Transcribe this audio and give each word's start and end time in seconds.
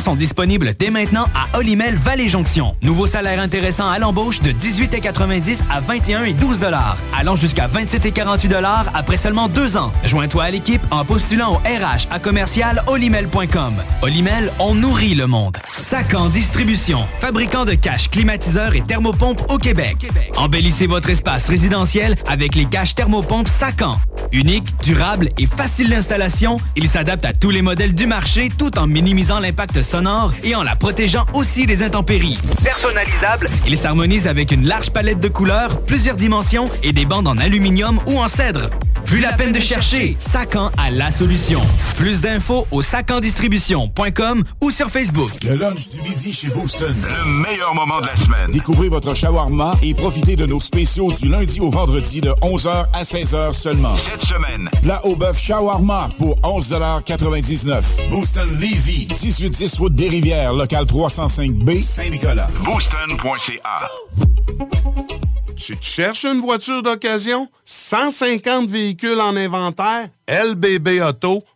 Sont 0.00 0.16
disponibles 0.16 0.74
dès 0.78 0.90
maintenant 0.90 1.26
à 1.32 1.58
Olimel 1.58 1.94
Valley 1.94 2.28
Jonction. 2.28 2.74
Nouveau 2.82 3.06
salaire 3.06 3.40
intéressant 3.40 3.88
à 3.88 4.00
l'embauche 4.00 4.40
de 4.40 4.50
18,90 4.50 5.60
à 5.70 5.78
21 5.78 6.24
et 6.24 6.34
12 6.34 6.58
dollars, 6.58 6.96
allant 7.16 7.36
jusqu'à 7.36 7.68
27 7.68 8.04
et 8.04 8.10
48 8.10 8.48
dollars 8.48 8.86
après 8.94 9.16
seulement 9.16 9.48
deux 9.48 9.76
ans. 9.76 9.92
Joins-toi 10.04 10.42
à 10.42 10.50
l'équipe 10.50 10.82
en 10.90 11.04
postulant 11.04 11.52
au 11.54 11.56
RH 11.58 12.08
à 12.10 12.18
commercial 12.18 12.82
olimel.com. 12.88 13.74
Olimel, 14.02 14.50
on 14.58 14.74
nourrit 14.74 15.14
le 15.14 15.28
monde. 15.28 15.56
Sacan 15.76 16.30
Distribution, 16.30 17.04
fabricant 17.20 17.64
de 17.64 17.74
caches, 17.74 18.10
climatiseurs 18.10 18.74
et 18.74 18.82
thermopompes 18.82 19.48
au 19.50 19.56
Québec. 19.56 20.08
Embellissez 20.36 20.88
votre 20.88 21.10
espace 21.10 21.48
résidentiel 21.48 22.16
avec 22.26 22.56
les 22.56 22.66
caches 22.66 22.96
thermopompes 22.96 23.48
Sacan. 23.48 24.00
Unique, 24.32 24.66
durable 24.82 25.28
et 25.38 25.46
facile 25.46 25.90
d'installation, 25.90 26.58
il 26.74 26.88
s'adapte 26.88 27.24
à 27.24 27.32
tous 27.32 27.50
les 27.50 27.62
modèles 27.62 27.94
du 27.94 28.06
marché 28.06 28.48
tout 28.48 28.76
en 28.78 28.88
minimisant 28.88 29.38
l'impact 29.38 29.65
sonore 29.82 30.32
et 30.42 30.54
en 30.54 30.62
la 30.62 30.76
protégeant 30.76 31.26
aussi 31.34 31.66
des 31.66 31.82
intempéries. 31.82 32.38
Personnalisable, 32.62 33.48
il 33.66 33.76
s'harmonise 33.76 34.26
avec 34.26 34.52
une 34.52 34.66
large 34.66 34.90
palette 34.90 35.20
de 35.20 35.28
couleurs, 35.28 35.82
plusieurs 35.82 36.16
dimensions 36.16 36.70
et 36.82 36.92
des 36.92 37.04
bandes 37.06 37.28
en 37.28 37.38
aluminium 37.38 38.00
ou 38.06 38.18
en 38.18 38.28
cèdre. 38.28 38.70
Plus 39.06 39.20
la 39.20 39.32
peine 39.32 39.52
de 39.52 39.60
chercher, 39.60 40.16
Sacan 40.18 40.72
a 40.76 40.90
la 40.90 41.12
solution. 41.12 41.60
Plus 41.96 42.20
d'infos 42.20 42.66
au 42.72 42.82
sacandistribution.com 42.82 44.42
ou 44.60 44.70
sur 44.72 44.90
Facebook. 44.90 45.30
Le 45.44 45.54
lunch 45.54 45.90
du 45.90 46.10
midi 46.10 46.32
chez 46.32 46.48
Booston. 46.48 46.92
Le 47.02 47.42
meilleur 47.48 47.72
moment 47.72 48.00
de 48.00 48.06
la 48.06 48.16
semaine. 48.16 48.50
Découvrez 48.50 48.88
votre 48.88 49.14
shawarma 49.14 49.76
et 49.82 49.94
profitez 49.94 50.34
de 50.34 50.44
nos 50.44 50.58
spéciaux 50.58 51.12
du 51.12 51.28
lundi 51.28 51.60
au 51.60 51.70
vendredi 51.70 52.20
de 52.20 52.30
11h 52.42 52.86
à 52.92 53.02
16h 53.04 53.52
seulement. 53.52 53.96
Cette 53.96 54.22
semaine, 54.22 54.68
Plat 54.82 55.00
au 55.04 55.14
bœuf 55.14 55.38
shawarma 55.38 56.10
pour 56.18 56.36
11,99 56.40 58.08
Booston 58.10 58.58
Levy, 58.58 59.06
1810 59.56 59.78
route 59.78 59.94
des 59.94 60.08
Rivières, 60.08 60.52
local 60.52 60.84
305B, 60.84 61.80
Saint-Nicolas. 61.80 62.48
booston.ca. 62.62 63.88
Tu 65.56 65.74
te 65.78 65.84
cherches 65.84 66.26
une 66.26 66.40
voiture 66.40 66.82
d'occasion? 66.82 67.48
150 67.64 68.68
véhicules 68.68 69.18
en 69.18 69.34
inventaire? 69.34 70.10
lbbauto.com 70.28 71.55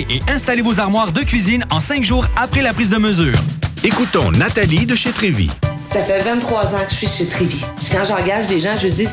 et 0.09 0.21
installer 0.29 0.61
vos 0.61 0.79
armoires 0.79 1.11
de 1.11 1.21
cuisine 1.21 1.65
en 1.69 1.79
cinq 1.79 2.03
jours 2.03 2.25
après 2.35 2.61
la 2.61 2.73
prise 2.73 2.89
de 2.89 2.97
mesure. 2.97 3.35
Écoutons 3.83 4.31
Nathalie 4.31 4.85
de 4.85 4.95
chez 4.95 5.11
Trévy. 5.11 5.49
Ça 5.91 6.03
fait 6.03 6.19
23 6.19 6.75
ans 6.75 6.79
que 6.85 6.91
je 6.91 6.95
suis 6.95 7.07
chez 7.07 7.25
Trévy. 7.27 7.61
Puis 7.77 7.87
quand 7.91 8.03
j'engage 8.03 8.47
des 8.47 8.59
gens, 8.59 8.75
je 8.77 8.87
dis, 8.87 9.07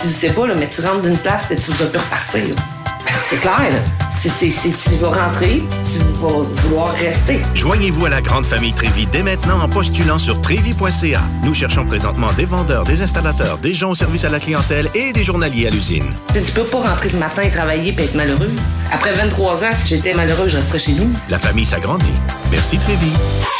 tu 0.00 0.08
sais 0.08 0.30
pas, 0.30 0.46
là, 0.46 0.54
mais 0.54 0.68
tu 0.68 0.80
rentres 0.80 1.02
d'une 1.02 1.18
place 1.18 1.50
et 1.50 1.56
tu 1.56 1.70
vas 1.72 1.86
plus 1.86 1.98
repartir. 1.98 2.48
là. 2.48 2.79
C'est 3.28 3.40
clair. 3.40 3.70
C'est- 4.18 4.30
tu 4.30 4.96
vas 5.00 5.08
rentrer, 5.08 5.62
tu 5.90 5.98
vas 6.20 6.28
vouloir 6.42 6.92
rester. 6.94 7.40
Joignez-vous 7.54 8.04
à 8.04 8.10
la 8.10 8.20
grande 8.20 8.44
famille 8.44 8.74
Trévy 8.74 9.06
dès 9.06 9.22
maintenant 9.22 9.60
en 9.62 9.68
postulant 9.68 10.18
sur 10.18 10.38
trévy.ca. 10.42 11.22
Nous 11.42 11.54
cherchons 11.54 11.86
présentement 11.86 12.30
des 12.36 12.44
vendeurs, 12.44 12.84
des 12.84 13.00
installateurs, 13.00 13.56
des 13.58 13.72
gens 13.72 13.92
au 13.92 13.94
service 13.94 14.24
à 14.24 14.28
la 14.28 14.38
clientèle 14.38 14.90
et 14.94 15.12
des 15.14 15.24
journaliers 15.24 15.68
à 15.68 15.70
l'usine. 15.70 16.12
Tu 16.34 16.52
peux 16.52 16.64
pas 16.64 16.80
rentrer 16.80 17.08
le 17.08 17.18
matin 17.18 17.42
et 17.42 17.50
travailler 17.50 17.94
et 17.98 18.02
être 18.02 18.14
malheureux. 18.14 18.50
Après 18.92 19.12
23 19.12 19.64
ans, 19.64 19.70
si 19.74 19.88
j'étais 19.96 20.12
malheureux, 20.12 20.48
je 20.48 20.56
resterais 20.58 20.78
chez 20.78 20.92
nous. 20.92 21.10
La 21.30 21.38
famille 21.38 21.64
s'agrandit. 21.64 22.12
Merci 22.50 22.76
Trévy. 22.78 23.12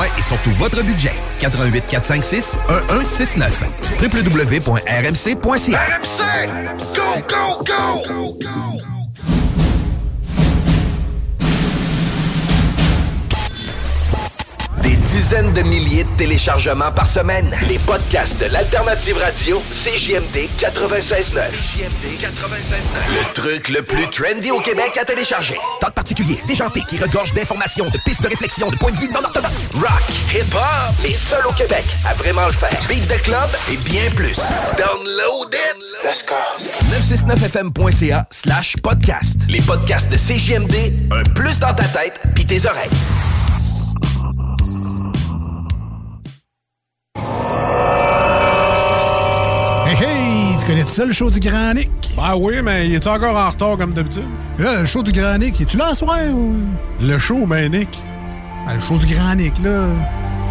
et 0.00 0.22
surtout 0.22 0.50
votre 0.52 0.82
budget. 0.82 1.12
88 1.40 1.84
456 1.88 2.56
1169 2.68 3.64
www.rmc.ca 4.00 5.80
RMC! 5.86 6.48
Go, 6.94 7.22
go, 7.28 7.62
go! 7.64 8.91
Dizaines 15.22 15.52
de 15.52 15.62
milliers 15.62 16.02
de 16.02 16.10
téléchargements 16.16 16.90
par 16.90 17.06
semaine. 17.06 17.56
Les 17.68 17.78
podcasts 17.78 18.36
de 18.40 18.46
l'Alternative 18.46 19.16
Radio, 19.18 19.62
CJMD 19.70 20.48
96.9. 20.58 21.48
CJMD 21.48 22.18
96.9. 22.18 22.28
Le 23.08 23.32
truc 23.32 23.68
le 23.68 23.82
plus 23.82 24.08
trendy 24.08 24.50
au 24.50 24.58
Québec 24.58 24.98
à 25.00 25.04
télécharger. 25.04 25.56
Temps 25.80 25.92
particulier, 25.94 26.40
déjanté, 26.48 26.80
qui 26.88 26.96
regorge 26.98 27.32
d'informations, 27.34 27.84
de 27.84 27.98
pistes 28.04 28.20
de 28.20 28.28
réflexion, 28.28 28.68
de 28.68 28.76
points 28.76 28.90
de 28.90 28.96
vue 28.96 29.08
non 29.12 29.22
orthodoxes. 29.22 29.70
Rock, 29.74 30.02
hip-hop, 30.34 31.04
les 31.04 31.14
seuls 31.14 31.46
au 31.48 31.52
Québec 31.52 31.84
à 32.04 32.14
vraiment 32.14 32.46
le 32.46 32.52
faire. 32.52 32.76
Beat 32.88 33.06
de 33.06 33.22
club 33.22 33.48
et 33.70 33.76
bien 33.76 34.10
plus. 34.16 34.40
Download 34.76 35.54
it! 35.54 35.76
Let's 36.02 36.26
go! 36.26 36.34
969fm.ca 36.90 38.26
slash 38.32 38.76
podcast. 38.82 39.36
Les 39.48 39.62
podcasts 39.62 40.10
de 40.10 40.16
CJMD, 40.16 41.12
un 41.12 41.22
plus 41.22 41.60
dans 41.60 41.74
ta 41.74 41.84
tête 41.84 42.20
pis 42.34 42.44
tes 42.44 42.66
oreilles. 42.66 42.90
Tu 50.86 50.92
ça, 50.92 51.04
le 51.06 51.12
show 51.12 51.30
du 51.30 51.38
Grand 51.40 51.74
Nick? 51.74 51.90
Ben 52.16 52.34
oui, 52.36 52.54
mais 52.62 52.88
il 52.88 52.94
est 52.94 53.06
encore 53.06 53.36
en 53.36 53.50
retard 53.50 53.76
comme 53.76 53.92
d'habitude? 53.94 54.24
Là, 54.58 54.80
le 54.80 54.86
show 54.86 55.02
du 55.02 55.12
Grand 55.12 55.38
Nick, 55.38 55.60
es-tu 55.60 55.76
là 55.76 55.90
ce 55.90 55.96
soir? 56.00 56.18
Ou... 56.32 56.54
Le 57.00 57.18
show, 57.18 57.46
ben 57.46 57.70
Nick. 57.70 57.88
Ben, 58.66 58.74
le 58.74 58.80
show 58.80 58.96
du 58.96 59.06
Grand 59.14 59.34
Nick, 59.34 59.54
là. 59.62 59.88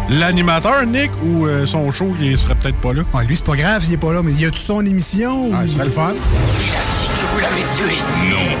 L'animateur, 0.08 0.84
Nick, 0.86 1.10
ou 1.24 1.46
euh, 1.46 1.64
son 1.66 1.90
show, 1.90 2.14
il 2.20 2.36
serait 2.38 2.54
peut-être 2.56 2.76
pas 2.76 2.92
là? 2.92 3.02
Ouais, 3.14 3.24
lui, 3.24 3.36
c'est 3.36 3.44
pas 3.44 3.56
grave 3.56 3.82
s'il 3.84 3.94
est 3.94 3.98
pas 3.98 4.12
là, 4.12 4.22
mais 4.22 4.32
y 4.32 4.44
a-tu 4.44 4.58
son 4.58 4.84
émission? 4.84 5.50
Ah, 5.52 5.58
ou- 5.60 5.64
il 5.64 5.70
serait 5.70 5.84
le 5.84 5.90
fun. 5.90 6.12
Vous 6.14 7.40
l'avez 7.40 7.62
tué. 7.76 7.96
Non. 8.30 8.56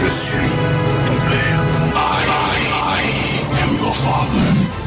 Je 0.00 0.06
suis 0.10 0.38
ton 1.06 1.30
père. 1.30 1.60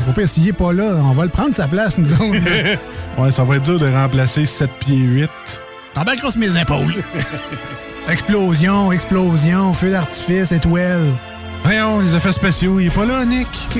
Au 0.09 0.11
pire, 0.11 0.27
s'il 0.29 0.47
est 0.49 0.53
pas 0.53 0.73
là, 0.73 0.95
on 1.03 1.13
va 1.13 1.23
le 1.23 1.29
prendre 1.29 1.55
sa 1.55 1.67
place, 1.67 1.97
nous 1.97 2.11
autres. 2.13 2.23
ouais, 3.17 3.31
ça 3.31 3.43
va 3.43 3.55
être 3.55 3.63
dur 3.63 3.79
de 3.79 3.87
remplacer 3.91 4.45
7 4.45 4.69
pieds 4.79 4.97
8. 4.97 5.29
T'en 5.93 6.03
bats 6.03 6.15
grosse 6.15 6.37
mes 6.37 6.59
épaules. 6.59 7.03
explosion, 8.09 8.91
explosion, 8.91 9.73
feu 9.73 9.91
d'artifice, 9.91 10.51
étoile. 10.51 11.05
Voyons, 11.63 11.99
les 11.99 12.15
effets 12.15 12.31
spéciaux, 12.31 12.79
il 12.79 12.87
est 12.87 12.89
pas 12.89 13.05
là, 13.05 13.23
Nick. 13.25 13.47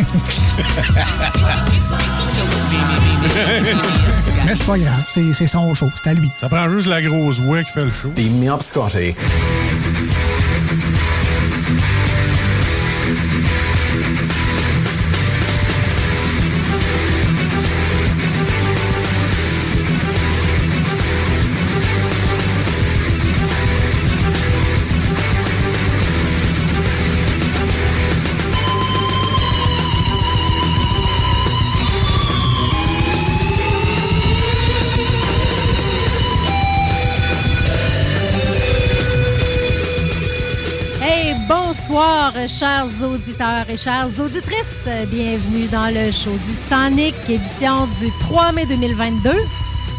Mais 4.46 4.56
c'est 4.56 4.66
pas 4.66 4.78
grave, 4.78 5.04
c'est 5.12 5.48
son 5.48 5.74
show, 5.74 5.90
c'est 6.02 6.10
à 6.10 6.14
lui. 6.14 6.30
Ça 6.40 6.50
prend 6.50 6.70
juste 6.70 6.88
la 6.88 7.02
grosse 7.02 7.40
voix 7.40 7.64
qui 7.64 7.72
fait 7.72 7.86
le 7.86 7.92
show. 7.92 8.12
Chers 42.60 43.02
auditeurs 43.02 43.68
et 43.68 43.78
chères 43.78 44.10
auditrices. 44.20 44.88
Bienvenue 45.10 45.68
dans 45.68 45.92
le 45.92 46.12
show 46.12 46.38
du 46.46 46.54
Sonic, 46.54 47.16
édition 47.28 47.88
du 48.00 48.12
3 48.20 48.52
mai 48.52 48.66
2022, 48.68 49.32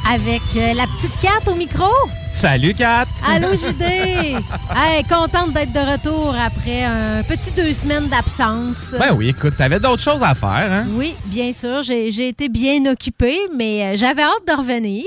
avec 0.09 0.43
euh, 0.57 0.75
la 0.75 0.85
petite 0.87 1.19
Kat 1.21 1.51
au 1.51 1.55
micro. 1.57 1.91
Salut, 2.33 2.75
Kat! 2.75 3.04
Allô, 3.27 3.55
JD! 3.55 3.83
hey, 3.83 5.03
contente 5.09 5.53
d'être 5.55 5.73
de 5.73 5.79
retour 5.79 6.35
après 6.37 6.85
un 6.85 7.23
petit 7.23 7.51
deux 7.53 7.73
semaines 7.73 8.09
d'absence. 8.09 8.95
Ben 8.99 9.13
oui, 9.15 9.31
écoute, 9.31 9.55
t'avais 9.57 9.81
d'autres 9.81 10.03
choses 10.03 10.23
à 10.23 10.35
faire, 10.35 10.71
hein? 10.71 10.87
Oui, 10.91 11.15
bien 11.27 11.53
sûr. 11.53 11.83
J'ai 11.83 12.29
été 12.29 12.49
bien 12.49 12.85
occupée, 12.87 13.39
mais 13.57 13.83
euh, 13.83 13.97
j'avais 13.97 14.23
hâte 14.23 14.47
de 14.47 14.53
revenir. 14.53 15.05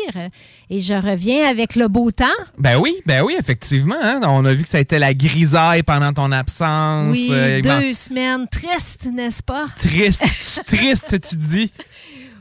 Et 0.69 0.81
je 0.81 0.93
reviens 0.95 1.47
avec 1.49 1.75
le 1.75 1.87
beau 1.87 2.11
temps. 2.11 2.25
Ben 2.57 2.77
oui, 2.77 2.95
ben 3.05 3.21
oui, 3.23 3.35
effectivement. 3.39 3.95
hein? 4.01 4.19
On 4.23 4.43
a 4.45 4.53
vu 4.53 4.63
que 4.63 4.69
ça 4.69 4.79
a 4.79 4.81
été 4.81 4.97
la 4.99 5.13
grisaille 5.13 5.83
pendant 5.83 6.11
ton 6.11 6.31
absence. 6.31 7.15
Oui, 7.15 7.29
Euh, 7.31 7.61
ben, 7.61 7.79
deux 7.81 7.93
semaines 7.93 8.47
tristes, 8.49 9.07
n'est-ce 9.13 9.43
pas? 9.43 9.67
Triste, 9.77 10.23
triste, 10.65 11.21
tu 11.29 11.35
dis. 11.37 11.71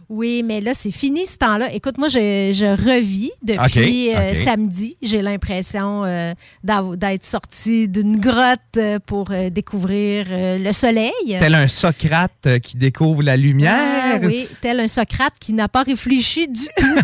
Oui, 0.08 0.42
mais 0.44 0.60
là, 0.60 0.72
c'est 0.72 0.92
fini 0.92 1.26
ce 1.26 1.36
temps-là. 1.38 1.72
Écoute, 1.72 1.98
moi, 1.98 2.08
je, 2.08 2.52
je 2.54 2.66
revis 2.66 3.32
depuis 3.42 4.14
euh, 4.14 4.34
samedi. 4.34 4.96
J'ai 5.02 5.20
l'impression 5.20 6.04
euh, 6.04 6.32
d'être 6.62 7.24
sortie 7.24 7.88
d'une 7.88 8.20
grotte 8.20 8.60
euh, 8.76 8.98
pour 9.04 9.30
euh, 9.32 9.50
découvrir 9.50 10.26
le 10.30 10.72
soleil. 10.72 11.12
Tel 11.38 11.54
un 11.54 11.68
Socrate 11.68 12.60
qui 12.62 12.76
découvre 12.76 13.22
la 13.22 13.36
lumière. 13.36 13.95
Ah 14.14 14.18
oui, 14.22 14.48
tel 14.60 14.80
un 14.80 14.88
Socrate 14.88 15.34
qui 15.40 15.52
n'a 15.52 15.68
pas 15.68 15.82
réfléchi 15.82 16.46
du 16.48 16.64
tout. 16.76 16.96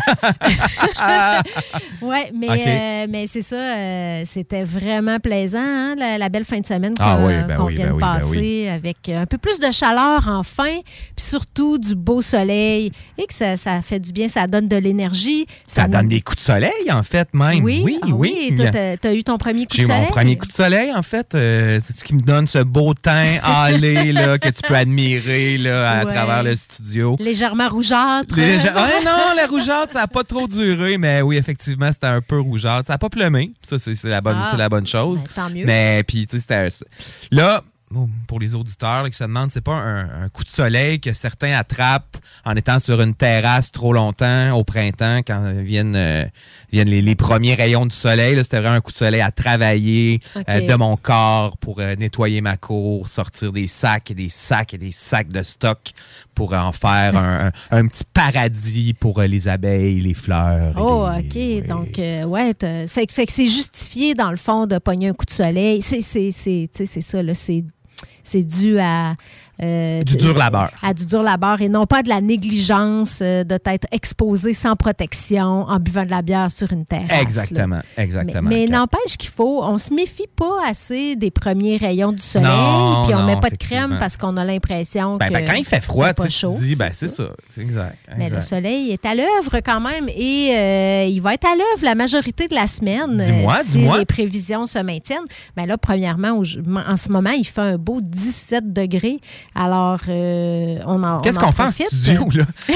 oui, 2.01 2.17
mais, 2.33 2.47
euh, 2.49 3.07
mais 3.09 3.27
c'est 3.27 3.41
ça, 3.41 3.55
euh, 3.55 4.21
c'était 4.25 4.63
vraiment 4.63 5.19
plaisant, 5.19 5.59
hein, 5.63 5.95
la, 5.97 6.17
la 6.17 6.29
belle 6.29 6.45
fin 6.45 6.59
de 6.59 6.65
semaine 6.67 6.93
qu'on 6.95 7.03
Ah 7.03 7.19
oui, 7.25 7.33
ben 7.47 7.55
qu'on 7.57 7.65
oui, 7.65 7.75
vient 7.75 7.85
ben 7.85 7.89
de 7.91 7.95
oui, 7.95 7.99
ben 8.01 8.19
passer, 8.19 8.69
avec 8.69 9.09
un 9.09 9.25
peu 9.25 9.37
plus 9.37 9.59
de 9.59 9.71
chaleur 9.71 10.27
enfin, 10.29 10.79
puis 11.15 11.25
surtout 11.25 11.77
du 11.77 11.95
beau 11.95 12.21
soleil, 12.21 12.91
et 13.17 13.25
que 13.25 13.33
ça, 13.33 13.57
ça 13.57 13.81
fait 13.81 13.99
du 13.99 14.11
bien, 14.11 14.27
ça 14.27 14.47
donne 14.47 14.67
de 14.67 14.77
l'énergie. 14.77 15.45
Ça 15.67 15.87
donne 15.87 16.07
des 16.07 16.21
coups 16.21 16.37
de 16.39 16.43
soleil, 16.43 16.91
en 16.91 17.03
fait, 17.03 17.27
même. 17.33 17.63
Oui, 17.63 17.81
oui. 17.83 17.99
ah 18.01 18.07
oui. 18.11 18.53
Toi, 18.55 18.69
t'as- 18.71 18.97
t'as 18.97 19.13
eu 19.13 19.23
ton 19.23 19.37
premier 19.37 19.65
coup 19.65 19.71
de 19.71 19.75
J'ai 19.77 19.83
soleil? 19.85 20.01
mon 20.01 20.07
premier 20.07 20.37
coup 20.37 20.45
de 20.47 20.51
soleil, 20.51 20.93
en 20.93 21.01
fait. 21.03 21.33
Euh, 21.35 21.79
c'est 21.81 21.93
ce 21.93 22.03
qui 22.03 22.13
me 22.15 22.21
donne 22.21 22.47
ce 22.47 22.59
beau 22.59 22.93
teint 22.93 23.37
hâlé 23.43 24.11
là, 24.13 24.37
que 24.37 24.49
tu 24.49 24.61
peux 24.67 24.75
admirer 24.75 25.57
là, 25.57 25.91
à 25.91 26.05
Ouais. 26.05 26.13
travers 26.13 26.43
le 26.43 26.55
studio. 26.55 26.92
Légèrement 27.19 27.69
rougeâtre. 27.69 28.35
Gens- 28.35 28.73
Ouais, 28.73 29.03
non, 29.05 29.35
la 29.35 29.47
rougeâtre, 29.47 29.91
ça 29.93 29.99
n'a 30.01 30.07
pas 30.07 30.23
trop 30.23 30.47
duré, 30.47 30.97
mais 30.97 31.21
oui, 31.21 31.37
effectivement, 31.37 31.91
c'était 31.91 32.07
un 32.07 32.21
peu 32.21 32.39
rougeâtre. 32.39 32.87
Ça 32.87 32.93
n'a 32.93 32.97
pas 32.97 33.09
pleumé. 33.09 33.53
Ça, 33.63 33.77
c'est 33.79 34.01
la, 34.05 34.21
bonne- 34.21 34.41
Ah. 34.43 34.55
la 34.57 34.69
bonne 34.69 34.85
chose. 34.87 35.19
Ben, 35.23 35.29
tant 35.35 35.49
mieux. 35.49 35.65
Mais 35.65 36.03
puis, 36.07 36.27
tu 36.27 36.39
sais, 36.39 36.67
c'était. 36.69 36.85
Là, 37.31 37.63
pour 38.27 38.39
les 38.39 38.55
auditeurs 38.55 39.03
là, 39.03 39.09
qui 39.09 39.17
se 39.17 39.23
demandent, 39.23 39.51
c'est 39.51 39.61
pas 39.61 39.73
un, 39.73 40.23
un 40.23 40.29
coup 40.29 40.43
de 40.43 40.49
soleil 40.49 40.99
que 40.99 41.13
certains 41.13 41.53
attrapent 41.53 42.17
en 42.45 42.55
étant 42.55 42.79
sur 42.79 43.01
une 43.01 43.13
terrasse 43.15 43.71
trop 43.71 43.93
longtemps 43.93 44.51
au 44.57 44.63
printemps 44.63 45.19
quand 45.25 45.51
viennent, 45.61 45.95
euh, 45.95 46.25
viennent 46.71 46.89
les, 46.89 47.01
les 47.01 47.15
premiers 47.15 47.55
rayons 47.55 47.85
du 47.85 47.95
soleil. 47.95 48.37
C'était 48.43 48.59
vraiment 48.59 48.75
un 48.75 48.81
coup 48.81 48.91
de 48.91 48.97
soleil 48.97 49.21
à 49.21 49.31
travailler 49.31 50.19
euh, 50.37 50.41
de 50.67 50.75
mon 50.75 50.97
corps 50.97 51.57
pour 51.57 51.79
euh, 51.79 51.95
nettoyer 51.95 52.41
ma 52.41 52.57
cour, 52.57 53.07
sortir 53.07 53.51
des 53.51 53.67
sacs 53.67 54.11
et 54.11 54.15
des 54.15 54.29
sacs 54.29 54.73
et 54.73 54.77
des 54.77 54.91
sacs 54.91 55.29
de 55.29 55.43
stock 55.43 55.91
pour 56.35 56.53
en 56.53 56.71
faire 56.71 57.15
un, 57.15 57.47
un- 57.47 57.51
un 57.71 57.87
petit 57.87 58.03
paradis 58.11 58.93
pour 58.93 59.21
les 59.21 59.47
abeilles, 59.47 59.99
les 60.01 60.13
fleurs. 60.13 60.73
Oh, 60.77 61.07
les- 61.33 61.61
OK. 61.61 61.67
Donc, 61.67 61.97
ouais, 61.97 62.53
fait, 62.87 63.05
que- 63.07 63.13
fait 63.13 63.25
que 63.27 63.31
c'est 63.31 63.47
justifié, 63.47 64.13
dans 64.15 64.31
le 64.31 64.37
fond, 64.37 64.65
de 64.65 64.77
pogner 64.79 65.09
un 65.09 65.13
coup 65.13 65.25
de 65.25 65.31
soleil. 65.31 65.81
C'est 65.81 66.01
ça, 66.01 67.23
là. 67.23 67.33
C'est 67.33 67.63
c'est 68.23 68.43
dû 68.43 68.79
à. 68.79 69.15
Euh, 69.61 70.03
Du 70.03 70.17
dur 70.17 70.37
labeur. 70.37 70.71
À 70.81 70.93
du 70.93 71.05
dur 71.05 71.21
labeur 71.23 71.61
et 71.61 71.69
non 71.69 71.85
pas 71.85 72.01
de 72.03 72.09
la 72.09 72.21
négligence 72.21 73.19
euh, 73.21 73.43
de 73.43 73.57
t'être 73.57 73.87
exposé 73.91 74.53
sans 74.53 74.75
protection 74.75 75.63
en 75.67 75.79
buvant 75.79 76.05
de 76.05 76.09
la 76.09 76.21
bière 76.21 76.49
sur 76.51 76.71
une 76.73 76.85
terrasse. 76.85 77.09
là. 77.09 77.21
Exactement, 77.21 77.79
exactement. 77.97 78.49
Mais, 78.49 78.65
mais 78.65 78.65
n'empêche 78.67 79.17
qu'il 79.17 79.29
faut, 79.29 79.63
on 79.63 79.77
se 79.77 79.93
méfie 79.93 80.27
pas 80.35 80.57
assez 80.67 81.15
des 81.15 81.31
premiers 81.31 81.77
rayons 81.77 82.11
du 82.11 82.21
soleil, 82.21 82.47
Non, 82.47 83.03
puis 83.05 83.13
on 83.15 83.19
non, 83.19 83.25
met 83.25 83.39
pas 83.39 83.49
de 83.49 83.57
crème 83.57 83.97
parce 83.99 84.17
qu'on 84.17 84.37
a 84.37 84.43
l'impression 84.45 85.17
Ben, 85.17 85.27
que 85.27 85.33
ben, 85.33 85.45
quand 85.45 85.53
il 85.53 85.65
fait 85.65 85.81
froid, 85.81 86.13
pas 86.13 86.23
tu 86.27 86.45
dis, 86.57 86.75
ben, 86.75 86.89
c'est 86.89 87.07
ça. 87.07 87.29
C'est 87.49 87.61
exact. 87.61 87.97
mais 88.17 88.29
le 88.29 88.41
soleil 88.41 88.91
est 88.91 89.05
à 89.05 89.13
l'œuvre 89.15 89.59
quand 89.63 89.79
même 89.79 90.09
et 90.09 90.51
euh, 90.55 91.05
il 91.05 91.21
va 91.21 91.33
être 91.35 91.45
à 91.45 91.55
l'œuvre 91.55 91.83
la 91.83 91.95
majorité 91.95 92.47
de 92.47 92.55
la 92.55 92.67
semaine. 92.67 93.17
Dis-moi, 93.17 93.57
si 93.63 93.79
les 93.79 94.05
prévisions 94.05 94.65
se 94.65 94.79
maintiennent. 94.79 95.19
Ben 95.55 95.65
là, 95.65 95.77
premièrement, 95.77 96.39
en 96.39 96.95
ce 96.97 97.09
moment, 97.09 97.31
il 97.31 97.45
fait 97.45 97.61
un 97.61 97.77
beau 97.77 97.99
17 98.01 98.73
degrés. 98.73 99.19
Alors, 99.55 99.99
euh, 100.09 100.79
on 100.85 101.03
en 101.03 101.19
Qu'est-ce 101.19 101.39
qu'on 101.39 101.51
fait 101.51 101.63
en 101.63 101.71
studio, 101.71 102.27
là? 102.33 102.45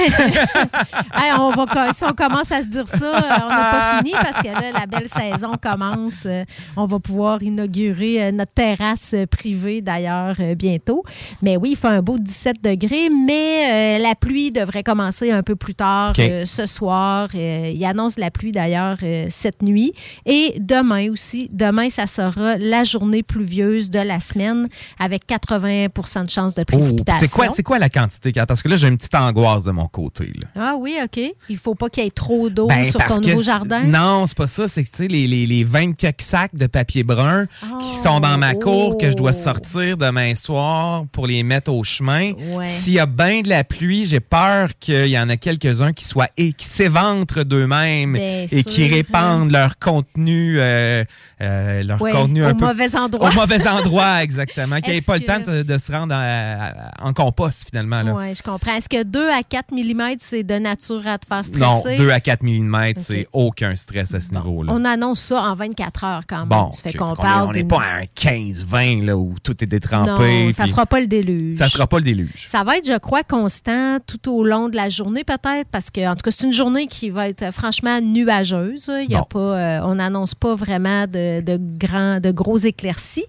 Hey, 1.14 1.34
on 1.40 1.50
va, 1.52 1.94
si 1.94 2.04
on 2.04 2.14
commence 2.14 2.52
à 2.52 2.62
se 2.62 2.68
dire 2.68 2.88
ça, 2.88 3.18
euh, 3.18 3.46
on 3.46 3.50
n'a 3.50 3.72
pas 3.72 3.98
fini 4.00 4.12
parce 4.12 4.42
que 4.42 4.48
là, 4.48 4.72
la 4.72 4.86
belle 4.86 5.08
saison 5.08 5.54
commence. 5.62 6.26
Euh, 6.26 6.44
On 6.76 6.86
va 6.86 7.00
pouvoir 7.00 7.42
inaugurer 7.42 8.32
notre 8.32 8.54
terrasse 8.54 9.16
privée 9.32 9.82
d'ailleurs 9.82 10.36
bientôt. 10.56 11.04
Mais 11.42 11.58
oui, 11.58 11.72
il 11.72 11.76
fait 11.76 11.88
un 11.88 12.02
beau 12.02 12.18
17 12.18 12.62
degrés, 12.64 13.10
mais 13.10 13.98
euh, 13.98 14.00
la 14.00 14.16
pluie 14.16 14.52
devrait 14.52 14.84
commencer 14.84 15.32
un 15.32 15.44
peu 15.44 15.56
plus 15.56 15.76
tard 15.76 16.14
euh, 16.20 16.46
ce 16.46 16.66
soir. 16.66 17.34
Il 17.34 17.84
annonce 17.86 18.18
la 18.18 18.32
pluie 18.32 18.52
d'ailleurs 18.52 18.98
cette 19.30 19.62
nuit. 19.62 19.94
Et 20.26 20.56
demain 20.60 21.12
aussi, 21.12 21.50
demain, 21.52 21.90
ça 21.90 22.08
sera 22.08 22.58
la 22.58 22.84
journée 22.84 23.24
pluvieuse 23.24 23.90
de 23.90 24.00
la 24.00 24.20
semaine 24.20 24.68
avec 25.00 25.26
80 25.26 25.88
de 26.24 26.30
chances 26.30 26.56
de 26.56 26.64
précipitation. 26.68 27.20
c'est 27.20 27.32
quoi, 27.32 27.50
c'est 27.50 27.64
quoi 27.64 27.80
la 27.80 27.90
quantité? 27.90 28.32
Parce 28.48 28.62
que 28.62 28.70
là, 28.70 28.76
j'ai 28.76 28.88
une 28.88 28.98
petite 28.98 29.16
angoisse 29.16 29.64
de 29.64 29.72
mon 29.72 29.88
côté. 29.88 30.26
Là. 30.26 30.50
Ah 30.56 30.76
oui, 30.78 30.98
OK. 31.04 31.20
Il 31.50 31.58
faut 31.58 31.76
pas 31.76 31.90
qu'il 31.90 32.04
y 32.04 32.08
ait 32.08 32.12
trop 32.12 32.50
d'eau 32.50 32.68
Ben, 32.68 32.90
sur 32.92 33.04
ton 33.06 33.20
nouveau 33.20 33.42
jardin? 33.42 33.84
Non, 33.84 34.26
c'est 34.28 34.38
pas 34.38 34.48
ça. 34.48 34.68
C'est 34.68 34.84
que 34.84 34.90
tu 34.90 34.96
sais, 34.96 35.08
les, 35.08 35.28
les, 35.28 35.46
les 35.46 35.64
20 35.64 35.94
quelques 35.94 36.22
sacs 36.22 36.56
de 36.56 36.68
papier 36.68 37.04
brun 37.04 37.48
qui 37.82 37.96
sont 37.96 38.20
dans 38.20 38.38
ma 38.38 38.54
cour 38.54 38.98
que 38.98 39.10
je 39.10 39.16
dois 39.16 39.32
oh. 39.34 39.44
sortir 39.44 39.98
demain 39.98 40.36
soir 40.36 41.06
pour 41.12 41.28
les 41.28 41.44
mettre 41.44 41.72
au 41.72 41.84
chemin. 41.84 42.34
Ouais. 42.34 42.66
S'il 42.66 42.94
y 42.94 43.00
a 43.00 43.06
bien 43.06 43.42
de 43.42 43.50
la 43.50 43.64
pluie, 43.64 44.06
j'ai 44.06 44.20
peur 44.20 44.70
qu'il 44.80 45.08
y 45.08 45.18
en 45.18 45.30
a 45.30 45.38
quelques-uns 45.38 45.94
qui 45.94 46.06
soient 46.06 46.30
et 46.38 46.54
qui 46.54 46.66
s'éventrent 46.66 47.44
d'eux-mêmes 47.44 48.16
et 48.16 48.48
qui 48.64 48.86
sûr, 48.86 48.94
répandent 48.94 49.52
leur 49.52 49.80
contenu, 49.80 50.58
euh, 50.60 51.04
euh, 51.42 51.84
leur 51.84 52.02
Ouais, 52.02 52.12
contenu 52.12 52.46
au 52.46 52.54
peu 52.54 52.66
mauvais 52.66 52.96
endroit. 52.96 53.30
Au 53.30 53.34
mauvais 53.34 53.68
endroit, 53.68 54.24
exactement. 54.24 54.80
Qui 54.82 54.90
n'ait 54.90 54.98
Est-ce 54.98 55.06
pas 55.06 55.18
le 55.18 55.26
temps 55.26 55.40
de, 55.40 55.64
de 55.64 55.78
se 55.78 55.92
rendre 55.92 56.14
à- 56.14 56.57
en 57.02 57.14
compost 57.14 57.70
finalement. 57.70 58.02
Oui, 58.16 58.34
je 58.36 58.42
comprends. 58.44 58.76
Est-ce 58.76 58.90
que 58.90 59.04
2 59.04 59.30
à 59.30 59.44
4 59.44 59.72
mm, 59.72 60.16
c'est 60.20 60.44
de 60.44 60.56
nature 60.56 61.06
à 61.08 61.18
te 61.18 61.26
faire 61.26 61.42
Non, 61.58 61.80
stresser? 61.80 61.98
2 61.98 62.10
à 62.10 62.20
4 62.20 62.44
mm, 62.44 62.94
c'est 62.98 63.28
aucun 63.34 63.76
stress 63.76 64.14
à 64.14 64.22
ce 64.22 64.34
niveau-là. 64.34 64.72
On 64.76 64.86
annonce 64.86 65.20
ça 65.22 65.42
en 65.44 65.56
24 65.56 66.04
heures 66.04 66.22
quand 66.28 66.40
même. 66.40 66.50
Bon, 66.50 66.70
fait 66.72 66.94
qu'on 66.94 67.16
parle 67.16 67.50
on 67.50 67.52
n'est 67.52 67.64
pas 67.64 67.82
à 67.82 67.98
un 68.00 68.04
15-20 68.04 69.06
là, 69.06 69.18
où 69.18 69.36
tout 69.44 69.64
est 69.64 69.68
détrempé. 69.68 70.46
Non, 70.46 70.52
ça 70.52 70.64
puis 70.64 70.72
sera 70.72 70.86
pas 70.86 71.00
le 71.00 71.08
déluge. 71.08 71.56
Ça 71.56 71.68
sera 71.70 71.88
pas 71.88 71.98
le 72.00 72.04
déluge. 72.06 72.46
Ça 72.48 72.64
va 72.64 72.78
être, 72.78 72.88
je 72.88 72.98
crois, 72.98 73.24
constant 73.24 73.98
tout 74.06 74.32
au 74.32 74.44
long 74.44 74.70
de 74.70 74.76
la 74.76 74.90
journée, 74.90 75.24
peut-être, 75.24 75.70
parce 75.72 75.90
que, 75.90 76.08
en 76.08 76.16
tout 76.16 76.22
cas, 76.24 76.32
c'est 76.32 76.46
une 76.46 76.54
journée 76.54 76.88
qui 76.88 77.10
va 77.10 77.28
être 77.30 77.52
franchement 77.54 78.00
nuageuse. 78.02 78.92
Il 79.04 79.12
y 79.12 79.16
a 79.16 79.20
Bon. 79.20 79.26
pas, 79.26 79.40
euh, 79.40 79.82
on 79.84 79.96
n'annonce 79.96 80.36
pas 80.36 80.56
vraiment 80.56 81.06
de, 81.08 81.42
de 81.42 81.58
grands, 81.60 82.20
de 82.20 82.32
gros 82.32 82.58
éclaircies, 82.58 83.26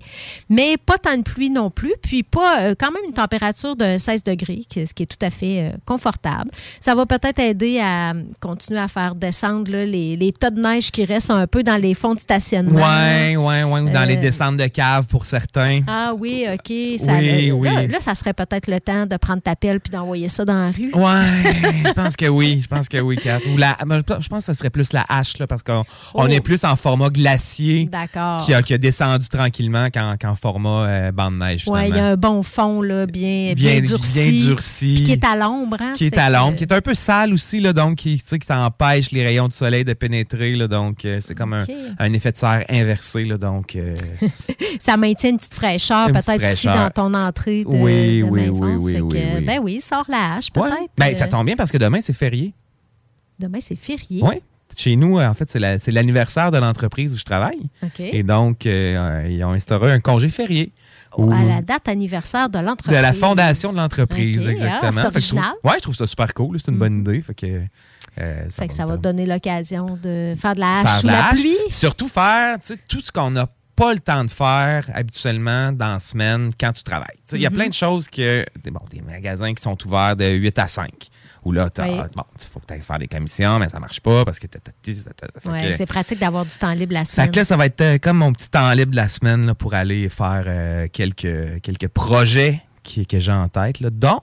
mais 0.48 0.76
pas 0.76 0.98
tant 0.98 1.16
de 1.16 1.22
pluie 1.22 1.50
non 1.50 1.70
plus, 1.70 1.94
puis 2.02 2.22
pas 2.22 2.60
euh, 2.60 2.74
quand 2.78 2.90
même 2.90 3.02
une 3.06 3.14
température 3.22 3.74
de 3.76 3.98
16 3.98 4.22
degrés, 4.24 4.62
ce 4.72 4.92
qui 4.94 5.02
est 5.02 5.06
tout 5.06 5.24
à 5.26 5.30
fait 5.30 5.60
euh, 5.72 5.76
confortable. 5.84 6.50
Ça 6.80 6.94
va 6.94 7.04
peut-être 7.04 7.38
aider 7.40 7.80
à 7.80 8.12
euh, 8.12 8.22
continuer 8.40 8.78
à 8.80 8.86
faire 8.88 9.14
descendre 9.14 9.70
là, 9.72 9.84
les, 9.84 10.16
les 10.16 10.32
tas 10.32 10.50
de 10.50 10.60
neige 10.60 10.90
qui 10.90 11.04
restent 11.04 11.30
un 11.30 11.46
peu 11.46 11.62
dans 11.62 11.76
les 11.80 11.94
fonds 11.94 12.14
de 12.14 12.20
stationnement. 12.20 12.78
Ouais, 12.78 13.36
ouais, 13.36 13.64
ouais. 13.64 13.80
Ou 13.80 13.88
dans 13.90 14.02
Euh, 14.02 14.06
les 14.06 14.16
descentes 14.16 14.56
de 14.56 14.66
cave 14.68 15.06
pour 15.08 15.26
certains. 15.26 15.80
Ah 15.88 16.12
oui, 16.16 16.44
OK. 16.52 16.72
Ça, 17.00 17.14
Oui, 17.18 17.48
là, 17.48 17.54
oui. 17.54 17.68
Là, 17.68 17.86
là, 17.88 18.00
ça 18.00 18.14
serait 18.14 18.34
peut-être 18.34 18.68
le 18.68 18.78
temps 18.80 19.06
de 19.06 19.16
prendre 19.16 19.42
ta 19.42 19.56
pelle 19.56 19.80
puis 19.80 19.90
d'envoyer 19.90 20.28
ça 20.28 20.44
dans 20.44 20.54
la 20.54 20.70
rue. 20.70 20.92
Ouais, 20.94 21.52
je 21.86 21.92
pense 21.92 22.14
que 22.16 22.26
oui. 22.26 22.60
Je 22.62 22.68
pense 22.68 22.88
que 22.88 22.98
oui, 22.98 23.16
Kat. 23.16 23.38
Ou 23.52 23.56
la, 23.56 23.76
mais 23.86 23.98
je 23.98 24.28
pense 24.28 24.46
que 24.46 24.52
ce 24.52 24.58
serait 24.58 24.70
plus 24.70 24.92
la 24.92 25.04
hache, 25.08 25.38
là, 25.38 25.46
parce 25.46 25.62
qu'on 25.62 25.84
on 26.14 26.24
Oh. 26.24 26.28
est 26.28 26.40
plus 26.40 26.64
en 26.64 26.76
format 26.76 27.08
glacier 27.10 27.88
qui 28.46 28.54
a, 28.54 28.62
qui 28.62 28.74
a 28.74 28.78
descendu 28.78 29.28
tranquillement 29.28 29.88
qu'en 29.90 30.34
format 30.34 30.68
euh, 30.86 31.12
bande 31.12 31.38
de 31.38 31.44
neige. 31.44 31.64
Oui, 31.66 31.88
il 31.88 31.96
y 31.96 31.98
a 31.98 32.06
un 32.10 32.16
bon 32.16 32.42
fond, 32.42 32.80
là, 32.82 33.06
bien, 33.10 33.52
bien, 33.54 33.80
Bien- 33.80 33.80
durci. 33.80 34.12
bien 34.12 34.30
durci. 34.46 34.94
Puis 34.94 35.02
qui 35.04 35.12
est 35.12 35.24
à 35.24 35.36
l'ombre. 35.36 35.76
Hein, 35.80 35.92
qui 35.96 36.04
ça 36.04 36.10
est 36.16 36.18
à 36.18 36.26
que- 36.28 36.32
l'ombre, 36.32 36.56
qui 36.56 36.64
est 36.64 36.72
un 36.72 36.80
peu 36.80 36.94
sale 36.94 37.32
aussi, 37.32 37.60
là, 37.60 37.72
donc 37.72 37.96
qui, 37.96 38.16
tu 38.16 38.24
sais, 38.26 38.38
que 38.38 38.46
ça 38.46 38.60
empêche 38.60 39.10
les 39.10 39.24
rayons 39.24 39.48
du 39.48 39.54
soleil 39.54 39.84
de 39.84 39.92
pénétrer. 39.94 40.54
Là, 40.54 40.68
donc, 40.68 41.04
euh, 41.04 41.18
c'est 41.20 41.34
comme 41.34 41.52
un- 41.52 42.12
effet 42.12 42.32
de 42.32 42.36
serre 42.36 42.64
inversé. 42.68 43.24
Là, 43.24 43.36
donc, 43.38 43.76
euh, 43.76 43.96
Ça 44.80 44.96
maintient 44.96 45.30
une 45.30 45.36
petite 45.38 45.54
fraîcheur, 45.54 46.06
peut-être 46.12 46.52
aussi 46.52 46.66
dans 46.66 46.90
ton 46.90 47.12
entrée 47.14 47.64
de, 47.64 47.68
Oui, 47.68 48.18
de 48.20 48.24
oui, 48.24 48.40
maison. 48.42 48.64
oui, 48.64 48.76
oui, 48.78 48.92
Ça 48.92 48.96
fait 48.96 49.00
oui, 49.02 49.08
que, 49.10 49.36
oui. 49.38 49.44
Ben 49.44 49.58
oui, 49.62 49.80
sors 49.80 50.04
la 50.08 50.34
hache, 50.36 50.48
ouais. 50.56 50.62
peut-être. 50.62 50.90
Ben, 50.96 51.14
ça 51.14 51.24
Euh, 51.24 51.28
tombe 51.28 51.46
bien 51.46 51.56
parce 51.56 51.70
que 51.72 51.78
demain, 51.78 52.00
c'est 52.00 52.12
férié. 52.12 52.52
Demain, 53.38 53.58
c'est 53.60 53.76
férié. 53.76 54.22
Oui. 54.22 54.36
Chez 54.76 54.96
nous, 54.96 55.18
en 55.18 55.32
fait, 55.34 55.48
c'est 55.48 55.58
la- 55.58 55.78
c'est 55.78 55.90
l'anniversaire 55.90 56.50
de 56.50 56.58
l'entreprise 56.58 57.14
où 57.14 57.16
je 57.16 57.24
travaille. 57.24 57.60
OK. 57.82 58.00
Et 58.00 58.22
donc, 58.22 58.66
euh, 58.66 59.26
ils 59.30 59.42
ont 59.44 59.52
instauré 59.52 59.90
un 59.92 60.00
congé 60.00 60.28
férié. 60.28 60.72
À 61.16 61.44
la 61.44 61.62
date 61.62 61.88
anniversaire 61.88 62.48
de 62.48 62.58
de 62.58 62.64
l'entreprise. 62.64 63.00
la 63.00 63.12
fondation 63.12 63.72
de 63.72 63.76
l'entreprise. 63.78 64.44
Ah, 64.46 64.50
exactement. 64.52 64.90
c'est 64.92 65.00
Fait 65.00 65.12
que 65.14 65.20
je 65.20 65.28
trouve- 65.28 65.38
original. 65.38 65.52
ouais, 65.64 65.72
je 65.76 65.82
trouve 65.82 65.94
ça 65.96 66.06
super 66.06 66.34
cool. 66.34 66.58
C'est 66.60 66.70
une 66.70 66.78
bonne 66.78 67.00
idée. 67.00 67.20
Fait 67.22 67.34
que, 67.34 67.46
euh, 68.20 68.44
ça 68.48 68.62
Fait 68.62 68.68
que 68.68 68.72
va 68.72 68.76
ça 68.76 68.84
me 68.84 68.90
va 68.90 68.96
te 68.98 69.02
donner 69.02 69.26
l'occasion 69.26 69.98
de 70.02 70.34
faire 70.36 70.54
de 70.54 70.60
la 70.60 70.80
hache 70.80 70.86
faire 70.86 71.00
sous 71.00 71.06
de 71.06 71.12
la, 71.12 71.28
pluie. 71.32 71.56
Surtout 71.70 72.08
faire 72.08 72.58
tout 72.88 73.00
ce 73.00 73.10
qu'on 73.12 73.30
n'a 73.30 73.46
pas 73.76 73.92
le 73.94 74.00
temps 74.00 74.24
de 74.24 74.30
faire 74.30 74.88
habituellement 74.92 75.70
dans 75.72 75.86
la 75.94 75.98
semaine 76.00 76.50
quand 76.58 76.72
tu 76.72 76.82
travailles. 76.82 77.16
Il 77.32 77.40
y 77.40 77.46
a 77.46 77.50
Mhm. 77.50 77.56
plein 77.56 77.68
de 77.68 77.74
choses 77.74 78.08
que. 78.08 78.44
Bon, 78.70 78.80
des 78.90 79.00
magasins 79.00 79.54
qui 79.54 79.62
sont 79.62 79.76
ouverts 79.86 80.16
de 80.16 80.26
8 80.30 80.58
à 80.58 80.66
5. 80.68 80.90
Où 81.44 81.52
là, 81.52 81.70
t'as- 81.70 81.84
Oui. 81.88 81.96
bon, 82.16 82.24
il 82.40 82.46
faut 82.46 82.60
que 82.60 82.74
tu 82.74 82.80
faire 82.80 82.98
des 82.98 83.06
commissions, 83.08 83.58
mais 83.58 83.68
ça 83.68 83.78
marche 83.80 84.00
pas 84.00 84.24
parce 84.24 84.38
que 84.38 84.46
fait 85.40 85.48
Ouais, 85.48 85.72
c'est 85.72 85.86
pratique 85.86 86.18
d'avoir 86.18 86.44
du 86.44 86.56
temps 86.56 86.72
libre 86.72 86.92
la 86.94 87.04
fait 87.04 87.12
semaine. 87.12 87.30
que 87.30 87.36
là, 87.36 87.44
ça 87.44 87.56
va 87.56 87.66
être 87.66 87.80
euh, 87.80 87.98
comme 87.98 88.18
mon 88.18 88.32
petit 88.32 88.50
temps 88.50 88.70
libre 88.72 88.90
de 88.92 88.96
la 88.96 89.08
semaine 89.08 89.46
là, 89.46 89.54
pour 89.54 89.74
aller 89.74 90.08
faire 90.08 90.44
euh, 90.46 90.86
quelques, 90.92 91.60
quelques 91.62 91.88
projets 91.88 92.62
qui, 92.82 93.06
que 93.06 93.20
j'ai 93.20 93.32
en 93.32 93.48
tête, 93.48 93.80
là, 93.80 93.90
dont 93.90 94.20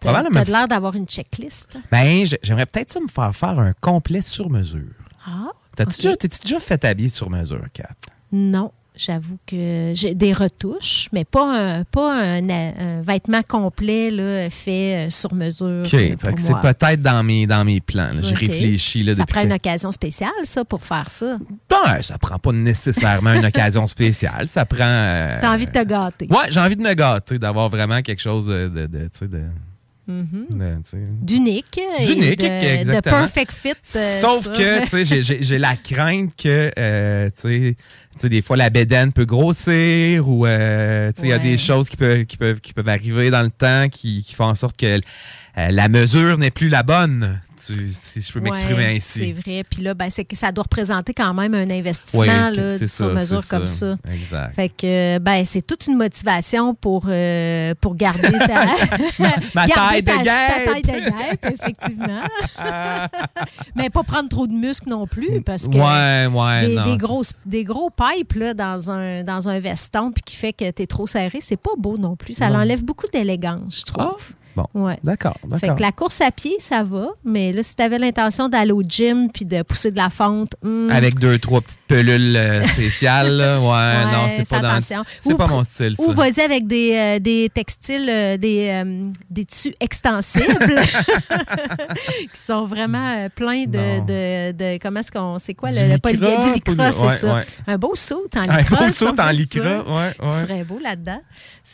t'as 0.00 0.22
de 0.22 0.50
l'air 0.52 0.68
d'avoir 0.68 0.94
une 0.94 1.06
checklist? 1.06 1.78
Ben, 1.90 2.24
j'ai- 2.24 2.38
j'aimerais 2.42 2.66
peut-être 2.66 2.92
ça 2.92 3.00
me 3.00 3.08
faire 3.08 3.34
faire 3.34 3.58
un 3.58 3.72
complet 3.80 4.22
sur 4.22 4.48
mesure. 4.50 4.82
Ah, 5.26 5.48
T'as-tu 5.76 6.02
déjà, 6.02 6.16
t'es-tu 6.16 6.40
déjà 6.40 6.58
fait 6.60 6.84
habiller 6.84 7.08
sur 7.08 7.30
mesure, 7.30 7.62
Kat? 7.72 7.88
Non, 8.32 8.72
j'avoue 8.98 9.38
que 9.46 9.92
j'ai 9.94 10.14
des 10.14 10.32
retouches, 10.32 11.08
mais 11.12 11.24
pas 11.24 11.78
un, 11.78 11.84
pas 11.84 12.14
un, 12.22 12.48
un 12.50 13.00
vêtement 13.02 13.42
complet 13.42 14.10
là, 14.10 14.50
fait 14.50 15.06
euh, 15.06 15.10
sur 15.10 15.32
mesure. 15.34 15.84
OK. 15.86 15.94
euh, 15.94 16.16
Fait 16.20 16.34
que 16.34 16.40
c'est 16.40 16.58
peut-être 16.60 17.00
dans 17.00 17.22
mes, 17.24 17.46
dans 17.46 17.64
mes 17.64 17.80
plans. 17.80 18.10
J'ai 18.20 18.32
OK. 18.32 18.38
réfléchi 18.40 19.02
là, 19.04 19.14
Ça 19.14 19.24
prend 19.24 19.40
que- 19.42 19.46
une 19.46 19.52
occasion 19.52 19.90
spéciale, 19.90 20.30
ça, 20.44 20.64
pour 20.64 20.84
faire 20.84 21.08
ça? 21.10 21.38
Ben, 21.70 22.02
ça 22.02 22.18
prend 22.18 22.38
pas 22.38 22.52
nécessairement 22.52 23.32
une 23.34 23.46
occasion 23.46 23.86
spéciale. 23.86 24.48
Ça 24.48 24.64
prend. 24.64 24.78
euh, 24.82 25.38
T'as 25.40 25.54
envie 25.54 25.66
de 25.66 25.70
te 25.72 25.84
gâter. 25.84 26.26
Ouais, 26.28 26.46
j'ai 26.50 26.60
envie 26.60 26.76
de 26.76 26.82
me 26.82 26.94
gâter, 26.94 27.38
d'avoir 27.38 27.68
vraiment 27.68 28.02
quelque 28.02 28.20
chose 28.20 28.46
de. 28.46 28.68
de, 28.68 29.08
Mhm. 30.10 30.80
sais. 30.84 30.96
D'unique. 31.20 31.78
et 32.00 32.06
D'unique, 32.06 32.38
de, 32.40 33.00
perfect 33.00 33.52
fit. 33.52 33.68
euh, 33.94 34.20
Sauf 34.22 34.44
ça. 34.46 34.52
que, 34.52 34.80
tu 34.84 35.04
sais, 35.04 35.04
j'ai- 35.22 35.42
j'ai 35.42 35.58
la 35.58 35.76
crainte 35.76 36.34
que, 36.34 36.70
euh, 36.78 37.26
tu 37.26 37.40
sais, 37.42 37.76
tu 37.76 38.07
sais, 38.20 38.28
des 38.28 38.42
fois, 38.42 38.56
la 38.56 38.70
bédaine 38.70 39.12
peut 39.12 39.24
grossir 39.26 40.28
ou, 40.28 40.46
euh, 40.46 41.10
il 41.22 41.28
y 41.28 41.32
a 41.32 41.36
Ouais. 41.36 41.42
des 41.42 41.56
choses 41.56 41.88
qui 41.88 41.96
peuvent, 41.96 42.24
qui, 42.24 42.36
peuvent, 42.36 42.60
qui 42.60 42.72
peuvent 42.72 42.88
arriver 42.88 43.30
dans 43.30 43.42
le 43.42 43.50
temps 43.50 43.88
qui, 43.90 44.22
qui 44.26 44.34
font 44.34 44.44
en 44.46 44.54
sorte 44.54 44.76
que 44.76 45.00
euh, 45.56 45.70
la 45.72 45.88
mesure 45.88 46.38
n'est 46.38 46.52
plus 46.52 46.68
la 46.68 46.84
bonne, 46.84 47.40
tu- 47.66 47.90
si 47.90 48.20
je 48.20 48.32
peux 48.32 48.38
m'exprimer 48.38 48.76
Ouais, 48.78 48.96
ainsi. 48.96 49.18
C'est 49.18 49.32
vrai. 49.32 49.64
Puis 49.68 49.82
là, 49.82 49.94
ben, 49.94 50.08
c'est 50.08 50.24
que 50.24 50.36
ça 50.36 50.52
doit 50.52 50.62
représenter 50.62 51.12
quand 51.14 51.34
même 51.34 51.52
un 51.54 51.68
investissement 51.68 52.20
Oui, 52.20 52.56
là, 52.56 52.78
sur 52.78 52.88
ça, 52.88 53.06
mesure 53.08 53.44
comme 53.48 53.66
ça. 53.66 53.96
ça. 54.06 54.12
Exact. 54.12 54.54
Fait 54.54 54.68
que, 54.68 55.18
ben, 55.18 55.44
c'est 55.44 55.62
toute 55.66 55.88
une 55.88 55.96
motivation 55.96 56.74
pour, 56.76 57.06
euh, 57.08 57.74
pour 57.80 57.96
garder 57.96 58.30
ta, 58.38 58.66
ma 59.54 59.66
garder 59.66 59.72
taille 59.74 60.02
de 60.02 60.06
ta- 60.06 60.16
ta 60.18 60.22
guêpe. 60.22 60.64
taille 60.72 60.82
de 60.82 61.10
guêpe, 61.10 61.54
effectivement. 61.60 62.20
Mais 63.74 63.90
pas 63.90 64.02
prendre 64.04 64.28
trop 64.28 64.46
de 64.46 64.52
muscles 64.52 64.88
non 64.88 65.06
plus, 65.08 65.40
parce 65.44 65.66
que 65.68 65.76
Ouais, 65.76 66.26
ouais, 66.32 66.68
des, 66.68 66.90
des 66.92 66.96
grosses, 66.96 67.32
des 67.46 67.64
gros 67.64 67.90
là, 68.36 68.54
dans, 68.54 68.90
un, 68.90 69.24
dans 69.24 69.48
un 69.48 69.58
veston 69.60 70.12
puis 70.12 70.22
qui 70.24 70.36
fait 70.36 70.52
que 70.52 70.70
tu 70.70 70.82
es 70.82 70.86
trop 70.86 71.06
serré, 71.06 71.38
c'est 71.40 71.56
pas 71.56 71.72
beau 71.78 71.96
non 71.98 72.16
plus. 72.16 72.34
Ça 72.34 72.48
Non. 72.50 72.60
enlève 72.60 72.84
beaucoup 72.84 73.06
d'élégance, 73.12 73.80
je 73.86 73.92
trouve. 73.92 74.32
Bon, 74.58 74.66
Ouais. 74.86 74.98
d'accord, 75.04 75.36
Fait 75.60 75.68
que 75.74 75.80
la 75.82 75.92
course 75.92 76.20
à 76.20 76.30
pied, 76.32 76.56
ça 76.58 76.82
va, 76.82 77.08
mais 77.24 77.52
là, 77.52 77.62
si 77.62 77.76
tu 77.76 77.82
avais 77.82 77.98
l'intention 77.98 78.48
d'aller 78.48 78.72
au 78.72 78.82
gym 78.82 79.30
puis 79.32 79.44
de 79.44 79.62
pousser 79.62 79.90
de 79.92 79.96
la 79.96 80.10
fonte, 80.10 80.54
hmm, 80.62 80.90
Avec 80.90 81.18
deux, 81.20 81.38
trois 81.38 81.60
petites 81.60 81.78
pelules 81.86 82.34
euh, 82.36 82.64
spéciales, 82.66 83.36
là. 83.36 83.60
Ouais, 83.60 83.66
Ouais, 83.68 84.04
non, 84.12 84.28
c'est 84.28 84.44
pas 84.48 84.60
dans. 84.60 84.80
C'est 84.80 85.36
pas 85.36 85.46
mon 85.46 85.62
style, 85.62 85.94
ça. 85.96 86.02
Ou 86.08 86.12
vas-y 86.12 86.40
avec 86.40 86.66
des, 86.66 86.94
euh, 86.96 87.18
des 87.20 87.50
textiles, 87.54 88.08
euh, 88.10 88.36
des, 88.36 88.82
des 89.30 89.44
tissus 89.44 89.74
extensibles 89.80 90.44
qui 92.32 92.40
sont 92.40 92.64
vraiment 92.66 93.28
pleins 93.34 93.64
de, 93.64 94.00
de, 94.00 94.52
de- 94.52 94.78
Comment 94.80 95.00
est-ce 95.00 95.12
qu'on. 95.12 95.38
C'est 95.38 95.54
quoi 95.54 95.70
Du 95.70 95.76
le, 95.76 95.96
poly- 95.98 96.18
Du 96.18 96.52
lycra, 96.54 96.92
c'est 96.92 97.16
ça. 97.18 97.42
Un 97.66 97.78
beau 97.78 97.92
saut 97.94 98.26
en 98.36 98.40
Un 98.50 98.58
lycra. 98.58 98.76
beau 98.76 98.88
ça, 98.88 98.90
saut 98.90 99.14
en 99.20 99.30
lycra, 99.30 99.82
ouais, 99.96 100.14
Ce 100.20 100.46
serait 100.46 100.64
beau 100.64 100.78
là-dedans. 100.82 101.20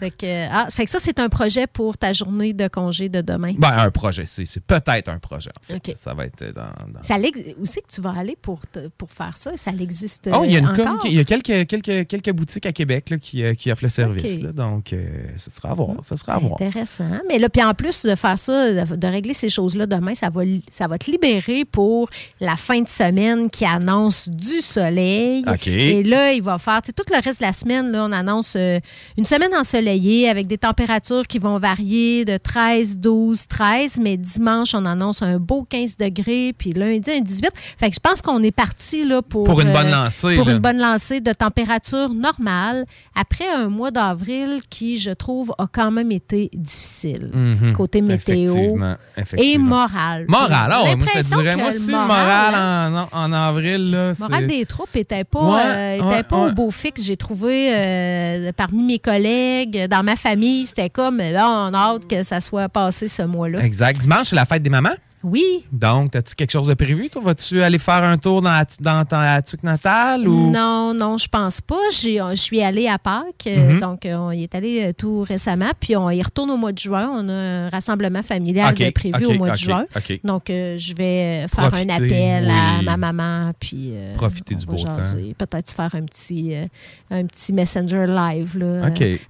Que, 0.01 0.49
ah, 0.51 0.67
fait 0.75 0.85
que 0.87 0.91
ça, 0.91 0.99
c'est 1.01 1.19
un 1.21 1.29
projet 1.29 1.67
pour 1.67 1.97
ta 1.97 2.13
journée 2.13 2.53
de 2.53 2.67
congé 2.75 3.09
de 3.09 3.21
demain? 3.21 3.55
Ben, 3.59 3.73
un 3.79 3.91
projet, 3.91 4.25
c'est 4.27 4.61
peut-être 4.67 5.09
un 5.09 5.19
projet, 5.19 5.51
en 5.61 5.67
fait. 5.67 5.77
OK. 5.91 5.93
Ça 5.97 6.13
va 6.15 6.27
être 6.27 6.45
dans. 6.55 6.63
dans- 6.93 7.03
Ça 7.03 7.17
l'ex- 7.19 7.41
Où 7.61 7.67
c'est 7.67 7.81
que 7.81 7.93
tu 7.93 8.01
vas 8.01 8.15
aller 8.19 8.37
pour, 8.41 8.67
te- 8.67 8.89
pour 8.99 9.11
faire 9.11 9.37
ça? 9.37 9.57
Ça 9.57 9.71
existe 9.79 10.29
Oh, 10.33 10.43
il 10.45 10.53
y 10.53 10.57
a, 10.57 10.59
une 10.61 10.69
euh, 10.69 10.73
com- 10.73 10.87
encore? 10.89 11.07
il 11.07 11.15
y 11.15 11.21
a 11.21 11.25
quelques, 11.25 11.67
quelques, 11.67 12.07
quelques 12.09 12.33
boutiques 12.33 12.67
à 12.67 12.73
Québec 12.73 13.11
là, 13.11 13.19
qui, 13.19 13.43
euh, 13.45 13.55
qui 13.55 13.71
offrent 13.71 13.85
le 13.85 13.89
service. 13.91 14.41
Là. 14.41 14.53
donc, 14.53 14.93
euh, 14.93 15.27
ce 15.37 15.51
sera 15.51 15.71
à 15.71 15.75
voir. 15.75 15.97
Ça 16.03 16.17
sera 16.17 16.35
à 16.35 16.39
voir. 16.39 16.55
Intéressant. 16.55 17.05
Mais 17.29 17.39
là, 17.39 17.49
puis 17.49 17.63
en 17.63 17.75
plus 17.75 18.05
de 18.05 18.15
faire 18.15 18.39
ça, 18.39 18.73
de, 18.85 18.97
de 18.97 19.07
régler 19.07 19.35
ces 19.35 19.49
choses-là 19.49 19.87
demain, 19.87 20.15
ça 20.15 20.31
va, 20.31 20.43
ça 20.71 20.87
va 20.89 20.99
te 20.99 21.11
libérer 21.11 21.65
pour 21.65 22.09
la 22.41 22.57
fin 22.57 22.81
de 22.81 22.89
semaine 22.89 23.49
qui 23.51 23.65
annonce 23.65 24.29
du 24.29 24.61
soleil. 24.61 25.45
Et 25.67 26.03
là, 26.03 26.33
il 26.33 26.43
va 26.43 26.59
faire, 26.59 26.81
tout 26.83 27.05
le 27.11 27.23
reste 27.23 27.41
de 27.41 27.47
la 27.47 27.53
semaine, 27.53 27.91
là, 27.91 28.05
on 28.09 28.13
annonce 28.13 28.55
euh, 28.57 28.79
une 29.17 29.25
semaine 29.25 29.55
ensoleillée 29.55 30.29
avec 30.29 30.47
des 30.47 30.59
températures 30.59 31.27
qui 31.27 31.39
vont 31.39 31.59
varier 31.59 32.25
de 32.25 32.37
13, 32.65 32.97
12, 32.99 33.47
13, 33.47 33.99
mais 34.01 34.17
dimanche, 34.17 34.75
on 34.75 34.87
annonce 34.87 35.21
un 35.23 35.39
beau 35.39 35.67
15 35.69 35.97
degrés, 35.99 36.55
puis 36.57 36.73
lundi, 36.73 37.11
un 37.11 37.21
18. 37.21 37.51
Fait 37.79 37.91
que 37.91 37.95
je 37.95 38.01
pense 38.01 38.23
qu'on 38.23 38.43
est 38.43 38.51
parti 38.53 39.05
là, 39.05 39.21
pour, 39.21 39.43
euh, 39.43 39.45
Pour 39.51 39.61
une 39.61 39.73
bonne 39.73 39.91
lancée, 39.91 40.37
Pour 40.37 40.47
là. 40.47 40.53
une 40.55 40.59
bonne 40.61 40.79
lancée 40.79 41.21
de 41.21 41.33
température 41.33 42.09
normale 42.15 42.87
après 43.15 43.47
un 43.55 43.69
mois 43.69 43.91
d'avril 43.91 44.63
qui, 44.71 44.99
je 44.99 45.11
trouve, 45.11 45.55
a 45.59 45.67
quand 45.71 45.91
même 45.91 46.11
été 46.11 46.49
difficile. 46.55 47.31
Mhm. 47.35 47.73
Côté 47.75 48.01
météo 48.01 48.55
Effectivement, 48.55 48.97
et 49.37 49.59
moral. 49.59 50.25
Moral, 50.29 50.71
ouais, 50.85 50.97
moi, 50.97 51.07
je 51.15 51.21
te 51.21 51.27
dirais, 51.35 51.57
moi 51.57 51.69
aussi, 51.69 51.91
le 51.91 51.99
moral, 51.99 52.09
moral 52.09 52.55
hein, 52.55 53.09
en, 53.13 53.25
en 53.25 53.33
avril, 53.33 53.91
là, 53.91 54.13
moral 54.19 54.47
des 54.47 54.65
troupes 54.65 54.97
était 54.97 55.25
pas, 55.25 55.43
Ouais, 55.43 55.61
euh, 55.67 55.95
était 55.97 56.05
ouais, 56.05 56.23
pas 56.23 56.47
au 56.49 56.53
beau 56.53 56.71
fixe. 56.71 57.05
J'ai 57.05 57.17
trouvé 57.19 57.75
euh, 57.75 58.53
parmi 58.57 58.83
mes 58.85 58.99
collègues, 58.99 59.87
dans 59.89 60.03
ma 60.03 60.17
famille, 60.17 60.65
c'était 60.65 60.89
comme, 60.89 61.19
là, 61.19 61.69
on 61.71 61.75
a 61.75 61.79
hâte 61.79 62.07
que 62.09 62.23
ça 62.23 62.41
soit 62.41 62.54
passé 62.69 63.09
ce 63.09 63.23
mois-là. 63.23 63.65
Exact. 63.65 64.01
Dimanche, 64.01 64.29
c'est 64.29 64.37
la 64.37 64.47
fête 64.47 64.63
des 64.63 64.71
mamans? 64.71 64.95
Oui. 65.27 65.65
Donc, 65.73 66.15
as-tu 66.17 66.35
quelque 66.35 66.51
chose 66.51 66.67
de 66.67 66.75
prévu? 66.75 67.09
Toi, 67.09 67.23
vas-tu 67.25 67.63
aller 67.63 67.79
faire 67.79 68.05
un 68.05 68.19
tour 68.19 68.43
dans, 68.43 68.51
la, 68.51 68.67
dans 68.81 69.07
ta 69.07 69.41
tuque 69.41 69.63
natale? 69.63 70.29
Ou... 70.29 70.51
Non, 70.51 70.93
non, 70.93 71.17
je 71.17 71.27
pense 71.29 71.63
pas. 71.63 71.81
J'ai- 71.99 72.21
Je 72.33 72.35
suis 72.35 72.61
allée 72.63 72.87
à 72.89 72.99
Pâques, 72.99 73.47
euh, 73.47 73.73
Mhm. 73.73 73.81
donc 73.81 74.05
euh, 74.05 74.17
on 74.17 74.33
y 74.33 74.43
est 74.43 74.55
allé 74.55 74.83
euh, 74.85 74.93
tout 74.93 75.23
récemment, 75.23 75.71
puis 75.81 75.97
on 75.97 76.11
y 76.11 76.21
retourne 76.23 76.51
au 76.51 76.59
mois 76.59 76.73
de 76.73 76.79
juin. 76.79 77.11
On 77.11 77.27
a 77.31 77.33
un 77.33 77.69
rassemblement 77.71 78.23
familial 78.23 78.75
Ok, 78.75 78.85
de 78.85 78.91
prévu 78.91 79.25
au 79.25 79.33
mois 79.39 79.53
de 79.53 79.57
juin. 79.57 79.87
Donc, 80.25 80.51
euh, 80.51 80.77
je 80.77 80.95
vais 80.95 81.47
faire 81.49 81.69
Profiter, 81.71 81.91
un 81.91 81.97
appel 81.97 82.51
à 82.51 82.83
ma 82.83 82.97
maman, 82.99 83.53
puis 83.59 83.93
euh, 83.95 84.15
Profiter 84.17 84.55
du 84.57 84.67
beau 84.67 84.77
temps. 84.77 84.93
Peut-être 85.39 85.73
faire 85.73 85.95
un 85.95 86.03
petit, 86.03 86.55
euh, 86.55 86.67
un 87.11 87.25
petit 87.25 87.55
messenger 87.55 88.05
live, 88.07 88.59
là, 88.59 88.67
euh, 88.67 88.83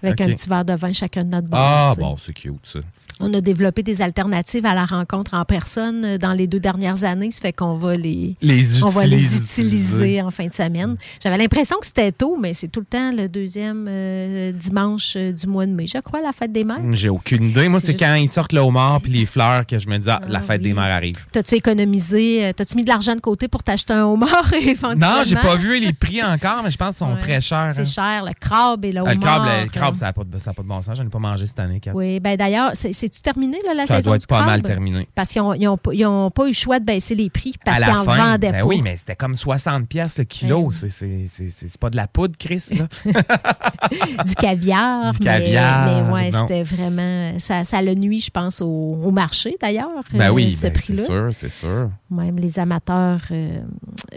avec 0.02 0.20
un 0.20 0.26
petit 0.26 0.48
verre 0.48 0.64
de 0.64 0.74
vin 0.74 0.92
chacun 0.92 1.22
de 1.22 1.30
notre 1.30 1.46
bord. 1.46 1.60
Ah, 1.62 1.92
bon, 1.96 2.16
c'est 2.18 2.32
cute, 2.32 2.54
ça. 2.64 2.80
On 3.26 3.32
a 3.34 3.40
développé 3.40 3.82
des 3.82 4.02
alternatives 4.02 4.66
à 4.66 4.74
la 4.74 4.84
rencontre 4.84 5.34
en 5.34 5.44
personne 5.44 6.04
euh, 6.04 6.18
dans 6.18 6.32
les 6.32 6.46
deux 6.46 6.60
dernières 6.60 7.04
années. 7.04 7.30
Ça 7.30 7.40
fait 7.40 7.52
qu'on 7.52 7.76
va 7.76 7.96
les, 7.96 8.36
Les 8.42 8.82
on 8.82 8.88
va 8.88 9.06
les 9.06 9.36
utiliser. 9.36 10.20
en 10.22 10.30
fin 10.30 10.46
de 10.46 10.52
semaine. 10.54 10.96
J'avais 11.22 11.38
l'impression 11.38 11.76
que 11.80 11.86
c'était 11.86 12.12
tôt, 12.12 12.36
mais 12.40 12.52
c'est 12.54 12.68
tout 12.68 12.80
le 12.80 12.86
temps 12.86 13.12
le 13.12 13.28
deuxième 13.28 13.86
euh, 13.88 14.52
dimanche 14.52 15.14
euh, 15.16 15.32
du 15.32 15.46
mois 15.46 15.64
de 15.66 15.72
mai. 15.72 15.86
Je 15.86 15.98
crois, 15.98 16.20
la 16.20 16.32
fête 16.32 16.52
des 16.52 16.64
mères. 16.64 16.78
J'ai 16.92 17.08
aucune 17.08 17.44
idée. 17.50 17.68
Moi, 17.68 17.80
C'est 17.80 17.92
juste- 17.92 18.00
quand 18.04 18.14
ils 18.14 18.28
sortent 18.28 18.52
le 18.52 18.60
homard 18.60 19.00
puis 19.00 19.12
les 19.12 19.26
fleurs 19.26 19.66
que 19.66 19.78
je 19.78 19.88
me 19.88 19.96
dis, 19.98 20.10
ah, 20.10 20.20
la 20.28 20.40
fête 20.40 20.60
oui. 20.62 20.68
des 20.68 20.74
mères 20.74 20.92
arrive. 20.92 21.24
T'as-tu 21.32 21.54
économisé, 21.54 22.52
t'as-tu 22.56 22.76
mis 22.76 22.84
de 22.84 22.88
l'argent 22.90 23.14
de 23.14 23.20
côté 23.20 23.48
pour 23.48 23.62
t'acheter 23.62 23.92
un 23.94 24.04
homard 24.04 24.52
éventuellement? 24.60 25.16
Non, 25.18 25.22
j'ai 25.24 25.36
pas 25.36 25.56
vu 25.56 25.80
les 25.80 25.92
prix 25.92 26.22
encore, 26.22 26.62
mais 26.62 26.70
je 26.70 26.76
pense 26.76 26.98
qu'ils 26.98 27.06
sont 27.06 27.12
Ouais. 27.14 27.20
très 27.20 27.40
chers. 27.40 27.70
C'est 27.72 27.82
hein. 27.82 27.84
cher, 27.84 28.24
le 28.24 28.32
crabe 28.38 28.84
et 28.84 28.92
le 28.92 28.98
Ah, 28.98 29.02
homard. 29.02 29.14
le 29.14 29.20
crabe, 29.20 29.42
le, 29.64 29.68
crabe, 29.70 29.94
euh, 29.94 29.98
ça 29.98 30.06
n'a 30.06 30.12
pas, 30.12 30.22
pas 30.22 30.62
de 30.62 30.68
bon 30.68 30.82
sens. 30.82 30.96
J'en 30.96 31.04
ai 31.04 31.08
pas 31.08 31.18
mangé 31.18 31.46
cette 31.46 31.60
année, 31.60 31.80
Kat. 31.80 31.92
Oui, 31.94 32.20
ben 32.20 32.36
d'ailleurs, 32.36 32.70
c'est- 32.74 32.92
c'est-tu 33.14 33.22
terminé, 33.22 33.58
là, 33.64 33.74
la 33.74 33.86
Ça 33.86 33.96
saison 33.96 34.10
doit 34.10 34.16
être 34.16 34.26
pas 34.26 34.36
crabe? 34.36 34.46
mal 34.48 34.62
terminé. 34.62 35.08
Parce 35.14 35.28
qu'ils 35.30 35.42
n'ont 35.42 36.30
pas 36.30 36.44
eu 36.44 36.48
le 36.48 36.52
choix 36.52 36.78
de 36.80 36.84
baisser 36.84 37.14
les 37.14 37.30
prix 37.30 37.54
parce 37.64 37.78
qu'ils 37.80 37.90
en 37.90 38.02
fin, 38.04 38.32
vendaient 38.32 38.50
ben 38.52 38.60
pas. 38.62 38.66
oui, 38.66 38.80
mais 38.82 38.96
c'était 38.96 39.14
comme 39.16 39.34
60 39.34 39.88
pièces 39.88 40.18
le 40.18 40.24
kilo. 40.24 40.64
Ben 40.64 40.90
C'est- 40.90 41.26
C'est 41.50 41.78
pas 41.78 41.90
de 41.90 41.96
la 41.96 42.06
poudre, 42.08 42.34
Chris. 42.38 42.70
Là. 42.78 42.86
du 44.24 44.34
caviar. 44.34 45.12
Du 45.12 45.18
mais- 45.20 45.24
caviar, 45.24 46.06
Mais, 46.06 46.12
ouais, 46.12 46.30
non. 46.30 46.46
c'était 46.48 46.62
vraiment. 46.62 47.38
Ça, 47.38 47.64
ça 47.64 47.82
le 47.82 47.94
nuit, 47.94 48.20
je 48.20 48.30
pense, 48.30 48.60
au, 48.60 48.66
au 48.66 49.10
marché 49.10 49.56
d'ailleurs. 49.60 49.88
ben 50.12 50.28
euh, 50.28 50.30
oui, 50.30 50.52
ce 50.52 50.66
ben, 50.66 50.72
c'est 50.80 50.96
sûr, 50.96 51.28
c'est 51.32 51.50
sûr. 51.50 51.90
Même 52.10 52.36
les 52.38 52.58
amateurs 52.58 53.20
euh, 53.30 53.60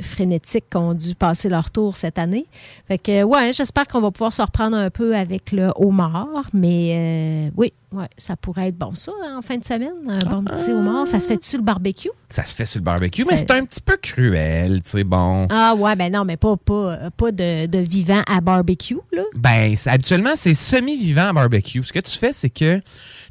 frénétiques 0.02 0.66
ont 0.76 0.94
dû 0.94 1.16
passer 1.16 1.50
leur 1.50 1.72
tour 1.72 1.96
cette 1.96 2.18
année. 2.20 2.46
Fait 2.88 2.98
que, 2.98 3.24
ouais, 3.24 3.52
j'espère 3.54 3.88
qu'on 3.88 4.02
va 4.02 4.12
pouvoir 4.12 4.34
se 4.34 4.42
reprendre 4.42 4.78
un 4.78 4.90
peu 4.90 5.16
avec 5.16 5.52
le 5.52 5.72
homard. 5.76 6.28
Mais 6.54 7.48
euh, 7.48 7.52
oui, 7.58 7.74
ouais, 7.92 8.08
ça 8.18 8.36
pourrait 8.36 8.70
être 8.70 8.78
bon, 8.78 8.94
ça, 8.94 9.12
en 9.36 9.42
fin 9.42 9.58
de 9.58 9.66
semaine. 9.66 9.94
Un 10.08 10.20
bon 10.20 10.44
petit 10.44 10.72
homard. 10.72 11.08
Ça 11.08 11.20
se 11.20 11.28
fait-tu 11.28 11.58
le 11.58 11.64
barbecue? 11.64 12.10
Ça 12.30 12.44
se 12.44 12.56
fait 12.56 12.66
sur 12.66 12.80
le 12.80 12.84
barbecue, 12.84 13.24
mais 13.30 13.38
c'est 13.38 13.52
un 13.52 13.64
petit 13.66 13.82
peu 13.82 13.98
cruel, 13.98 14.82
tu 14.84 14.90
sais, 14.90 15.04
bon. 15.04 15.48
Ah, 15.50 15.76
ouais, 15.76 15.96
ben 15.96 16.12
non, 16.12 16.26
mais 16.26 16.38
pas, 16.38 16.58
pas, 16.58 17.10
pas 17.16 17.32
de, 17.32 17.66
de 17.68 17.80
vivant 17.80 18.22
à 18.28 18.42
barbecue, 18.42 19.00
là. 19.14 19.24
Ben, 19.36 19.76
habituellement, 19.86 20.36
c'est 20.36 20.54
semi-vivant 20.54 21.30
à 21.30 21.34
barbecue. 21.34 21.84
Ce 21.84 21.94
que 21.94 22.00
tu 22.00 22.18
fais, 22.18 22.34
c'est 22.34 22.50
que 22.50 22.82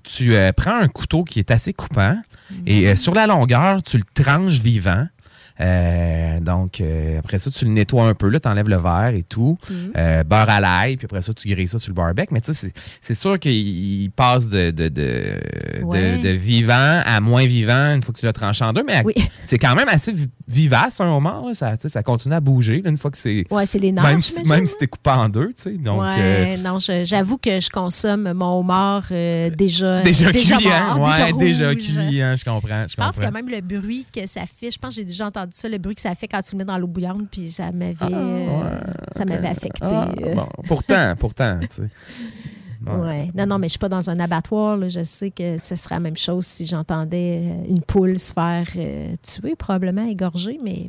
tu 0.03 0.35
euh, 0.35 0.53
prends 0.53 0.77
un 0.77 0.89
couteau 0.89 1.25
qui 1.25 1.39
est 1.41 1.51
assez 1.51 1.73
coupant 1.73 2.17
et 2.65 2.89
euh, 2.89 2.97
sur 2.97 3.13
la 3.13 3.27
longueur, 3.27 3.83
tu 3.83 3.99
le 3.99 4.05
tranches 4.15 4.61
vivant. 4.61 5.07
Euh, 5.61 6.41
donc, 6.41 6.81
euh, 6.81 7.19
après 7.19 7.39
ça, 7.39 7.51
tu 7.51 7.65
le 7.65 7.71
nettoies 7.71 8.05
un 8.05 8.15
peu, 8.15 8.29
là, 8.29 8.41
tu 8.41 8.49
enlèves 8.49 8.69
le 8.69 8.77
verre 8.77 9.13
et 9.15 9.23
tout. 9.23 9.57
Mhm. 9.71 9.93
Euh, 9.97 10.25
beurre 10.25 10.51
à 10.51 10.61
l'ail, 10.61 10.97
puis 10.97 11.07
après 11.07 11.23
ça, 11.23 11.33
tu 11.33 11.49
grilles 11.49 11.69
ça 11.69 11.79
sur 11.79 11.91
le 11.91 11.95
barbecue. 11.95 12.33
Mais 12.33 12.41
tu 12.41 12.53
sais, 12.53 12.73
c'est- 13.01 13.15
sûr 13.15 13.39
qu'il 13.39 13.53
il 13.53 14.11
passe 14.11 14.49
de, 14.51 14.71
de, 14.71 14.89
de, 14.89 15.23
Ouais. 15.83 16.19
de- 16.19 16.23
de 16.23 16.29
vivant 16.31 17.01
à 17.05 17.21
moins 17.21 17.47
vivant 17.47 17.95
une 17.95 18.03
fois 18.03 18.13
que 18.13 18.19
tu 18.21 18.27
l'as 18.27 18.33
tranché 18.35 18.65
en 18.65 18.73
deux. 18.73 18.83
Mais 18.85 19.03
c'est 19.43 19.59
quand 19.59 19.75
même 19.75 19.89
assez 19.89 20.13
vi- 20.13 20.29
vivace, 20.49 21.01
un 21.01 21.09
homard. 21.09 21.47
là. 21.47 21.55
Ça, 21.55 21.77
ça 21.79 22.03
continue 22.03 22.35
à 22.35 22.41
bouger 22.41 22.83
là, 22.83 22.91
une 22.91 22.99
fois 22.99 23.11
que 23.11 23.19
c'est. 23.19 23.45
Ouais, 23.51 23.65
c'est 23.67 23.79
les 23.79 23.93
nerfs, 23.93 24.05
Même 24.05 24.21
si, 24.21 24.47
même 24.47 24.67
si 24.67 24.77
t'es 24.79 24.87
coupé 24.87 25.11
en 25.11 25.29
deux, 25.29 25.49
tu 25.49 25.63
sais. 25.63 25.71
Donc, 25.79 26.03
ouais, 26.03 26.57
non, 26.59 26.79
j'avoue 27.05 27.39
que 27.39 27.61
je 27.61 27.71
consomme 27.71 28.33
mon 28.35 28.61
homard 28.61 29.05
déjà, 29.57 30.03
Déjà 30.03 30.31
cuit, 30.33 30.53
hein? 30.71 30.95
mort, 30.97 31.09
Ouais, 31.09 31.33
déjà 31.39 31.75
cuit, 31.75 32.21
hein, 32.21 32.35
je 32.37 32.45
comprends. 32.45 32.83
Je, 32.87 32.93
Je 32.93 32.97
pense 32.97 33.17
que 33.17 33.25
comprends. 33.25 33.33
même 33.33 33.49
le 33.49 33.61
bruit 33.61 34.05
que 34.15 34.27
ça 34.27 34.43
fait, 34.43 34.71
je 34.71 34.79
pense 34.79 34.91
que 34.95 35.01
j'ai 35.01 35.05
déjà 35.07 35.27
entendu 35.27 35.46
ça, 35.53 35.69
le 35.69 35.79
bruit 35.79 35.95
que 35.95 36.01
ça 36.01 36.15
fait 36.15 36.29
quand 36.29 36.43
tu 36.43 36.55
le 36.55 36.59
mets 36.59 36.65
dans 36.65 36.79
l'eau 36.79 36.87
bouillante, 36.87 37.29
puis 37.31 37.51
ça 37.51 37.73
m'avait 37.73 37.97
euh, 38.03 38.81
ça 39.13 39.25
m'avait 39.25 39.49
affecté. 39.49 39.81
Ah, 39.83 40.11
euh. 40.23 40.35
bon, 40.35 40.49
pourtant, 40.67 41.15
pourtant, 41.19 41.59
tu 41.61 41.67
sais. 41.71 41.89
Ouais. 42.87 43.31
Non, 43.35 43.47
non, 43.47 43.59
mais 43.59 43.69
je 43.69 43.73
suis 43.73 43.79
pas 43.79 43.89
dans 43.89 44.11
un 44.11 44.21
abattoir. 44.21 44.77
là. 44.77 44.89
Je 44.89 45.03
sais 45.03 45.31
que 45.31 45.59
ce 45.59 45.75
serait 45.77 45.97
la 45.97 46.01
même 46.01 46.17
chose 46.17 46.47
si 46.47 46.67
j'entendais 46.67 47.43
euh, 47.43 47.69
une 47.69 47.81
poule 47.81 48.19
se 48.19 48.33
faire 48.33 48.67
euh, 48.77 49.15
tuer, 49.23 49.57
probablement 49.57 50.07
égorger, 50.07 50.61
mais 50.63 50.87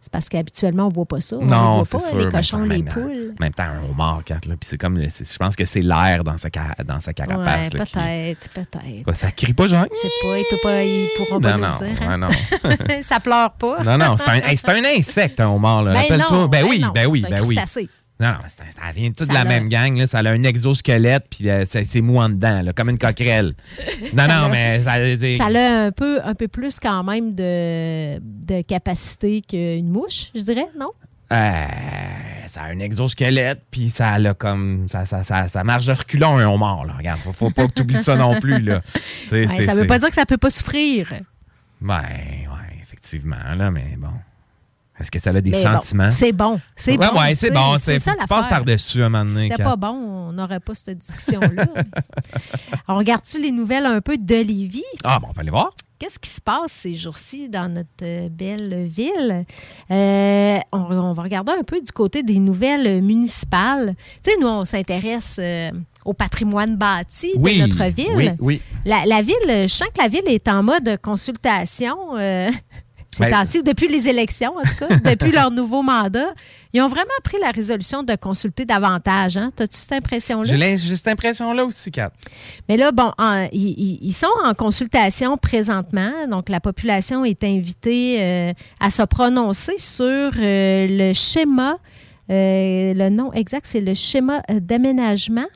c'est 0.00 0.12
parce 0.12 0.28
qu'habituellement, 0.28 0.86
on 0.86 0.90
voit 0.90 1.04
pas 1.06 1.20
ça. 1.20 1.36
On 1.36 1.44
Non, 1.44 1.82
voit 1.82 1.84
pas, 1.90 1.98
sûr. 1.98 2.16
les 2.18 2.28
cochons, 2.28 2.62
les 2.62 2.68
même 2.68 2.84
poules. 2.84 3.34
En 3.38 3.42
même 3.42 3.52
temps, 3.52 3.64
un 3.64 3.90
homard, 3.90 4.22
Kat, 4.24 4.34
là, 4.46 4.54
puis 4.58 4.58
c'est 4.62 4.78
comme, 4.78 4.96
je 5.00 5.36
pense 5.38 5.56
que 5.56 5.64
c'est 5.64 5.80
l'air 5.82 6.22
dans 6.24 6.36
sa, 6.36 6.48
dans 6.86 7.00
sa 7.00 7.12
carapace. 7.12 7.70
Ouais, 7.72 7.78
peut-être, 7.78 8.48
peut-être. 8.54 9.16
Ça 9.16 9.30
crie 9.32 9.52
pas, 9.54 9.66
genre? 9.66 9.86
Je 9.92 9.98
sais 9.98 10.08
pas, 10.22 10.38
ils, 10.38 10.44
peuvent 10.50 10.60
pas, 10.62 11.24
pourront 11.24 11.40
pas 11.40 11.56
Non, 11.56 11.68
non, 11.68 11.74
le 11.80 11.94
dire. 11.94 12.02
hein? 12.02 12.20
ouais, 12.20 12.86
non. 12.86 13.02
ça 13.02 13.18
pleure 13.20 13.52
pas. 13.52 13.82
Non, 13.82 13.98
non, 13.98 14.16
c'est 14.16 14.30
un, 14.30 14.34
hey, 14.48 14.56
c'est 14.56 14.68
un 14.68 14.84
insecte, 14.84 15.40
un 15.40 15.48
homard. 15.48 15.82
Là. 15.82 15.92
Ben 15.94 15.98
Rappelle-toi. 16.00 16.36
non, 16.36 16.46
ben 16.46 16.62
ben 16.62 16.68
oui, 16.70 16.80
non, 16.80 16.88
ben 16.94 17.06
oui, 17.06 17.24
ben 17.28 17.42
oui. 17.44 17.58
Non, 18.20 18.32
non, 18.32 18.38
ça 18.48 18.64
vient 18.92 19.12
tout 19.12 19.26
de 19.26 19.32
la 19.32 19.40
a- 19.40 19.44
même 19.44 19.68
gang. 19.68 19.96
Là. 19.96 20.06
Ça 20.08 20.18
a 20.18 20.28
un 20.30 20.42
exosquelette, 20.42 21.26
puis 21.30 21.48
euh, 21.48 21.64
c'est 21.66 21.84
c'est 21.84 22.00
mou 22.00 22.18
en 22.18 22.28
dedans, 22.28 22.62
là, 22.62 22.72
comme 22.72 22.88
une 22.90 22.98
coquerelle. 22.98 23.54
Non, 24.12 24.26
non, 24.26 24.46
a- 24.46 24.48
mais 24.48 24.80
ça. 24.80 24.94
c'est- 25.16 25.36
Ça 25.36 25.46
a 25.46 25.84
un 25.86 25.92
peu, 25.92 26.20
un 26.24 26.34
peu 26.34 26.48
plus 26.48 26.80
quand 26.80 27.04
même 27.04 27.34
de, 27.34 28.18
de 28.18 28.62
capacité 28.62 29.40
qu'une 29.42 29.88
mouche, 29.88 30.30
je 30.34 30.40
dirais, 30.40 30.66
non? 30.78 30.90
Euh, 31.30 31.66
ça 32.46 32.62
a 32.62 32.66
un 32.70 32.78
exosquelette, 32.80 33.60
puis 33.70 33.90
ça 33.90 34.12
a 34.14 34.34
comme. 34.34 34.88
Ça, 34.88 35.04
ça, 35.06 35.22
ça, 35.22 35.46
ça 35.46 35.62
marche 35.62 35.86
de 35.86 35.92
reculons, 35.92 36.38
un 36.38 36.46
homard. 36.48 36.86
Là. 36.86 36.94
Regarde, 36.96 37.20
faut, 37.20 37.32
faut 37.32 37.50
pas 37.50 37.66
que 37.66 37.72
tu 37.74 37.82
oublies 37.82 37.96
ça 37.98 38.16
non 38.16 38.40
plus. 38.40 38.60
Là. 38.60 38.80
C'est- 39.28 39.46
Ouais, 39.46 39.56
c'est- 39.56 39.64
ça 39.66 39.74
veut 39.74 39.86
pas 39.86 39.98
dire 39.98 40.08
que 40.08 40.14
ça 40.14 40.26
peut 40.26 40.38
pas 40.38 40.50
souffrir. 40.50 41.12
Ben, 41.80 41.98
ouais, 42.02 42.78
effectivement, 42.82 43.36
là, 43.56 43.70
mais 43.70 43.94
bon. 43.98 44.08
Est-ce 45.00 45.10
que 45.10 45.18
ça 45.18 45.30
a 45.30 45.40
des 45.40 45.50
Mais 45.50 45.62
bon, 45.64 45.72
sentiments? 45.74 46.10
c'est 46.10 46.32
bon. 46.32 46.60
C'est 46.74 46.96
bon. 46.96 47.16
Ouais, 47.18 47.34
c'est 47.34 47.48
tu 47.48 47.54
bon. 47.54 47.76
C'est- 47.78 48.04
passes 48.28 48.48
par-dessus 48.48 49.02
un 49.02 49.08
moment 49.08 49.24
donné. 49.24 49.44
Si 49.44 49.50
c'était 49.50 49.62
pas 49.62 49.76
bon, 49.76 49.88
on 50.28 50.32
n'aurait 50.32 50.60
pas 50.60 50.74
cette 50.74 50.98
discussion-là. 50.98 51.66
on 52.88 52.96
regarde-tu 52.96 53.40
les 53.40 53.50
nouvelles 53.52 53.86
un 53.86 54.00
peu 54.00 54.16
de 54.16 54.34
Lévis? 54.34 54.82
Ah, 55.04 55.18
bon, 55.20 55.28
on 55.30 55.32
peut 55.34 55.40
aller 55.40 55.50
voir. 55.50 55.70
Qu'est-ce 55.98 56.18
qui 56.20 56.30
se 56.30 56.40
passe 56.40 56.70
ces 56.72 56.94
jours-ci 56.94 57.48
dans 57.48 57.68
notre 57.72 57.88
euh, 58.02 58.28
belle 58.28 58.86
ville? 58.86 59.44
Euh, 59.90 60.58
on, 60.72 60.78
on 60.78 61.12
va 61.12 61.22
regarder 61.24 61.52
un 61.58 61.64
peu 61.64 61.80
du 61.80 61.90
côté 61.90 62.22
des 62.22 62.38
nouvelles 62.38 63.02
municipales. 63.02 63.96
Tu 64.24 64.30
sais, 64.30 64.36
nous, 64.40 64.46
on 64.46 64.64
s'intéresse 64.64 65.38
euh, 65.40 65.70
au 66.04 66.12
patrimoine 66.14 66.76
bâti 66.76 67.32
Oui, 67.36 67.60
de 67.60 67.66
notre 67.66 67.84
ville. 67.92 68.12
oui, 68.14 68.30
oui. 68.40 68.62
La, 68.84 69.06
la 69.06 69.22
ville, 69.22 69.34
je 69.48 69.66
sens 69.66 69.88
que 69.88 70.00
la 70.00 70.08
ville 70.08 70.22
est 70.28 70.46
en 70.46 70.62
mode 70.62 70.98
consultation. 71.02 71.96
euh, 72.16 72.48
ces 73.18 73.30
Ben- 73.30 73.30
temps-ci, 73.38 73.62
depuis 73.62 73.88
les 73.88 74.08
élections, 74.08 74.54
en 74.56 74.62
tout 74.62 74.76
cas, 74.86 74.96
depuis 75.14 75.32
leur 75.32 75.50
nouveau 75.50 75.82
mandat. 75.82 76.28
Ils 76.72 76.82
ont 76.82 76.88
vraiment 76.88 77.08
pris 77.24 77.36
la 77.40 77.50
résolution 77.50 78.02
de 78.02 78.14
consulter 78.14 78.64
davantage. 78.66 79.36
Hein? 79.36 79.50
As-tu 79.58 79.76
cette 79.78 79.92
impression-là? 79.92 80.44
J'ai 80.76 80.76
cette 80.96 81.08
impression-là 81.08 81.64
aussi, 81.64 81.90
Kat. 81.90 82.10
Mais 82.68 82.76
là, 82.76 82.92
bon, 82.92 83.10
en- 83.18 83.48
ils, 83.52 84.12
sont 84.12 84.26
en 84.44 84.52
consultation 84.54 85.36
présentement. 85.38 86.12
Donc, 86.30 86.48
la 86.50 86.60
population 86.60 87.24
est 87.24 87.42
invitée 87.44 88.16
euh, 88.20 88.52
à 88.80 88.90
se 88.90 89.02
prononcer 89.02 89.78
sur 89.78 90.06
euh, 90.06 90.86
le 90.90 91.12
schéma. 91.14 91.78
euh, 92.30 92.92
le 92.94 93.08
nom 93.08 93.32
exact, 93.32 93.64
c'est 93.66 93.80
le 93.80 93.94
schéma 93.94 94.42
d'aménagement. 94.50 95.46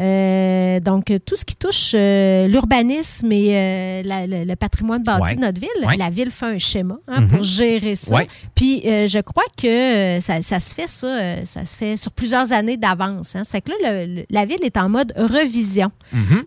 Euh, 0.00 0.80
donc, 0.80 1.12
tout 1.24 1.36
ce 1.36 1.44
qui 1.44 1.54
touche 1.54 1.92
euh, 1.94 2.48
l'urbanisme 2.48 3.30
et 3.30 3.50
euh, 3.56 4.02
la- 4.04 4.26
le, 4.26 4.44
le 4.44 4.56
patrimoine 4.56 5.02
bâti 5.04 5.22
Ouais. 5.22 5.34
de 5.36 5.40
notre 5.40 5.60
ville, 5.60 5.68
Ouais. 5.86 5.96
la 5.96 6.10
ville 6.10 6.30
fait 6.32 6.46
un 6.46 6.58
schéma 6.58 6.96
hein, 7.06 7.20
Mhm. 7.22 7.28
pour 7.28 7.42
gérer 7.44 7.94
ça. 7.94 8.16
Ouais. 8.16 8.28
Puis, 8.56 8.80
je 8.84 9.20
crois 9.20 9.44
que 9.56 10.18
ça, 10.20 10.42
ça 10.42 10.58
se 10.58 10.74
fait 10.74 10.88
ça, 10.88 11.44
ça 11.44 11.64
se 11.64 11.76
fait 11.76 11.96
sur 11.96 12.10
plusieurs 12.10 12.52
années 12.52 12.76
d'avance. 12.76 13.36
Hein. 13.36 13.44
Ça 13.44 13.52
fait 13.52 13.60
que 13.60 13.70
là, 13.70 13.76
le- 14.04 14.14
le- 14.16 14.26
la 14.30 14.44
ville 14.46 14.62
est 14.64 14.76
en 14.76 14.88
mode 14.88 15.12
revision 15.16 15.92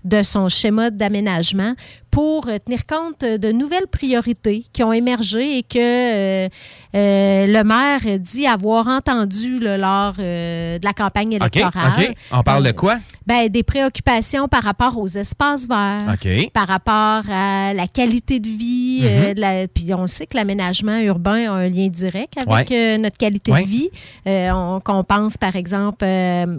de 0.04 0.24
son 0.24 0.50
schéma 0.50 0.90
d'aménagement 0.90 1.74
pour 2.18 2.48
euh, 2.48 2.58
tenir 2.58 2.88
compte 2.88 3.22
de 3.22 3.52
nouvelles 3.52 3.86
priorités 3.86 4.66
qui 4.74 4.82
ont 4.82 4.92
émergé 4.92 5.60
et 5.60 5.62
que 5.62 5.78
euh, 5.78 6.50
euh, 6.96 7.46
le 7.46 7.64
maire 7.64 8.18
dit 8.18 8.48
avoir 8.48 8.88
entendu 8.88 9.60
là, 9.60 9.78
lors 9.78 10.14
de 10.14 10.84
la 10.84 10.94
campagne 10.94 11.34
électorale. 11.34 11.94
OK. 11.96 12.16
On 12.32 12.42
parle 12.42 12.64
de 12.64 12.72
quoi? 12.72 12.98
ben, 13.28 13.50
des 13.50 13.62
préoccupations 13.62 14.48
par 14.48 14.64
rapport 14.64 14.98
aux 14.98 15.08
espaces 15.08 15.68
verts, 15.68 16.14
OK. 16.14 16.52
par 16.54 16.68
rapport 16.68 17.30
à 17.30 17.74
la 17.74 17.88
qualité 17.88 18.40
de 18.40 18.48
vie. 18.48 18.87
Mhm. 19.02 19.08
euh, 19.08 19.34
la- 19.36 19.68
puis 19.68 19.94
on 19.94 20.08
sait 20.08 20.26
que 20.26 20.36
l'aménagement 20.38 20.98
urbain 21.00 21.52
a 21.52 21.56
un 21.56 21.70
lien 21.70 21.88
direct 21.88 22.34
avec 22.46 22.70
Ouais. 22.70 22.78
euh, 22.78 22.98
notre 22.98 23.18
qualité 23.18 23.52
Ouais. 23.52 23.64
de 23.64 23.68
vie. 23.68 23.90
Euh, 24.28 24.50
on, 24.52 24.80
qu'on 24.80 25.04
pense, 25.04 25.38
par 25.38 25.56
exemple, 25.56 26.06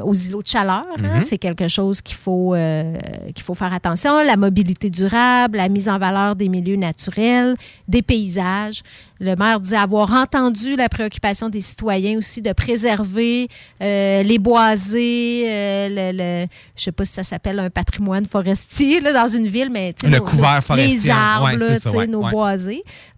aux 0.04 0.14
îlots 0.14 0.42
de 0.42 0.48
chaleur. 0.48 0.84
hein. 1.02 1.16
Mhm. 1.16 1.22
C'est 1.22 1.38
quelque 1.38 1.68
chose 1.68 2.00
qu'il 2.02 2.16
faut, 2.16 2.54
qu'il 3.34 3.44
faut 3.44 3.54
faire 3.54 3.72
attention. 3.72 4.22
La 4.24 4.36
mobilité 4.36 4.90
durable, 4.90 5.58
la 5.58 5.68
mise 5.68 5.88
en 5.88 5.98
valeur 5.98 6.36
des 6.36 6.48
milieux 6.48 6.76
naturels, 6.76 7.56
des 7.86 8.02
paysages. 8.02 8.82
Le 9.20 9.34
maire 9.34 9.58
dit 9.58 9.74
avoir 9.74 10.12
entendu 10.12 10.76
la 10.76 10.88
préoccupation 10.88 11.48
des 11.48 11.60
citoyens 11.60 12.18
aussi 12.18 12.40
de 12.40 12.52
préserver 12.52 13.48
les 13.80 14.38
boisés, 14.38 15.44
le, 15.90 16.12
le- 16.12 16.46
je 16.76 16.82
sais 16.84 16.92
pas 16.92 17.04
si 17.04 17.12
ça 17.12 17.22
s'appelle 17.22 17.58
un 17.58 17.70
patrimoine 17.70 18.26
forestier 18.26 19.00
là, 19.00 19.12
dans 19.12 19.28
une 19.28 19.46
ville, 19.46 19.70
mais 19.70 19.94
Le 20.04 20.10
nos- 20.18 20.24
couvert 20.24 20.62
forestier, 20.62 20.94
les 20.98 21.10
arbres, 21.10 21.58
ça, 21.78 21.90
ouais, 21.90 22.06
nos 22.06 22.22
ouais. 22.22 22.27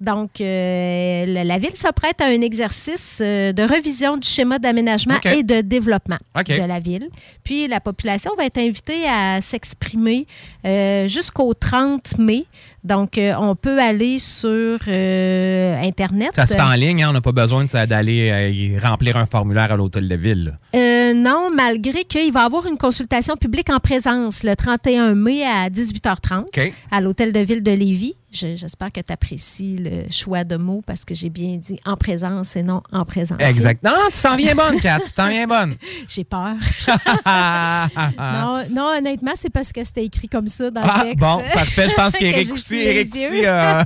Donc, 0.01 0.41
euh, 0.41 1.27
la, 1.27 1.45
la 1.45 1.59
ville 1.59 1.77
se 1.77 1.91
prête 1.93 2.21
à 2.21 2.27
un 2.27 2.41
exercice 2.41 3.21
euh, 3.23 3.53
de 3.53 3.63
revision 3.63 4.17
du 4.17 4.27
schéma 4.29 4.59
d'aménagement 4.59 5.19
et 5.25 5.43
de 5.43 5.61
développement 5.61 6.19
de 6.37 6.67
la 6.67 6.81
ville. 6.81 7.09
Puis, 7.43 7.69
la 7.69 7.81
population 7.81 8.33
va 8.37 8.45
être 8.47 8.59
invitée 8.59 9.07
à 9.09 9.41
s'exprimer 9.41 10.27
euh, 10.65 11.09
jusqu'au 11.09 11.55
30 11.55 11.81
30 11.81 12.19
mai. 12.19 12.47
Donc, 12.83 13.19
euh, 13.19 13.35
on 13.39 13.55
peut 13.55 13.79
aller 13.79 14.19
sur 14.19 14.79
euh, 14.89 15.83
Internet. 15.83 16.31
Ça 16.35 16.47
se 16.47 16.55
fait 16.55 16.61
en 16.61 16.73
ligne, 16.73 17.03
hein? 17.03 17.09
on 17.11 17.13
n'a 17.13 17.21
pas 17.21 17.33
besoin 17.33 17.65
d'aller 17.65 18.31
euh, 18.31 18.79
remplir 18.83 19.17
un 19.17 19.27
formulaire 19.27 19.71
à 19.73 19.77
l'hôtel 19.77 20.09
de 20.09 20.15
ville. 20.17 20.59
non, 20.75 21.51
malgré 21.55 22.05
qu'il 22.05 22.33
va 22.33 22.43
y 22.43 22.45
avoir 22.45 22.67
une 22.67 22.79
consultation 22.79 23.37
publique 23.37 23.71
en 23.71 23.79
présence 23.81 24.43
le 24.45 24.57
31 24.57 25.15
mai 25.15 25.45
à 25.45 25.69
18h30 25.69 26.41
OK. 26.47 26.73
à 26.91 27.01
l'hôtel 27.01 27.33
de 27.33 27.41
ville 27.41 27.63
de 27.63 27.73
Lévis. 27.73 28.15
Je- 28.33 28.55
J'espère 28.57 28.93
que 28.93 29.01
tu 29.01 29.13
apprécies 29.13 29.77
le 29.77 30.11
choix 30.11 30.45
de 30.45 30.57
mots 30.57 30.83
parce 30.87 31.05
que 31.05 31.15
j'ai 31.15 31.29
bien 31.31 31.57
dit 31.57 31.79
en 31.85 31.97
présence 31.97 32.55
et 32.57 32.63
non 32.63 32.83
en 32.93 33.05
présence. 33.05 33.39
Exact. 33.41 33.83
Non, 33.83 33.93
tu 34.15 34.21
t'en 34.23 34.37
viens 34.37 34.55
bonne, 34.55 34.81
Kat. 34.81 35.01
Tu 35.05 35.13
t'en 35.13 35.29
viens 35.29 35.47
bonne. 35.49 35.75
J'ai 36.09 36.23
peur. 36.25 36.55
non, 38.19 38.63
non, 38.73 38.89
honnêtement, 38.99 39.33
c'est 39.35 39.51
parce 39.51 39.73
que 39.73 39.83
c'était 39.85 40.05
écrit 40.05 40.29
comme 40.29 40.49
ça 40.49 40.71
dans 40.71 40.83
Ah, 40.85 40.99
le 41.05 41.11
texte. 41.11 41.19
bon, 41.21 41.39
parfait. 41.53 41.89
Je 41.89 41.95
pense 41.95 42.13
qu'Éric 42.17 42.53
aussi, 42.53 42.77
Éric 42.77 43.13
aussi, 43.15 43.45
euh, 43.45 43.83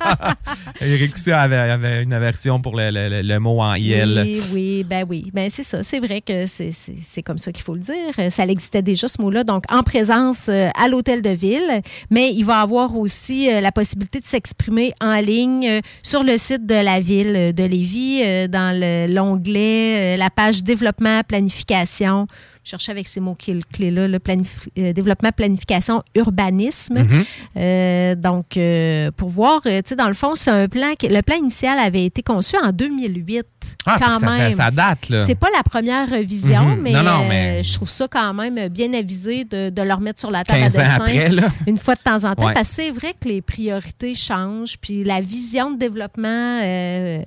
Éric 0.80 1.14
aussi 1.14 1.32
avait, 1.32 1.56
avait 1.56 2.02
une 2.02 2.12
aversion 2.12 2.60
pour 2.60 2.76
le, 2.76 2.90
le- 2.90 3.08
le- 3.08 3.22
le 3.22 3.38
mot 3.40 3.60
en 3.60 3.74
IL. 3.74 4.22
Oui, 4.24 4.42
oui, 4.52 4.84
ben 4.84 5.06
oui. 5.08 5.30
Ben 5.32 5.48
c'est 5.50 5.62
ça. 5.62 5.82
C'est 5.82 6.00
vrai 6.00 6.20
que 6.20 6.46
c'est- 6.46 7.22
comme 7.22 7.38
ça 7.38 7.52
qu'il 7.52 7.64
faut 7.64 7.74
le 7.74 7.80
dire. 7.80 8.30
Ça 8.30 8.44
existait 8.44 8.82
déjà, 8.82 9.08
ce 9.08 9.20
mot-là. 9.20 9.44
Donc, 9.44 9.64
en 9.70 9.82
présence 9.82 10.48
euh, 10.48 10.68
à 10.78 10.88
l'hôtel 10.88 11.22
de 11.22 11.30
ville. 11.30 11.80
Mais 12.10 12.30
il 12.32 12.44
va 12.44 12.60
avoir 12.60 12.96
aussi 12.96 13.50
euh, 13.50 13.60
la 13.60 13.72
possibilité 13.72 14.20
de 14.20 14.26
s'exprimer 14.34 14.92
en 15.00 15.20
ligne 15.20 15.68
euh, 15.68 15.80
sur 16.02 16.24
le 16.24 16.36
site 16.36 16.66
de 16.66 16.74
la 16.74 16.98
ville 16.98 17.34
euh, 17.36 17.52
de 17.52 17.62
Lévis, 17.62 18.22
euh, 18.24 18.48
dans 18.48 18.76
le- 18.76 19.06
l'onglet, 19.14 20.16
la 20.16 20.28
page 20.28 20.64
développement, 20.64 21.20
planification. 21.22 22.26
Je 22.64 22.70
cherchais 22.70 22.92
avec 22.92 23.06
ces 23.06 23.20
mots-clés-là, 23.20 24.08
le 24.08 24.18
planif- 24.18 24.68
euh, 24.78 24.94
développement, 24.94 25.30
planification, 25.32 26.02
urbanisme. 26.14 27.00
Mhm. 27.00 27.24
Euh, 27.58 28.14
donc, 28.14 28.56
euh, 28.56 29.10
pour 29.14 29.28
voir, 29.28 29.60
tu 29.62 29.70
sais, 29.84 29.94
dans 29.96 30.08
le 30.08 30.14
fond, 30.14 30.34
c'est 30.34 30.50
un 30.50 30.66
plan. 30.66 30.94
que- 30.98 31.06
le 31.06 31.20
plan 31.22 31.36
initial 31.36 31.78
avait 31.78 32.04
été 32.06 32.22
conçu 32.22 32.56
en 32.62 32.72
2008. 32.72 33.44
Ah, 33.86 33.96
quand 34.00 34.18
ça 34.18 34.26
même. 34.30 34.52
ça 34.52 34.70
date, 34.70 35.08
là. 35.10 35.24
C'est 35.26 35.34
pas 35.34 35.48
la 35.54 35.62
première 35.62 36.08
revision, 36.10 36.62
Mhm. 36.76 36.80
mais, 36.80 36.92
Non, 36.92 37.02
non, 37.02 37.26
mais- 37.28 37.62
je 37.62 37.74
trouve 37.74 37.88
ça 37.88 38.06
quand 38.08 38.32
même 38.34 38.68
bien 38.68 38.92
avisé 38.94 39.44
de, 39.44 39.68
de 39.70 39.82
le 39.82 39.92
remettre 39.92 40.20
sur 40.20 40.30
la 40.30 40.42
table 40.44 40.60
15 40.60 40.78
à 40.78 40.82
dessin 40.82 40.94
après, 40.96 41.30
une 41.66 41.76
fois 41.78 41.94
de 41.94 42.00
temps 42.00 42.24
en 42.24 42.34
temps. 42.34 42.46
Ouais. 42.46 42.54
Parce 42.54 42.68
que 42.68 42.74
c'est 42.76 42.90
vrai 42.90 43.14
que 43.18 43.28
les 43.28 43.42
priorités 43.42 44.14
changent, 44.14 44.76
puis 44.80 45.04
la 45.04 45.20
vision 45.20 45.70
de 45.70 45.78
développement 45.78 46.60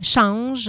change 0.02 0.68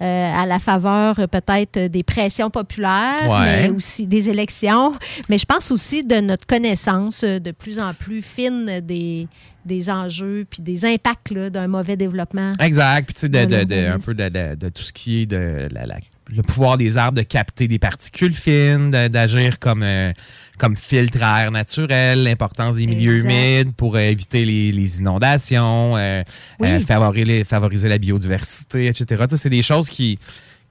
à 0.00 0.46
la 0.46 0.58
faveur 0.58 1.16
peut-être 1.16 1.86
des 1.88 2.02
pressions 2.02 2.50
populaires, 2.50 3.28
Ouais. 3.28 3.68
mais 3.68 3.70
aussi 3.80 4.06
des 4.06 4.28
élections. 4.28 4.92
Mais 5.30 5.38
je 5.38 5.46
pense 5.46 5.70
aussi 5.70 6.04
de 6.04 6.20
notre 6.20 6.46
connaissance 6.46 7.24
euh, 7.24 7.38
de 7.38 7.50
plus 7.50 7.78
en 7.78 7.94
plus 7.94 8.20
fine 8.22 8.80
des, 8.80 9.26
des 9.64 9.88
enjeux 9.90 10.46
puis 10.48 10.62
des 10.62 10.84
impacts 10.84 11.32
d'un 11.32 11.66
mauvais 11.66 11.96
développement. 11.96 12.52
Exact. 12.60 13.06
Puis, 13.06 13.14
tu 13.14 13.20
sais, 13.20 13.28
de, 13.30 13.44
Dans 13.44 13.58
de- 13.58 13.64
de- 13.64 13.86
un 13.86 13.98
peu 13.98 14.14
de, 14.14 14.68
tout 14.68 14.82
ce 14.82 14.92
qui 14.92 15.22
est 15.22 15.26
de 15.26 15.68
la- 15.72 15.86
la- 15.86 15.98
le 16.32 16.42
pouvoir 16.42 16.76
des 16.76 16.96
arbres 16.96 17.16
de 17.18 17.22
capter 17.24 17.66
des 17.66 17.80
particules 17.80 18.32
fines, 18.34 18.90
d'agir 18.92 19.58
comme, 19.58 19.82
euh, 19.82 20.12
comme 20.58 20.76
filtre 20.76 21.18
à 21.22 21.42
air 21.42 21.50
naturel, 21.50 22.22
l'importance 22.22 22.76
des 22.76 22.86
milieux 22.86 23.16
Exact. 23.16 23.30
humides 23.32 23.72
pour 23.74 23.96
euh, 23.96 24.00
éviter 24.00 24.44
les, 24.44 24.70
les 24.70 24.98
inondations, 25.00 25.96
euh, 25.96 26.22
Oui. 26.60 26.80
favoriser, 26.82 27.42
favoriser 27.42 27.88
la 27.88 27.98
biodiversité, 27.98 28.86
etc. 28.86 29.24
C'est 29.36 29.50
des 29.50 29.62
choses 29.62 29.88
qui, 29.88 30.20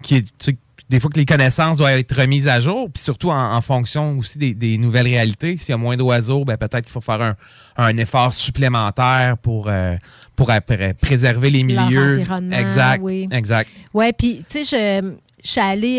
qui 0.01 0.23
tu 0.23 0.55
des 0.89 0.99
fois 0.99 1.11
que 1.11 1.19
les 1.19 1.25
connaissances 1.25 1.77
doivent 1.77 1.99
être 1.99 2.19
remises 2.19 2.47
à 2.47 2.59
jour, 2.59 2.89
puis 2.91 3.03
surtout 3.03 3.29
en, 3.29 3.53
en 3.55 3.61
fonction 3.61 4.17
aussi 4.17 4.37
des, 4.37 4.53
des 4.53 4.77
nouvelles 4.77 5.07
réalités. 5.07 5.55
S'il 5.55 5.69
y 5.69 5.73
a 5.73 5.77
moins 5.77 5.95
d'oiseaux, 5.95 6.45
ben 6.45 6.57
peut-être 6.57 6.83
qu'il 6.85 6.91
faut 6.91 7.01
faire 7.01 7.21
un, 7.21 7.35
un 7.77 7.97
effort 7.97 8.33
supplémentaire 8.33 9.37
pour, 9.37 9.67
euh, 9.67 9.95
pour 10.35 10.49
après 10.51 10.95
préserver 10.95 11.49
les 11.49 11.63
milieux. 11.63 12.23
exact, 12.51 13.01
oui. 13.03 13.27
exact. 13.31 13.69
Oui, 13.93 14.11
puis 14.17 14.43
tu 14.49 14.63
sais, 14.63 15.01
je, 15.01 15.13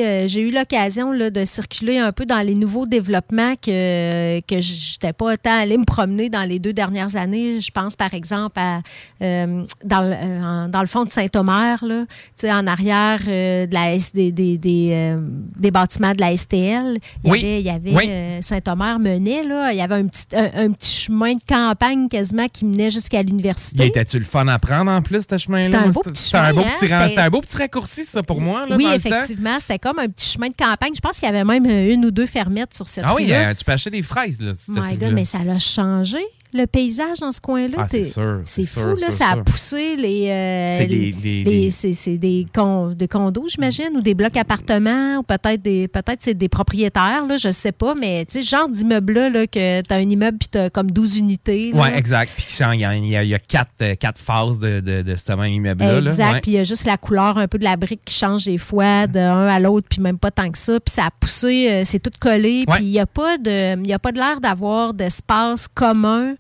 euh, 0.05 0.29
j'ai 0.29 0.41
eu 0.43 0.51
l'occasion 0.51 1.13
là, 1.13 1.31
de 1.31 1.45
circuler 1.45 1.99
un 1.99 2.13
peu 2.13 2.27
dans 2.27 2.41
les 2.47 2.55
nouveaux 2.55 2.87
développements 2.87 3.55
que, 3.57 4.41
que 4.41 4.61
je 4.61 4.93
n'étais 4.95 5.13
pas 5.13 5.33
autant 5.33 5.59
allée 5.59 5.79
me 5.79 5.85
promener 5.85 6.29
dans 6.29 6.43
les 6.49 6.59
deux 6.59 6.73
dernières 6.73 7.17
années. 7.17 7.61
Je 7.61 7.71
pense 7.71 7.97
par 7.97 8.13
exemple 8.15 8.59
à 8.59 8.81
euh, 9.23 9.65
dans, 9.85 10.01
le, 10.03 10.13
euh, 10.15 10.69
dans 10.69 10.81
le 10.81 10.87
fond 10.87 11.05
de 11.05 11.11
Saint-Omer, 11.11 11.79
là, 11.83 12.05
en 12.45 12.67
arrière 12.67 13.19
de 13.21 13.73
la, 13.73 13.97
des, 14.15 14.33
des, 14.33 14.59
des, 14.59 15.17
des 15.59 15.71
bâtiments 15.71 16.13
de 16.13 16.21
la 16.21 16.37
STL. 16.37 16.99
Il 17.25 17.29
y 17.29 17.31
Oui. 17.31 17.39
avait, 17.41 17.61
il 17.61 17.67
y 17.67 17.71
avait 17.71 17.95
Oui. 17.95 18.43
Saint-Omer 18.43 18.99
menait, 18.99 19.43
là, 19.45 19.73
il 19.73 19.79
y 19.79 19.83
avait 19.83 19.95
un 19.97 20.07
petit, 20.07 20.25
un, 20.35 20.51
un 20.67 20.73
petit 20.73 21.01
chemin 21.05 21.35
de 21.35 21.41
campagne 21.49 22.09
quasiment 22.09 22.47
qui 22.49 22.65
menait 22.65 22.91
jusqu'à 22.91 23.23
l'université. 23.23 23.87
était-tu 23.87 24.19
le 24.19 24.25
fun 24.25 24.47
à 24.49 24.59
prendre 24.59 24.91
en 24.91 25.03
plus, 25.03 25.27
ce? 25.27 25.65
C'était 25.65 25.77
un 25.77 25.89
beau 25.89 26.03
petit 26.03 26.37
un 26.37 26.53
beau 26.53 26.61
chemin, 26.61 26.73
petit 26.73 26.93
hein? 26.93 27.09
C'était- 27.09 27.21
un 27.21 27.31
beau 27.31 27.41
petit 27.41 27.57
raccourci, 27.57 28.05
ça, 28.05 28.23
pour 28.23 28.41
moi, 28.41 28.67
là, 28.67 28.77
oui, 28.77 28.85
dans 28.85 28.93
le 28.93 29.01
temps. 29.01 29.30
Effectivement, 29.31 29.59
c'était 29.61 29.79
comme 29.79 29.99
un 29.99 30.09
petit 30.09 30.29
chemin 30.31 30.49
de 30.49 30.55
campagne. 30.55 30.93
Je 30.95 31.01
pense 31.01 31.19
qu'il 31.19 31.27
y 31.27 31.29
avait 31.29 31.45
même 31.45 31.67
une 31.67 32.05
ou 32.05 32.11
deux 32.11 32.27
fermettes 32.27 32.75
sur 32.75 32.89
cette 32.89 33.05
Ah 33.07 33.15
oui, 33.15 33.25
rue-là. 33.25 33.51
euh, 33.51 33.55
tu 33.55 33.65
peux 33.65 33.73
acheter 33.73 33.91
des 33.91 34.03
fraises, 34.03 34.41
là. 34.41 34.53
cette 34.55 34.75
My 34.75 34.97
God, 34.97 35.13
mais 35.13 35.25
ça 35.25 35.39
l'a 35.39 35.59
changé 35.59 36.19
le 36.53 36.67
paysage 36.67 37.19
dans 37.21 37.31
ce 37.33 37.41
coin-là. 37.41 37.75
Ah, 37.79 37.87
c'est 37.89 38.05
sûr, 38.05 38.41
fou, 38.65 38.65
sûr, 38.65 38.97
là. 38.97 39.11
ça 39.11 39.29
a 39.31 39.35
sûr. 39.35 39.45
poussé 39.45 39.97
les. 39.97 40.29
euh, 40.29 40.75
C'est 40.77 40.87
les- 40.87 41.13
des- 41.13 41.45
les- 41.45 42.47
con- 42.55 42.91
des 42.91 43.09
condos, 43.09 43.47
j'imagine, 43.49 43.91
ou 43.97 44.01
des 44.03 44.15
blocs 44.15 44.37
appartements, 44.37 45.19
ou 45.19 45.23
peut-être 45.23 45.63
des 45.63 45.89
peut-être 45.89 46.19
c'est 46.21 46.35
des 46.35 46.49
propriétaires, 46.49 47.27
là, 47.27 47.37
je 47.37 47.51
sais 47.51 47.73
pas, 47.73 47.95
mais 47.95 48.25
tu 48.27 48.35
sais, 48.35 48.43
ce 48.43 48.49
genre 48.57 48.69
d'immeuble-là, 48.69 49.29
là, 49.31 49.47
que 49.47 49.81
tu 49.83 49.93
as 49.95 49.97
un 49.97 50.01
immeuble 50.11 50.39
puis 50.39 50.49
tu 50.53 50.59
as 50.59 50.71
comme 50.71 50.91
12 50.91 51.19
unités. 51.19 51.71
Oui, 51.75 51.89
exact. 51.95 52.33
Puis 52.37 52.47
il 52.51 52.81
y, 52.81 52.85
a- 52.85 52.95
il 52.97 53.09
y 53.11 53.17
a, 53.17 53.23
il 53.23 53.29
y 53.29 53.35
a 53.35 53.39
quatre, 53.39 53.71
euh, 53.83 53.95
quatre 53.95 54.21
phases 54.21 54.59
de, 54.59 54.81
de, 54.81 55.03
de 55.03 55.15
ce 55.15 55.33
même 55.33 55.53
immeuble-là. 55.53 56.01
là. 56.01 56.11
Exact. 56.11 56.43
Puis 56.43 56.53
il 56.53 56.55
y 56.55 56.59
a 56.59 56.65
juste 56.65 56.85
la 56.85 56.97
couleur 56.97 57.39
un 57.39 57.49
peu 57.49 57.59
de 57.59 57.65
la 57.65 57.77
brique 57.77 58.03
qui 58.05 58.15
change 58.15 58.45
des 58.45 58.59
fois 58.59 59.07
d'un 59.07 59.47
à 59.47 59.59
l'autre, 59.61 59.87
puis 59.89 60.01
même 60.01 60.19
pas 60.19 60.31
tant 60.31 60.51
que 60.51 60.59
ça. 60.59 60.79
Puis 60.81 60.93
ça 60.95 61.05
a 61.07 61.11
poussé, 61.11 61.69
euh, 61.71 61.83
c'est 61.85 61.99
tout 62.01 62.11
collé. 62.21 62.65
Puis 62.67 62.85
il 62.85 62.91
n'y 62.91 62.99
a 62.99 63.07
pas 63.07 63.39
de, 63.39 63.87
y 63.87 63.93
a 63.93 63.99
pas 63.99 64.13
de 64.13 64.19
l'air 64.19 64.41
d'avoir 64.41 64.95
d'espace 64.95 65.69
commun. 65.69 66.35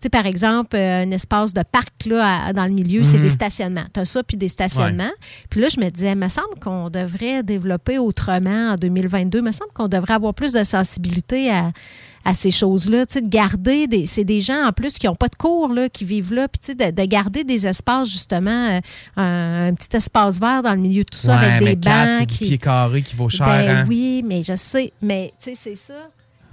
Sais, 0.00 0.08
par 0.10 0.26
exemple, 0.26 0.76
euh, 0.76 1.02
un 1.02 1.10
espace 1.10 1.52
de 1.52 1.62
parc 1.62 2.04
là, 2.06 2.46
à- 2.46 2.52
dans 2.52 2.64
le 2.66 2.70
milieu, 2.72 3.02
c'est 3.02 3.16
Mhm. 3.16 3.22
des 3.24 3.28
stationnements. 3.30 3.84
Tu 3.92 3.98
as 4.00 4.04
ça, 4.04 4.22
puis 4.22 4.36
des 4.36 4.46
stationnements. 4.48 5.10
Puis 5.50 5.60
là, 5.60 5.68
je 5.68 5.80
me 5.80 5.88
disais, 5.90 6.12
il 6.12 6.18
me 6.18 6.28
semble 6.28 6.58
qu'on 6.60 6.88
devrait 6.88 7.42
développer 7.42 7.98
autrement 7.98 8.72
en 8.72 8.76
2022. 8.76 9.38
Il 9.38 9.44
me 9.44 9.50
semble 9.52 9.72
qu'on 9.74 9.88
devrait 9.88 10.14
avoir 10.14 10.34
plus 10.34 10.52
de 10.52 10.62
sensibilité 10.62 11.50
à, 11.50 11.72
à 12.24 12.32
ces 12.34 12.50
choses-là. 12.52 13.06
Tu 13.06 13.14
sais, 13.14 13.20
de 13.22 13.28
garder 13.28 13.88
des. 13.88 14.06
C'est 14.06 14.22
des 14.24 14.40
gens 14.40 14.66
en 14.66 14.72
plus 14.72 14.98
qui 14.98 15.06
n'ont 15.06 15.16
pas 15.16 15.28
de 15.28 15.34
cours, 15.34 15.72
là, 15.72 15.88
qui 15.88 16.04
vivent 16.04 16.32
là. 16.32 16.46
Puis, 16.46 16.60
tu 16.60 16.66
sais, 16.78 16.92
de, 16.92 17.02
de 17.02 17.06
garder 17.08 17.42
des 17.42 17.66
espaces, 17.66 18.08
justement, 18.08 18.78
euh, 18.78 18.80
un, 19.16 19.74
petit 19.74 19.96
espace 19.96 20.38
vert 20.38 20.62
dans 20.62 20.74
le 20.74 20.80
milieu 20.80 21.02
de 21.02 21.08
tout 21.10 21.18
ça, 21.18 21.36
Ouais, 21.40 21.44
avec 21.46 21.80
des 21.80 21.88
bancs. 21.90 22.26
qui- 22.28 22.44
pied 22.44 22.58
carré 22.58 23.02
qui 23.02 23.16
vaut 23.16 23.28
cher. 23.28 23.46
Ben 23.48 23.78
hein? 23.78 23.84
oui, 23.88 24.22
mais 24.24 24.42
je 24.44 24.54
sais. 24.54 24.92
Mais, 25.02 25.32
tu 25.42 25.50
sais, 25.50 25.56
c'est 25.60 25.76
ça. 25.76 25.94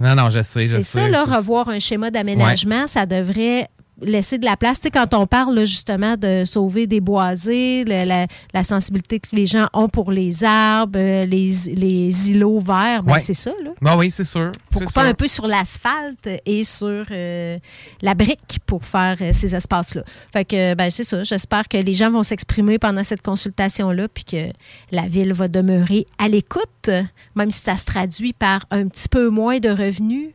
Non, 0.00 0.14
non, 0.14 0.28
je 0.30 0.42
sais, 0.42 0.68
C'est 0.68 0.82
sais. 0.82 1.00
ça, 1.00 1.08
là, 1.08 1.24
revoir 1.24 1.68
un 1.68 1.78
schéma 1.78 2.10
d'aménagement, 2.10 2.86
ça 2.86 3.06
devrait 3.06 3.68
laisser 4.02 4.38
de 4.38 4.44
la 4.44 4.56
place. 4.56 4.78
Tu 4.80 4.84
sais, 4.84 4.90
quand 4.90 5.14
on 5.14 5.26
parle 5.26 5.54
là, 5.54 5.64
justement 5.64 6.16
de 6.16 6.44
sauver 6.44 6.86
des 6.86 7.00
boisés, 7.00 7.84
le- 7.84 8.04
la, 8.04 8.26
la 8.52 8.62
sensibilité 8.62 9.20
que 9.20 9.34
les 9.34 9.46
gens 9.46 9.68
ont 9.72 9.88
pour 9.88 10.12
les 10.12 10.44
arbres, 10.44 10.98
euh, 10.98 11.24
les, 11.24 11.52
les 11.74 12.30
îlots 12.30 12.60
verts, 12.60 13.02
ben, 13.02 13.12
Ouais. 13.14 13.20
c'est 13.20 13.34
ça. 13.34 13.52
Là. 13.64 13.70
Ben 13.80 13.96
oui, 13.96 14.10
c'est 14.10 14.24
sûr. 14.24 14.52
Faut 14.70 14.80
couper 14.80 14.90
sûr. 14.92 15.02
un 15.02 15.14
peu 15.14 15.28
sur 15.28 15.46
l'asphalte 15.46 16.28
et 16.44 16.64
sur 16.64 17.04
euh, 17.10 17.58
la 18.02 18.14
brique 18.14 18.58
pour 18.66 18.84
faire 18.84 19.16
euh, 19.20 19.30
ces 19.32 19.54
espaces-là. 19.54 20.02
Fait 20.32 20.44
que, 20.44 20.74
ben, 20.74 20.90
c'est 20.90 21.04
ça. 21.04 21.24
J'espère 21.24 21.66
que 21.68 21.78
les 21.78 21.94
gens 21.94 22.10
vont 22.10 22.22
s'exprimer 22.22 22.78
pendant 22.78 23.02
cette 23.04 23.22
consultation-là, 23.22 24.08
puis 24.08 24.24
que 24.24 24.50
la 24.90 25.02
ville 25.08 25.32
va 25.32 25.48
demeurer 25.48 26.06
à 26.18 26.28
l'écoute, 26.28 26.90
même 27.34 27.50
si 27.50 27.60
ça 27.60 27.76
se 27.76 27.84
traduit 27.84 28.32
par 28.34 28.64
un 28.70 28.88
petit 28.88 29.08
peu 29.08 29.28
moins 29.30 29.58
de 29.58 29.68
revenus. 29.70 30.30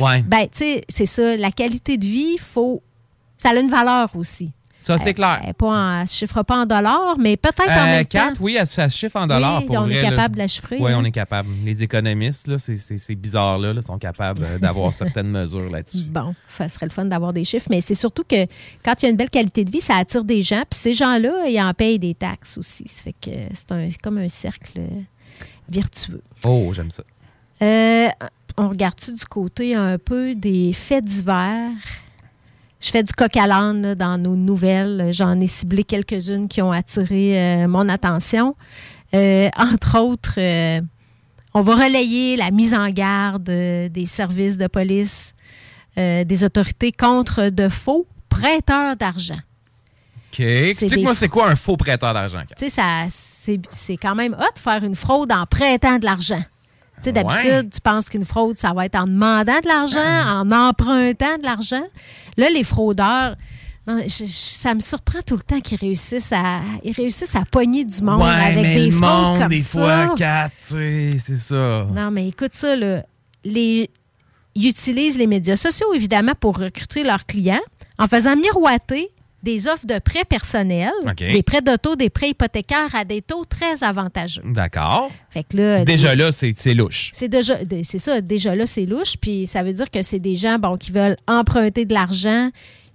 Ouais. 0.00 0.22
Ben, 0.26 0.42
tu 0.44 0.58
sais, 0.58 0.84
c'est 0.88 1.06
ça. 1.06 1.36
La 1.36 1.50
qualité 1.50 1.96
de 1.98 2.04
vie, 2.04 2.38
faut. 2.38 2.82
Ça 3.36 3.50
a 3.50 3.54
une 3.54 3.70
valeur 3.70 4.14
aussi. 4.16 4.52
Ça, 4.80 4.98
c'est 4.98 5.10
Elle- 5.10 5.14
clair. 5.14 5.38
Elle, 5.44 5.50
est 5.50 5.52
pas 5.52 5.66
en- 5.68 6.00
elle 6.00 6.08
se 6.08 6.16
chiffre 6.16 6.42
pas 6.42 6.56
en 6.62 6.66
dollars, 6.66 7.14
mais 7.16 7.36
peut-être 7.36 7.68
en 7.68 7.82
Euh, 7.82 7.84
même 7.84 8.04
quatre, 8.04 8.32
temps. 8.34 8.40
oui, 8.44 8.56
elle- 8.58 8.66
ça 8.66 8.88
se 8.88 8.98
chiffre 8.98 9.14
en 9.16 9.28
dollars. 9.28 9.60
Oui, 9.60 9.66
pour 9.66 9.76
on 9.76 9.82
vrai, 9.82 9.94
est 9.94 10.02
là. 10.02 10.10
capable 10.10 10.34
de 10.34 10.40
la 10.40 10.48
chiffrer. 10.48 10.76
Oui, 10.80 10.90
hein. 10.90 10.98
on 11.00 11.04
est 11.04 11.12
capable. 11.12 11.48
Les 11.64 11.84
économistes, 11.84 12.48
là, 12.48 12.58
ces, 12.58 12.76
ces, 12.76 12.98
ces 12.98 13.14
bizarres-là, 13.14 13.74
là, 13.74 13.82
sont 13.82 13.96
capables 13.98 14.42
euh, 14.44 14.58
d'avoir 14.58 14.92
certaines 14.94 15.28
mesures 15.28 15.70
là-dessus. 15.70 16.02
Bon, 16.02 16.34
ça 16.48 16.68
serait 16.68 16.86
le 16.86 16.90
fun 16.92 17.04
d'avoir 17.04 17.32
des 17.32 17.44
chiffres, 17.44 17.68
mais 17.70 17.80
c'est 17.80 17.94
surtout 17.94 18.24
que 18.24 18.44
quand 18.84 18.94
il 19.00 19.04
y 19.04 19.06
a 19.06 19.10
une 19.10 19.16
belle 19.16 19.30
qualité 19.30 19.64
de 19.64 19.70
vie, 19.70 19.80
ça 19.80 19.96
attire 19.96 20.24
des 20.24 20.42
gens. 20.42 20.62
Puis 20.68 20.80
ces 20.80 20.94
gens-là, 20.94 21.46
ils 21.48 21.60
en 21.60 21.72
payent 21.74 22.00
des 22.00 22.14
taxes 22.14 22.58
aussi. 22.58 22.82
Ça 22.88 23.02
fait 23.02 23.14
que 23.20 23.30
c'est 23.54 24.00
comme 24.02 24.18
un 24.18 24.26
cercle 24.28 24.80
euh, 24.80 24.88
vertueux. 25.68 26.22
Oh, 26.44 26.72
j'aime 26.74 26.90
ça. 26.90 27.04
Euh, 27.62 28.08
on 28.56 28.68
regarde-tu 28.68 29.12
du 29.12 29.24
côté 29.24 29.74
un 29.74 29.98
peu 29.98 30.34
des 30.34 30.72
faits 30.72 31.04
divers? 31.04 31.70
Je 32.80 32.90
fais 32.90 33.04
du 33.04 33.12
coq 33.12 33.36
à 33.36 33.46
l'âne 33.46 33.94
dans 33.94 34.18
nos 34.18 34.34
nouvelles. 34.34 35.10
J'en 35.12 35.40
ai 35.40 35.46
ciblé 35.46 35.84
quelques-unes 35.84 36.48
qui 36.48 36.60
ont 36.60 36.72
attiré 36.72 37.38
euh, 37.38 37.68
mon 37.68 37.88
attention. 37.88 38.56
Euh, 39.14 39.48
entre 39.56 40.00
autres, 40.00 40.34
euh, 40.38 40.80
on 41.54 41.60
va 41.60 41.74
relayer 41.76 42.36
la 42.36 42.50
mise 42.50 42.74
en 42.74 42.90
garde 42.90 43.44
des 43.44 44.06
services 44.06 44.56
de 44.58 44.66
police 44.66 45.34
des 45.94 46.42
autorités 46.42 46.90
contre 46.90 47.50
de 47.50 47.68
faux 47.68 48.06
prêteurs 48.30 48.96
d'argent. 48.96 49.40
OK. 50.32 50.40
Explique-moi, 50.40 51.14
c'est 51.14 51.28
quoi 51.28 51.50
un 51.50 51.56
faux 51.56 51.76
prêteur 51.76 52.14
d'argent? 52.14 52.42
Tu 52.56 52.70
sais, 52.70 53.58
c'est 53.70 53.96
quand 53.98 54.14
même 54.14 54.32
hot 54.32 54.54
de 54.54 54.58
faire 54.58 54.82
une 54.82 54.96
fraude 54.96 55.30
en 55.30 55.44
prêtant 55.44 55.98
de 55.98 56.06
l'argent. 56.06 56.42
Tu 57.02 57.08
sais, 57.08 57.12
d'habitude, 57.12 57.50
Ouais. 57.50 57.68
tu 57.68 57.80
penses 57.80 58.08
qu'une 58.08 58.24
fraude, 58.24 58.56
ça 58.58 58.72
va 58.72 58.86
être 58.86 58.96
en 58.96 59.06
demandant 59.06 59.58
de 59.60 59.68
l'argent, 59.68 59.98
Ah. 60.00 60.42
en 60.42 60.50
empruntant 60.52 61.36
de 61.38 61.42
l'argent. 61.44 61.82
Là, 62.36 62.46
les 62.54 62.62
fraudeurs, 62.64 63.36
non, 63.86 63.98
je- 64.06 64.24
je- 64.24 64.26
ça 64.26 64.74
me 64.74 64.80
surprend 64.80 65.18
tout 65.26 65.36
le 65.36 65.42
temps 65.42 65.60
qu'ils 65.60 65.78
réussissent 65.78 66.32
à, 66.32 66.60
ils 66.84 66.92
réussissent 66.92 67.34
à 67.34 67.44
pogner 67.44 67.84
du 67.84 68.00
monde 68.02 68.22
ouais, 68.22 68.28
avec 68.30 68.62
mais 68.62 68.74
des 68.76 68.86
le 68.90 68.96
monde, 68.96 69.38
comme 69.38 69.48
des 69.48 69.58
ça. 69.58 69.80
fois, 69.80 70.14
sais, 70.58 71.10
c'est 71.18 71.36
ça. 71.36 71.86
Non, 71.92 72.10
mais 72.12 72.28
écoute 72.28 72.54
ça, 72.54 72.76
là. 72.76 73.04
Les... 73.44 73.90
Ils 74.54 74.68
utilisent 74.68 75.16
les 75.16 75.26
médias 75.26 75.56
sociaux, 75.56 75.92
évidemment, 75.94 76.34
pour 76.38 76.58
recruter 76.58 77.02
leurs 77.04 77.24
clients 77.26 77.62
en 77.98 78.06
faisant 78.06 78.36
miroiter 78.36 79.10
des 79.42 79.66
offres 79.66 79.86
de 79.86 79.98
prêts 79.98 80.24
personnels, 80.24 80.92
des 81.18 81.42
prêts 81.42 81.62
d'auto, 81.62 81.96
des 81.96 82.10
prêts 82.10 82.30
hypothécaires 82.30 82.94
à 82.94 83.04
des 83.04 83.22
taux 83.22 83.44
très 83.44 83.82
avantageux. 83.82 84.42
D'accord. 84.44 85.10
Fait 85.30 85.44
que 85.44 85.56
là, 85.56 85.84
Déjà 85.84 86.14
là, 86.14 86.30
c'est 86.32 86.52
c'est 86.54 86.74
louche. 86.74 87.10
c'est 87.14 87.28
déjà, 87.28 87.58
c'est 87.82 87.98
ça, 87.98 88.20
déjà 88.20 88.54
là, 88.54 88.66
c'est 88.66 88.86
louche. 88.86 89.16
Puis 89.20 89.46
ça 89.46 89.62
veut 89.62 89.72
dire 89.72 89.90
que 89.90 90.02
c'est 90.02 90.18
des 90.20 90.36
gens 90.36 90.58
bon, 90.58 90.76
qui 90.76 90.92
veulent 90.92 91.16
emprunter 91.26 91.84
de 91.84 91.94
l'argent, 91.94 92.50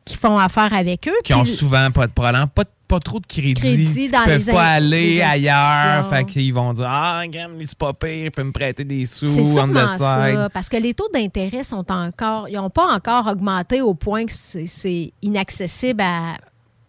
qui 0.07 0.17
font 0.17 0.37
affaire 0.37 0.73
avec 0.73 1.07
eux. 1.07 1.17
Qui 1.23 1.33
ont 1.33 1.45
souvent 1.45 1.91
pas 1.91 2.07
de 2.07 2.11
problème, 2.13 2.47
pas, 2.53 2.63
pas 2.87 2.99
trop 2.99 3.19
de 3.19 3.27
crédit. 3.27 4.09
Dans 4.09 4.23
peuvent 4.23 4.45
les 4.47 4.53
pas 4.53 4.67
aller 4.67 5.21
ailleurs. 5.21 6.09
Fait 6.09 6.25
qu'ils 6.25 6.53
vont 6.53 6.73
dire 6.73 6.87
Ah, 6.89 7.23
c'est 7.61 7.77
pas 7.77 7.93
pire, 7.93 8.25
il 8.25 8.31
peut 8.31 8.43
me 8.43 8.51
prêter 8.51 8.83
des 8.83 9.05
sous 9.05 9.27
C'est 9.27 9.43
sûrement 9.43 9.97
ça, 9.97 10.49
parce 10.53 10.69
que 10.69 10.77
les 10.77 10.93
taux 10.93 11.09
d'intérêt 11.13 11.63
sont 11.63 11.85
encore, 11.91 12.47
ils 12.49 12.55
n'ont 12.55 12.69
pas 12.69 12.93
encore 12.93 13.27
augmenté 13.27 13.81
au 13.81 13.93
point 13.93 14.25
que 14.25 14.31
c'est- 14.33 15.13
inaccessible 15.21 16.01
à 16.01 16.37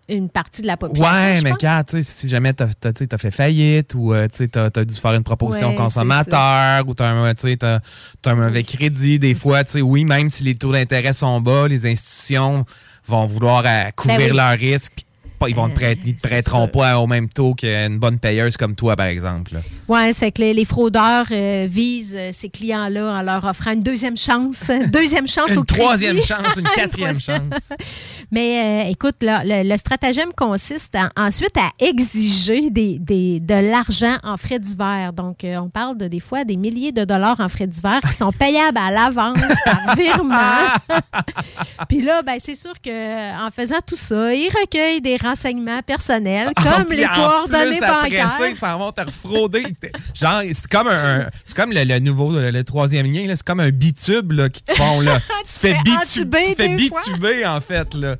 une 0.08 0.28
partie 0.30 0.62
de 0.62 0.66
la 0.66 0.76
population. 0.76 1.12
Ouais, 1.12 1.40
mais 1.42 1.52
quand, 1.60 1.82
tu 1.86 2.02
si 2.02 2.28
jamais 2.28 2.52
t'as 2.54 2.68
as, 2.84 3.14
as 3.14 3.18
fait 3.18 3.30
faillite 3.30 3.94
ou 3.94 4.14
euh, 4.14 4.26
tu 4.28 4.48
as, 4.54 4.84
dû 4.84 4.94
faire 4.94 5.12
une 5.12 5.22
proposition 5.22 5.70
Ouais, 5.70 5.76
consommateur 5.76 6.86
ou 6.86 6.94
tu 6.94 7.02
as, 7.02 7.08
un 7.10 7.34
tu 7.34 8.34
mauvais 8.34 8.62
crédit, 8.62 9.18
des 9.18 9.34
fois, 9.34 9.64
tu 9.64 9.72
sais, 9.72 9.82
oui, 9.82 10.04
même 10.04 10.30
si 10.30 10.44
les 10.44 10.54
taux 10.54 10.72
d'intérêt 10.72 11.12
sont 11.12 11.40
bas, 11.40 11.68
les 11.68 11.86
institutions 11.86 12.64
vont 13.08 13.26
vouloir 13.26 13.62
euh, 13.66 13.90
couvrir 13.96 14.18
Ben 14.18 14.30
oui. 14.30 14.36
leurs 14.36 14.58
risques. 14.58 14.92
puis 14.96 15.04
pas- 15.38 15.48
Ils 15.48 15.54
vont 15.54 15.68
te 15.68 15.74
prêter, 15.74 16.00
ils 16.10 16.14
te 16.16 16.22
c'est 16.22 16.28
prêteront 16.28 16.64
ça. 16.66 16.68
pas 16.68 16.98
au 16.98 17.06
même 17.06 17.28
taux 17.28 17.54
qu'une 17.54 17.98
bonne 17.98 18.18
payeuse 18.18 18.56
comme 18.56 18.74
toi, 18.74 18.96
par 18.96 19.06
exemple. 19.06 19.52
Oui, 19.88 20.12
ça 20.12 20.20
fait 20.20 20.32
que 20.32 20.40
les, 20.42 20.52
les 20.54 20.64
fraudeurs 20.64 21.26
euh, 21.30 21.66
visent 21.68 22.16
euh, 22.18 22.30
ces 22.32 22.48
clients-là 22.48 23.18
en 23.18 23.22
leur 23.22 23.44
offrant 23.44 23.72
une 23.72 23.80
deuxième 23.82 24.16
chance. 24.16 24.70
Deuxième 24.92 25.26
chance 25.28 25.50
Une 25.50 25.58
au 25.58 25.64
crédit. 25.64 25.80
troisième 25.82 26.20
chance, 26.22 26.56
une 26.56 26.68
quatrième 26.74 27.20
chance. 27.20 27.72
Mais 28.30 28.84
euh, 28.86 28.90
écoute, 28.90 29.16
là, 29.22 29.42
le, 29.44 29.68
le 29.68 29.76
stratagème 29.76 30.32
consiste 30.36 30.94
en- 30.96 31.08
ensuite 31.26 31.56
à 31.56 31.70
exiger 31.84 32.70
des, 32.70 32.98
des- 32.98 33.40
de 33.40 33.54
l'argent 33.54 34.16
en 34.22 34.36
frais 34.36 34.58
divers. 34.58 35.12
Donc, 35.12 35.44
euh, 35.44 35.56
on 35.58 35.68
parle 35.70 35.96
de 35.96 36.08
des 36.08 36.20
fois 36.20 36.44
des 36.44 36.56
milliers 36.56 36.92
de 36.92 37.04
dollars 37.04 37.40
en 37.40 37.48
frais 37.48 37.66
divers 37.66 38.00
qui 38.06 38.12
sont 38.12 38.32
payables 38.32 38.78
à 38.78 38.90
l'avance 38.90 39.38
par 39.64 39.96
virement. 39.96 40.98
Puis 41.88 42.02
là, 42.02 42.22
ben, 42.22 42.36
c'est 42.38 42.54
sûr 42.54 42.72
qu'en 42.84 43.48
faisant 43.50 43.78
tout 43.86 43.96
ça, 43.96 44.34
ils 44.34 44.48
recueillent 44.48 45.00
des 45.00 45.16
renseignements 45.28 45.82
personnels 45.82 46.52
comme 46.56 46.66
Ah, 46.66 46.84
Puis 46.88 46.98
les 46.98 47.06
en 47.06 47.14
coordonnées 47.14 47.80
bancaires. 47.80 48.28
ça, 48.28 48.48
ils 48.48 48.56
s'en 48.56 48.78
vont 48.78 48.92
te 48.92 49.00
refrauder. 49.00 49.64
Genre, 50.14 50.42
c'est 50.52 50.66
comme 50.68 50.88
un, 50.88 51.28
c'est 51.44 51.56
comme 51.56 51.72
le, 51.72 51.84
le 51.84 51.98
nouveau, 51.98 52.32
le, 52.32 52.50
le 52.50 52.64
troisième 52.64 53.10
lien, 53.12 53.26
là, 53.26 53.36
c'est 53.36 53.44
comme 53.46 53.60
un 53.60 53.70
bitube 53.70 54.32
là, 54.32 54.48
qu'ils 54.48 54.62
te 54.62 54.74
font. 54.74 55.00
Là. 55.00 55.18
tu 55.44 55.52
te 55.54 55.60
fais, 55.60 55.74
fais 55.74 56.44
tu 56.48 56.54
fais 56.54 56.74
bituber, 56.76 57.46
en 57.46 57.60
fait. 57.60 57.94
Là. 57.94 58.16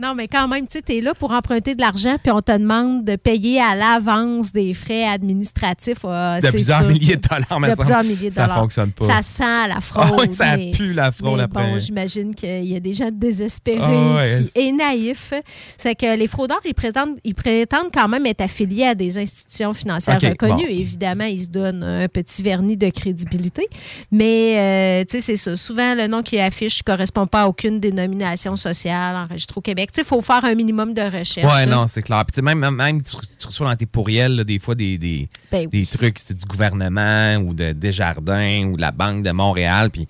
Non, 0.00 0.14
mais 0.14 0.28
quand 0.28 0.46
même, 0.46 0.66
tu 0.68 0.78
sais, 0.86 0.96
es 0.96 1.00
là 1.00 1.12
pour 1.12 1.32
emprunter 1.32 1.74
de 1.74 1.80
l'argent, 1.80 2.16
puis 2.22 2.30
on 2.30 2.40
te 2.40 2.52
demande 2.56 3.04
de 3.04 3.16
payer 3.16 3.60
à 3.60 3.74
l'avance 3.74 4.52
des 4.52 4.72
frais 4.72 5.04
administratifs. 5.04 5.98
euh, 6.04 6.40
De 6.40 6.50
plusieurs 6.50 6.80
sûr 6.82 6.88
milliers 6.88 7.16
de 7.16 7.28
dollars, 7.28 7.58
mais 7.60 7.68
De 7.70 7.74
ça- 7.74 7.82
plusieurs 7.82 8.04
milliers 8.04 8.28
de 8.28 8.34
ça 8.34 8.42
dollars. 8.42 8.58
fonctionne 8.60 8.92
pas. 8.92 9.06
Ça 9.06 9.22
sent 9.22 9.68
la 9.68 9.80
fraude. 9.80 10.04
Ah 10.06 10.16
oui, 10.20 10.32
ça 10.32 10.56
mais- 10.56 10.70
pue 10.70 10.92
la 10.92 11.10
fraude 11.10 11.36
mais 11.38 11.42
après. 11.42 11.70
Bon, 11.72 11.78
j'imagine 11.78 12.34
qu'il 12.34 12.64
y 12.66 12.76
a 12.76 12.80
des 12.80 12.94
gens 12.94 13.10
désespérés 13.12 13.80
Ah 13.82 14.14
ouais, 14.16 14.42
qui- 14.44 14.58
et 14.60 14.72
naïfs. 14.72 15.32
C'est 15.76 15.94
que 15.96 16.16
les 16.16 16.28
fraudeurs, 16.28 16.60
ils 16.64 16.74
prétendent, 16.74 17.16
ils 17.24 17.34
prétendent 17.34 17.90
quand 17.92 18.06
même 18.08 18.24
être 18.26 18.40
affiliés 18.40 18.84
à 18.86 18.94
des 18.94 19.18
institutions 19.18 19.74
financières 19.74 20.20
reconnues. 20.20 20.62
bon. 20.66 20.68
Évidemment, 20.70 21.24
ils 21.24 21.42
se 21.42 21.48
donnent 21.48 21.82
un 21.82 22.06
petit 22.08 22.42
vernis 22.42 22.76
de 22.76 22.88
crédibilité. 22.90 23.66
Mais, 24.12 25.00
euh, 25.00 25.04
tu 25.04 25.16
sais, 25.16 25.22
c'est 25.22 25.36
ça. 25.36 25.56
Souvent, 25.56 25.94
le 25.96 26.06
nom 26.06 26.22
qui 26.22 26.38
affiche 26.38 26.78
ne 26.80 26.84
correspond 26.92 27.26
pas 27.26 27.42
à 27.42 27.46
aucune 27.48 27.80
dénomination 27.80 28.54
sociale 28.56 29.16
enregistrée 29.16 29.58
au 29.58 29.60
Québec. 29.60 29.87
Il 29.96 30.04
faut 30.04 30.22
faire 30.22 30.44
un 30.44 30.54
minimum 30.54 30.94
de 30.94 31.02
recherche. 31.02 31.52
Ouais, 31.52 31.66
non, 31.66 31.86
c'est 31.86 32.02
clair. 32.02 32.24
Puis, 32.24 32.42
même, 32.42 32.68
même 32.70 33.02
tu, 33.02 33.16
tu 33.38 33.46
reçois 33.46 33.68
dans 33.68 33.76
tes 33.76 33.86
pourriels, 33.86 34.36
là, 34.36 34.44
des 34.44 34.58
fois, 34.58 34.74
des, 34.74 34.98
des, 34.98 35.28
Ben 35.50 35.66
des 35.68 35.86
trucs 35.86 36.20
du 36.32 36.44
gouvernement 36.44 37.36
ou 37.36 37.54
de 37.54 37.72
Desjardins 37.72 38.64
ou 38.64 38.76
de 38.76 38.80
la 38.80 38.92
Banque 38.92 39.22
de 39.22 39.30
Montréal. 39.30 39.90
Puis, 39.90 40.06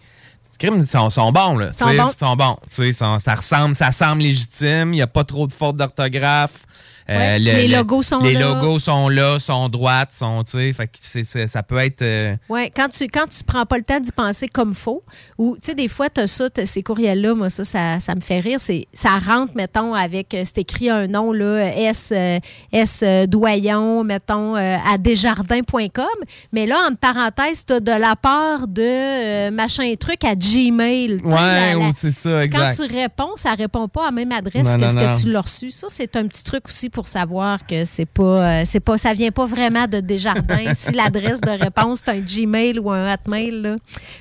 crimes, 0.59 0.79
ils 0.79 0.87
sont, 0.87 1.09
sont 1.09 1.33
bons, 1.33 1.57
là. 1.57 1.73
Sont 1.73 1.95
bons. 1.95 2.13
Sont 2.13 2.37
bons. 2.37 2.57
Sont- 2.93 3.19
ça 3.19 3.35
ressemble, 3.35 3.75
ça 3.75 3.93
semble 3.93 4.23
légitime. 4.23 4.93
Il 4.93 4.97
n'y 4.97 5.03
a 5.03 5.07
pas 5.07 5.25
trop 5.25 5.47
de 5.47 5.53
fautes 5.53 5.77
d'orthographe. 5.77 6.65
Euh, 7.11 7.39
les 7.39 7.69
logos 7.69 8.03
sont 8.03 8.21
les 8.21 8.35
là. 8.35 8.41
logos 8.41 8.79
sont 8.81 9.09
là, 9.09 9.39
sont 9.39 9.69
droites, 9.71 10.13
sont, 10.13 10.45
tu 10.45 10.51
sais, 10.53 10.73
fait 10.75 10.89
que 10.89 11.47
ça 11.49 11.63
peut 11.63 11.79
être... 11.79 12.03
euh, 12.03 12.37
Oui, 12.51 12.71
quand 12.77 12.89
tu 12.89 13.05
quand 13.07 13.27
tu 13.27 13.43
prends 13.45 13.65
pas 13.65 13.79
le 13.79 13.85
temps 13.85 13.99
d'y 14.01 14.13
penser 14.13 14.47
comme 14.49 14.75
faut, 14.75 15.03
ou 15.39 15.57
tu 15.57 15.67
sais, 15.67 15.75
des 15.75 15.89
fois, 15.89 16.11
tu 16.11 16.21
as 16.21 16.27
ça, 16.27 16.51
t'as 16.51 16.67
ces 16.67 16.83
courriels-là, 16.83 17.35
moi, 17.35 17.49
ça, 17.49 17.65
ça, 17.65 17.99
ça 18.01 18.15
me 18.15 18.21
fait 18.21 18.41
rire. 18.41 18.59
Ça 18.93 19.19
rentre, 19.19 19.53
mettons, 19.55 19.95
avec, 19.95 20.35
euh, 20.35 20.43
c'est 20.45 20.59
écrit 20.59 20.91
un 20.91 21.07
nom, 21.07 21.33
là, 21.33 21.75
S, 21.77 22.13
euh, 22.15 22.39
S 22.73 23.01
euh, 23.03 23.27
Doyon, 23.27 24.05
mettons, 24.05 24.55
à 24.57 24.99
desjardins.com. 24.99 26.07
Mais 26.53 26.67
là, 26.67 26.77
entre 26.89 26.99
parenthèses, 26.99 27.65
tu 27.67 27.73
as 27.75 27.81
de 27.81 27.93
la 27.93 28.17
part 28.17 28.67
de 28.69 29.51
machin 29.51 29.95
truc 29.99 30.25
à 30.25 30.35
Gmail. 30.35 31.19
Tu 31.23 31.29
sais, 31.29 31.35
Ouais, 31.35 31.41
la- 31.41 31.71
la- 31.75 31.79
ou 31.79 31.93
c'est 31.97 32.11
ça, 32.11 32.45
exact. 32.45 32.77
Quand 32.77 32.85
tu 32.87 32.93
réponds, 32.95 33.37
ça 33.37 33.55
répond 33.55 33.89
pas 33.89 34.03
à 34.03 34.07
la 34.07 34.13
même 34.13 34.33
adresse 34.33 34.67
Non, 34.67 34.75
que 34.77 34.81
non, 34.81 34.89
ce 34.89 34.95
non. 34.95 35.15
que 35.17 35.23
tu 35.23 35.31
l'as 35.31 35.41
reçu. 35.41 35.71
Ça, 35.71 35.87
c'est 35.91 36.17
un 36.17 36.27
petit 36.27 36.43
truc 36.45 36.67
aussi 36.67 36.91
pour 36.91 36.98
savoir 37.07 37.67
que 37.67 37.85
c'est 37.85 38.07
pas, 38.07 38.23
euh, 38.23 38.63
c'est 38.65 38.81
pas, 38.81 38.99
ça 38.99 39.15
vient 39.15 39.31
pas 39.31 39.47
vraiment 39.47 39.87
de 39.87 40.01
Desjardins. 40.01 40.73
si 40.75 40.93
l'adresse 40.93 41.41
de 41.41 41.51
réponse 41.51 42.03
c'est 42.05 42.11
un 42.11 42.21
Gmail 42.21 42.79
ou 42.79 42.91
un 42.91 43.13
Hotmail, 43.13 43.51
là, 43.51 43.77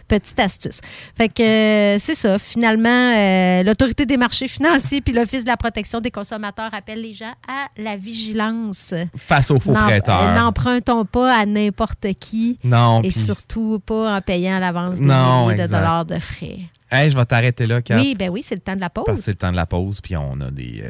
petite 0.07 0.39
astuce. 0.39 0.81
Fait 1.17 1.29
que 1.29 1.41
euh, 1.41 1.99
c'est 1.99 2.15
ça. 2.15 2.37
Finalement, 2.39 2.89
euh, 2.89 3.63
l'autorité 3.63 4.05
des 4.05 4.17
marchés 4.17 4.47
financiers 4.47 5.01
puis 5.01 5.13
l'office 5.13 5.43
de 5.43 5.49
la 5.49 5.57
protection 5.57 6.01
des 6.01 6.11
consommateurs 6.11 6.73
appellent 6.73 7.01
les 7.01 7.13
gens 7.13 7.33
à 7.47 7.67
la 7.77 7.95
vigilance. 7.95 8.93
Face 9.15 9.51
aux 9.51 9.59
faux 9.59 9.73
prêteurs. 9.73 10.33
N'empruntons 10.33 11.05
pas 11.05 11.33
à 11.33 11.45
n'importe 11.45 12.07
qui. 12.19 12.59
Non, 12.63 13.01
Et 13.01 13.11
surtout 13.11 13.81
pas 13.85 14.17
en 14.17 14.21
payant 14.21 14.57
à 14.57 14.59
l'avance 14.59 14.95
des 14.95 15.01
milliers 15.01 15.55
de 15.55 15.71
dollars 15.71 16.05
de 16.05 16.19
frais. 16.19 16.59
Hey, 16.89 17.09
je 17.09 17.17
vais 17.17 17.25
t'arrêter 17.25 17.65
là, 17.65 17.81
Kat. 17.81 17.97
Oui, 17.97 18.15
ben 18.17 18.29
oui, 18.29 18.41
c'est 18.41 18.55
le 18.55 18.61
temps 18.61 18.75
de 18.75 18.79
la 18.79 18.89
pause. 18.89 19.03
Parce 19.05 19.17
que 19.19 19.23
c'est 19.25 19.31
le 19.31 19.37
temps 19.37 19.51
de 19.51 19.57
la 19.57 19.65
pause, 19.65 19.99
puis 19.99 20.15
on 20.15 20.39
a 20.39 20.49
des. 20.51 20.83
euh, 20.85 20.89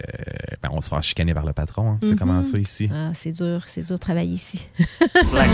ben, 0.62 0.70
on 0.72 0.80
se 0.80 0.90
fait 0.90 1.02
chicaner 1.02 1.34
par 1.34 1.46
le 1.46 1.54
patron. 1.54 1.94
hein. 1.94 1.98
C'est 2.02 2.12
Mhm. 2.12 2.20
comment 2.20 2.44
ça 2.44 2.58
ici? 2.60 2.90
Ah, 2.94 3.10
c'est 3.14 3.32
dur, 3.32 3.62
c'est 3.66 3.86
dur 3.86 3.96
de 3.96 4.00
travailler 4.00 4.34
ici. 4.34 4.68
La 5.34 5.46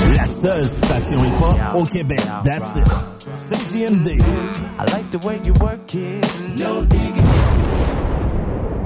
seule 0.44 0.78
station 0.84 1.24
hip-hop 1.24 1.58
au 1.76 1.86
Québec. 1.86 2.20
That's 2.44 2.58
it. 2.76 3.64
CGMD. 3.72 4.08
I 4.12 4.84
like 4.92 5.10
the 5.12 5.24
way 5.26 5.40
you 5.46 5.54
work 5.62 5.94
it. 5.96 6.26
No 6.58 6.84
digging. 6.86 7.24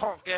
Honk 0.00 0.20
it. 0.26 0.37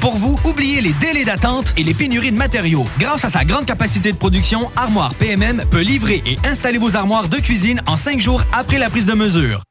pour 0.00 0.16
vous, 0.16 0.38
oubliez 0.44 0.80
les 0.80 0.92
délais 0.94 1.24
d'attente 1.24 1.72
et 1.76 1.82
les 1.82 1.94
pénuries 1.94 2.32
de 2.32 2.36
matériaux. 2.36 2.84
Grâce 2.98 3.24
à 3.24 3.30
sa 3.30 3.44
grande 3.44 3.64
capacité 3.64 4.12
de 4.12 4.16
production, 4.16 4.70
Armoire 4.76 5.14
PMM 5.14 5.64
peut 5.70 5.80
livrer 5.80 6.22
et 6.26 6.36
installer 6.46 6.78
vos 6.78 6.96
armoires 6.96 7.28
de 7.28 7.38
cuisine 7.38 7.80
en 7.86 7.96
5 7.96 8.20
jours 8.20 8.42
après 8.52 8.78
la 8.78 8.90
prise 8.90 9.06
de 9.06 9.14
mesure. 9.14 9.62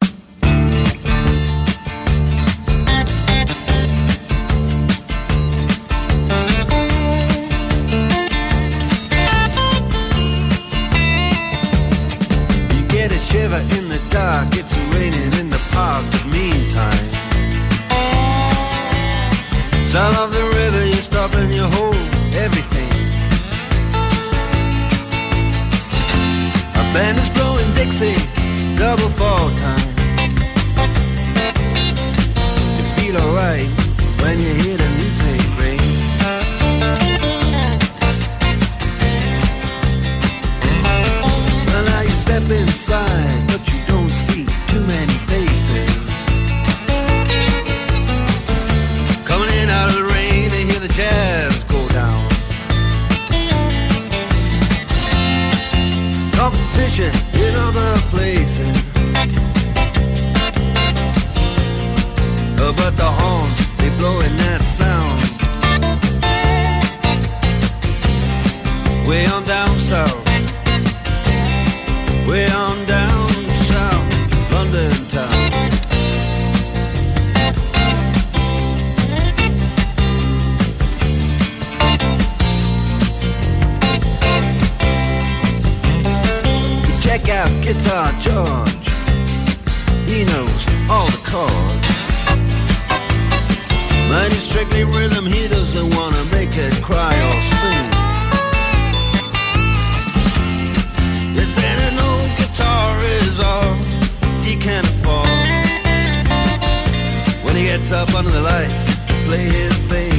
gets 107.80 107.94
up 107.94 108.14
under 108.14 108.30
the 108.30 108.42
lights 108.42 108.86
to 109.08 109.14
play 109.26 109.46
his 109.46 109.78
bass. 109.88 110.19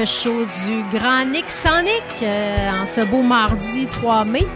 Le 0.00 0.06
show 0.06 0.46
du 0.64 0.82
Grand 0.96 1.26
Nick 1.26 1.50
sans 1.50 1.82
Nick 1.82 2.22
euh, 2.22 2.70
en 2.70 2.86
ce 2.86 3.04
beau 3.04 3.20
mardi 3.20 3.86
3 3.86 4.24
mai. 4.24 4.46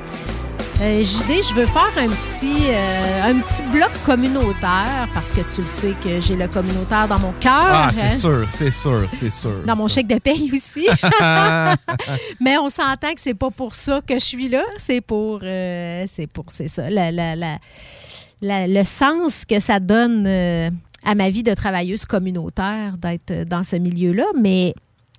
Euh, 0.81 1.05
JD, 1.05 1.43
je 1.51 1.55
veux 1.55 1.67
faire 1.67 1.93
un 1.99 2.07
petit, 2.09 2.71
euh, 2.71 3.31
un 3.31 3.41
petit 3.41 3.63
bloc 3.71 3.91
communautaire 4.07 5.07
parce 5.13 5.31
que 5.31 5.43
tu 5.55 5.61
le 5.61 5.67
sais 5.67 5.95
que 6.03 6.19
j'ai 6.19 6.35
le 6.37 6.49
communautaire 6.49 7.07
dans 7.09 7.19
mon 7.19 7.33
cœur. 7.33 7.53
Ah, 7.53 7.91
c'est 7.93 8.05
hein. 8.07 8.17
sûr, 8.17 8.47
c'est 8.49 8.71
sûr, 8.71 9.07
c'est 9.11 9.29
sûr. 9.29 9.63
Dans 9.67 9.77
mon 9.77 9.87
chèque 9.87 10.07
de 10.07 10.19
paye 10.19 10.51
aussi. 10.51 10.87
Mais 12.41 12.57
on 12.57 12.71
s'entend 12.71 13.13
que 13.13 13.21
c'est 13.21 13.35
pas 13.35 13.51
pour 13.51 13.75
ça 13.75 14.01
que 14.01 14.15
je 14.15 14.25
suis 14.25 14.49
là. 14.49 14.63
C'est 14.79 15.03
pour, 15.03 15.41
euh, 15.43 16.05
c'est 16.07 16.27
pour, 16.27 16.47
c'est 16.49 16.69
ça, 16.69 16.89
la- 16.89 17.13
la- 17.13 17.37
la- 17.37 18.67
le 18.67 18.85
sens 18.85 19.45
que 19.45 19.61
ça 19.61 19.79
donne 19.79 20.25
euh, 20.27 20.71
à 21.05 21.15
ma 21.15 21.29
vie 21.29 21.43
de 21.43 21.53
travailleuse 21.53 22.07
communautaire 22.07 22.97
d'être 22.97 23.47
dans 23.47 23.63
ce 23.63 23.77
milieu-là. 23.77 24.25
Mais 24.41 24.75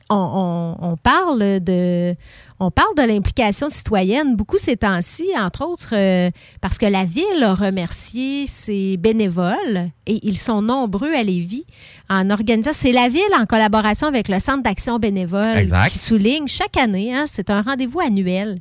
on, 0.09 0.75
on- 0.81 0.91
on 0.91 0.97
parle 0.97 1.59
de, 1.61 2.15
on 2.59 2.69
parle 2.71 2.95
de 2.95 3.01
l'implication 3.03 3.67
citoyenne 3.69 4.35
beaucoup 4.35 4.57
ces 4.57 4.77
temps-ci, 4.77 5.29
entre 5.37 5.65
autres 5.65 5.93
euh, 5.93 6.29
parce 6.61 6.77
que 6.77 6.85
la 6.85 7.03
ville 7.05 7.41
a 7.43 7.53
remercié 7.53 8.45
ses 8.45 8.97
bénévoles 8.97 9.89
et 10.05 10.19
ils 10.27 10.37
sont 10.37 10.61
nombreux 10.61 11.13
à 11.13 11.23
Lévis 11.23 11.65
en 12.09 12.29
organisant. 12.29 12.71
C'est 12.73 12.91
la 12.91 13.07
ville 13.09 13.21
en 13.39 13.45
collaboration 13.45 14.07
avec 14.07 14.27
le 14.29 14.39
Centre 14.39 14.63
d'action 14.63 14.99
bénévole 14.99 15.57
Exact. 15.57 15.89
qui 15.89 15.97
souligne 15.99 16.47
chaque 16.47 16.77
année, 16.77 17.13
hein, 17.15 17.25
c'est 17.27 17.49
un 17.49 17.61
rendez-vous 17.61 17.99
annuel 17.99 18.59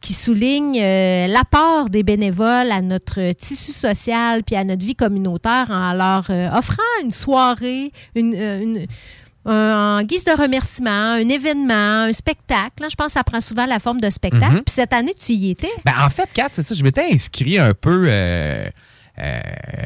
qui 0.00 0.14
souligne 0.14 0.78
euh, 0.80 1.26
l'apport 1.26 1.90
des 1.90 2.04
bénévoles 2.04 2.70
à 2.70 2.80
notre 2.82 3.32
tissu 3.32 3.72
social 3.72 4.44
puis 4.44 4.54
à 4.54 4.62
notre 4.62 4.84
vie 4.86 4.94
communautaire 4.94 5.66
en 5.70 5.92
leur 5.92 6.24
euh, 6.30 6.48
offrant 6.56 6.76
une 7.02 7.10
soirée, 7.10 7.90
une, 8.14 8.32
une- 8.32 8.78
un- 8.78 8.84
en 9.44 10.02
guise 10.02 10.24
de 10.24 10.32
remerciement, 10.32 10.90
un 10.90 11.28
événement, 11.28 12.04
un 12.04 12.12
spectacle. 12.12 12.82
Là, 12.82 12.88
je 12.90 12.96
pense 12.96 13.06
que 13.06 13.12
ça 13.12 13.24
prend 13.24 13.40
souvent 13.40 13.66
la 13.66 13.78
forme 13.78 14.00
de 14.00 14.10
spectacle. 14.10 14.56
Mhm. 14.56 14.64
Puis 14.64 14.74
cette 14.74 14.92
année, 14.92 15.14
tu 15.14 15.32
y 15.32 15.50
étais? 15.50 15.70
Ben, 15.84 15.94
en 16.00 16.10
fait, 16.10 16.28
Kat, 16.32 16.48
c'est 16.52 16.62
ça. 16.62 16.74
Je 16.74 16.82
m'étais 16.82 17.08
inscrit 17.12 17.58
un 17.58 17.74
peu 17.74 18.04
euh, 18.06 18.08
euh, 18.08 18.70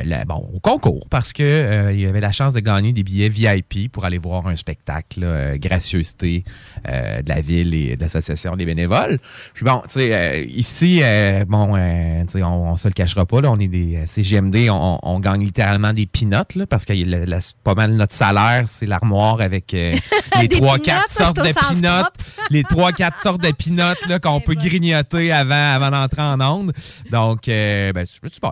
la- 0.05 0.25
bon, 0.25 0.49
au 0.55 0.61
concours 0.61 1.07
parce 1.11 1.33
que 1.33 1.43
euh, 1.43 1.93
il 1.93 2.01
y 2.01 2.07
avait 2.07 2.21
la 2.21 2.33
chance 2.33 2.55
de 2.55 2.61
gagner 2.61 2.93
des 2.93 3.03
billets 3.03 3.29
VIP 3.29 3.91
pour 3.91 4.05
aller 4.05 4.19
voir 4.19 4.47
un 4.47 4.57
spectacle, 4.57 5.21
là, 5.21 5.27
euh, 5.27 5.57
gracieuseté 5.59 6.45
euh, 6.89 7.23
de 7.23 7.29
la 7.29 7.41
ville 7.41 7.75
et 7.75 7.97
de 7.97 8.01
l'association 8.03 8.57
des 8.57 8.65
bénévoles. 8.65 9.19
Puis 9.55 9.65
bon, 9.65 9.81
tu 9.85 9.95
sais, 9.95 10.11
euh, 10.13 10.45
ici, 10.49 11.01
euh, 11.03 11.45
bon, 11.47 11.75
euh, 11.77 12.23
tu 12.23 12.33
sais, 12.39 12.43
on, 12.43 12.73
on 12.73 12.77
se 12.77 12.89
le 12.89 12.95
cachera 12.95 13.25
pas, 13.27 13.41
là, 13.41 13.51
on 13.51 13.59
est 13.59 13.69
des 13.69 13.97
euh, 13.97 14.07
CGMD, 14.07 14.69
on, 14.71 14.99
on 15.03 15.21
gagne 15.21 15.43
littéralement 15.45 15.93
des 15.93 16.07
pinottes, 16.07 16.55
là, 16.55 16.67
parce 16.67 16.85
que 16.85 16.93
le- 16.93 17.41
c'est 17.41 17.57
pas 17.65 17.75
mal 17.75 17.93
notre 17.95 18.13
salaire, 18.15 18.65
c'est 18.67 18.87
l'armoire 18.87 19.41
avec 19.41 19.73
euh, 19.75 19.95
les 20.41 20.49
trois, 20.49 20.79
quatre 20.79 21.11
sortes 21.11 21.37
de 21.37 21.53
pinottes, 21.75 22.13
les 22.51 22.63
trois, 22.65 22.93
quatre 22.93 23.19
sortes 23.19 23.43
de 23.43 23.51
pinottes 23.53 24.07
là, 24.09 24.19
qu'on 24.19 24.41
peut 24.41 24.55
grignoter 24.55 25.33
avant, 25.33 25.75
avant 25.75 25.91
d'entrer 25.91 26.23
en 26.23 26.41
onde. 26.41 26.73
Donc, 27.11 27.49
euh, 27.49 27.93
ben, 27.93 28.07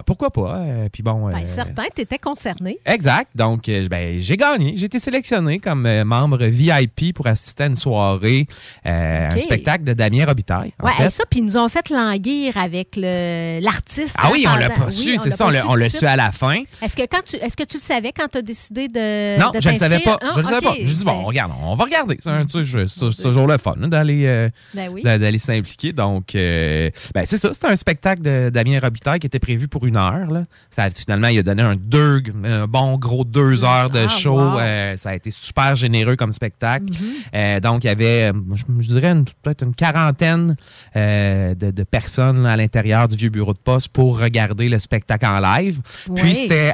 pourquoi 0.07 0.31
pas? 0.31 0.57
Euh, 0.71 0.89
puis 0.93 1.03
bon, 1.03 1.29
Ben, 1.29 1.39
euh, 1.39 1.47
certain, 1.47 1.85
tu 1.95 2.03
étais 2.03 2.19
concerné. 2.19 2.79
Exact. 2.87 3.29
Donc, 3.35 3.69
euh, 3.69 3.89
ben, 3.89 4.21
j'ai 4.21 4.37
gagné. 4.37 4.75
J'ai 4.77 4.87
été 4.87 4.99
sélectionné 4.99 5.59
comme 5.59 5.89
membre 6.05 6.45
VIP 6.47 7.13
pour 7.15 7.27
assister 7.27 7.65
à 7.65 7.67
une 7.67 7.77
soirée, 7.77 8.47
un 8.85 9.31
spectacle 9.39 9.85
de 9.85 9.93
Damien 9.93 10.27
Robitaille. 10.27 10.73
fait. 10.97 11.05
et 11.07 11.09
ça, 11.11 11.25
puis 11.29 11.41
ils 11.41 11.45
nous 11.45 11.57
ont 11.57 11.69
fait 11.69 11.89
languir 11.91 12.57
avec 12.57 12.97
l'artiste. 12.97 14.15
Ah 14.19 14.27
hein, 14.27 14.31
oui, 14.33 14.47
on 14.49 14.57
l'a 14.57 14.71
pas 14.71 14.87
oui, 14.87 14.93
su, 14.93 15.19
c'est 15.19 15.31
ça, 15.31 15.47
pas 15.49 15.51
on 15.69 15.75
l'a- 15.75 15.89
su 15.91 16.07
à 16.07 16.17
la 16.17 16.31
fin. 16.33 16.59
Est-ce 16.83 16.97
que, 16.97 17.03
quand 17.03 17.23
tu, 17.25 17.37
est-ce 17.37 17.57
que 17.57 17.65
tu 17.65 17.77
le 17.77 17.83
savais 17.83 18.13
quand 18.17 18.29
tu 18.31 18.39
as 18.39 18.43
décidé 18.43 18.89
de. 18.89 19.39
Non, 19.39 19.51
de 19.51 19.61
je 19.61 19.69
ne 19.69 19.75
le 19.75 19.79
savais 19.79 19.99
pas. 20.01 20.19
Ah, 20.23 20.31
je 20.35 20.39
ne 20.39 20.43
le 20.43 20.49
savais 20.49 20.61
pas. 20.61 20.71
OK. 20.73 20.81
Je 20.85 20.95
dis, 20.95 21.05
bon, 21.05 21.19
Ben, 21.19 21.25
regarde, 21.27 21.53
on 21.63 21.75
va 21.75 21.85
regarder. 21.85 22.17
C'est 22.21 22.31
c'est 22.51 22.65
c'est 23.11 23.23
toujours 23.23 23.47
le 23.47 23.59
fun 23.59 23.75
hein, 23.83 23.89
d'aller 23.89 24.23
euh, 24.27 24.49
Ben 24.75 24.89
oui. 24.91 25.03
d'a- 25.03 25.19
d'aller 25.19 25.39
s'impliquer. 25.39 25.93
Donc, 25.93 26.35
euh, 26.35 26.91
ben, 27.15 27.25
c'est 27.27 27.39
ça. 27.39 27.53
C'était 27.53 27.69
un 27.69 27.77
spectacle 27.77 28.23
de 28.23 28.51
Damien 28.53 28.79
Robitaille 28.81 29.19
qui 29.21 29.27
était 29.27 29.39
prévu 29.39 29.69
pour 29.69 29.87
une 29.87 29.97
heure. 29.97 30.31
Là. 30.31 30.43
Ça, 30.73 30.89
finalement, 30.91 31.27
il 31.29 31.39
a 31.41 31.43
donné 31.43 31.63
un, 31.63 31.75
deux, 31.75 32.23
un 32.45 32.67
bon 32.69 32.97
gros 32.97 33.25
deux 33.25 33.65
heures 33.65 33.91
de 33.91 34.07
show. 34.07 34.39
wow. 34.39 34.59
Euh, 34.61 34.97
ça 34.97 35.11
a 35.11 35.15
été 35.17 35.33
super 35.33 35.75
généreux 35.75 36.15
comme 36.15 36.33
spectacle. 36.33 36.85
Mhm. 36.93 36.99
Euh, 37.35 37.61
donc, 37.61 37.83
il 37.83 37.89
y 37.89 37.91
avait, 37.91 38.31
je, 38.55 38.63
je 38.79 38.87
dirais, 38.89 39.15
peut-être 39.43 39.65
une 39.65 39.75
quarantaine 39.75 40.55
euh, 40.95 41.55
de, 41.57 41.73
de 41.73 41.83
personnes 41.83 42.45
là, 42.45 42.53
à 42.53 42.57
l'intérieur 42.57 43.09
du 43.09 43.17
vieux 43.17 43.31
bureau 43.31 43.53
de 43.53 43.59
poste 43.59 43.89
pour 43.89 44.21
regarder 44.21 44.69
le 44.69 44.79
spectacle 44.79 45.27
en 45.27 45.41
live. 45.41 45.81
Puis, 46.15 46.37
c'était 46.37 46.73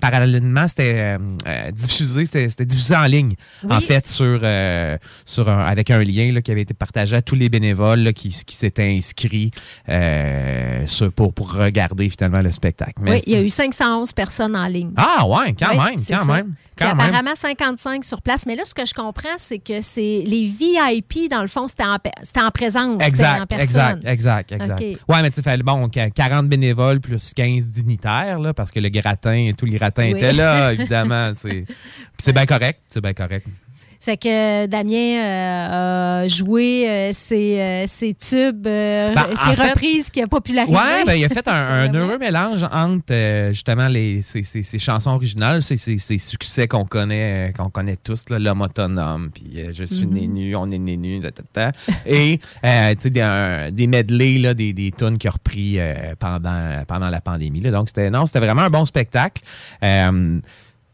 parallèlement, 0.00 0.66
c'était 0.68 1.18
diffusé, 1.72 2.24
c'était 2.24 2.64
diffusé 2.64 2.96
en 2.96 3.04
ligne, 3.04 3.34
Oui. 3.64 3.70
en 3.74 3.80
fait, 3.82 4.06
sur, 4.06 4.40
sur 5.26 5.48
un- 5.50 5.64
avec 5.66 5.90
un 5.90 6.02
lien 6.02 6.32
là, 6.32 6.40
qui 6.40 6.50
avait 6.52 6.62
été 6.62 6.74
partagé 6.74 7.16
à 7.16 7.22
tous 7.22 7.34
les 7.34 7.48
bénévoles 7.50 8.00
là, 8.00 8.12
qui, 8.14 8.30
qui 8.46 8.56
s'étaient 8.56 8.88
inscrits 8.96 9.50
sur- 10.86 11.12
pour, 11.12 11.32
pour 11.34 11.52
regarder 11.52 12.08
finalement 12.08 12.40
le 12.40 12.50
spectacle. 12.52 12.94
Mais 13.00 13.10
Oui, 13.12 13.15
il 13.26 13.32
y 13.32 13.36
a 13.36 13.42
eu 13.42 13.48
511 13.48 14.12
personnes 14.12 14.56
en 14.56 14.66
ligne. 14.66 14.90
Ah 14.96 15.26
ouais, 15.26 15.54
quand 15.58 15.70
Oui, 15.70 15.76
même, 15.76 15.94
quand 15.96 15.98
ça. 15.98 16.24
même. 16.24 16.54
Quand 16.78 16.94
même. 16.94 17.00
apparemment 17.00 17.34
55 17.34 18.04
sur 18.04 18.20
place. 18.20 18.44
Mais 18.46 18.54
là, 18.54 18.64
ce 18.66 18.74
que 18.74 18.84
je 18.84 18.92
comprends, 18.92 19.36
c'est 19.38 19.58
que 19.58 19.80
c'est 19.80 20.22
les 20.26 20.46
VIP, 20.46 21.30
dans 21.30 21.40
le 21.40 21.46
fond, 21.48 21.66
c'était 21.68 21.84
en, 21.84 21.94
en 21.94 22.50
présence. 22.50 22.92
c'était 22.92 23.04
en 23.04 23.06
Exact, 23.06 23.46
personne. 23.48 24.00
exact, 24.02 24.04
exact, 24.06 24.52
exact. 24.52 24.80
Ouais, 25.08 25.22
mais 25.22 25.30
tu 25.30 25.40
fallait, 25.42 25.62
bon, 25.62 25.88
qu- 25.88 26.10
40 26.14 26.48
bénévoles 26.48 27.00
plus 27.00 27.32
15 27.32 27.68
dignitaires, 27.70 28.38
là, 28.38 28.52
parce 28.52 28.70
que 28.70 28.80
le 28.80 28.90
gratin, 28.90 29.52
tout 29.56 29.64
le 29.64 29.72
gratin 29.72 30.04
Oui. 30.04 30.10
était 30.18 30.32
là, 30.34 30.72
évidemment. 30.74 31.32
C'est 31.34 32.32
bien 32.32 32.44
correct, 32.46 32.80
c'est 32.88 33.00
bien 33.00 33.14
correct. 33.14 33.46
Fait 34.00 34.16
que 34.16 34.66
Damien 34.66 35.20
euh, 35.24 36.22
a 36.24 36.28
joué 36.28 36.88
euh, 36.88 37.10
ses, 37.12 37.58
euh, 37.60 37.84
ses 37.86 38.14
tubes, 38.14 38.62
Ben, 38.62 39.16
en 39.16 39.36
ses 39.54 39.62
reprises 39.62 40.10
qu'il 40.10 40.22
a 40.22 40.26
popularisées. 40.26 40.74
Ouais, 40.76 41.04
ben, 41.04 41.14
il 41.14 41.24
a 41.24 41.28
fait 41.28 41.46
un, 41.48 41.92
heureux 41.94 42.18
mélange 42.18 42.64
entre 42.70 43.48
justement 43.52 43.88
les, 43.88 44.22
ses, 44.22 44.42
ses- 44.42 44.62
ses 44.62 44.78
chansons 44.78 45.10
originales, 45.10 45.62
ses, 45.62 45.76
succès 46.18 46.68
qu'on 46.68 46.84
connaît, 46.84 47.52
qu'on 47.56 47.70
connaît 47.70 47.96
tous, 47.96 48.24
l'homme 48.30 48.60
autonome, 48.62 49.30
puis 49.34 49.58
je 49.72 49.84
suis 49.84 50.06
Mhm. 50.06 50.14
né 50.14 50.26
nu, 50.26 50.56
on 50.56 50.68
est 50.68 50.78
né 50.78 50.96
nu, 50.96 51.20
ta, 51.20 51.30
ta, 51.30 51.42
ta. 51.52 51.72
et 52.06 52.38
des, 53.10 53.20
un- 53.20 53.70
des 53.70 53.86
medley, 53.86 54.38
là, 54.38 54.54
des, 54.54 54.72
des 54.72 54.90
tunes 54.92 55.18
qu'il 55.18 55.28
a 55.28 55.32
repris 55.32 55.78
pendant, 56.18 56.68
pendant 56.86 57.08
la 57.08 57.20
pandémie. 57.20 57.60
là. 57.60 57.70
Donc, 57.70 57.88
c'était 57.88 58.10
non, 58.10 58.26
c'était 58.26 58.40
vraiment 58.40 58.62
un 58.62 58.70
bon 58.70 58.84
spectacle. 58.84 59.42
Euh, 59.82 60.38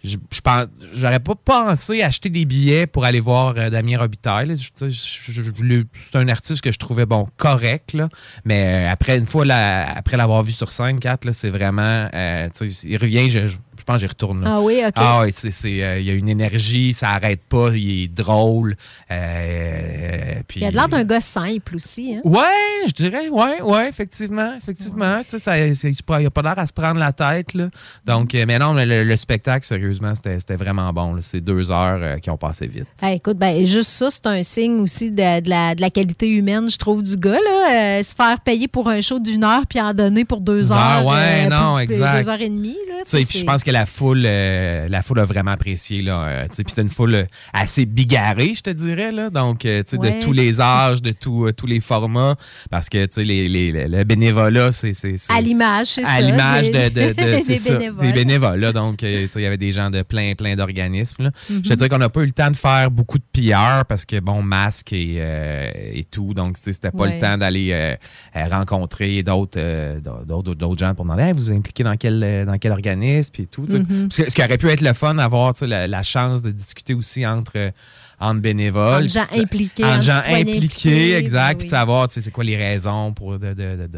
je, 0.04 0.16
pense, 0.42 0.66
j'aurais 0.94 1.20
pas 1.20 1.34
pensé 1.34 2.02
acheter 2.02 2.28
des 2.28 2.44
billets 2.44 2.86
pour 2.86 3.04
aller 3.04 3.20
voir 3.20 3.54
euh, 3.56 3.70
Damien 3.70 3.98
Robitaille. 3.98 4.54
C'est 4.56 6.16
un 6.16 6.28
artiste 6.28 6.60
que 6.62 6.72
je 6.72 6.78
trouvais 6.78 7.06
bon 7.06 7.26
correct, 7.36 7.92
là. 7.92 8.08
mais 8.44 8.86
euh, 8.86 8.90
après 8.90 9.16
une 9.18 9.26
fois 9.26 9.44
la- 9.44 9.90
après 9.96 10.16
l'avoir 10.16 10.42
vu 10.42 10.52
sur 10.52 10.72
scène, 10.72 10.98
4, 10.98 11.30
c'est 11.32 11.50
vraiment, 11.50 12.08
euh, 12.12 12.48
il 12.84 12.96
revient, 12.96 13.30
je, 13.30 13.56
je- 13.82 13.84
pense 13.84 13.96
que 13.96 14.00
j'y 14.00 14.06
retourne. 14.06 14.42
là. 14.44 14.54
Ah 14.56 14.60
oui, 14.60 14.80
OK. 14.86 14.92
Ah 14.96 15.20
oui, 15.22 15.28
c'est, 15.32 15.50
c'est, 15.50 15.82
euh, 15.82 15.98
il 16.00 16.06
y 16.06 16.10
a 16.10 16.14
une 16.14 16.28
énergie, 16.28 16.94
ça 16.94 17.10
arrête 17.10 17.40
pas, 17.48 17.70
il 17.74 18.04
est 18.04 18.08
drôle. 18.08 18.74
euh, 19.10 20.34
puis- 20.46 20.60
Il 20.60 20.66
a 20.66 20.70
de 20.70 20.76
l'air 20.76 20.88
d'un 20.88 21.04
gars 21.04 21.20
simple 21.20 21.76
aussi. 21.76 22.14
Hein? 22.16 22.20
Ouais, 22.24 22.86
je 22.86 22.92
dirais, 22.92 23.28
ouais, 23.28 23.60
ouais, 23.62 23.88
effectivement, 23.88 24.52
effectivement. 24.56 25.20
Tu 25.22 25.30
sais, 25.30 25.38
ça, 25.38 25.58
il 25.58 25.74
il 25.74 26.26
a 26.26 26.30
pas 26.30 26.42
l'air 26.42 26.58
à 26.58 26.66
se 26.66 26.72
prendre 26.72 26.98
la 26.98 27.12
tête, 27.12 27.54
là. 27.54 27.68
Donc, 28.04 28.34
euh, 28.34 28.44
mais 28.46 28.58
non, 28.58 28.72
mais 28.74 28.86
le, 28.86 29.04
le 29.04 29.16
spectacle, 29.16 29.64
sérieusement, 29.66 30.14
c'était, 30.14 30.38
c'était 30.40 30.56
vraiment 30.56 30.92
bon. 30.92 31.18
C'est 31.20 31.40
deux 31.40 31.70
heures 31.70 32.20
qui 32.20 32.30
ont 32.30 32.36
passé 32.36 32.66
vite. 32.66 32.86
Ah, 33.00 33.12
écoute, 33.12 33.38
ben, 33.38 33.64
juste 33.66 33.90
ça, 33.90 34.08
c'est 34.10 34.26
un 34.26 34.42
signe 34.42 34.80
aussi 34.80 35.10
de, 35.10 35.40
de 35.40 35.48
la, 35.48 35.74
de 35.74 35.80
la 35.80 35.90
qualité 35.90 36.28
humaine, 36.28 36.70
je 36.70 36.76
trouve, 36.76 37.02
du 37.02 37.16
gars. 37.16 37.32
Là. 37.32 37.98
Euh, 37.98 38.02
se 38.02 38.14
faire 38.14 38.40
payer 38.40 38.68
pour 38.68 38.88
un 38.88 39.00
show 39.00 39.18
d'une 39.18 39.44
heure 39.44 39.66
puis 39.68 39.80
en 39.80 39.92
donner 39.94 40.24
pour 40.24 40.40
deux 40.40 40.52
Deux 40.62 40.72
heures. 40.72 40.78
heures, 40.78 41.06
ouais, 41.06 41.48
non, 41.48 41.70
pour- 41.70 41.80
exact. 41.80 42.22
Deux 42.22 42.28
heures 42.28 42.40
et 42.40 42.48
demie. 42.48 42.76
Là, 42.88 43.02
puis 43.10 43.38
je 43.40 43.44
pense 43.44 43.62
que 43.64 43.70
la 43.72 43.86
foule, 43.86 44.22
euh, 44.26 44.88
la 44.88 45.02
foule 45.02 45.18
a 45.20 45.24
vraiment 45.24 45.50
apprécié. 45.52 46.02
Là, 46.02 46.22
euh, 46.22 46.46
puis 46.48 46.64
c'était 46.68 46.82
une 46.82 46.88
foule 46.88 47.14
euh, 47.14 47.24
assez 47.52 47.86
bigarrée, 47.86 48.52
je 48.54 48.62
te 48.62 48.70
dirais. 48.70 49.10
Là, 49.12 49.30
donc, 49.30 49.62
Ouais. 49.64 49.82
de 49.82 50.20
tous 50.22 50.32
les 50.32 50.60
âges, 50.60 51.02
de 51.02 51.10
tout, 51.12 51.50
tous 51.56 51.66
les 51.66 51.80
formats. 51.80 52.36
Parce 52.70 52.88
que 52.88 53.04
tu 53.06 53.14
sais, 53.14 53.24
les, 53.24 53.48
les, 53.48 53.88
le 53.88 54.04
bénévolat, 54.04 54.70
c'est. 54.72 54.92
À 55.28 55.40
l'image, 55.40 55.86
c'est 55.88 56.04
ça. 56.04 56.10
à 56.12 56.20
l'image 56.20 56.70
des- 56.70 56.90
de, 56.90 57.00
de, 57.00 57.12
de- 57.12 57.14
des 57.46 57.56
ça, 57.58 57.74
bénévoles. 57.74 58.06
des 58.06 58.12
bénévoles. 58.12 58.60
là. 58.60 58.72
donc, 58.72 58.98
tu 58.98 59.06
sais, 59.06 59.28
il 59.36 59.42
y 59.42 59.46
avait 59.46 59.56
des 59.58 59.72
gens 59.72 59.90
de 59.90 60.02
plein, 60.02 60.34
plein 60.34 60.54
d'organismes. 60.56 61.30
Mhm. 61.50 61.62
Je 61.64 61.68
te 61.70 61.74
dirais 61.74 61.88
qu'on 61.88 61.98
n'a 61.98 62.08
pas 62.08 62.20
eu 62.20 62.26
le 62.26 62.32
temps 62.32 62.50
de 62.50 62.56
faire 62.56 62.90
beaucoup 62.90 63.18
de 63.18 63.24
PR 63.32 63.84
parce 63.86 64.04
que, 64.04 64.20
bon, 64.20 64.42
masque 64.42 64.92
et, 64.92 65.16
et 65.94 66.04
tout. 66.04 66.34
Donc, 66.34 66.56
c'était 66.58 66.90
pas 66.90 66.98
Ouais. 67.04 67.14
le 67.14 67.20
temps 67.20 67.38
d'aller 67.38 67.96
rencontrer 68.50 69.22
d'autres 69.22 69.60
gens 70.78 70.94
pour 70.94 71.04
demander 71.04 71.22
Hey, 71.22 71.32
vous 71.32 71.38
vous 71.44 71.52
impliquez 71.52 71.84
dans 71.84 71.96
quel, 71.96 72.44
dans 72.46 72.58
quel 72.58 72.72
organisme 72.72 73.30
puis 73.32 73.46
tout. 73.46 73.61
Mhm. 73.68 74.10
Ce, 74.10 74.22
que- 74.22 74.30
ce 74.30 74.34
qui 74.34 74.42
aurait 74.42 74.58
pu 74.58 74.68
être 74.70 74.80
le 74.80 74.92
fun, 74.92 75.18
avoir 75.18 75.52
la 75.86 76.02
chance 76.02 76.42
de 76.42 76.50
discuter 76.50 76.94
aussi 76.94 77.26
entre, 77.26 77.52
euh, 77.56 77.70
entre 78.22 78.40
bénévoles. 78.40 79.04
Entre 79.04 79.12
gens 79.12 79.42
impliqués, 79.42 79.84
entre 79.84 80.02
gens 80.02 80.18
impliqués, 80.18 80.54
impliqués, 80.56 81.14
exact. 81.16 81.48
ben 81.52 81.58
Puis 81.58 81.64
oui. 81.66 81.70
savoir, 81.70 82.08
tu 82.08 82.14
sais, 82.14 82.20
c'est 82.20 82.30
quoi 82.30 82.44
les 82.44 82.56
raisons 82.56 83.12
pour 83.12 83.38
de, 83.38 83.52
de, 83.52 83.88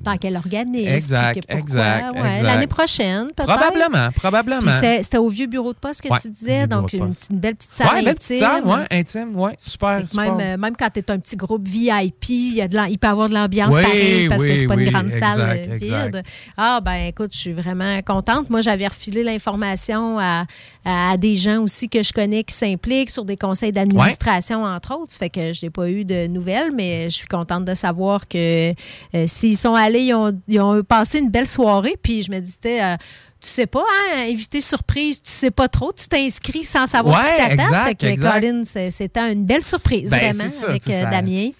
Dans 0.00 0.16
quel 0.16 0.36
organisme? 0.36 0.88
Exact, 0.92 1.44
exact. 1.48 2.14
L'année 2.42 2.66
prochaine, 2.66 3.26
peut-être. 3.36 3.46
Probablement, 3.46 4.10
probablement. 4.12 4.80
C'était 4.80 5.18
au 5.18 5.28
vieux 5.28 5.46
bureau 5.46 5.72
de 5.72 5.78
poste 5.78 6.00
que 6.02 6.20
tu 6.20 6.30
disais, 6.30 6.66
donc 6.66 6.92
une, 6.92 7.10
belle 7.30 7.56
petite 7.56 7.74
salle 7.74 7.88
Ouais, 7.94 8.02
belle 8.02 8.14
petite 8.14 8.38
salle, 8.38 8.64
ouais, 8.64 8.86
intime, 8.90 9.36
ouais, 9.36 9.54
super. 9.58 10.02
Même, 10.14 10.38
euh, 10.40 10.56
même 10.56 10.76
quand 10.76 10.88
tu 10.92 11.00
es 11.00 11.10
un 11.10 11.18
petit 11.18 11.36
groupe 11.36 11.66
VIP, 11.66 12.28
il, 12.28 12.54
y 12.54 12.62
a 12.62 12.68
de 12.68 12.74
l'am- 12.76 12.88
il 12.88 12.98
peut 12.98 13.08
y 13.08 13.10
avoir 13.10 13.28
de 13.28 13.34
l'ambiance 13.34 13.74
Oui, 13.74 13.82
pareille 13.82 14.28
parce 14.28 14.42
que 14.42 14.48
oui, 14.48 14.56
c'est 14.58 14.66
pas 14.66 14.74
oui, 14.76 14.84
une 14.84 14.90
grande 14.90 15.12
salle 15.12 15.40
euh, 15.70 15.76
vide. 15.76 16.22
Ah, 16.56 16.80
ben 16.84 17.06
écoute, 17.08 17.32
je 17.32 17.38
suis 17.38 17.52
vraiment 17.52 18.00
contente. 18.02 18.50
Moi, 18.50 18.60
j'avais 18.60 18.86
refilé 18.86 19.24
l'information 19.24 20.18
à, 20.18 20.44
à 20.84 21.16
des 21.16 21.36
gens 21.36 21.62
aussi 21.62 21.88
que 21.88 22.02
je 22.02 22.12
connais 22.12 22.44
qui 22.44 22.54
s'impliquent 22.54 23.10
sur 23.10 23.24
des 23.24 23.36
conseils 23.36 23.63
d'administration, 23.72 24.64
entre 24.64 24.96
autres. 24.96 25.14
Fait 25.14 25.30
que 25.30 25.52
je 25.52 25.64
n'ai 25.66 25.70
pas 25.70 25.88
eu 25.88 26.04
de 26.04 26.26
nouvelles, 26.26 26.70
mais 26.72 27.04
je 27.10 27.16
suis 27.16 27.28
contente 27.28 27.64
de 27.64 27.74
savoir 27.74 28.26
que 28.28 28.70
euh, 28.70 29.24
s'ils 29.26 29.56
sont 29.56 29.74
allés, 29.74 30.02
ils 30.02 30.14
ont, 30.14 30.32
ils 30.48 30.60
ont 30.60 30.82
passé 30.82 31.18
une 31.18 31.30
belle 31.30 31.48
soirée. 31.48 31.96
Puis 32.02 32.22
je 32.22 32.30
me 32.30 32.40
disais. 32.40 32.82
euh, 32.82 32.96
tu 33.40 33.50
sais 33.50 33.66
pas, 33.66 33.82
hein, 34.14 34.24
invité 34.30 34.62
surprise, 34.62 35.20
tu 35.20 35.30
sais 35.30 35.50
pas 35.50 35.68
trop, 35.68 35.92
tu 35.92 36.08
t'inscris 36.08 36.64
sans 36.64 36.86
savoir 36.86 37.20
ce 37.28 37.30
qui 37.34 37.56
t'attend. 37.58 37.74
Fait 37.84 37.94
que 37.94 38.06
exact. 38.06 38.40
Colin, 38.40 38.62
c'était 38.64 39.32
une 39.32 39.44
belle 39.44 39.62
surprise, 39.62 40.08
Ben, 40.08 40.32
vraiment, 40.32 40.48
ça, 40.48 40.68
avec 40.68 40.88
euh, 40.88 41.00
ça- 41.00 41.10
Damien. 41.10 41.50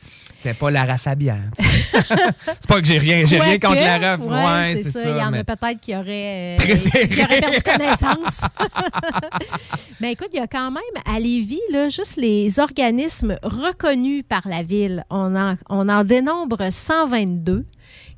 C'était 0.45 0.59
pas 0.59 0.71
Lara 0.71 0.99
Fabian. 0.99 1.39
c'est 1.59 2.69
pas 2.69 2.79
que 2.83 2.87
j'ai 2.87 2.99
rien, 2.99 3.25
j'ai 3.25 3.41
rien 3.41 3.59
contre 3.59 3.77
Lara. 3.77 4.17
ouais, 4.17 4.75
Ouais, 4.75 4.83
c'est 4.83 4.91
ça. 4.91 5.09
Il 5.11 5.17
y 5.17 5.23
en 5.23 5.31
mais- 5.31 5.39
a 5.39 5.45
peut-être 5.45 5.81
qui 5.81 5.97
auraient, 5.97 6.59
euh, 6.61 7.07
qui 7.07 7.23
auraient 7.23 7.41
perdu 7.41 7.63
connaissance. 7.65 8.43
Mais 10.01 10.13
écoute, 10.13 10.29
il 10.35 10.37
y 10.41 10.43
a 10.43 10.47
quand 10.47 10.71
même 10.71 10.83
à 11.07 11.19
Lévis, 11.19 11.63
là, 11.73 11.89
juste 11.89 12.17
les 12.19 12.59
organismes 12.59 13.39
reconnus 13.43 14.23
par 14.29 14.47
la 14.47 14.63
ville. 14.63 15.05
On 15.09 15.35
en, 15.35 15.55
on 15.71 15.89
en 15.89 16.05
dénombre 16.05 16.71
122 16.71 17.65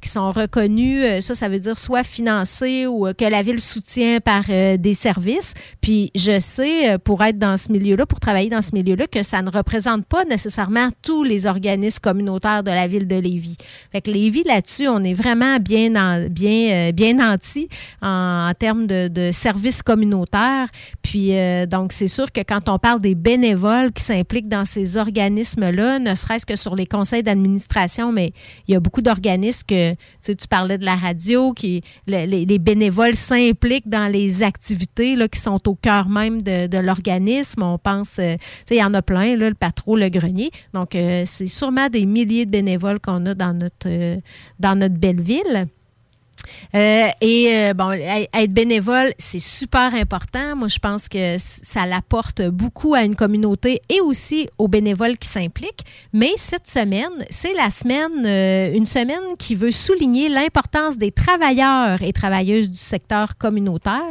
qui 0.07 0.13
sont 0.13 0.31
reconnus, 0.31 1.03
euh, 1.05 1.21
ça, 1.21 1.35
ça 1.35 1.49
veut 1.49 1.59
dire 1.59 1.77
soit 1.77 2.05
financés 2.05 2.87
ou 2.87 3.09
euh, 3.09 3.13
que 3.13 3.25
la 3.25 3.43
ville 3.43 3.59
soutient 3.59 4.21
par 4.21 4.45
euh, 4.49 4.77
des 4.77 4.95
services. 4.95 5.53
Puis 5.81 6.13
je 6.15 6.39
sais, 6.39 6.97
pour 7.01 7.25
être 7.25 7.39
dans 7.39 7.57
ce 7.57 7.73
milieu-là, 7.73 8.07
pour 8.07 8.21
travailler 8.21 8.49
dans 8.49 8.63
ce 8.63 8.71
milieu-là, 8.73 9.09
que 9.09 9.25
ça 9.25 9.43
ne 9.43 9.51
représente 9.51 10.07
pas 10.07 10.25
nécessairement 10.25 10.91
tous 11.03 11.25
les 11.25 11.47
organismes 11.47 11.99
communautaires 12.01 12.63
de 12.63 12.71
la 12.71 12.87
ville 12.87 13.09
de 13.09 13.17
Lévis. 13.17 13.57
Fait 13.91 14.01
que 14.01 14.11
Lévis, 14.11 14.45
là-dessus, 14.45 14.87
on 14.87 15.03
est 15.03 15.15
vraiment 15.15 15.57
bien, 15.59 15.95
en- 15.97 16.29
bien, 16.31 16.93
bien 16.93 17.15
nantis 17.15 17.69
en, 18.01 18.53
termes 18.59 18.87
de, 18.87 19.31
services 19.33 19.83
communautaires. 19.83 20.69
Puis 21.03 21.33
donc, 21.69 21.93
c'est 21.93 22.09
sûr 22.09 22.31
que 22.31 22.41
quand 22.41 22.69
on 22.69 22.79
parle 22.79 23.01
des 23.01 23.15
bénévoles 23.15 23.93
qui 23.93 24.05
s'impliquent 24.05 24.49
dans 24.49 24.65
ces 24.65 24.97
organismes-là, 24.97 25.99
ne 25.99 26.15
serait-ce 26.15 26.47
que 26.47 26.57
sur 26.57 26.77
les 26.77 26.87
conseils 26.87 27.23
d'administration, 27.23 28.13
mais 28.13 28.33
il 28.69 28.75
y 28.75 28.77
a 28.77 28.81
beaucoup 28.81 29.03
d'organismes 29.03 29.67
que, 29.67 29.96
tu 30.23 30.35
parlais 30.49 30.79
de 30.79 30.85
la 30.85 30.97
radio, 30.97 31.53
qui 31.53 31.83
le- 32.07 32.27
les, 32.27 32.45
les 32.45 32.59
bénévoles 32.59 33.15
s'impliquent 33.15 33.89
dans 33.89 34.11
les 34.11 34.43
activités 34.43 35.17
là, 35.17 35.29
qui 35.29 35.41
sont 35.41 35.61
au 35.69 35.75
cœur 35.75 36.09
même 36.09 36.43
de, 36.43 36.79
l'organisme. 36.79 37.63
On 37.63 37.79
pense, 37.79 38.19
euh, 38.19 38.37
il 38.71 38.77
y 38.77 38.85
en 38.85 38.95
a 38.95 39.03
plein, 39.03 39.37
le 39.37 39.55
patron, 39.55 39.97
le 39.97 40.09
grenier. 40.09 40.51
Donc, 40.73 40.95
euh, 40.95 41.23
c'est 41.27 41.47
sûrement 41.47 41.89
des 41.89 42.07
milliers 42.07 42.47
de 42.47 42.51
bénévoles 42.51 43.01
qu'on 43.01 43.25
a 43.27 43.35
dans 43.35 43.55
notre, 43.55 43.87
euh, 43.87 44.17
dans 44.61 44.79
notre 44.79 44.97
belle 44.97 45.21
ville. 45.21 45.67
Euh, 46.75 47.09
et 47.21 47.49
euh, 47.51 47.75
bon, 47.75 47.91
être 47.91 48.53
bénévole, 48.53 49.13
c'est 49.19 49.39
super 49.39 49.95
important. 49.95 50.57
Moi, 50.57 50.69
je 50.69 50.79
pense 50.79 51.09
que 51.09 51.37
ça 51.39 51.87
l'apporte 51.87 52.43
beaucoup 52.43 52.95
à 52.95 53.03
une 53.03 53.15
communauté 53.15 53.81
et 53.89 54.01
aussi 54.01 54.49
aux 54.59 54.69
bénévoles 54.69 55.19
qui 55.19 55.29
s'impliquent. 55.29 55.85
Mais 56.13 56.33
cette 56.37 56.69
semaine, 56.69 57.25
c'est 57.31 57.55
la 57.55 57.71
semaine, 57.71 58.25
euh, 58.25 58.75
une 58.75 58.87
semaine 58.87 59.37
qui 59.39 59.55
veut 59.55 59.71
souligner 59.71 60.29
l'importance 60.29 60.99
des 60.99 61.13
travailleurs 61.13 62.03
et 62.03 62.13
travailleuses 62.13 62.71
du 62.71 62.79
secteur 62.79 63.37
communautaire. 63.37 64.03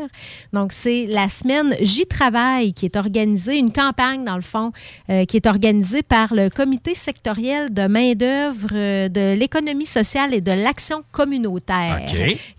Donc, 0.53 0.71
c'est 0.71 1.05
la 1.07 1.30
semaine 1.30 1.76
J'y 1.82 2.05
travaille 2.05 2.73
qui 2.73 2.86
est 2.86 2.95
organisée, 2.95 3.57
une 3.57 3.71
campagne 3.71 4.23
dans 4.23 4.36
le 4.36 4.41
fond, 4.41 4.71
euh, 5.09 5.26
qui 5.26 5.38
est 5.38 5.47
organisée 5.47 6.03
par 6.03 6.34
le 6.34 6.49
Comité 6.49 6.95
sectoriel 6.95 7.73
de 7.73 7.88
main-d'œuvre 7.88 8.69
euh, 8.73 9.09
de 9.09 9.38
l'économie 9.38 9.86
sociale 9.86 10.34
et 10.34 10.41
de 10.41 10.51
l'action 10.51 11.03
communautaire 11.11 12.05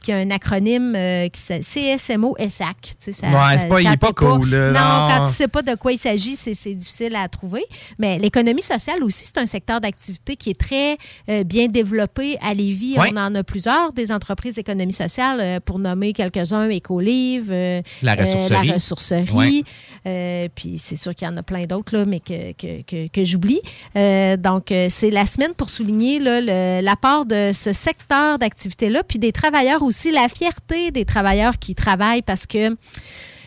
Qui 0.02 0.12
a 0.12 0.16
un 0.18 0.30
acronyme 0.30 0.94
euh, 0.96 1.28
qui 1.28 1.40
CSMO-SAC. 1.40 2.76
Tu 2.82 2.90
sais, 3.00 3.12
ça- 3.12 3.26
Ouais, 3.28 3.32
ça- 3.32 3.58
c'est 3.60 3.68
pas- 3.68 3.80
il 3.80 3.84
quand 3.86 3.92
est 3.92 3.96
pas 3.96 4.12
cool, 4.12 4.48
non, 4.50 4.72
non. 4.72 5.08
quand 5.16 5.26
tu 5.28 5.32
sais 5.34 5.48
pas 5.48 5.62
de 5.62 5.74
quoi 5.74 5.92
il 5.92 5.98
s'agit, 5.98 6.36
c'est 6.36 6.74
difficile 6.74 7.14
à 7.16 7.28
trouver. 7.28 7.64
Mais 7.98 8.18
l'économie 8.18 8.62
sociale 8.62 9.02
aussi, 9.02 9.24
c'est 9.26 9.38
un 9.38 9.46
secteur 9.46 9.80
d'activité 9.80 10.36
qui 10.36 10.50
est 10.50 10.58
très 10.58 10.96
euh, 11.28 11.44
bien 11.44 11.68
développé 11.68 12.38
à 12.40 12.54
Lévis. 12.54 12.96
Ouais. 12.98 13.10
On 13.12 13.16
en 13.16 13.34
a 13.34 13.42
plusieurs, 13.42 13.92
des 13.92 14.12
entreprises 14.12 14.54
d'économie 14.54 14.92
sociale, 14.92 15.40
euh, 15.40 15.60
pour 15.60 15.78
nommer 15.78 16.12
quelques-uns, 16.12 16.68
Écolive, 16.70 17.50
euh, 17.52 17.80
La 18.02 18.14
ressourcerie. 18.14 18.66
la 18.68 18.74
ressourcerie. 18.74 19.64
Ouais. 20.04 20.50
Puis 20.54 20.78
c'est 20.78 20.96
sûr 20.96 21.14
qu'il 21.14 21.26
y 21.26 21.30
en 21.30 21.36
a 21.36 21.42
plein 21.42 21.64
d'autres, 21.66 22.04
mais 22.06 22.20
que, 22.20 22.52
que, 22.52 22.82
que, 22.82 23.08
que 23.08 23.24
j'oublie. 23.24 23.60
Donc, 23.94 24.66
c'est 24.88 25.10
la 25.10 25.26
semaine 25.26 25.52
pour 25.56 25.70
souligner 25.70 26.18
l'apport 26.80 27.26
de 27.26 27.50
ce 27.52 27.72
secteur 27.72 28.38
d'activité-là, 28.38 29.02
puis 29.02 29.18
des 29.18 29.32
aussi, 29.82 30.10
la 30.10 30.28
fierté 30.28 30.90
des 30.90 31.04
travailleurs 31.04 31.58
qui 31.58 31.74
travaillent 31.74 32.22
parce 32.22 32.46
que 32.46 32.76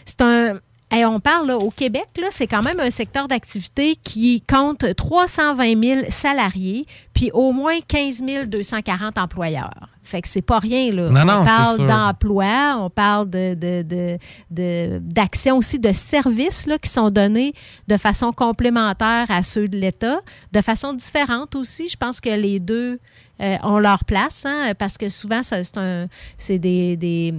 c'est 0.06 0.22
un. 0.22 0.60
Hey, 0.92 1.06
on 1.06 1.20
parle 1.20 1.52
au 1.52 1.70
Québec, 1.70 2.08
c'est 2.32 2.48
quand 2.48 2.64
même 2.64 2.80
un 2.80 2.90
secteur 2.90 3.28
d'activité 3.28 3.96
qui 4.04 4.42
compte 4.42 4.96
320 4.96 5.84
000 5.84 6.02
salariés, 6.10 6.88
puis 7.14 7.30
au 7.32 7.52
moins 7.52 7.80
15 7.88 8.24
240 8.48 9.20
employeurs. 9.20 9.88
Fait 10.10 10.22
que 10.22 10.28
c'est 10.28 10.42
pas 10.42 10.60
rien, 10.60 10.92
là. 10.92 11.10
Non, 11.10 11.22
on 11.22 11.26
non, 11.40 11.46
parle 11.46 11.88
d'emploi, 11.88 12.78
on 12.80 12.90
parle 12.90 13.30
de, 13.30 13.54
de, 13.54 13.82
de, 13.84 14.18
de- 14.52 15.00
d'actions 15.02 15.58
aussi, 15.58 15.78
de 15.80 15.94
services 15.94 16.66
là, 16.66 16.78
qui 16.78 16.90
sont 16.90 17.10
donnés 17.12 17.54
de 17.88 17.98
façon 17.98 18.32
complémentaire 18.32 19.26
à 19.30 19.44
ceux 19.44 19.68
de 19.68 19.78
l'État, 19.78 20.20
de 20.52 20.62
façon 20.62 20.94
différente 20.94 21.56
aussi. 21.56 21.88
Je 21.88 21.96
pense 21.98 22.20
que 22.20 22.30
les 22.30 22.60
deux 22.60 23.00
euh, 23.42 23.56
ont 23.64 23.78
leur 23.80 24.04
place, 24.04 24.44
hein, 24.46 24.74
parce 24.78 24.98
que 24.98 25.08
souvent, 25.08 25.42
ça, 25.44 25.64
c'est, 25.64 25.78
un, 25.78 26.08
c'est 26.38 26.60
des, 26.60 26.98
des, 26.98 27.34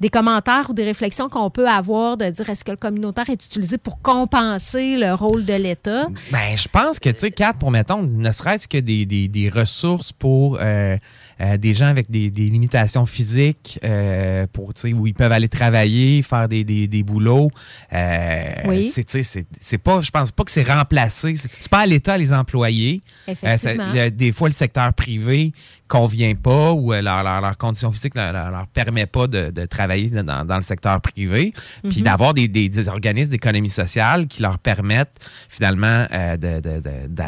des 0.00 0.08
commentaires 0.08 0.66
ou 0.70 0.72
des 0.72 0.82
réflexions 0.84 1.28
qu'on 1.28 1.50
peut 1.50 1.68
avoir 1.68 2.16
de 2.16 2.28
dire 2.30 2.50
est-ce 2.50 2.64
que 2.64 2.72
le 2.72 2.76
communautaire 2.76 3.30
est 3.30 3.44
utilisé 3.46 3.78
pour 3.78 4.00
compenser 4.02 4.96
le 4.96 5.14
rôle 5.14 5.44
de 5.44 5.52
l'État? 5.54 6.08
Ben, 6.32 6.56
je 6.56 6.66
pense 6.66 6.98
que, 6.98 7.10
tu 7.10 7.18
sais, 7.18 7.30
Kat, 7.30 7.52
pour 7.60 7.70
mettons, 7.70 8.02
ne 8.02 8.32
serait-ce 8.32 8.66
que 8.66 8.78
des, 8.78 9.06
des- 9.06 9.28
des 9.28 9.48
ressources 9.48 10.12
pour 10.12 10.58
euh, 10.60 10.96
euh, 11.40 11.56
des 11.56 11.74
gens 11.74 11.86
avec 11.86 12.10
des, 12.10 12.30
des 12.30 12.48
limitations 12.48 13.04
physiques, 13.06 13.78
euh, 13.84 14.46
pour, 14.52 14.72
tu 14.74 14.80
sais, 14.80 14.92
où 14.92 15.06
ils 15.06 15.14
peuvent 15.14 15.32
aller 15.32 15.48
travailler, 15.48 16.22
faire 16.22 16.48
des, 16.48 16.64
des, 16.64 16.88
des 16.88 17.02
boulots. 17.02 17.50
euh, 17.92 18.44
Oui. 18.64 18.90
C'est, 18.92 19.04
tu 19.04 19.12
sais, 19.12 19.22
c'est, 19.22 19.46
c'est 19.60 19.78
pas, 19.78 20.00
je 20.00 20.10
pense 20.10 20.30
pas 20.32 20.44
que 20.44 20.50
c'est 20.50 20.62
remplacé. 20.62 21.34
C'est, 21.36 21.50
pas 21.68 21.80
à 21.80 21.86
l'État 21.86 22.16
les. 22.16 23.02
Effectivement. 23.28 23.84
Euh, 23.84 23.94
ça- 23.96 24.04
le- 24.06 24.10
des 24.10 24.32
fois, 24.32 24.48
le 24.48 24.54
secteur 24.54 24.92
privé 24.94 25.52
convient 25.88 26.34
pas 26.34 26.72
ou 26.72 26.92
euh, 26.92 27.00
leur, 27.02 27.22
leur, 27.22 27.40
leur 27.40 27.56
condition 27.58 27.92
physique 27.92 28.14
leur, 28.14 28.32
leur, 28.32 28.50
leur 28.50 28.66
permet 28.66 29.06
pas 29.06 29.26
de, 29.26 29.50
de 29.50 29.66
travailler 29.66 30.08
dans, 30.22 30.44
dans 30.44 30.56
le 30.56 30.62
secteur 30.62 31.00
privé. 31.00 31.52
Puis 31.88 31.98
Mhm. 32.00 32.04
d'avoir 32.04 32.34
des, 32.34 32.48
des, 32.48 32.68
des 32.68 32.88
organismes 32.88 33.30
d'économie 33.30 33.70
sociale 33.70 34.26
qui 34.26 34.42
leur 34.42 34.58
permettent 34.58 35.18
finalement 35.48 36.06
euh, 36.12 36.36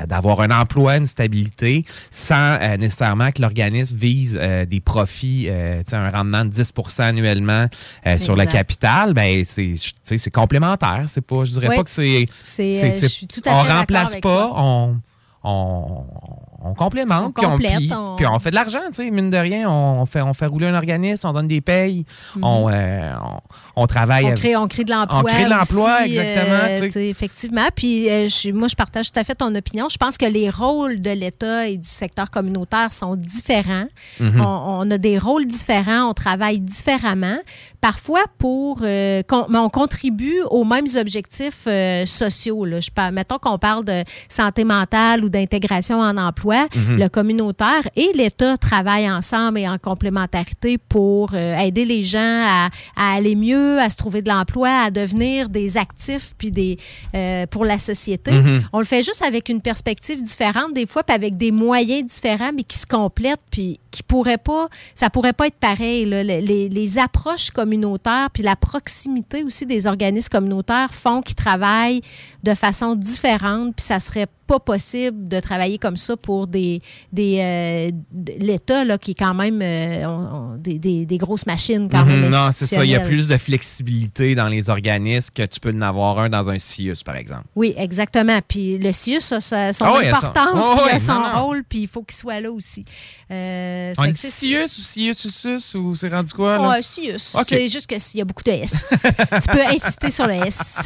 d'avoir 0.06 0.40
un 0.40 0.50
emploi, 0.50 0.96
une 0.96 1.06
stabilité, 1.06 1.84
sans 2.10 2.58
euh, 2.60 2.76
nécessairement 2.76 3.30
que 3.30 3.42
l'organisme 3.42 3.96
vise 3.96 4.38
euh, 4.40 4.64
des 4.64 4.80
profits, 4.80 5.46
euh, 5.48 5.78
tu 5.84 5.90
sais, 5.90 5.96
un 5.96 6.10
rendement 6.10 6.44
de 6.44 6.50
10% 6.50 7.02
annuellement 7.02 7.66
euh, 8.06 8.16
sur 8.18 8.36
le 8.36 8.44
capital. 8.46 9.14
Ben 9.14 9.44
c'est 9.44 9.74
je- 9.76 9.90
tu 9.90 9.94
sais, 10.02 10.18
c'est 10.18 10.30
complémentaire. 10.30 11.04
C'est 11.06 11.20
pas, 11.20 11.44
je 11.44 11.52
dirais 11.52 11.68
Oui. 11.68 11.76
pas 11.76 11.84
que 11.84 11.90
c'est, 11.90 12.26
on 13.46 13.62
remplace 13.62 14.16
pas, 14.16 14.50
on 14.56 14.96
on, 15.44 16.04
on 16.60 16.74
complémente, 16.74 17.26
On 17.28 17.30
puis, 17.32 17.46
on, 17.46 17.50
complète, 17.50 17.76
puis- 17.76 17.92
on- 17.94 18.16
puis 18.16 18.26
on 18.26 18.38
fait 18.40 18.50
de 18.50 18.56
l'argent, 18.56 18.80
tu 18.88 18.94
sais, 18.94 19.10
mine 19.10 19.30
de 19.30 19.36
rien, 19.36 19.70
on, 19.70 20.04
fait, 20.06 20.22
on 20.22 20.34
fait 20.34 20.46
rouler 20.46 20.66
un 20.66 20.74
organisme, 20.74 21.28
on 21.28 21.32
donne 21.32 21.46
des 21.46 21.60
payes, 21.60 22.04
Mhm. 22.36 22.44
on, 22.44 22.68
euh, 22.68 23.12
on, 23.76 23.82
on 23.82 23.86
travaille. 23.86 24.24
On 24.24 24.34
crée, 24.34 24.56
on 24.56 24.66
crée 24.66 24.82
de 24.84 24.90
l'emploi. 24.90 25.20
On 25.20 25.22
crée 25.22 25.44
de 25.44 25.50
l'emploi, 25.50 26.04
exactement. 26.06 26.54
euh, 26.64 26.80
tu 26.80 26.90
sais. 26.90 27.08
effectivement. 27.08 27.68
Puis 27.76 28.10
euh, 28.10 28.28
je 28.28 28.50
moi, 28.50 28.66
je 28.66 28.74
partage 28.74 29.12
tout 29.12 29.20
à 29.20 29.24
fait 29.24 29.36
ton 29.36 29.54
opinion. 29.54 29.88
Je 29.88 29.96
pense 29.98 30.18
que 30.18 30.26
les 30.26 30.50
rôles 30.50 31.00
de 31.00 31.10
l'État 31.10 31.68
et 31.68 31.76
du 31.76 31.88
secteur 31.88 32.28
communautaire 32.30 32.90
sont 32.90 33.14
différents. 33.14 33.86
Mhm. 34.18 34.40
on, 34.40 34.78
on 34.80 34.90
a 34.90 34.98
des 34.98 35.16
rôles 35.18 35.46
différents, 35.46 36.10
on 36.10 36.14
travaille 36.14 36.58
différemment. 36.58 37.38
Parfois, 37.80 38.22
pour, 38.38 38.78
con- 38.78 39.46
mais 39.48 39.58
on 39.58 39.68
contribue 39.70 40.40
aux 40.50 40.64
mêmes 40.64 40.86
objectifs 40.96 41.68
sociaux. 42.06 42.64
Là. 42.64 42.80
Je 42.80 42.90
mettons 43.12 43.38
qu'on 43.38 43.58
parle 43.58 43.84
de 43.84 44.02
santé 44.28 44.64
mentale 44.64 45.24
ou 45.24 45.28
d'intégration 45.28 46.00
en 46.00 46.16
emploi. 46.16 46.47
Mhm. 46.74 46.96
le 46.98 47.08
communautaire 47.08 47.82
et 47.96 48.10
l'État 48.14 48.56
travaillent 48.56 49.10
ensemble 49.10 49.58
et 49.58 49.68
en 49.68 49.78
complémentarité 49.78 50.78
pour 50.78 51.30
euh, 51.34 51.56
aider 51.58 51.84
les 51.84 52.02
gens 52.02 52.18
à, 52.46 52.68
à 52.96 53.14
aller 53.14 53.34
mieux, 53.36 53.78
à 53.78 53.90
se 53.90 53.96
trouver 53.96 54.22
de 54.22 54.28
l'emploi, 54.28 54.68
à 54.84 54.90
devenir 54.90 55.48
des 55.48 55.76
actifs 55.76 56.34
puis 56.38 56.50
des 56.50 56.76
euh, 57.14 57.46
pour 57.46 57.64
la 57.64 57.78
société. 57.78 58.30
Mhm. 58.32 58.62
On 58.72 58.78
le 58.78 58.84
fait 58.84 59.02
juste 59.02 59.22
avec 59.22 59.48
une 59.48 59.60
perspective 59.60 60.22
différente 60.22 60.72
des 60.74 60.86
fois, 60.86 61.02
puis 61.02 61.14
avec 61.14 61.36
des 61.36 61.50
moyens 61.52 62.06
différents, 62.06 62.52
mais 62.54 62.64
qui 62.64 62.78
se 62.78 62.86
complètent, 62.86 63.40
puis 63.50 63.80
qui 63.90 64.02
pourraient 64.02 64.38
pas, 64.38 64.68
ça 64.94 65.10
pourrait 65.10 65.32
pas 65.32 65.46
être 65.46 65.58
pareil. 65.58 66.04
là. 66.04 66.22
Les, 66.22 66.40
les- 66.40 66.68
les 66.68 66.98
approches 66.98 67.50
communautaires, 67.50 68.28
puis 68.32 68.42
la 68.42 68.56
proximité 68.56 69.42
aussi 69.42 69.66
des 69.66 69.86
organismes 69.86 70.28
communautaires 70.30 70.92
font 70.92 71.22
qu'ils 71.22 71.34
travaillent 71.34 72.02
de 72.42 72.54
façon 72.54 72.94
différente, 72.94 73.74
puis 73.76 73.84
ça 73.84 73.98
serait 73.98 74.26
pas 74.48 74.58
possible 74.58 75.28
de 75.28 75.40
travailler 75.40 75.78
comme 75.78 75.96
ça 75.98 76.16
pour 76.16 76.46
des, 76.46 76.80
des 77.12 77.38
euh, 77.38 77.90
l'État 78.38 78.84
là 78.84 78.96
qui 78.98 79.10
est 79.12 79.14
quand 79.14 79.34
même 79.34 79.60
euh, 79.62 80.04
on- 80.06 80.54
on- 80.54 80.56
des, 80.56 80.78
des- 80.78 81.04
des 81.06 81.18
grosses 81.18 81.44
machines 81.46 81.88
quand 81.90 82.04
même 82.06 82.24
Mhm, 82.24 82.30
non, 82.30 82.48
c'est 82.52 82.66
ça. 82.66 82.84
Il 82.84 82.90
y 82.90 82.96
a 82.96 83.00
plus 83.00 83.28
de 83.28 83.36
flexibilité 83.36 84.34
dans 84.34 84.46
les 84.46 84.70
organismes 84.70 85.30
que 85.34 85.44
tu 85.44 85.60
peux 85.60 85.72
en 85.72 85.82
avoir 85.82 86.18
un 86.18 86.28
dans 86.30 86.48
un 86.48 86.58
CIUS, 86.58 86.96
par 87.04 87.16
exemple. 87.16 87.44
Oui, 87.54 87.74
exactement. 87.76 88.38
Puis 88.48 88.78
le 88.78 88.90
CIUS 88.90 89.18
a 89.32 89.40
son 89.40 89.56
Ah 89.56 89.72
son- 89.72 89.84
importance, 89.86 90.48
Oh, 90.54 90.72
puis 90.76 90.84
il 90.86 90.90
a 90.90 90.94
oui, 90.94 91.00
son 91.00 91.14
non, 91.14 91.20
non. 91.34 91.44
rôle, 91.44 91.64
puis 91.68 91.80
il 91.80 91.88
faut 91.88 92.02
qu'il 92.02 92.16
soit 92.16 92.40
là 92.40 92.50
aussi. 92.50 92.84
Euh, 93.30 93.92
On 93.98 94.06
dit 94.06 94.16
CIUS 94.16 94.64
ou 94.64 94.82
CIUS 94.82 95.74
ou 95.76 95.94
c'est 95.94 96.08
rendu 96.14 96.32
quoi? 96.32 96.56
Là? 96.58 96.80
CIUS. 96.80 97.34
Ok. 97.34 97.44
C'est 97.48 97.68
juste 97.68 97.86
qu'il 97.86 98.18
y 98.18 98.22
a 98.22 98.24
beaucoup 98.24 98.42
de 98.44 98.50
S. 98.52 98.72
tu 99.42 99.48
peux 99.52 99.66
insister 99.66 100.10
sur 100.10 100.26
le 100.26 100.34
S. 100.46 100.78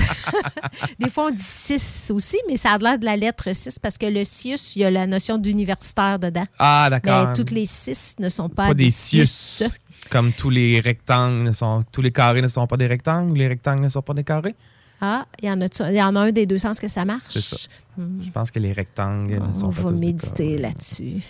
Des 0.99 1.09
fois, 1.11 1.27
on 1.27 1.31
dit 1.31 1.43
6 1.43 2.11
aussi, 2.13 2.39
mais 2.49 2.57
ça 2.57 2.71
a 2.73 2.79
l'air 2.79 2.99
de 2.99 3.05
la 3.05 3.17
lettre 3.17 3.52
6 3.53 3.79
parce 3.79 3.99
que 3.99 4.07
le 4.07 4.25
CIUS, 4.25 4.77
il 4.77 4.83
y 4.83 4.85
a 4.85 4.91
la 4.91 5.07
notion 5.07 5.39
d'universitaire 5.39 6.19
dedans. 6.19 6.47
Ah, 6.59 6.89
d'accord. 6.91 7.29
Mais 7.29 7.33
toutes 7.35 7.51
les 7.51 7.67
6 7.67 8.17
ne 8.19 8.29
sont 8.29 8.49
pas, 8.49 8.69
Pas 8.69 8.75
des 8.75 8.91
CIUS. 8.91 9.63
Comme 10.11 10.33
tous 10.33 10.51
les 10.51 10.81
rectangles, 10.81 11.45
ne 11.45 11.53
sont, 11.53 11.83
tous 11.93 12.03
les 12.03 12.11
carrés 12.13 12.43
ne 12.43 12.49
sont 12.49 12.67
pas 12.67 12.77
des 12.77 12.87
rectangles, 12.87 13.39
les 13.39 13.49
rectangles 13.49 13.83
ne 13.83 13.89
sont 13.89 14.03
pas 14.03 14.15
des 14.15 14.25
carrés? 14.25 14.55
Ah, 15.01 15.27
il 15.43 15.49
y, 15.49 15.51
en 15.51 15.61
a, 15.61 15.67
il 15.91 15.97
y 15.97 16.03
en 16.03 16.15
a 16.17 16.21
un 16.21 16.33
des 16.33 16.47
deux 16.47 16.59
sens 16.59 16.79
que 16.79 16.87
ça 16.89 17.05
marche? 17.05 17.25
C'est 17.29 17.41
ça. 17.41 17.57
Hmm. 17.97 18.21
Je 18.23 18.31
pense 18.31 18.51
que 18.51 18.59
les 18.59 18.73
rectangles 18.73 19.35
ne 19.35 19.41
On 19.41 19.55
sont 19.55 19.71
pas 19.71 19.83
va 19.83 19.91
tous 19.91 19.97
des 19.99 20.07
méditer 20.07 20.59
là-dessus. 20.59 21.23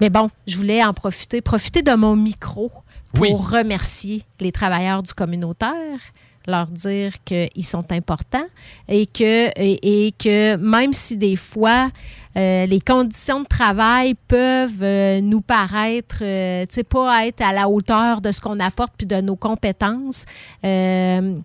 Mais 0.00 0.10
bon, 0.10 0.30
je 0.46 0.56
voulais 0.56 0.84
en 0.84 0.92
profiter, 0.92 1.40
profiter 1.40 1.82
de 1.82 1.92
mon 1.94 2.14
micro 2.16 2.70
pour 3.12 3.22
Oui. 3.22 3.32
remercier 3.32 4.22
les 4.40 4.52
travailleurs 4.52 5.02
du 5.02 5.12
communautaire, 5.14 5.98
leur 6.46 6.66
dire 6.66 7.12
qu'ils 7.24 7.64
sont 7.64 7.90
importants 7.92 8.46
et 8.88 9.06
que, 9.06 9.50
et, 9.56 10.12
que 10.18 10.56
même 10.56 10.92
si 10.92 11.16
des 11.16 11.36
fois 11.36 11.90
euh, 12.36 12.66
les 12.66 12.80
conditions 12.80 13.40
de 13.42 13.46
travail 13.46 14.14
peuvent 14.14 14.82
euh, 14.82 15.20
nous 15.20 15.40
paraître, 15.40 16.18
euh, 16.22 16.66
tu 16.66 16.74
sais, 16.74 16.84
pas 16.84 17.26
être 17.26 17.40
à 17.42 17.52
la 17.52 17.68
hauteur 17.68 18.20
de 18.20 18.32
ce 18.32 18.40
qu'on 18.40 18.58
apporte 18.60 18.92
puis 18.96 19.06
de 19.06 19.20
nos 19.20 19.36
compétences, 19.36 20.24
on, 20.62 21.36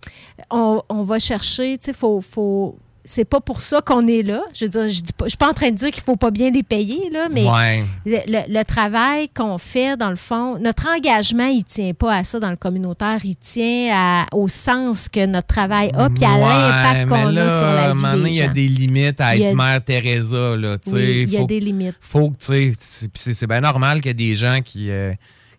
on 0.49 1.03
va 1.03 1.19
chercher, 1.19 1.77
tu 1.77 1.85
sais, 1.85 1.93
faut, 1.93 2.21
faut 2.21 2.77
c'est 3.05 3.25
pas 3.25 3.39
pour 3.41 3.61
ça 3.61 3.81
qu'on 3.81 4.05
est 4.07 4.21
là. 4.23 4.41
Je 4.53 4.65
veux 4.65 4.69
dire, 4.69 4.89
je 4.89 5.01
dis 5.01 5.13
pas, 5.13 5.25
je 5.25 5.29
suis 5.29 5.37
pas 5.37 5.49
en 5.49 5.53
train 5.53 5.71
de 5.71 5.75
dire 5.75 5.89
qu'il 5.91 6.03
faut 6.03 6.15
pas 6.15 6.31
bien 6.31 6.51
les 6.51 6.63
payer, 6.63 7.09
là, 7.11 7.27
mais 7.31 7.47
Ouais. 7.49 7.83
le, 8.05 8.17
le- 8.27 8.53
le 8.59 8.63
travail 8.65 9.29
qu'on 9.29 9.57
fait, 9.57 9.97
dans 9.97 10.09
le 10.09 10.15
fond, 10.15 10.59
notre 10.59 10.87
engagement, 10.87 11.45
il 11.47 11.63
tient 11.63 11.93
pas 11.93 12.15
à 12.17 12.23
ça 12.23 12.39
dans 12.39 12.49
le 12.49 12.55
communautaire, 12.55 13.17
il 13.23 13.35
tient 13.35 13.89
à- 13.93 14.25
au 14.35 14.47
sens 14.47 15.09
que 15.09 15.25
notre 15.25 15.47
travail 15.47 15.91
a, 15.95 16.09
puis 16.09 16.23
à 16.25 16.33
Ouais, 16.35 16.39
l'impact 16.41 17.09
qu'on 17.09 17.37
a 17.37 17.57
sur 17.57 17.67
la 17.67 17.93
vie 17.93 18.01
des 18.01 18.11
donné, 18.11 18.29
Il 18.29 18.35
y 18.35 18.41
a 18.41 18.45
gens. 18.45 18.51
des 18.53 18.67
limites 18.67 19.21
à 19.21 19.27
a- 19.27 19.35
être 19.37 19.55
Mère 19.55 19.83
Teresa. 19.83 20.55
Là, 20.55 20.77
tu 20.77 20.89
sais. 20.91 20.95
Oui, 20.95 21.23
il 21.23 21.29
y 21.33 21.37
a 21.37 21.39
Faut- 21.41 21.45
des 21.47 21.59
limites. 21.59 21.95
faut 22.01 22.29
que, 22.29 22.37
tu 22.37 22.73
sais, 22.77 23.33
c'est 23.33 23.47
bien 23.47 23.61
normal 23.61 24.01
qu'il 24.01 24.07
y 24.07 24.11
ait 24.11 24.13
des 24.29 24.35
gens 24.35 24.59
qui, 24.63 24.89
euh, 24.89 25.13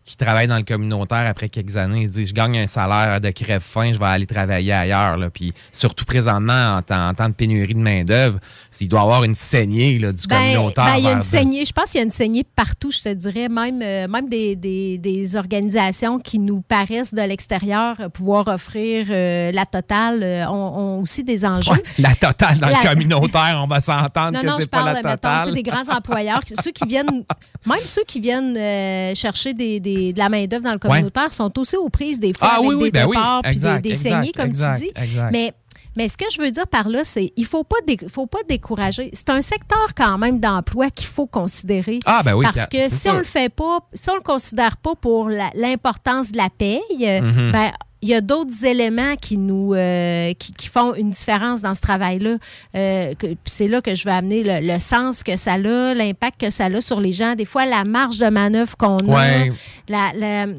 qui 0.04 0.16
travaillent 0.16 0.48
dans 0.48 0.56
le 0.56 0.64
communautaire 0.64 1.24
après 1.28 1.48
quelques 1.48 1.76
années. 1.76 2.00
Ils 2.02 2.06
se 2.08 2.12
disent, 2.12 2.28
je 2.30 2.34
gagne 2.34 2.58
un 2.58 2.66
salaire 2.66 3.20
de 3.20 3.30
crève-fin, 3.30 3.92
je 3.92 3.98
vais 3.98 4.06
aller 4.06 4.26
travailler 4.26 4.72
ailleurs. 4.72 5.16
Là. 5.16 5.30
Puis 5.30 5.52
surtout 5.70 6.04
présentement, 6.04 6.76
en 6.78 6.82
temps, 6.82 7.08
en 7.10 7.14
temps 7.14 7.28
de 7.28 7.34
pénurie 7.34 7.74
de 7.74 7.78
main-d'œuvre, 7.78 8.38
il 8.80 8.88
doit 8.88 9.00
y 9.00 9.02
avoir 9.02 9.22
une 9.24 9.34
saignée 9.36 9.98
là, 10.00 10.10
du 10.12 10.26
Ben, 10.26 10.36
communautaire. 10.36 10.84
ben, 10.86 10.94
il 10.96 11.04
y 11.04 11.08
a 11.08 11.12
une 11.12 11.22
saignée. 11.22 11.64
Je 11.64 11.72
pense 11.72 11.90
qu'il 11.90 11.98
y 11.98 12.02
a 12.02 12.04
une 12.04 12.10
saignée 12.10 12.42
partout, 12.44 12.90
je 12.90 13.02
te 13.02 13.12
dirais. 13.12 13.48
Même, 13.48 13.80
euh, 13.82 14.08
même 14.08 14.28
des, 14.28 14.56
des- 14.56 14.98
des 14.98 15.36
organisations 15.36 16.18
qui 16.18 16.38
nous 16.40 16.60
paraissent 16.62 17.14
de 17.14 17.22
l'extérieur 17.22 17.96
euh, 18.00 18.08
pouvoir 18.08 18.48
offrir 18.48 19.06
euh, 19.10 19.52
la 19.52 19.66
totale 19.66 20.22
euh, 20.24 20.46
ont, 20.48 20.78
ont 20.98 21.00
aussi 21.02 21.22
des 21.22 21.44
enjeux. 21.44 21.70
Ouais, 21.72 21.82
la 21.98 22.14
totale 22.16 22.58
dans 22.58 22.68
La- 22.68 22.78
le 22.82 22.88
communautaire, 22.88 23.60
on 23.62 23.68
va 23.68 23.80
s'entendre 23.80 24.32
Non, 24.32 24.40
que 24.40 24.46
non, 24.46 24.54
je 24.56 24.62
c'est 24.62 24.70
pas 24.70 24.78
parle, 24.78 24.88
la 24.88 24.94
mettons, 24.94 25.10
totale. 25.10 25.46
sais, 25.46 25.52
des 25.52 25.62
grands 25.62 25.88
employeurs, 25.94 26.40
ceux 26.64 26.70
qui 26.72 26.86
viennent, 26.86 27.24
même 27.66 27.78
ceux 27.84 28.02
qui 28.06 28.18
viennent 28.18 29.14
chercher 29.14 29.54
des, 29.54 29.78
des- 29.78 29.89
de 30.12 30.18
la 30.18 30.28
main-d'œuvre 30.28 30.64
dans 30.64 30.72
le 30.72 30.78
communautaire 30.78 31.32
sont 31.32 31.56
aussi 31.58 31.76
aux 31.76 31.88
prises 31.88 32.18
des 32.20 32.32
fois 32.32 32.48
Ah 32.52 32.56
avec 32.58 32.68
oui, 32.70 32.76
des 32.76 32.82
oui, 32.84 32.90
ben 32.90 33.06
oui, 33.06 33.16
départs 33.16 33.42
puis 33.42 33.50
des, 33.52 33.56
exact, 33.58 33.82
des 33.82 33.90
exact, 33.90 34.08
saignées, 34.08 34.32
comme 34.32 34.46
exact, 34.46 34.78
tu 34.78 34.84
dis. 34.86 35.18
Mais, 35.32 35.52
mais 35.96 36.08
ce 36.08 36.16
que 36.16 36.24
je 36.32 36.40
veux 36.40 36.50
dire 36.50 36.66
par 36.68 36.88
là, 36.88 37.00
c'est 37.04 37.32
il 37.36 37.44
faut 37.44 37.64
pas 37.64 37.76
faut 38.08 38.26
pas 38.26 38.38
décourager. 38.48 39.10
C'est 39.12 39.28
un 39.30 39.40
secteur 39.42 39.88
quand 39.96 40.18
même 40.18 40.38
d'emploi 40.40 40.90
qu'il 40.90 41.06
faut 41.08 41.26
considérer. 41.26 41.98
Ah, 42.06 42.22
ben 42.24 42.34
oui, 42.34 42.46
Parce 42.52 42.68
que 42.68 42.88
si 42.88 42.96
sûr. 43.00 43.14
on 43.14 43.18
le 43.18 43.24
fait 43.24 43.48
pas, 43.52 43.80
si 43.92 44.08
on 44.10 44.14
le 44.14 44.20
considère 44.22 44.76
pas 44.76 44.94
pour 44.94 45.28
l'importance 45.54 46.32
de 46.32 46.36
la 46.38 46.48
paye, 46.50 46.80
euh, 47.02 47.20
Mhm. 47.20 47.50
ben 47.52 47.72
il 48.02 48.08
y 48.08 48.14
a 48.14 48.20
d'autres 48.20 48.64
éléments 48.64 49.14
qui 49.16 49.36
nous 49.36 49.74
euh, 49.74 50.32
qui, 50.38 50.52
qui 50.52 50.68
font 50.68 50.94
une 50.94 51.10
différence 51.10 51.60
dans 51.60 51.74
ce 51.74 51.80
travail-là. 51.82 52.36
Euh, 52.74 53.14
c'est 53.44 53.68
là 53.68 53.80
que 53.82 53.94
je 53.94 54.04
veux 54.04 54.14
amener 54.14 54.42
le, 54.42 54.66
le 54.66 54.78
sens 54.78 55.22
que 55.22 55.36
ça 55.36 55.52
a, 55.54 55.58
l'impact 55.94 56.40
que 56.40 56.50
ça 56.50 56.64
a 56.66 56.80
sur 56.80 57.00
les 57.00 57.12
gens. 57.12 57.34
Des 57.34 57.44
fois, 57.44 57.66
la 57.66 57.84
marge 57.84 58.18
de 58.18 58.28
manœuvre 58.28 58.76
qu'on 58.76 58.98
Ouais. 59.06 59.50
a, 59.90 60.12
la, 60.14 60.46
la- 60.46 60.52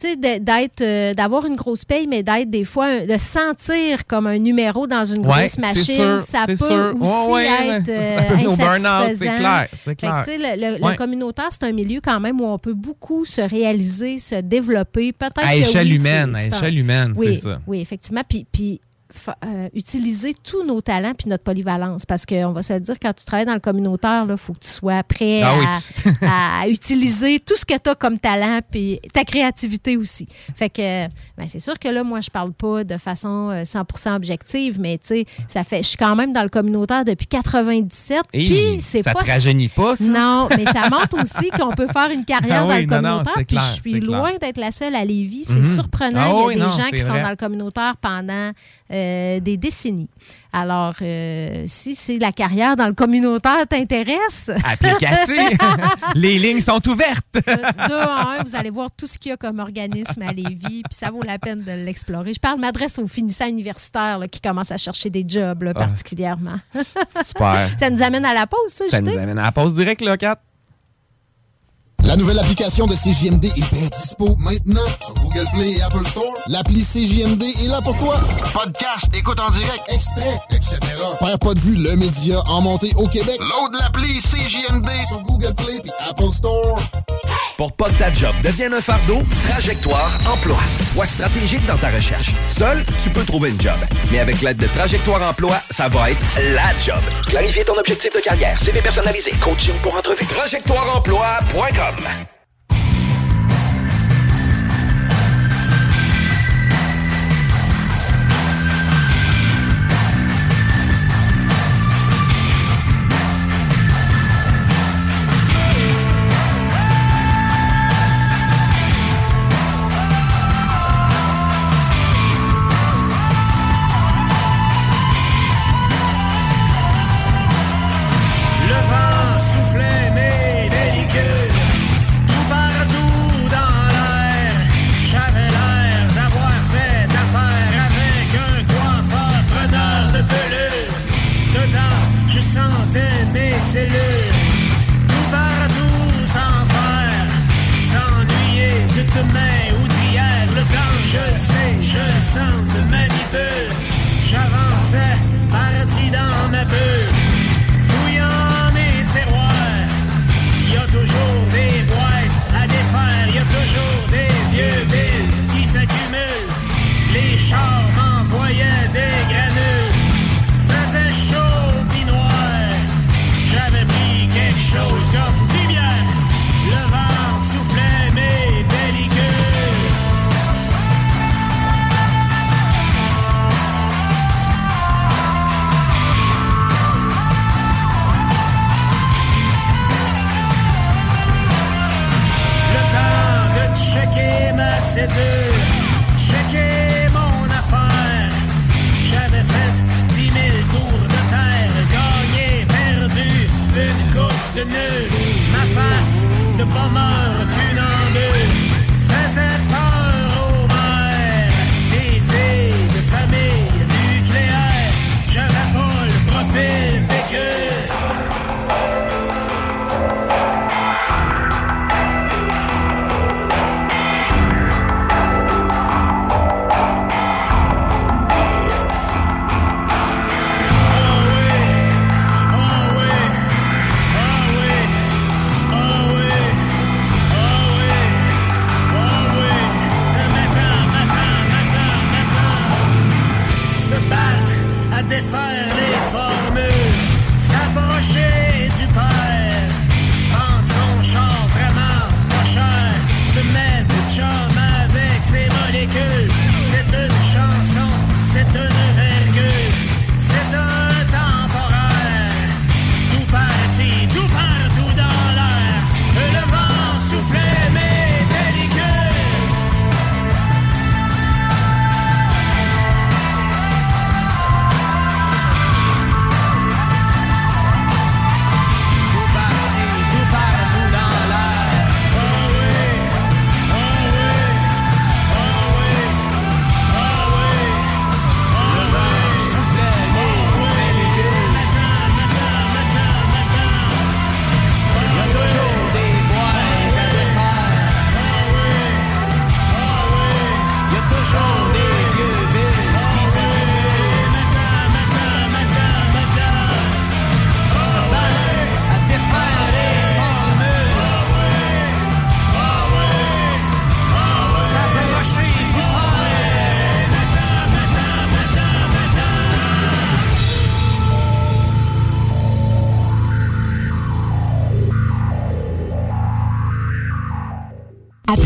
tu 0.00 0.08
sais, 0.08 0.16
d'être, 0.16 0.80
euh, 0.80 1.12
d'avoir 1.12 1.44
une 1.44 1.56
grosse 1.56 1.84
paye, 1.84 2.06
mais 2.06 2.22
d'être 2.22 2.48
des 2.48 2.64
fois, 2.64 2.86
un- 2.86 3.06
de 3.06 3.18
sentir 3.18 4.06
comme 4.06 4.26
un 4.28 4.38
numéro 4.38 4.86
dans 4.86 5.04
une 5.04 5.22
grosse 5.22 5.58
machine, 5.58 5.84
sûr, 5.84 6.20
ça 6.20 6.44
peut 6.46 6.54
sûr. 6.54 6.94
aussi 7.00 7.32
ouais, 7.32 7.46
être 7.46 7.88
euh, 7.88 8.16
c'est 9.16 9.94
clair, 9.96 10.22
c'est 10.24 10.38
le, 10.38 10.78
le- 10.90 10.96
communautaire, 10.96 11.48
c'est 11.50 11.64
un 11.64 11.72
milieu 11.72 12.00
quand 12.00 12.20
même 12.20 12.40
où 12.40 12.44
on 12.44 12.58
peut 12.58 12.74
beaucoup 12.74 13.24
se 13.24 13.40
réaliser, 13.40 14.18
se 14.18 14.36
développer. 14.40 15.12
Peut-être 15.12 15.32
À 15.38 15.56
échelle 15.56 15.88
oui, 15.88 15.96
humaine, 15.96 16.34
à 16.36 16.46
échelle 16.46 16.78
humaine, 16.78 17.12
oui, 17.16 17.34
c'est 17.34 17.40
ça. 17.42 17.60
Oui, 17.66 17.80
effectivement. 17.80 18.22
Puis, 18.28 18.46
euh, 19.44 19.68
utiliser 19.74 20.34
tous 20.34 20.64
nos 20.64 20.80
talents 20.80 21.14
puis 21.16 21.28
notre 21.28 21.44
polyvalence. 21.44 22.04
Parce 22.06 22.26
qu'on 22.26 22.52
va 22.52 22.62
se 22.62 22.72
le 22.74 22.80
dire, 22.80 22.96
quand 23.00 23.12
tu 23.12 23.24
travailles 23.24 23.46
dans 23.46 23.54
le 23.54 23.60
communautaire, 23.60 24.26
il 24.28 24.36
faut 24.36 24.52
que 24.52 24.58
tu 24.60 24.68
sois 24.68 25.02
prêt 25.02 25.42
Ah 25.42 25.52
à, 25.52 25.58
oui, 25.58 25.66
tu- 26.02 26.08
à 26.26 26.68
utiliser 26.68 27.40
tout 27.40 27.56
ce 27.56 27.64
que 27.64 27.74
tu 27.78 27.90
as 27.90 27.94
comme 27.94 28.18
talent 28.18 28.60
puis 28.70 29.00
ta 29.12 29.24
créativité 29.24 29.96
aussi. 29.96 30.28
Fait 30.54 30.68
que, 30.70 31.06
ben, 31.36 31.46
c'est 31.46 31.60
sûr 31.60 31.78
que 31.78 31.88
là, 31.88 32.04
moi, 32.04 32.20
je 32.20 32.30
parle 32.30 32.52
pas 32.52 32.84
de 32.84 32.96
façon 32.96 33.50
euh, 33.50 33.62
100% 33.64 34.14
objective, 34.16 34.78
mais 34.80 34.98
tu 34.98 35.06
sais, 35.08 35.26
ça 35.48 35.64
fait, 35.64 35.82
je 35.82 35.88
suis 35.88 35.96
quand 35.96 36.14
même 36.16 36.32
dans 36.32 36.42
le 36.42 36.48
communautaire 36.48 37.04
depuis 37.04 37.26
97. 37.26 38.22
Hey, 38.32 38.46
Puis 38.48 38.80
c'est 38.80 39.02
ça 39.02 39.12
pas 39.12 39.22
te 39.22 39.30
rajeunit 39.30 39.68
pas, 39.68 39.96
ça? 39.96 40.04
Non, 40.04 40.48
mais 40.56 40.64
ça 40.66 40.88
montre 40.90 41.20
aussi 41.22 41.48
qu'on 41.50 41.72
peut 41.74 41.86
faire 41.86 42.10
une 42.10 42.24
carrière 42.24 42.64
Ah 42.64 42.66
dans 42.68 42.76
le 42.76 42.86
non, 42.86 42.96
non, 42.96 43.22
communautaire. 43.24 43.44
puis 43.46 43.56
je 43.56 43.80
suis 43.90 44.00
loin 44.00 44.32
d'être 44.40 44.58
la 44.58 44.70
seule 44.70 44.94
à 44.94 45.04
Lévis. 45.04 45.44
C'est 45.44 45.54
Mhm. 45.54 45.74
surprenant. 45.74 46.20
Ah 46.20 46.28
Il 46.30 46.38
y 46.38 46.42
a 46.42 46.46
oui, 46.46 46.54
des 46.54 46.60
non, 46.60 46.68
gens 46.70 46.88
qui 46.90 46.98
sont 47.00 47.20
dans 47.20 47.30
le 47.30 47.36
communautaire 47.36 47.96
pendant 48.00 48.50
euh, 48.90 48.97
des 49.40 49.56
décennies. 49.56 50.08
Alors, 50.52 50.94
euh, 51.02 51.64
si 51.66 51.94
c'est 51.94 52.18
la 52.18 52.32
carrière 52.32 52.74
dans 52.74 52.86
le 52.86 52.94
communautaire 52.94 53.66
t'intéresse. 53.68 54.50
Les 56.14 56.38
lignes 56.38 56.60
sont 56.60 56.86
ouvertes. 56.88 57.24
de 57.34 58.40
un, 58.40 58.42
vous 58.42 58.56
allez 58.56 58.70
voir 58.70 58.90
tout 58.90 59.06
ce 59.06 59.18
qu'il 59.18 59.30
y 59.30 59.32
a 59.32 59.36
comme 59.36 59.58
organisme 59.58 60.22
à 60.22 60.32
Lévis, 60.32 60.82
puis 60.82 60.92
ça 60.92 61.10
vaut 61.10 61.22
la 61.22 61.38
peine 61.38 61.62
de 61.62 61.72
l'explorer. 61.72 62.32
Je 62.32 62.40
parle, 62.40 62.58
m'adresse 62.60 62.98
aux 62.98 63.06
finissants 63.06 63.48
universitaires 63.48 64.18
là, 64.18 64.26
qui 64.28 64.40
commencent 64.40 64.72
à 64.72 64.78
chercher 64.78 65.10
des 65.10 65.24
jobs 65.26 65.62
là, 65.62 65.72
Ah. 65.74 65.78
particulièrement. 65.80 66.58
Super. 67.24 67.70
ça 67.78 67.90
nous 67.90 68.02
amène 68.02 68.24
à 68.24 68.34
la 68.34 68.46
pause, 68.46 68.70
ça, 68.70 68.84
Ça 68.88 69.00
nous 69.00 69.16
amène 69.16 69.38
à 69.38 69.44
la 69.44 69.52
pause 69.52 69.74
directe, 69.74 70.00
là, 70.00 70.16
Kat. 70.16 70.40
La 72.08 72.16
nouvelle 72.16 72.38
application 72.38 72.86
de 72.86 72.94
CJMD 72.94 73.44
est 73.44 73.70
bien 73.70 73.86
dispo 74.00 74.34
maintenant 74.38 74.86
sur 75.04 75.12
Google 75.16 75.44
Play 75.52 75.72
et 75.72 75.82
Apple 75.82 76.06
Store. 76.06 76.32
L'appli 76.46 76.82
CJMD 76.82 77.42
est 77.42 77.68
là 77.68 77.82
pour 77.82 77.98
toi. 77.98 78.18
Podcast, 78.54 79.10
écoute 79.12 79.38
en 79.38 79.50
direct, 79.50 79.82
extrait, 79.88 80.40
etc. 80.50 80.78
Père 81.20 81.38
pas 81.38 81.52
de 81.52 81.60
vue, 81.60 81.76
le 81.76 81.96
média 81.96 82.40
en 82.46 82.62
montée 82.62 82.92
au 82.96 83.06
Québec. 83.08 83.38
Load 83.40 83.78
l'appli 83.78 84.20
CJMD 84.20 84.88
sur 85.06 85.22
Google 85.24 85.54
Play 85.54 85.82
et 85.84 86.08
Apple 86.08 86.32
Store. 86.32 86.80
Pour 87.58 87.72
pas 87.72 87.90
que 87.90 87.98
ta 87.98 88.14
job 88.14 88.34
devienne 88.42 88.72
un 88.72 88.80
fardeau, 88.80 89.20
Trajectoire 89.50 90.16
Emploi. 90.32 90.56
Sois 90.94 91.06
stratégique 91.06 91.66
dans 91.66 91.76
ta 91.76 91.90
recherche. 91.90 92.32
Seul, 92.46 92.84
tu 93.02 93.10
peux 93.10 93.24
trouver 93.24 93.50
une 93.50 93.60
job. 93.60 93.74
Mais 94.12 94.20
avec 94.20 94.40
l'aide 94.40 94.58
de 94.58 94.68
Trajectoire 94.68 95.20
Emploi, 95.28 95.58
ça 95.68 95.88
va 95.88 96.12
être 96.12 96.20
la 96.54 96.70
job. 96.78 97.02
Clarifier 97.26 97.64
ton 97.64 97.74
objectif 97.74 98.14
de 98.14 98.20
carrière, 98.20 98.58
CV 98.64 98.80
personnalisé, 98.80 99.32
coaching 99.42 99.74
pour 99.82 99.94
entrevue. 99.96 100.24
TrajectoireEmploi.com 100.24 101.97
de 102.00 102.37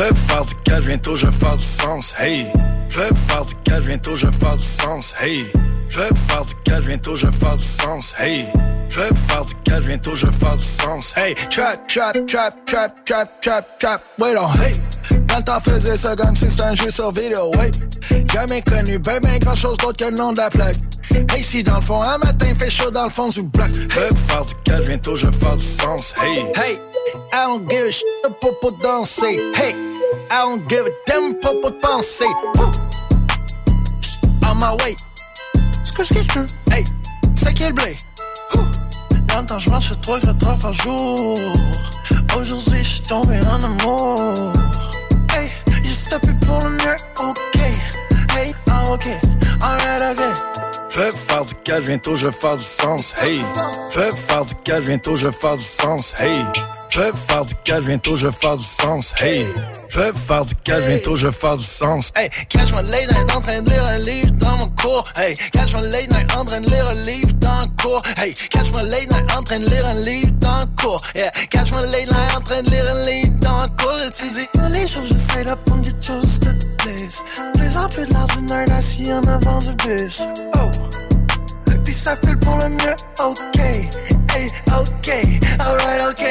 Je 0.00 0.04
vais 0.06 0.14
faire 0.28 0.44
du 0.46 0.54
cash, 0.64 0.84
bientôt 0.86 1.14
je 1.14 1.26
vais 1.26 1.32
faire 1.32 1.56
du 1.58 1.62
sens, 1.62 2.14
hey. 2.18 2.46
Je 2.88 2.98
vais 3.00 3.10
faire 3.28 3.44
du 3.44 3.54
cash, 3.64 3.84
bientôt 3.84 4.16
je 4.16 4.26
vais 4.26 4.32
faire 4.32 4.56
du 4.56 4.64
sens, 4.64 5.14
hey. 5.20 5.44
Je 5.90 5.98
vais 5.98 6.08
faire 6.26 6.42
du 6.42 6.54
cash, 6.64 6.84
bientôt 6.86 7.16
je 7.16 7.26
vais 7.26 7.32
faire 7.32 7.56
du 7.58 7.64
sens, 7.64 8.14
hey. 8.18 8.46
Je 8.88 8.98
vais 8.98 9.08
faire 9.28 9.44
du 9.44 9.54
cash, 9.56 9.84
bientôt 9.84 10.16
je 10.16 10.26
vais 10.26 10.32
faire 10.32 10.56
du 10.56 10.64
sens, 10.64 11.12
hey. 11.18 11.34
Trap, 11.34 11.86
trap, 11.86 12.26
trap, 12.26 12.64
trap, 12.64 13.04
trap, 13.04 13.40
trap, 13.42 13.78
trap, 13.78 14.02
wait 14.18 14.38
on, 14.38 14.50
hey. 14.62 14.72
Dans 15.26 15.36
le 15.36 15.42
temps 15.42 15.60
faisait 15.60 15.98
ça 15.98 16.16
comme 16.16 16.34
si 16.34 16.48
c'était 16.48 16.62
un 16.62 16.74
jeu 16.74 16.90
sur 16.90 17.12
vidéo, 17.12 17.52
hey. 17.60 17.70
Jamais 18.32 18.62
connu, 18.62 18.98
ben 19.00 19.20
ben 19.20 19.38
grand 19.38 19.54
chose 19.54 19.76
d'autre 19.76 20.02
que 20.02 20.10
le 20.10 20.16
nom 20.16 20.32
de 20.32 20.38
la 20.38 20.48
plaque. 20.48 20.76
Hey, 21.28 21.44
si 21.44 21.62
dans 21.62 21.76
le 21.76 21.82
fond, 21.82 22.02
un 22.04 22.16
matin 22.16 22.54
fait 22.58 22.70
chaud 22.70 22.90
dans 22.90 23.04
le 23.04 23.10
fond 23.10 23.28
du 23.28 23.42
bloc. 23.42 23.68
Je 23.74 23.80
vais 23.80 24.08
faire 24.28 24.46
du 24.46 24.54
cash, 24.64 24.84
bientôt 24.86 25.16
je 25.16 25.26
vais 25.26 25.38
faire 25.38 25.56
du 25.58 25.66
sens, 25.66 26.14
hey. 26.22 26.38
Hey, 26.56 26.78
I 27.34 27.44
don't 27.44 27.68
give 27.68 27.84
a 27.84 27.90
shit 27.90 28.06
pour 28.40 28.58
pour 28.60 28.72
danser, 28.78 29.38
hey. 29.56 29.89
I 30.32 30.42
don't 30.42 30.68
give 30.68 30.86
a 30.86 30.90
damn 31.06 31.34
pour 31.40 31.72
penser. 31.80 32.24
Woo. 32.56 32.70
On 34.46 34.54
my 34.54 34.76
way. 34.84 34.94
Ce 35.82 35.90
que 35.92 36.04
je 36.04 36.38
veux. 36.38 36.46
Hey, 36.70 36.84
c'est 37.34 37.52
quel 37.52 37.72
blé? 37.72 37.96
Woo. 38.54 38.62
Dans 39.26 39.40
le 39.40 39.46
temps, 39.46 39.58
je 39.58 39.68
marche 39.70 39.92
trois, 40.00 40.20
quatre 40.20 40.46
heures 40.46 40.58
par 40.58 40.72
jour. 40.72 41.36
Aujourd'hui, 42.36 42.78
je 42.78 42.84
suis 42.84 43.02
tombé 43.02 43.40
en 43.44 43.60
amour. 43.64 44.52
Hey, 45.34 45.48
juste 45.82 46.10
tapé 46.10 46.28
pour 46.46 46.60
le 46.60 46.70
mieux, 46.70 46.96
ok. 47.18 47.56
Hey, 48.36 48.54
ah, 48.70 48.84
ok. 48.88 49.08
Alright, 49.62 50.16
ok. 50.16 50.69
Vais 50.96 51.10
faire 51.28 51.44
du 51.44 51.54
cash, 51.64 51.84
bientôt 51.84 52.16
je 52.16 52.24
vais 52.24 52.56
du 52.56 52.64
sens, 52.64 53.14
hey. 53.22 53.40
Vais 53.94 54.10
faire 54.28 54.44
du 54.44 54.54
cash, 54.64 54.84
bientôt 54.84 55.16
je 55.16 55.28
vais 55.28 55.56
du 55.56 55.64
sens, 55.64 56.14
hey. 56.18 56.34
Vais 56.96 57.12
faire 57.28 57.44
du 57.44 57.54
cash, 57.64 57.84
bientôt 57.84 58.16
je 58.16 58.26
vais 58.26 58.56
du 58.56 58.64
sens, 58.64 59.14
hey. 59.20 59.46
Vais 59.94 60.12
faire 60.26 60.44
du 60.44 60.54
cash, 60.56 60.84
bientôt 60.86 61.16
je 61.16 61.28
vais 61.28 61.56
du 61.56 61.64
sens. 61.64 62.10
Hey, 62.16 62.28
catch 62.48 62.72
my 62.74 62.82
late 62.90 63.08
night 63.12 63.34
en 63.34 63.40
train 63.40 63.62
de 63.62 63.70
lire 63.70 63.84
un 63.88 63.98
livre 63.98 64.30
dans 64.32 64.56
mon 64.56 64.68
cours. 64.70 65.04
Hey, 65.16 65.34
catch 65.52 65.74
my 65.74 65.82
late 65.82 66.10
night 66.10 66.32
en 66.36 66.44
train 66.44 66.60
de 66.60 66.70
lire 66.70 66.90
un 66.90 66.94
livre 66.94 67.32
dans 67.34 67.58
le 67.60 67.82
cours. 67.82 68.02
Hey, 68.18 68.34
catch 68.34 68.74
my 68.74 68.82
late 68.82 69.10
night 69.10 69.32
en 69.36 69.42
train 69.42 69.58
de 69.60 69.70
lire 69.70 69.88
un 69.88 70.00
livre 70.00 70.30
dans 70.40 70.58
le 70.58 70.66
cours. 70.80 71.02
Yeah, 71.14 71.30
catch 71.50 71.70
my 71.72 71.82
late 71.82 72.10
night 72.10 72.36
en 72.36 72.40
train 72.40 72.62
de 72.62 72.70
lire 72.70 72.90
un 72.90 73.04
livre 73.04 73.38
dans 73.40 73.60
le 73.60 73.68
cours. 73.80 74.10
Tu 74.12 74.24
dis, 74.28 74.48
les 74.72 74.88
choses, 74.88 75.08
j'essaie 75.10 75.44
d'apprendre 75.44 75.82
des 75.82 75.94
choses 76.04 76.40
de 76.84 76.98
place. 76.98 77.24
Plus 77.54 77.76
en 77.76 77.88
plus 77.88 78.06
de 78.06 78.14
l'ordinaire 78.14 78.76
assis 78.76 79.12
en 79.12 79.22
avant 79.22 79.58
du 79.58 79.74
bus. 79.86 80.22
Oh. 80.56 80.70
Puis 81.84 81.94
ça 81.94 82.16
file 82.16 82.38
pour 82.38 82.58
le 82.58 82.68
mieux, 82.68 82.96
ok. 83.24 83.60
Hey, 84.32 84.48
ok, 84.78 85.10
alright, 85.58 86.02
ok. 86.10 86.24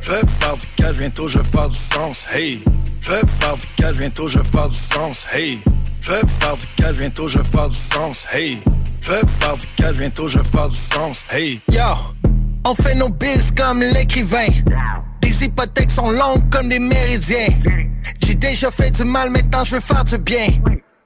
Je 0.00 0.10
vais 0.10 0.20
faire 0.40 0.56
du 0.56 0.66
cash, 0.76 0.96
bientôt 0.96 1.28
je 1.28 1.38
vais 1.38 1.44
faire 1.44 1.68
du 1.68 1.76
sens, 1.76 2.26
hey. 2.34 2.64
Je 3.00 3.10
vais 3.10 3.22
faire 3.40 3.56
du 3.56 3.66
cash, 3.76 3.96
bientôt 3.96 4.28
je 4.28 4.38
vais 4.38 4.44
faire 4.44 4.68
du 4.68 4.76
sens, 4.76 5.26
hey. 5.32 5.60
Je 6.00 6.10
vais 6.10 6.20
faire 6.40 6.56
du 6.56 6.66
cash, 6.76 6.96
bientôt 6.96 7.28
je 7.28 7.38
vais 7.38 7.44
faire 7.44 7.68
du 7.68 7.76
sens, 7.76 8.26
hey. 8.32 8.62
Je 9.00 9.10
vais 9.10 9.20
faire 9.40 9.56
du 9.56 9.66
cash, 9.76 9.96
bientôt 9.96 10.28
je 10.28 10.38
vais 10.38 10.44
faire 10.44 10.68
du 10.68 10.76
sens, 10.76 11.24
hey. 11.30 11.60
Yo, 11.70 11.80
on 12.64 12.74
fait 12.74 12.94
nos 12.94 13.08
bills 13.08 13.54
comme 13.56 13.80
l'écrivain. 13.80 14.46
Les 15.22 15.44
hypothèques 15.44 15.90
sont 15.90 16.10
longues 16.10 16.48
comme 16.50 16.68
des 16.68 16.78
méridiens. 16.78 17.48
J'ai 18.24 18.34
déjà 18.34 18.70
fait 18.70 18.90
du 18.90 19.04
mal, 19.04 19.30
maintenant 19.30 19.64
je 19.64 19.76
veux 19.76 19.80
faire 19.80 20.04
du 20.04 20.18
bien. 20.18 20.46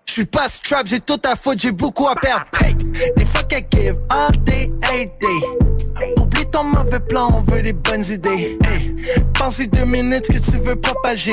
Je 0.06 0.12
suis 0.12 0.24
pas 0.24 0.48
strap, 0.48 0.86
j'ai 0.86 1.00
tout 1.00 1.20
à 1.24 1.36
foutre, 1.36 1.60
j'ai 1.60 1.72
beaucoup 1.72 2.08
à 2.08 2.14
perdre. 2.14 2.46
Hey, 2.62 2.76
les 3.16 3.24
fuck 3.24 3.52
I 3.52 3.64
give 3.70 3.96
all 4.08 4.32
day, 4.44 4.70
every 4.82 5.06
day. 5.20 6.12
Oublie 6.18 6.46
ton 6.46 6.64
mauvais 6.64 7.00
plan, 7.00 7.28
on 7.34 7.50
veut 7.50 7.62
des 7.62 7.72
bonnes 7.72 8.04
idées. 8.04 8.58
Hey, 8.64 8.94
pense 9.34 9.60
deux 9.68 9.84
minutes 9.84 10.28
que 10.28 10.38
tu 10.38 10.58
veux 10.58 10.76
propager. 10.76 11.32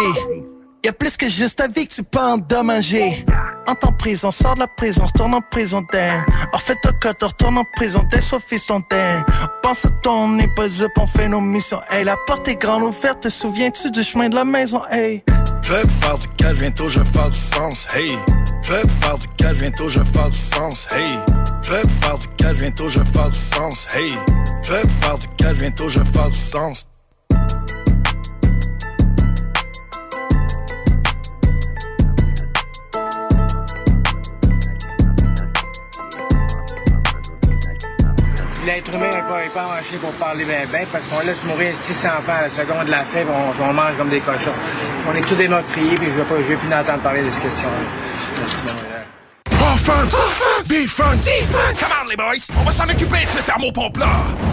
Y 0.86 0.89
a 0.89 0.93
plus 0.93 1.15
que 1.15 1.29
juste 1.29 1.59
ta 1.59 1.67
vie 1.67 1.88
que 1.88 1.93
tu 1.93 2.03
peux 2.03 2.19
endommager. 2.19 3.25
En 3.67 3.75
prison, 3.93 4.31
sors 4.31 4.55
de 4.55 4.59
la 4.59 4.67
prison, 4.67 5.05
retourne 5.05 5.34
en 5.34 5.39
prison 5.39 5.81
d'air. 5.93 6.25
En 6.51 6.57
fait, 6.57 6.75
ton 6.84 6.91
cote, 6.99 7.23
retourne 7.23 7.57
en 7.57 7.63
prison, 7.77 8.03
t'es 8.11 8.19
soit 8.19 8.41
fils 8.41 8.65
ton 8.65 8.81
terre. 8.81 9.25
Pense 9.61 9.86
à 9.86 9.89
ton, 10.01 10.36
dupe, 10.36 10.59
on 10.97 11.07
fait 11.07 11.29
nos 11.29 11.39
missions. 11.39 11.79
Hey, 11.89 12.03
la 12.03 12.17
porte 12.27 12.49
est 12.49 12.55
grande 12.55 12.84
ouverte, 12.84 13.21
te 13.21 13.29
souviens-tu 13.29 13.91
du 13.91 14.03
chemin 14.03 14.27
de 14.27 14.36
la 14.36 14.43
maison? 14.43 14.81
Hey. 14.91 15.23
Je 15.61 15.71
vais 15.71 15.84
faire 16.01 16.17
du 16.17 16.27
cash, 16.36 16.57
bientôt 16.57 16.89
je 16.89 16.99
vais 16.99 17.29
du 17.29 17.38
sens, 17.38 17.88
hey. 17.95 18.17
Je 18.63 18.71
vais 18.73 18.81
faire 18.99 19.17
du 19.17 19.27
cash, 19.38 19.57
bientôt 19.57 19.89
je 19.89 19.99
vais 19.99 20.29
du 20.29 20.38
sens, 20.38 20.88
hey. 20.91 21.07
Je 21.63 21.71
vais 21.71 21.81
faire 22.01 22.17
du 22.17 22.27
cash, 22.36 22.57
bientôt 22.57 22.89
je 22.89 22.99
vais 22.99 23.29
du 23.29 23.38
sens, 23.38 23.88
hey. 23.95 24.09
Je 24.63 24.71
vais 24.73 24.81
faire 24.99 25.17
du 25.17 25.27
cash, 25.38 25.57
bientôt 25.57 25.89
je 25.89 25.99
vais 25.99 26.29
du 26.29 26.38
sens. 26.38 26.86
L'être 38.66 38.95
humain 38.95 39.09
n'est 39.09 39.51
pas, 39.51 39.61
pas 39.61 39.68
marché 39.68 39.97
pour 39.97 40.11
parler 40.14 40.45
bien, 40.45 40.66
bien, 40.72 40.86
parce 40.89 41.05
qu'on 41.07 41.20
laisse 41.20 41.43
mourir 41.43 41.76
600 41.76 42.09
enfants 42.20 42.32
à 42.32 42.41
la 42.43 42.49
seconde 42.49 42.86
de 42.86 42.91
la 42.91 43.03
fève, 43.03 43.28
on, 43.30 43.61
on 43.61 43.74
mange 43.74 43.97
comme 43.97 44.09
des 44.09 44.22
cochons. 44.22 44.53
On 45.09 45.14
est 45.14 45.22
tous 45.22 45.36
des 45.36 45.49
meurtriers, 45.49 45.95
puis 45.95 46.07
je 46.07 46.20
ne 46.20 46.24
veux, 46.24 46.57
plus 46.57 46.74
entendre 46.74 47.03
parler 47.03 47.24
de 47.24 47.32
cette 47.32 47.43
question-là. 47.43 47.76
Merci, 48.39 48.61
gars. 48.66 48.74
Offense! 49.74 50.64
Defense! 50.66 51.26
Defense! 51.26 51.80
Come 51.80 51.89
on, 52.03 52.07
les 52.07 52.16
boys! 52.16 52.47
On 52.57 52.64
va 52.64 52.72
s'en 52.72 52.86
occuper 52.86 53.24
de 53.24 53.30
ce 53.30 53.45
thermopompe-là! 53.45 54.52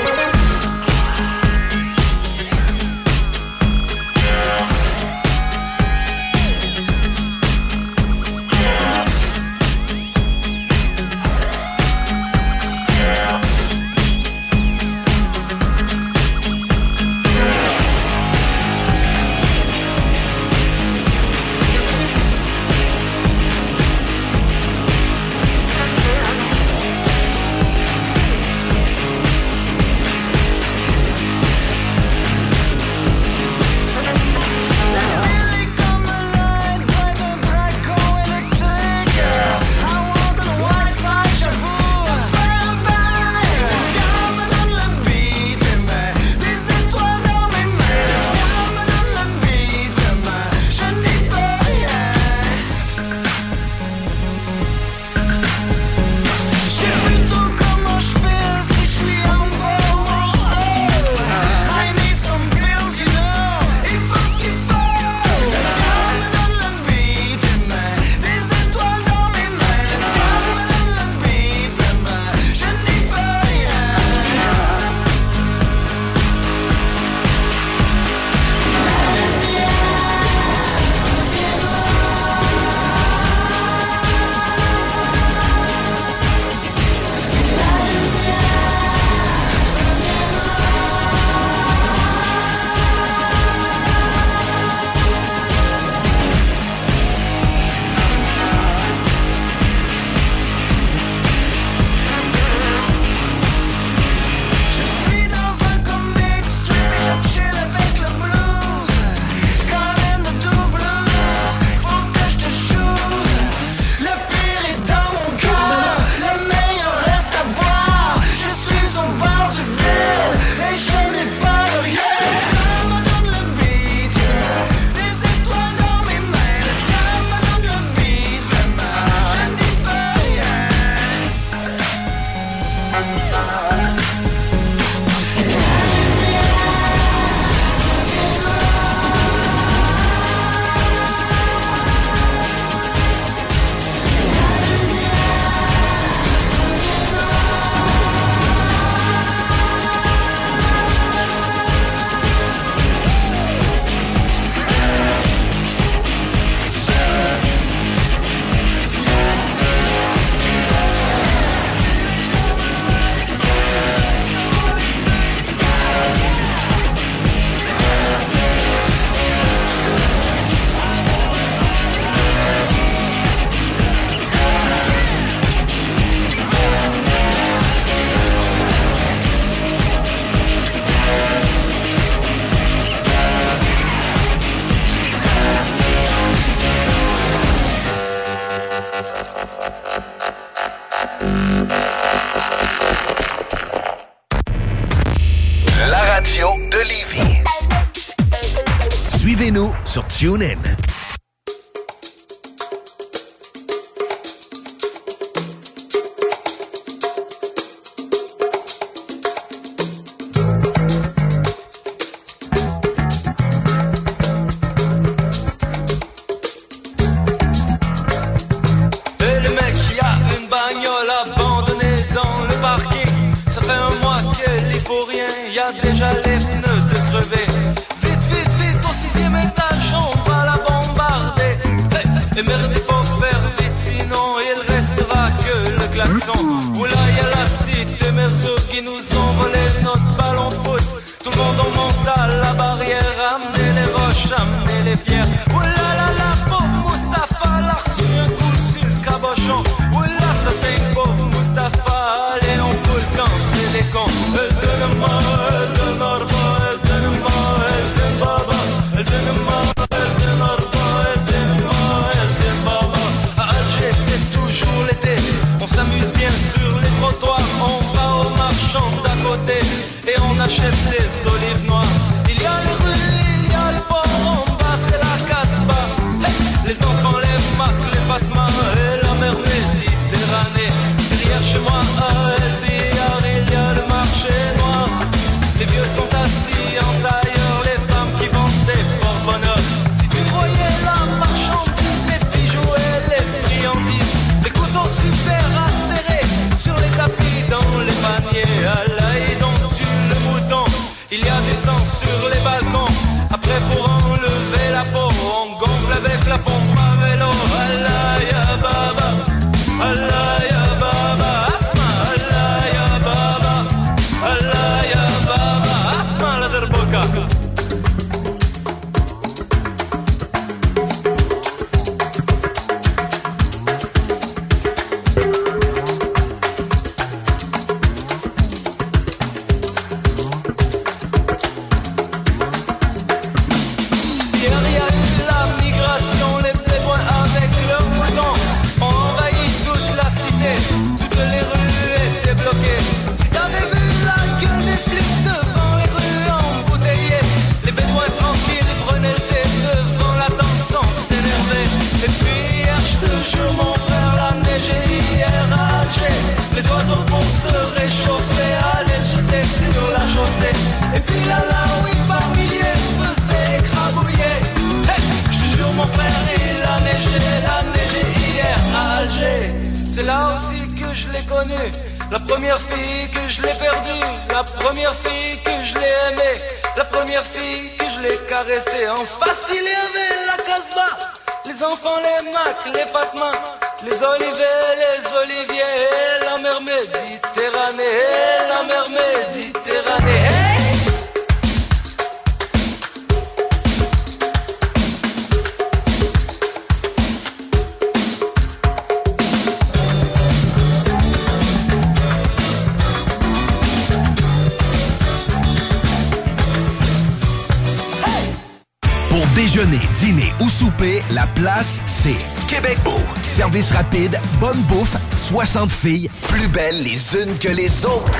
60 415.45 415.71
filles, 415.71 416.07
plus 416.27 416.47
belles 416.49 416.83
les 416.83 417.15
unes 417.15 417.35
que 417.39 417.47
les 417.47 417.83
autres. 417.83 418.11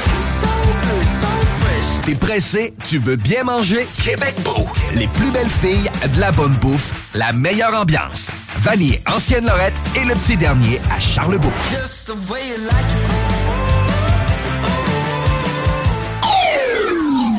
T'es 2.04 2.16
pressé, 2.16 2.74
tu 2.90 2.98
veux 2.98 3.16
bien 3.16 3.44
manger? 3.44 3.86
Québec 4.04 4.34
Beau. 4.44 4.68
Les 4.96 5.06
plus 5.08 5.30
belles 5.30 5.46
filles, 5.46 5.92
de 6.16 6.20
la 6.20 6.32
bonne 6.32 6.54
bouffe, 6.54 6.92
la 7.14 7.32
meilleure 7.32 7.80
ambiance. 7.80 8.32
Vanier, 8.58 9.04
Ancienne 9.08 9.46
Lorette 9.46 9.76
et 9.96 10.04
le 10.04 10.16
petit 10.16 10.36
dernier 10.36 10.82
à 10.92 11.00
Charlebourg. 11.00 11.54
Like 12.10 12.86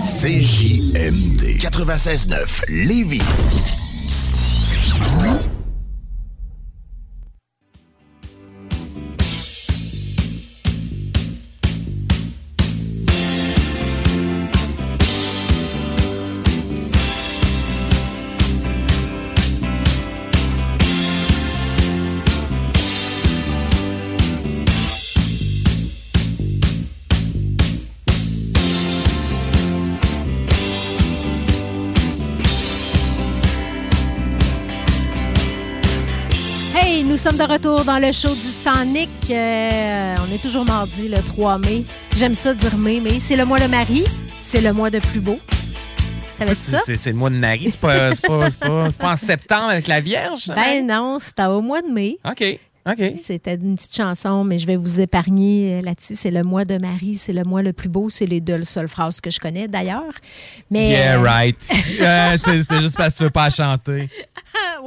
CJMD 0.04 1.58
96.9 1.58 2.46
Lévis. 2.68 3.20
Dans 37.84 37.98
le 37.98 38.12
show 38.12 38.28
du 38.28 38.34
Sonic. 38.34 39.08
Euh, 39.30 40.14
on 40.20 40.32
est 40.34 40.40
toujours 40.40 40.64
mardi, 40.64 41.08
le 41.08 41.18
3 41.22 41.58
mai. 41.58 41.84
J'aime 42.16 42.34
ça 42.34 42.54
dire 42.54 42.76
mai, 42.76 43.00
mais 43.02 43.18
c'est 43.20 43.36
le 43.36 43.44
mois 43.44 43.58
de 43.58 43.66
Marie. 43.66 44.04
C'est 44.40 44.60
le 44.60 44.72
mois 44.72 44.90
de 44.90 44.98
plus 44.98 45.20
beau. 45.20 45.38
Savais-tu 46.38 46.62
ça? 46.62 46.80
C'est 46.84 47.06
le 47.10 47.16
mois 47.16 47.30
de 47.30 47.36
Marie. 47.36 47.70
C'est 47.70 47.80
pas, 47.80 48.14
c'est 48.14 48.26
pas, 48.26 48.50
c'est 48.50 48.58
pas- 48.58 48.88
pas 48.98 49.12
en 49.12 49.16
septembre 49.16 49.70
avec 49.70 49.86
la 49.86 50.00
Vierge? 50.00 50.48
Ben 50.48 50.86
non, 50.86 51.18
c'était 51.20 51.44
au 51.46 51.60
mois 51.60 51.82
de 51.82 51.88
mai. 51.88 52.18
OK. 52.28 52.58
OK. 52.84 53.12
C'était 53.16 53.54
une 53.54 53.76
petite 53.76 53.94
chanson, 53.94 54.42
mais 54.42 54.58
je 54.58 54.66
vais 54.66 54.74
vous 54.74 54.98
épargner 54.98 55.74
euh, 55.78 55.82
là-dessus. 55.82 56.16
C'est 56.16 56.32
le 56.32 56.42
mois 56.42 56.64
de 56.64 56.78
Marie, 56.78 57.14
c'est 57.14 57.32
le 57.32 57.44
mois 57.44 57.62
le 57.62 57.72
plus 57.72 57.88
beau. 57.88 58.10
C'est 58.10 58.26
les 58.26 58.40
deux 58.40 58.64
seules 58.64 58.88
phrases 58.88 59.20
que 59.20 59.30
je 59.30 59.38
connais 59.38 59.68
d'ailleurs. 59.68 60.12
Mais 60.68 60.90
Yeah, 60.90 61.18
euh, 61.18 61.22
right. 61.22 61.70
Euh, 62.00 62.36
C'était 62.44 62.80
juste 62.80 62.96
parce 62.96 63.12
que 63.14 63.18
tu 63.18 63.24
veux 63.24 63.30
pas 63.30 63.50
chanter. 63.50 64.08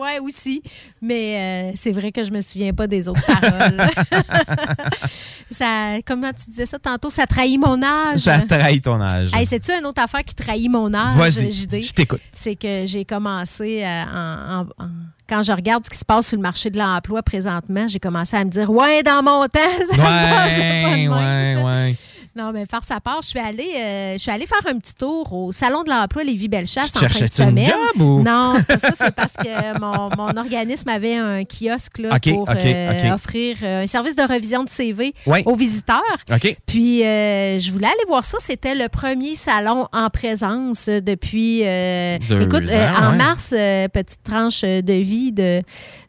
Ouais, 0.06 0.20
aussi. 0.20 0.62
Mais 1.02 1.70
euh, 1.70 1.72
c'est 1.76 1.92
vrai 1.92 2.12
que 2.12 2.24
je 2.24 2.32
me 2.32 2.42
souviens 2.42 2.74
pas 2.74 2.88
des 2.88 3.10
autres 3.10 3.26
paroles. 3.26 3.78
ça, 5.52 5.98
comment 6.06 6.32
tu 6.34 6.50
disais 6.50 6.66
ça 6.66 6.80
tantôt? 6.80 7.10
Ça 7.10 7.26
trahit 7.26 7.60
mon 7.60 7.82
âge. 7.84 8.20
Ça 8.20 8.40
trahit 8.42 8.84
ton 8.84 9.02
âge. 9.02 9.32
Hey, 9.34 9.46
C'est-tu 9.46 9.72
une 9.72 9.86
autre 9.86 10.02
affaire 10.02 10.24
qui 10.24 10.36
trahit 10.36 10.70
mon 10.70 10.94
âge, 10.94 11.14
Vas-y, 11.16 11.52
je 11.52 11.94
t'écoute. 11.94 12.22
C'est 12.32 12.56
que 12.56 12.84
j'ai 12.86 13.06
commencé 13.06 13.84
euh, 13.84 14.04
en, 14.06 14.62
en- 14.80 14.84
en- 14.84 14.90
Quand 15.28 15.44
je 15.44 15.52
regarde 15.52 15.84
ce 15.86 15.90
qui 15.90 15.98
se 15.98 16.06
passe 16.06 16.28
sur 16.28 16.38
le 16.38 16.42
marché 16.44 16.70
de 16.70 16.78
l'emploi 16.78 17.22
présentement, 17.24 17.88
j'ai 17.88 18.00
commencé 18.00 18.36
à 18.38 18.44
me 18.46 18.50
dire 18.50 18.70
Ouais, 18.70 19.04
dans 19.04 19.24
mon 19.24 19.46
temps, 19.48 19.60
ça 19.90 19.96
se 19.96 19.98
passait 19.98 20.00
pas 20.00 20.48
de 20.48 21.08
Ouais, 21.08 21.08
même. 21.08 21.12
ouais, 21.12 21.64
ouais. 21.64 21.96
Non, 22.38 22.52
mais 22.52 22.66
faire 22.70 22.84
sa 22.84 23.00
part, 23.00 23.22
je 23.22 23.30
suis 23.30 23.40
allée, 23.40 23.72
euh, 23.78 24.14
je 24.14 24.18
suis 24.18 24.30
allée 24.30 24.46
faire 24.46 24.60
un 24.70 24.78
petit 24.78 24.94
tour 24.94 25.32
au 25.32 25.54
Salon 25.54 25.84
de 25.84 25.90
l'Emploi 25.90 26.26
Lévis-Bellechasse 26.26 26.94
en 26.94 27.00
fin 27.00 27.08
de 27.08 27.14
cherchais-tu 27.14 27.42
une 27.44 27.48
semaine. 27.50 27.66
job 27.70 28.02
ou? 28.02 28.24
Non, 28.24 28.56
c'est 28.58 28.68
pas 28.68 28.80
ça. 28.80 28.92
C'est 28.94 29.16
parce 29.16 29.34
que 29.38 29.80
mon, 29.80 30.10
mon 30.18 30.36
organisme 30.38 30.90
avait 30.90 31.16
un 31.16 31.44
kiosque 31.46 32.00
là, 32.00 32.20
pour 32.20 32.50
euh, 32.50 33.14
offrir 33.14 33.56
euh, 33.64 33.84
un 33.84 33.88
service 33.88 34.18
de 34.18 34.24
révision 34.24 34.66
de 34.66 34.70
CV 34.70 35.14
Oui. 35.26 35.44
aux 35.46 35.56
visiteurs. 35.56 36.02
OK. 36.30 36.58
Puis, 36.66 37.06
euh, 37.06 37.58
je 37.60 37.72
voulais 37.72 37.88
aller 37.88 38.06
voir 38.08 38.26
ça. 38.26 38.38
C'était 38.42 38.76
le 38.76 38.90
premier 38.90 39.36
salon 39.36 39.88
en 39.94 40.10
présence 40.10 40.88
depuis. 40.90 41.62
euh, 41.66 42.18
écoute, 42.42 42.64
ans, 42.64 42.68
euh, 42.70 42.92
en 43.00 43.12
ouais. 43.12 43.18
mars, 43.18 43.54
euh, 43.58 43.88
petite 43.88 44.24
tranche 44.26 44.62
de 44.64 44.94
vie 45.02 45.32
de, 45.32 45.62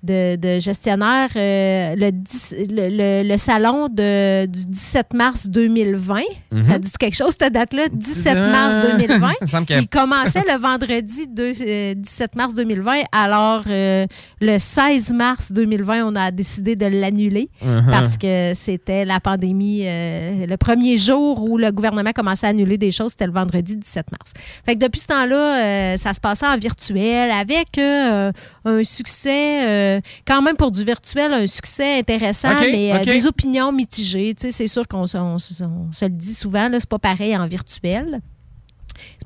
de, 0.07 0.37
de 0.37 0.61
gestionnaire, 0.61 1.29
euh, 1.37 1.95
le, 1.97 2.11
10 2.13 2.55
le, 2.71 2.89
le- 2.91 3.29
le 3.29 3.39
salon 3.39 3.89
de, 3.89 4.47
du 4.47 4.65
17 4.67 5.13
mars 5.15 5.49
2020. 5.49 6.21
Mhm. 6.53 6.63
Ça 6.63 6.79
dit 6.79 6.91
quelque 6.99 7.17
chose, 7.17 7.35
cette 7.41 7.53
date-là? 7.53 7.89
17 7.93 8.35
mars 8.37 8.77
2020. 8.99 9.33
Il 9.81 9.89
commençait 9.89 10.45
le 10.49 10.59
vendredi 10.59 11.27
de- 11.27 11.53
euh, 11.61 11.95
17 11.95 12.37
mars 12.37 12.55
2020. 12.55 13.03
Alors, 13.13 13.63
euh, 13.69 14.07
le 14.41 14.59
16 14.59 15.13
mars 15.13 15.53
2020, 15.53 16.07
on 16.07 16.15
a 16.17 16.31
décidé 16.31 16.77
de 16.77 16.87
l'annuler 16.87 17.51
Mhm. 17.63 17.87
parce 17.91 18.17
que 18.17 18.53
c'était 18.55 19.05
la 19.05 19.21
pandémie. 19.21 19.83
le 19.87 20.57
premier 20.57 20.97
jour 20.97 21.43
où 21.43 21.59
le 21.59 21.71
gouvernement 21.73 22.13
commençait 22.13 22.47
à 22.47 22.51
annuler 22.51 22.79
des 22.79 22.91
choses, 22.93 23.11
c'était 23.13 23.27
le 23.27 23.33
vendredi 23.33 23.77
17 23.77 24.07
mars. 24.13 24.33
Fait 24.65 24.75
que 24.75 24.81
depuis 24.81 25.01
ce 25.01 25.07
temps-là, 25.09 25.97
ça 25.97 26.13
se 26.15 26.21
passait 26.21 26.47
en 26.47 26.57
virtuel 26.57 27.31
avec 27.31 27.79
un 27.79 28.85
succès, 28.85 29.96
euh, 29.97 30.01
quand 30.27 30.43
même 30.43 30.57
pour 30.57 30.71
du 30.71 30.85
virtuel, 30.85 31.33
un 31.33 31.47
succès 31.47 31.99
intéressant, 31.99 32.49
mais 32.71 32.93
euh, 32.93 33.05
des 33.05 33.27
opinions 33.27 33.73
mitigées. 33.73 34.35
C'est 34.39 34.67
sûr 34.69 34.87
qu'on 34.89 35.07
se- 35.07 35.17
on 35.17 35.39
se- 35.39 35.65
on 35.65 35.91
se 35.93 36.05
le 36.05 36.11
dit 36.11 36.35
souvent, 36.35 36.69
c'est 36.73 36.89
pas 36.89 36.99
pareil 36.99 37.37
en 37.37 37.47
virtuel. 37.47 38.21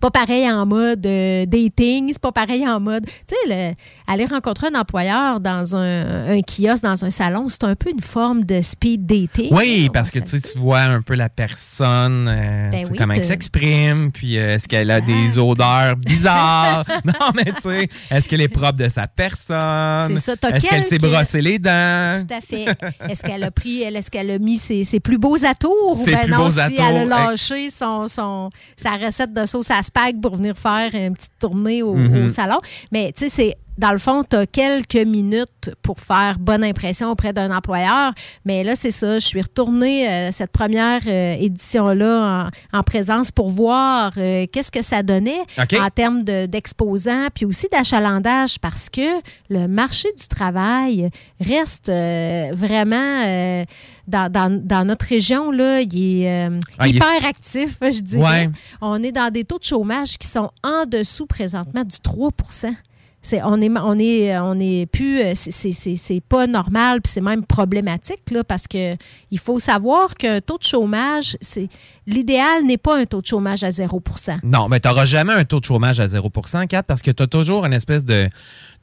C'est 0.02 0.10
pas 0.10 0.20
pareil 0.20 0.51
en 0.51 0.64
mode 0.64 1.05
euh, 1.05 1.44
dating, 1.44 2.09
c'est 2.10 2.22
pas 2.22 2.32
pareil 2.32 2.66
en 2.66 2.81
mode. 2.81 3.05
Tu 3.05 3.12
sais, 3.28 3.36
le- 3.48 3.74
aller 4.10 4.24
rencontrer 4.24 4.68
un 4.74 4.81
employeur 4.81 5.40
dans 5.40 5.77
un, 5.77 6.31
un 6.39 6.40
kiosque, 6.40 6.82
dans 6.82 7.05
un 7.05 7.10
salon, 7.10 7.51
c'est 7.51 7.64
un 7.64 7.74
peu 7.74 7.90
une 7.90 8.01
forme 8.01 8.44
de 8.44 8.62
speed 8.62 9.05
dating. 9.05 9.48
Oui, 9.51 9.90
parce 9.93 10.10
que 10.10 10.18
tu 10.20 10.31
sais, 10.31 10.40
tu 10.40 10.59
vois 10.59 10.81
un 10.81 11.02
peu 11.02 11.14
la 11.16 11.28
personne, 11.28 12.28
euh, 12.32 12.70
Ben 12.70 12.86
oui, 12.90 12.97
comment 12.97 13.12
elle 13.12 13.27
s'exprime, 13.27 14.10
puis 14.10 14.39
euh, 14.39 14.55
est-ce 14.55 14.68
qu'elle 14.68 14.90
a 14.90 15.02
des 15.02 15.39
odeurs 15.39 15.97
bizarres? 15.97 16.85
non, 17.05 17.12
mais 17.36 17.44
tu 17.52 17.60
sais, 17.60 17.89
est-ce 18.10 18.27
qu'elle 18.27 18.40
est 18.40 18.48
propre 18.48 18.78
de 18.78 18.89
sa 18.89 19.06
personne? 19.06 20.18
C'est 20.18 20.35
ça, 20.36 20.48
Est-ce 20.55 20.66
qu'elle 20.66 20.82
s'est 20.82 20.97
quelques- 20.97 21.12
brossé 21.12 21.43
les 21.43 21.59
dents? 21.59 22.22
Tout 22.27 22.35
à 22.35 22.40
fait. 22.40 22.64
Est-ce 23.06 23.22
qu'elle 23.22 23.44
a 23.44 23.51
pris, 23.51 23.82
est-ce 23.82 24.10
qu'elle 24.10 24.31
a 24.31 24.39
mis 24.39 24.56
ses, 24.56 24.85
ses 24.85 24.98
plus 25.01 25.18
beaux 25.18 25.44
atours 25.44 25.98
ou 26.01 26.02
Ses 26.02 26.12
ben 26.12 26.20
plus 26.22 26.31
non, 26.32 26.39
beaux 26.44 26.51
si 26.51 26.59
atours, 26.60 26.85
elle 26.89 26.97
a 26.97 27.02
hey. 27.02 27.09
lâché 27.09 27.70
son, 27.70 28.06
son, 28.06 28.48
sa 28.78 28.93
recette 28.93 29.35
de 29.35 29.44
sauce 29.44 29.70
à 29.70 29.82
spag 29.91 30.21
pour 30.21 30.37
venir 30.37 30.57
faire 30.57 30.95
une 30.95 31.15
petite 31.15 31.33
tournée 31.41 31.83
au, 31.83 31.95
Mhm. 31.95 32.25
au 32.27 32.29
salon. 32.29 32.59
Mais 32.93 33.12
tu 33.17 33.25
sais, 33.25 33.29
c'est 33.29 33.57
dans 33.79 33.93
le 33.93 33.99
fond, 33.99 34.25
tu 34.29 34.37
as 34.37 34.47
quelques 34.47 35.07
minutes 35.07 35.71
pour 35.81 36.01
faire 36.01 36.37
bonne 36.39 36.62
impression 36.62 37.11
auprès 37.11 37.33
d'un 37.33 37.51
employeur. 37.51 38.12
Mais 38.45 38.62
là, 38.62 38.75
c'est 38.77 38.91
ça. 38.91 39.19
Je 39.19 39.25
suis 39.27 39.41
retournée 39.41 40.07
euh, 40.07 40.29
cette 40.33 40.53
première 40.53 41.01
euh, 41.07 41.35
édition-là 41.39 42.51
en, 42.73 42.79
en 42.79 42.83
présence 42.83 43.31
pour 43.31 43.49
voir 43.49 44.12
euh, 44.19 44.45
qu'est-ce 44.53 44.71
que 44.71 44.83
ça 44.83 45.03
donnait 45.03 45.41
en 45.59 45.89
termes 45.89 46.23
de- 46.25 46.45
d'exposants, 46.45 47.29
puis 47.35 47.47
aussi 47.47 47.69
d'achalandage, 47.73 48.59
parce 48.61 48.91
que 48.91 49.09
le 49.49 49.67
marché 49.67 50.09
du 50.21 50.29
travail 50.29 51.09
reste 51.41 51.89
vraiment 52.53 53.65
dans, 54.11 54.31
dans- 54.31 54.61
dans 54.62 54.85
notre 54.85 55.07
région, 55.07 55.51
là, 55.51 55.81
il 55.81 56.23
est 56.23 56.47
euh, 56.49 56.59
Ah, 56.78 56.89
il 56.89 56.95
est- 56.95 56.99
hyper 56.99 57.24
actif, 57.28 57.77
je 57.82 58.01
dirais. 58.01 58.23
Ouais. 58.47 58.51
On 58.82 59.03
est 59.03 59.12
dans 59.12 59.32
des 59.32 59.45
taux 59.45 59.59
de 59.59 59.65
chômage 59.65 60.19
qui 60.19 60.27
sont 60.28 60.51
en 60.62 60.85
dessous 60.87 61.27
présentement 61.27 61.85
du 61.85 61.99
3 62.01 62.31
c'est, 63.23 63.43
on 63.43 63.61
est 63.61 63.69
on 63.78 63.99
est 63.99 64.39
on 64.39 64.59
est 64.59 64.87
plus 64.87 65.20
euh, 65.20 65.32
c'est, 65.35 65.51
c'est- 65.51 65.73
c'est- 65.73 65.97
c'est 65.97 66.23
pas 66.23 66.47
normal 66.47 67.03
puis 67.03 67.12
c'est 67.12 67.20
même 67.20 67.45
problématique 67.45 68.31
là, 68.31 68.43
parce 68.45 68.66
que 68.66 68.97
il 69.31 69.39
faut 69.39 69.59
savoir 69.59 70.15
qu'un 70.15 70.41
taux 70.41 70.57
de 70.57 70.62
chômage 70.62 71.37
c'est 71.43 71.69
l'idéal 72.11 72.65
n'est 72.65 72.77
pas 72.78 72.99
un 72.99 73.05
taux 73.07 73.20
de 73.20 73.27
chômage 73.27 73.65
à 73.65 73.70
0% 73.70 74.39
Non, 74.43 74.69
mais 74.69 74.81
tu 74.81 74.89
n'auras 74.89 75.05
jamais 75.05 75.32
un 75.32 75.45
taux 75.45 75.61
de 75.61 75.65
chômage 75.65 76.01
à 76.01 76.07
0 76.07 76.31
4 76.31 76.85
parce 76.87 77.03
que 77.03 77.11
tu 77.11 77.23
as 77.23 77.27
toujours 77.27 77.65
une 77.65 77.73
espèce 77.73 78.05
de, 78.05 78.28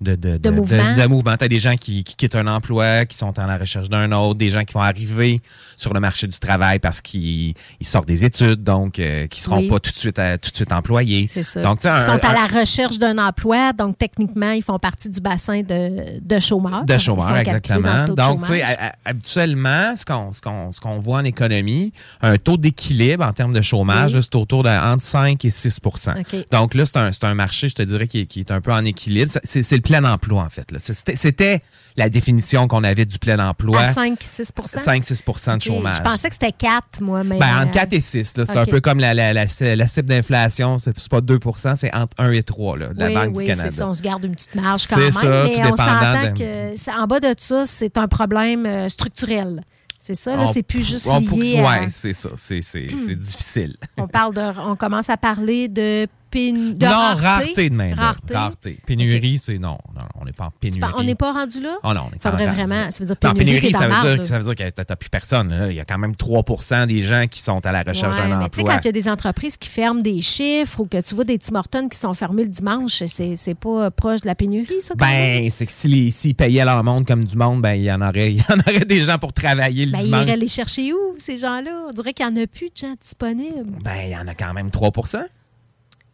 de, 0.02 0.16
de, 0.16 0.38
De 0.38 0.50
mouvement. 0.50 0.96
de 0.96 1.08
mouvement. 1.08 1.36
Tu 1.38 1.46
as 1.46 1.48
des 1.48 1.60
gens 1.60 1.76
qui, 1.76 2.04
qui 2.04 2.16
quittent 2.16 2.36
un 2.36 2.48
emploi, 2.48 3.06
qui 3.06 3.18
sont 3.18 3.38
à 3.38 3.46
la 3.48 3.58
recherche 3.58 3.90
d'un 3.90 4.12
autre, 4.12 4.36
des 4.38 4.50
gens 4.50 4.64
qui 4.64 4.74
vont 4.74 4.82
arriver 4.82 5.42
sur 5.76 5.94
le 5.94 6.00
marché 6.00 6.28
du 6.28 6.38
travail 6.40 6.80
parce 6.80 7.02
qu'ils 7.02 7.54
ils 7.80 7.86
sortent 7.88 8.08
des 8.08 8.24
études, 8.26 8.64
donc 8.64 9.00
euh, 9.00 9.28
qui 9.28 9.40
ne 9.40 9.44
seront 9.44 9.58
Oui. 9.60 9.70
pas 9.70 9.80
tout 9.80 9.92
de 9.92 9.96
suite, 9.98 10.20
à- 10.20 10.38
tout 10.38 10.50
de 10.52 10.56
suite 10.56 10.72
employés. 10.72 11.28
C'est 11.28 11.44
ça. 11.44 11.62
Donc, 11.64 11.80
ils 11.84 12.02
sont 12.02 12.24
à 12.26 12.34
la 12.34 12.60
recherche 12.62 12.98
d'un 13.00 13.18
emploi, 13.18 13.74
donc 13.74 13.98
techniquement, 13.98 14.52
ils 14.52 14.64
font 14.64 14.80
partie 14.80 15.10
du 15.10 15.20
bassin 15.20 15.62
de, 15.62 16.20
de 16.22 16.40
chômeurs. 16.40 16.86
De 16.86 16.98
chômeurs, 16.98 17.36
exactement. 17.38 18.06
Donc, 18.08 18.42
tu 18.44 18.48
sais, 18.50 18.64
habituellement, 19.06 19.96
ce 19.96 20.06
qu'on 20.06 20.32
ce 20.32 20.42
qu'on- 20.42 20.72
ce 20.72 20.80
qu'on 20.80 21.00
voit 21.00 21.18
en 21.20 21.24
économie, 21.26 21.92
un 22.22 22.38
taux 22.38 22.58
d'équilibre 22.58 23.17
en 23.24 23.34
termes 23.34 23.54
de 23.54 23.62
chômage, 23.62 24.14
Oui. 24.14 24.22
c'est 24.24 24.36
autour 24.36 24.64
de 24.64 24.70
entre 24.70 25.04
5 25.04 25.44
et 25.46 25.50
6 25.50 25.80
OK. 25.86 26.36
Donc 26.52 26.74
là, 26.74 26.84
c'est 26.86 27.24
un, 27.24 27.34
marché, 27.34 27.70
je 27.70 27.76
te 27.76 27.82
dirais, 27.84 28.08
qui 28.08 28.22
est, 28.22 28.26
qui 28.26 28.40
est 28.42 28.52
un 28.52 28.62
peu 28.62 28.72
en 28.72 28.84
équilibre. 28.86 29.32
C'est 29.44 29.72
le 29.72 29.82
plein 29.82 30.04
emploi, 30.04 30.44
en 30.44 30.50
fait. 30.50 30.68
C'était 30.80 31.62
la 31.96 32.10
définition 32.10 32.68
qu'on 32.68 32.84
avait 32.84 33.06
du 33.06 33.18
plein 33.20 33.40
emploi. 33.40 33.80
À 33.82 33.92
5-6 33.94 34.52
5-6% 34.54 35.52
de 35.52 35.56
Ok. 35.56 35.62
chômage. 35.62 35.96
Je 35.98 36.02
pensais 36.02 36.28
que 36.30 36.36
c'était 36.36 36.52
4, 36.52 37.02
moi. 37.02 37.24
Mais, 37.24 37.40
Ben, 37.40 37.58
entre 37.62 37.70
euh, 37.70 37.80
4 37.82 37.94
et 37.94 38.02
6. 38.02 38.38
là. 38.38 38.46
C'est 38.46 38.58
un 38.58 38.66
peu 38.66 38.80
comme 38.82 39.00
la, 39.00 39.14
la, 39.14 39.34
la, 39.34 39.46
la 39.76 39.88
cible 39.88 40.10
d'inflation. 40.10 40.78
C'est 40.78 41.10
pas 41.10 41.22
2% 41.22 41.76
c'est 41.76 41.94
entre 41.96 42.14
1 42.20 42.32
et 42.32 42.44
3 42.44 42.78
là, 42.78 42.88
de 42.90 43.00
la 43.00 43.08
oui, 43.08 43.14
Banque 43.14 43.36
oui, 43.38 43.44
du 43.46 43.50
Canada. 43.52 43.72
ça. 43.72 43.88
On 43.90 43.94
se 43.94 44.02
garde 44.02 44.24
une 44.26 44.36
petite 44.36 44.56
marge 44.56 44.88
quand 44.88 44.96
C'est 44.96 45.02
même. 45.02 45.12
ça, 45.12 45.28
mais 45.46 45.54
tout 45.54 45.60
on 45.62 45.76
s'entend 45.76 46.24
de- 46.34 46.38
que 46.38 47.02
en 47.02 47.08
bas 47.08 47.20
de 47.20 47.36
ça, 47.40 47.66
c'est 47.66 47.98
un 47.98 48.08
problème 48.08 48.66
euh, 48.66 48.90
structurel. 48.90 49.62
C'est 50.08 50.16
ça, 50.16 50.38
là, 50.38 50.48
c'est 50.48 50.64
plus 50.64 50.88
juste 50.88 51.06
on- 51.08 51.20
lié 51.20 51.60
à... 51.60 51.64
Ouais, 51.82 51.88
c'est 51.90 52.14
ça. 52.14 52.30
C'est 52.38 52.62
c'est- 52.62 52.88
c'est 52.98 53.16
difficile. 53.16 53.76
On 53.98 54.08
parle 54.08 54.34
de... 54.34 54.60
On 54.62 54.78
commence 54.78 55.10
à 55.10 55.18
parler 55.18 55.68
de, 55.68 56.08
pén- 56.32 56.78
de 56.78 56.86
non, 56.86 56.92
rareté? 56.92 57.22
rareté 57.26 57.70
de 57.70 57.76
main 57.76 57.94
Rareté? 57.96 58.34
Rareté. 58.36 58.78
Pénurie, 58.86 59.38
c'est 59.38 59.58
non. 59.58 59.78
non. 59.96 60.02
On 60.20 60.26
n'est 60.26 60.32
pas 60.32 60.46
en 60.46 60.52
pénurie. 60.52 60.80
pas- 60.80 60.94
on 60.98 61.04
n'est 61.04 61.16
pas 61.16 61.34
rendu 61.34 61.62
là? 61.62 61.78
Oh 61.84 61.94
non, 61.94 62.04
on 62.12 62.16
est 62.16 62.22
Faudrait 62.22 62.48
en- 62.50 62.54
vraiment... 62.54 62.90
Ça 62.92 62.98
veut 63.04 63.06
dire 63.08 63.16
Non, 63.24 63.34
pénurie, 63.34 63.74
ça, 63.74 63.88
veut 63.88 64.16
dire, 64.18 64.26
ça 64.26 64.40
veut 64.40 64.54
dire 64.54 64.66
que 64.66 64.70
t'as- 64.72 64.86
t'as 64.86 64.96
plus 64.96 65.10
personne. 65.10 65.50
là. 65.50 65.70
Il 65.70 65.76
y 65.76 65.80
a 65.80 65.86
quand 65.86 65.98
même 65.98 66.16
3 66.16 66.86
des 66.88 67.04
gens 67.04 67.26
qui 67.30 67.42
sont 67.42 67.66
à 67.66 67.72
la 67.72 67.84
recherche 67.84 68.16
Ouais, 68.16 68.22
d'un 68.30 68.38
mais 68.40 68.50
tu 68.50 68.58
sais, 68.58 68.62
emploi. 68.62 68.74
quand 68.76 68.82
il 68.82 68.86
y 68.86 68.90
a 68.90 68.92
des 68.94 69.10
entreprises 69.10 69.58
qui 69.58 69.70
ferment 69.70 70.02
des 70.02 70.22
chiffres 70.22 70.80
ou 70.82 70.86
que 70.86 71.02
tu 71.02 71.16
vois 71.16 71.24
des 71.24 71.38
Tim 71.40 71.56
Hortons 71.56 71.90
qui 71.90 71.98
sont 71.98 72.14
fermés 72.14 72.44
le 72.44 72.50
dimanche, 72.50 73.04
c'est 73.06 73.56
pas 73.56 73.92
proche 73.92 74.22
de 74.22 74.28
la 74.28 74.36
pénurie, 74.36 74.82
ça? 74.82 74.94
Ben, 74.96 75.50
c'est 75.50 75.66
que 75.66 75.72
s'ils 75.72 76.12
s'ils 76.12 76.36
payaient 76.36 76.66
leur 76.66 76.84
monde 76.84 77.06
comme 77.06 77.24
du 77.24 77.36
monde, 77.36 77.62
ben, 77.62 77.74
il 77.74 77.84
y 77.84 77.92
en 77.92 78.02
aurait, 78.02 78.32
il 78.34 78.38
y 78.38 78.44
en 78.50 78.58
aurait 78.60 78.86
des 78.86 79.02
gens 79.02 79.18
pour 79.18 79.34
travailler 79.34 79.86
le 79.86 79.92
Ben, 79.94 80.00
ils 80.00 80.04
dimanche. 80.06 80.28
iraient 80.28 80.38
les 80.38 80.48
chercher 80.48 80.94
où, 80.94 81.16
ces 81.18 81.38
gens-là? 81.38 81.86
On 81.90 81.92
dirait 81.94 82.14
qu'il 82.14 82.26
n'y 82.28 82.40
en 82.40 82.44
a 82.44 82.48
plus 82.48 82.68
de 82.68 82.76
gens 82.76 82.96
disponibles. 83.00 83.78
Ben, 83.84 83.96
il 84.06 84.12
y 84.12 84.18
en 84.18 84.28
a 84.28 84.34
quand 84.36 84.54
même 84.54 84.72
3 84.72 84.92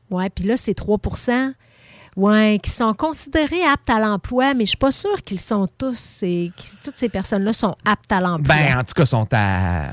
Oui, 0.09 0.30
puis 0.30 0.45
là, 0.45 0.57
c'est 0.57 0.77
3% 0.77 1.53
ouais, 2.15 2.59
qui 2.61 2.69
sont 2.69 2.93
considérés 2.93 3.63
aptes 3.63 3.89
à 3.89 3.99
l'emploi, 3.99 4.53
mais 4.53 4.65
je 4.65 4.69
suis 4.69 4.77
pas 4.77 4.91
sûre 4.91 5.21
qu'ils 5.23 5.39
sont 5.39 5.67
tous, 5.77 6.23
toutes 6.84 6.97
ces 6.97 7.09
personnes-là 7.09 7.53
sont 7.53 7.75
aptes 7.85 8.11
à 8.11 8.19
l'emploi. 8.19 8.55
Ben, 8.55 8.80
en 8.80 8.84
tout 8.84 8.93
cas, 8.95 9.05
sont 9.05 9.27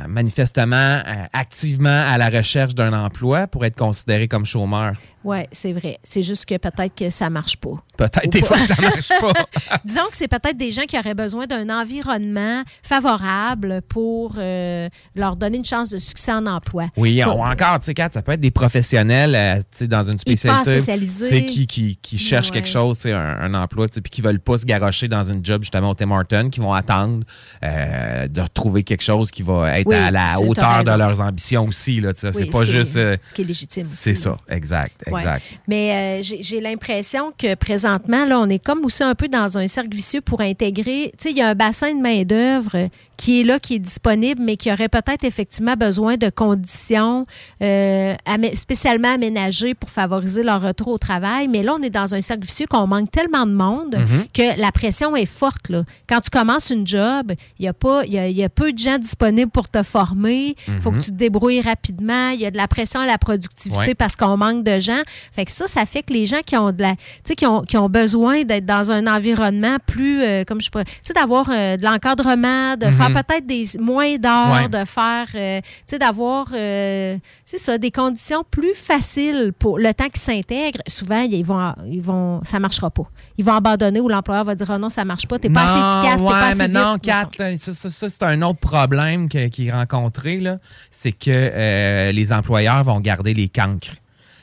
manifestement 0.09 0.77
euh, 0.77 1.25
activement 1.33 2.05
à 2.07 2.19
la 2.19 2.29
recherche 2.29 2.75
d'un 2.75 2.93
emploi 2.93 3.47
pour 3.47 3.65
être 3.65 3.77
considérés 3.77 4.29
comme 4.29 4.45
chômeurs. 4.45 4.95
Oui, 5.25 5.39
c'est 5.53 5.73
vrai. 5.73 5.99
C'est 6.03 6.23
juste 6.23 6.47
que 6.47 6.57
peut-être 6.57 6.95
que 6.95 7.11
ça 7.11 7.29
marche 7.31 7.57
pas. 7.57 7.83
Peut-être 7.97 8.31
des 8.31 8.43
fois, 8.43 8.57
ça 8.59 8.75
marche 8.81 9.09
pas. 9.09 9.33
Disons 9.85 10.07
que 10.11 10.17
c'est 10.17 10.29
peut-être 10.29 10.57
des 10.57 10.73
gens 10.73 10.83
qui 10.89 10.99
auraient 10.99 11.15
besoin 11.15 11.47
d'un 11.47 11.69
environnement 11.69 12.63
favorable 12.83 13.83
pour 13.89 14.35
euh, 14.39 14.89
leur 15.15 15.37
donner 15.37 15.59
une 15.59 15.65
chance 15.65 15.91
de 15.91 15.99
succès 15.99 16.33
en 16.33 16.47
emploi. 16.47 16.89
Oui, 16.97 17.21
Faut- 17.23 17.31
ou 17.31 17.45
encore, 17.45 17.79
tu 17.81 17.87
sais, 17.87 17.95
Kat, 17.95 18.09
ça 18.11 18.23
peut 18.23 18.33
être 18.33 18.41
des 18.41 18.51
professionnels 18.51 19.35
euh, 19.35 19.57
tu 19.59 19.65
sais, 19.73 19.87
dans 19.89 20.03
une 20.03 20.19
spécialité. 20.19 20.81
sais, 21.07 21.45
qui, 21.45 21.67
qui, 21.67 21.97
qui 22.01 22.19
cherchent 22.19 22.49
Ouais. 22.49 22.55
quelque 22.55 22.69
chose, 22.69 23.05
un, 23.07 23.13
un 23.15 23.55
emploi, 23.55 23.87
puis 23.93 24.03
qui 24.11 24.23
veulent 24.23 24.41
pas 24.41 24.59
se 24.59 24.65
garrocher 24.65 25.07
dans 25.09 25.23
une 25.25 25.45
job 25.45 25.63
justement 25.63 25.91
au 25.91 25.95
Tim 25.95 26.11
Hortons, 26.11 26.49
qui 26.51 26.61
vont 26.61 26.73
attendre 26.73 27.25
euh, 27.63 28.27
de 28.29 28.41
retrouver 28.41 28.83
quelque 28.83 29.03
chose 29.03 29.31
qui 29.31 29.43
va 29.43 29.79
être 29.79 29.87
Oui, 29.87 29.95
à 29.95 30.11
la 30.11 30.37
c'est- 30.37 30.45
hauteur 30.47 30.85
de 30.85 30.91
leurs 30.91 31.21
ambitions 31.21 31.67
aussi. 31.67 32.01
Là. 32.01 32.11
Oui, 32.11 32.15
c'est 32.17 32.33
ce 32.33 32.45
pas 32.51 32.65
qui 32.65 32.71
est- 32.71 32.75
juste. 32.79 32.97
euh, 32.97 33.17
ce 33.29 33.35
qui 33.35 33.43
est 33.43 33.45
légitime 33.45 33.85
C'est 33.87 34.15
ça, 34.15 34.39
exact, 34.49 35.03
Ouais. 35.15 35.23
Mais 35.69 36.21
euh, 36.21 36.37
j'ai 36.41 36.61
l'impression 36.61 37.33
que 37.37 37.55
présentement, 37.55 38.25
là, 38.25 38.41
on 38.41 38.49
est 38.49 38.59
comme 38.65 38.85
aussi 38.85 39.03
un 39.03 39.15
peu 39.15 39.29
dans 39.29 39.59
un 39.59 39.67
cercle 39.69 39.95
vicieux 39.95 40.21
pour 40.21 40.41
intégrer. 40.41 41.13
Tu 41.19 41.25
sais, 41.25 41.31
il 41.31 41.37
y 41.39 41.43
a 41.43 41.49
un 41.49 41.55
bassin 41.55 41.95
de 41.95 42.01
main-d'œuvre 42.01 42.89
qui 43.17 43.41
est 43.43 43.45
là, 43.45 43.59
qui 43.59 43.75
est 43.75 43.79
disponible, 43.79 44.41
mais 44.43 44.57
qui 44.57 44.73
aurait 44.73 44.89
peut-être 44.89 45.25
effectivement 45.25 45.75
besoin 45.75 46.17
de 46.17 46.31
conditions 46.31 47.27
euh, 47.63 48.15
spécialement 48.55 49.13
aménagées 49.13 49.75
pour 49.75 49.91
favoriser 49.91 50.43
leur 50.43 50.63
retour 50.63 50.89
au 50.89 50.99
travail. 50.99 51.47
Mais 51.49 51.63
là, 51.63 51.75
on 51.79 51.83
est 51.83 51.91
dans 51.91 52.15
un 52.15 52.21
cercle 52.23 52.47
vicieux 52.47 52.67
qu'on 52.67 52.87
manque 52.87 53.11
tellement 53.11 53.45
de 53.47 53.53
monde 53.53 53.97
Mhm. 53.97 54.25
que 54.33 54.59
la 54.59 54.73
pression 54.73 55.15
est 55.17 55.27
forte. 55.27 55.69
Là. 55.69 55.85
Quand 56.09 56.21
tu 56.23 56.31
commences 56.31 56.71
une 56.71 56.87
job, 56.87 57.33
il 57.59 57.65
y 57.67 57.69
a 57.69 57.75
pas, 57.75 58.07
y 58.07 58.19
a, 58.19 58.27
il 58.29 58.37
y 58.37 58.43
a 58.45 58.49
peu 58.49 58.73
de 58.73 58.79
gens 58.79 58.97
disponibles 58.99 59.51
pour 59.51 59.69
te 59.69 59.83
former. 59.83 60.57
Il 60.69 60.81
faut 60.81 60.91
Mhm. 60.91 60.99
que 60.99 61.05
tu 61.05 61.11
te 61.11 61.17
débrouilles 61.17 61.61
rapidement. 61.61 62.31
Il 62.31 62.41
y 62.41 62.47
a 62.47 62.51
de 62.51 62.57
la 62.57 62.69
pression 62.69 63.01
à 63.01 63.07
la 63.07 63.19
productivité 63.19 63.79
Ouais. 63.89 63.95
parce 63.95 64.17
qu'on 64.17 64.37
manque 64.39 64.65
de 64.65 64.81
gens. 64.81 65.00
Fait 65.33 65.45
que 65.45 65.51
ça, 65.53 65.67
ça 65.67 65.87
fait 65.87 66.03
que 66.03 66.13
les 66.13 66.27
gens 66.27 66.41
qui 66.45 66.57
ont 66.57 66.73
de 66.73 66.83
la, 66.83 66.95
qui 67.37 67.47
ont, 67.47 67.63
qui 67.63 67.77
ont 67.77 67.89
besoin 67.89 68.43
d'être 68.45 68.67
dans 68.67 68.91
un 68.91 69.07
environnement 69.07 69.77
plus, 69.87 70.23
euh, 70.23 70.45
comme 70.45 70.61
je 70.61 70.71
pourrais, 70.71 70.85
tu 70.85 70.93
sais, 71.05 71.13
d'avoir 71.13 71.49
euh, 71.51 71.77
de 71.77 71.85
l'encadrement, 71.85 72.77
de 72.77 72.87
Mhm. 72.87 72.93
faire 72.93 73.13
peut-être 73.25 73.47
des 73.47 73.65
moins 73.79 74.17
d'heures, 74.17 74.53
Ouais. 74.63 74.69
de 74.69 74.85
faire, 74.85 75.27
euh, 75.35 75.61
tu 75.61 75.67
sais, 75.87 75.99
d'avoir, 75.99 76.47
c'est 76.51 77.59
ça, 77.59 77.79
des 77.79 77.91
conditions 77.91 78.45
plus 78.51 78.75
faciles 78.75 79.53
pour 79.59 79.79
le 79.79 79.93
temps 79.95 80.09
qu'ils 80.09 80.21
s'intègrent. 80.21 80.81
Souvent, 80.87 81.21
ils 81.21 81.45
vont, 81.45 81.73
ils 81.87 82.01
vont, 82.03 82.41
ça 82.45 82.59
marchera 82.59 82.91
pas. 82.91 83.05
Ils 83.39 83.45
vont 83.45 83.55
abandonner 83.55 84.01
ou 84.01 84.09
l'employeur 84.09 84.45
va 84.45 84.55
dire, 84.55 84.67
oh 84.73 84.79
non, 84.79 84.89
ça 84.89 85.05
marche 85.05 85.27
pas, 85.27 85.39
t'es 85.39 85.51
pas 85.51 85.63
assez 85.63 85.79
efficace, 86.09 86.21
t'es 86.21 86.27
ouais, 86.27 86.33
pas 86.33 86.47
assez 86.49 86.59
mais 86.59 86.69
non, 86.69 86.95
vite. 86.95 87.59
Ça, 87.59 87.73
ça- 87.73 87.91
ça, 87.91 88.09
c'est 88.09 88.23
un 88.23 88.43
autre 88.43 88.61
problème 88.61 89.29
qui 89.29 89.39
est 89.67 89.71
rencontré, 89.73 90.39
là. 90.39 90.59
c'est 90.91 91.13
que 91.13 92.11
les 92.13 92.33
employeurs 92.33 92.83
vont 92.85 93.01
garder 93.01 93.35
les 93.35 93.49
cancres. 93.49 93.95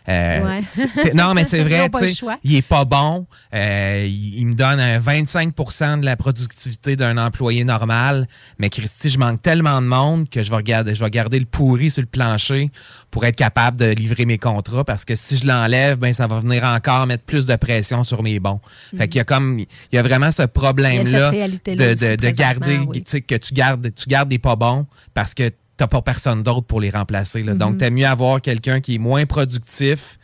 Euh, 0.10 0.40
Ouais. 0.40 1.14
non, 1.14 1.34
mais 1.34 1.44
c'est 1.44 1.64
vrai, 1.64 1.90
tu 1.90 2.08
sais, 2.08 2.26
il 2.44 2.56
est 2.56 2.62
pas 2.62 2.86
bon. 2.86 3.28
Euh, 3.54 4.06
il, 4.08 4.40
il 4.40 4.48
me 4.48 4.54
donne 4.54 4.80
un 4.80 5.00
25% 5.00 6.00
de 6.00 6.06
la 6.06 6.16
productivité 6.16 6.96
d'un 6.96 7.18
employé 7.18 7.64
normal. 7.64 8.28
Mais 8.58 8.70
Christy, 8.70 9.10
je 9.10 9.20
manque 9.20 9.42
tellement 9.42 9.82
de 9.82 9.88
monde 9.88 10.30
que 10.30 10.44
je 10.44 10.50
vais, 10.50 10.56
regarder, 10.56 10.96
je 10.96 11.04
vais 11.04 11.10
garder 11.10 11.40
le 11.40 11.46
pourri 11.46 11.92
sur 11.92 12.02
le 12.02 12.08
plancher 12.08 12.72
pour 13.12 13.26
être 13.26 13.36
capable 13.36 13.78
de 13.78 13.86
livrer 13.86 14.26
mes 14.26 14.38
contrats 14.38 14.84
parce 14.84 15.04
que 15.06 15.16
si 15.16 15.38
je 15.38 15.48
l'enlève, 15.48 15.98
ben, 15.98 16.14
ça 16.14 16.28
va 16.28 16.40
venir 16.40 16.64
encore 16.64 17.08
mettre 17.08 17.24
plus 17.24 17.46
de 17.46 17.56
pression 17.56 18.04
sur 18.04 18.24
mes 18.24 18.40
bons. 18.40 18.60
Fait 18.96 19.08
qu'il 19.08 19.18
y 19.18 19.22
a 19.22 19.26
comme, 19.26 19.60
il 19.60 19.68
y 19.92 19.98
a 19.98 20.04
vraiment 20.04 20.32
ce 20.32 20.44
problème-là 20.44 21.32
de, 21.32 22.30
garder, 22.32 22.80
oui. 22.88 23.04
tu 23.04 23.12
sais, 23.12 23.22
que 23.22 23.36
tu 23.36 23.54
gardes, 23.54 23.94
tu 23.94 24.08
gardes 24.08 24.30
des 24.30 24.40
pas 24.40 24.56
bons 24.56 24.86
parce 25.14 25.34
que 25.34 25.52
t'as 25.78 25.88
pas 25.88 26.02
personne 26.02 26.44
d'autre 26.44 26.66
pour 26.68 26.82
les 26.82 26.90
remplacer. 26.90 27.44
là. 27.44 27.54
Mhm. 27.54 27.58
Donc, 27.60 27.78
t'aimes 27.78 27.94
mieux 27.94 28.08
avoir 28.08 28.42
quelqu'un 28.42 28.82
qui 28.82 28.96
est 28.96 29.00
moins 29.00 29.26
productif, 29.26 30.18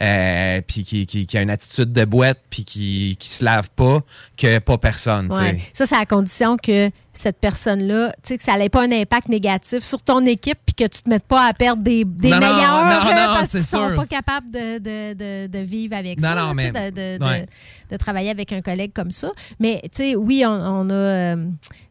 euh, 0.00 0.60
puis 0.66 0.84
qui, 0.84 1.06
qui- 1.06 1.26
qui 1.26 1.38
a 1.38 1.42
une 1.42 1.50
attitude 1.50 1.92
de 1.92 2.04
boîte, 2.04 2.38
puis 2.50 2.64
qui, 2.64 3.16
qui 3.18 3.30
se 3.30 3.44
lave 3.44 3.68
pas, 3.74 4.00
que 4.36 4.58
pas 4.60 4.78
personne. 4.78 5.32
Ouais. 5.32 5.60
Ça, 5.72 5.86
c'est 5.86 5.96
à 5.96 6.06
condition 6.06 6.56
que 6.56 6.90
cette 7.18 7.38
personne-là, 7.38 8.12
tu 8.22 8.28
sais, 8.28 8.38
que 8.38 8.44
ça 8.44 8.56
n'ait 8.56 8.68
pas 8.68 8.82
un 8.84 8.92
impact 8.92 9.28
négatif 9.28 9.82
sur 9.84 10.02
ton 10.02 10.24
équipe 10.24 10.58
puis 10.64 10.74
que 10.74 10.84
tu 10.84 11.02
te 11.02 11.08
mettes 11.08 11.26
pas 11.26 11.46
à 11.48 11.52
perdre 11.52 11.82
des, 11.82 12.04
des 12.04 12.30
Non, 12.30 12.36
non, 12.36 12.40
meilleurs 12.40 12.84
non, 12.84 12.90
non, 12.90 13.34
parce 13.34 13.50
qu'ils 13.50 13.64
sont 13.64 13.86
sûr. 13.88 13.94
pas 13.94 14.06
capables 14.06 14.50
de, 14.50 14.78
de- 14.78 15.14
de- 15.14 15.46
de 15.48 15.58
vivre 15.58 15.96
avec 15.96 16.20
ça, 16.20 16.34
là, 16.34 16.52
mais- 16.54 16.70
de, 16.70 17.24
ouais. 17.24 17.46
travailler 17.98 18.30
avec 18.30 18.52
un 18.52 18.60
collègue 18.60 18.92
comme 18.94 19.10
ça. 19.10 19.30
Mais, 19.58 19.80
tu 19.84 19.90
sais, 19.94 20.16
oui, 20.16 20.44
on, 20.46 20.50
on 20.50 20.90
a... 20.90 20.92
euh, 20.94 21.36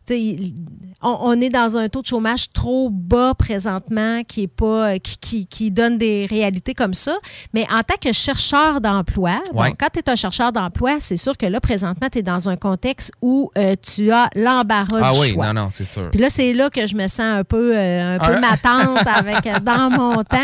tu 0.06 0.14
sais, 0.14 0.22
il- 0.22 0.54
on, 1.02 1.18
on 1.22 1.42
est 1.42 1.50
dans 1.50 1.76
un 1.78 1.90
taux 1.90 2.02
de 2.02 2.08
chômage 2.08 2.50
trop 2.50 2.90
bas 2.90 3.34
présentement 3.38 4.24
qui 4.24 4.44
est 4.44 4.48
pas 4.48 4.94
euh, 4.94 4.98
qui, 5.00 5.18
qui, 5.18 5.46
qui 5.48 5.70
donne 5.72 5.98
des 5.98 6.26
réalités 6.30 6.74
comme 6.74 6.94
ça. 6.94 7.18
Mais 7.54 7.68
en 7.70 7.82
tant 7.84 7.96
que 8.02 8.14
chercheur 8.14 8.80
d'emploi, 8.82 9.42
bon, 9.54 9.74
quand 9.78 9.88
tu 9.94 10.00
es 10.00 10.10
un 10.10 10.16
chercheur 10.16 10.52
d'emploi, 10.52 10.98
c'est 11.00 11.18
sûr 11.18 11.36
que 11.38 11.46
là, 11.46 11.60
présentement, 11.60 12.08
tu 12.12 12.20
es 12.20 12.24
dans 12.24 12.48
un 12.50 12.56
contexte 12.56 13.12
où 13.22 13.52
euh, 13.58 13.76
tu 13.82 14.12
as 14.12 14.30
l'embarras 14.36 15.02
Ah 15.04 15.12
du 15.12 15.17
oui, 15.20 15.32
choix. 15.34 15.48
non, 15.54 15.64
non, 15.64 15.68
c'est 15.72 15.86
sûr. 15.86 16.10
Puis 16.12 16.20
là, 16.22 16.30
c'est 16.30 16.54
là 16.54 16.70
que 16.70 16.86
je 16.88 16.96
me 16.96 17.08
sens 17.08 17.20
un 17.20 17.44
peu, 17.44 17.76
euh, 17.78 18.16
un 18.16 18.20
peu 18.20 18.36
Un- 18.36 18.40
ma 18.40 18.58
tante 18.58 19.06
avec 19.08 19.46
euh, 19.48 19.60
dans 19.60 19.90
mon 19.90 20.24
temps. 20.24 20.38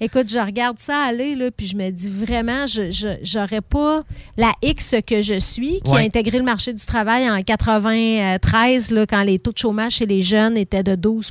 Écoute, 0.00 0.30
je 0.30 0.38
regarde 0.38 0.78
ça 0.78 0.98
aller, 1.02 1.34
là, 1.34 1.50
puis 1.50 1.66
je 1.66 1.76
me 1.76 1.90
dis 1.90 2.10
vraiment, 2.10 2.66
je 2.66 3.16
j'aurais 3.22 3.60
pas 3.60 4.02
la 4.36 4.52
X 4.62 4.94
que 5.06 5.22
je 5.22 5.38
suis, 5.40 5.80
qui 5.84 5.90
Ouais. 5.90 6.02
a 6.02 6.04
intégré 6.04 6.38
le 6.38 6.44
marché 6.44 6.72
du 6.72 6.84
travail 6.84 7.28
en 7.30 7.40
93, 7.42 8.90
là, 8.90 9.06
quand 9.06 9.22
les 9.22 9.38
taux 9.38 9.52
de 9.52 9.58
chômage 9.58 9.92
chez 9.92 10.06
les 10.06 10.22
jeunes 10.22 10.56
étaient 10.56 10.82
de 10.82 10.94
12 10.94 11.30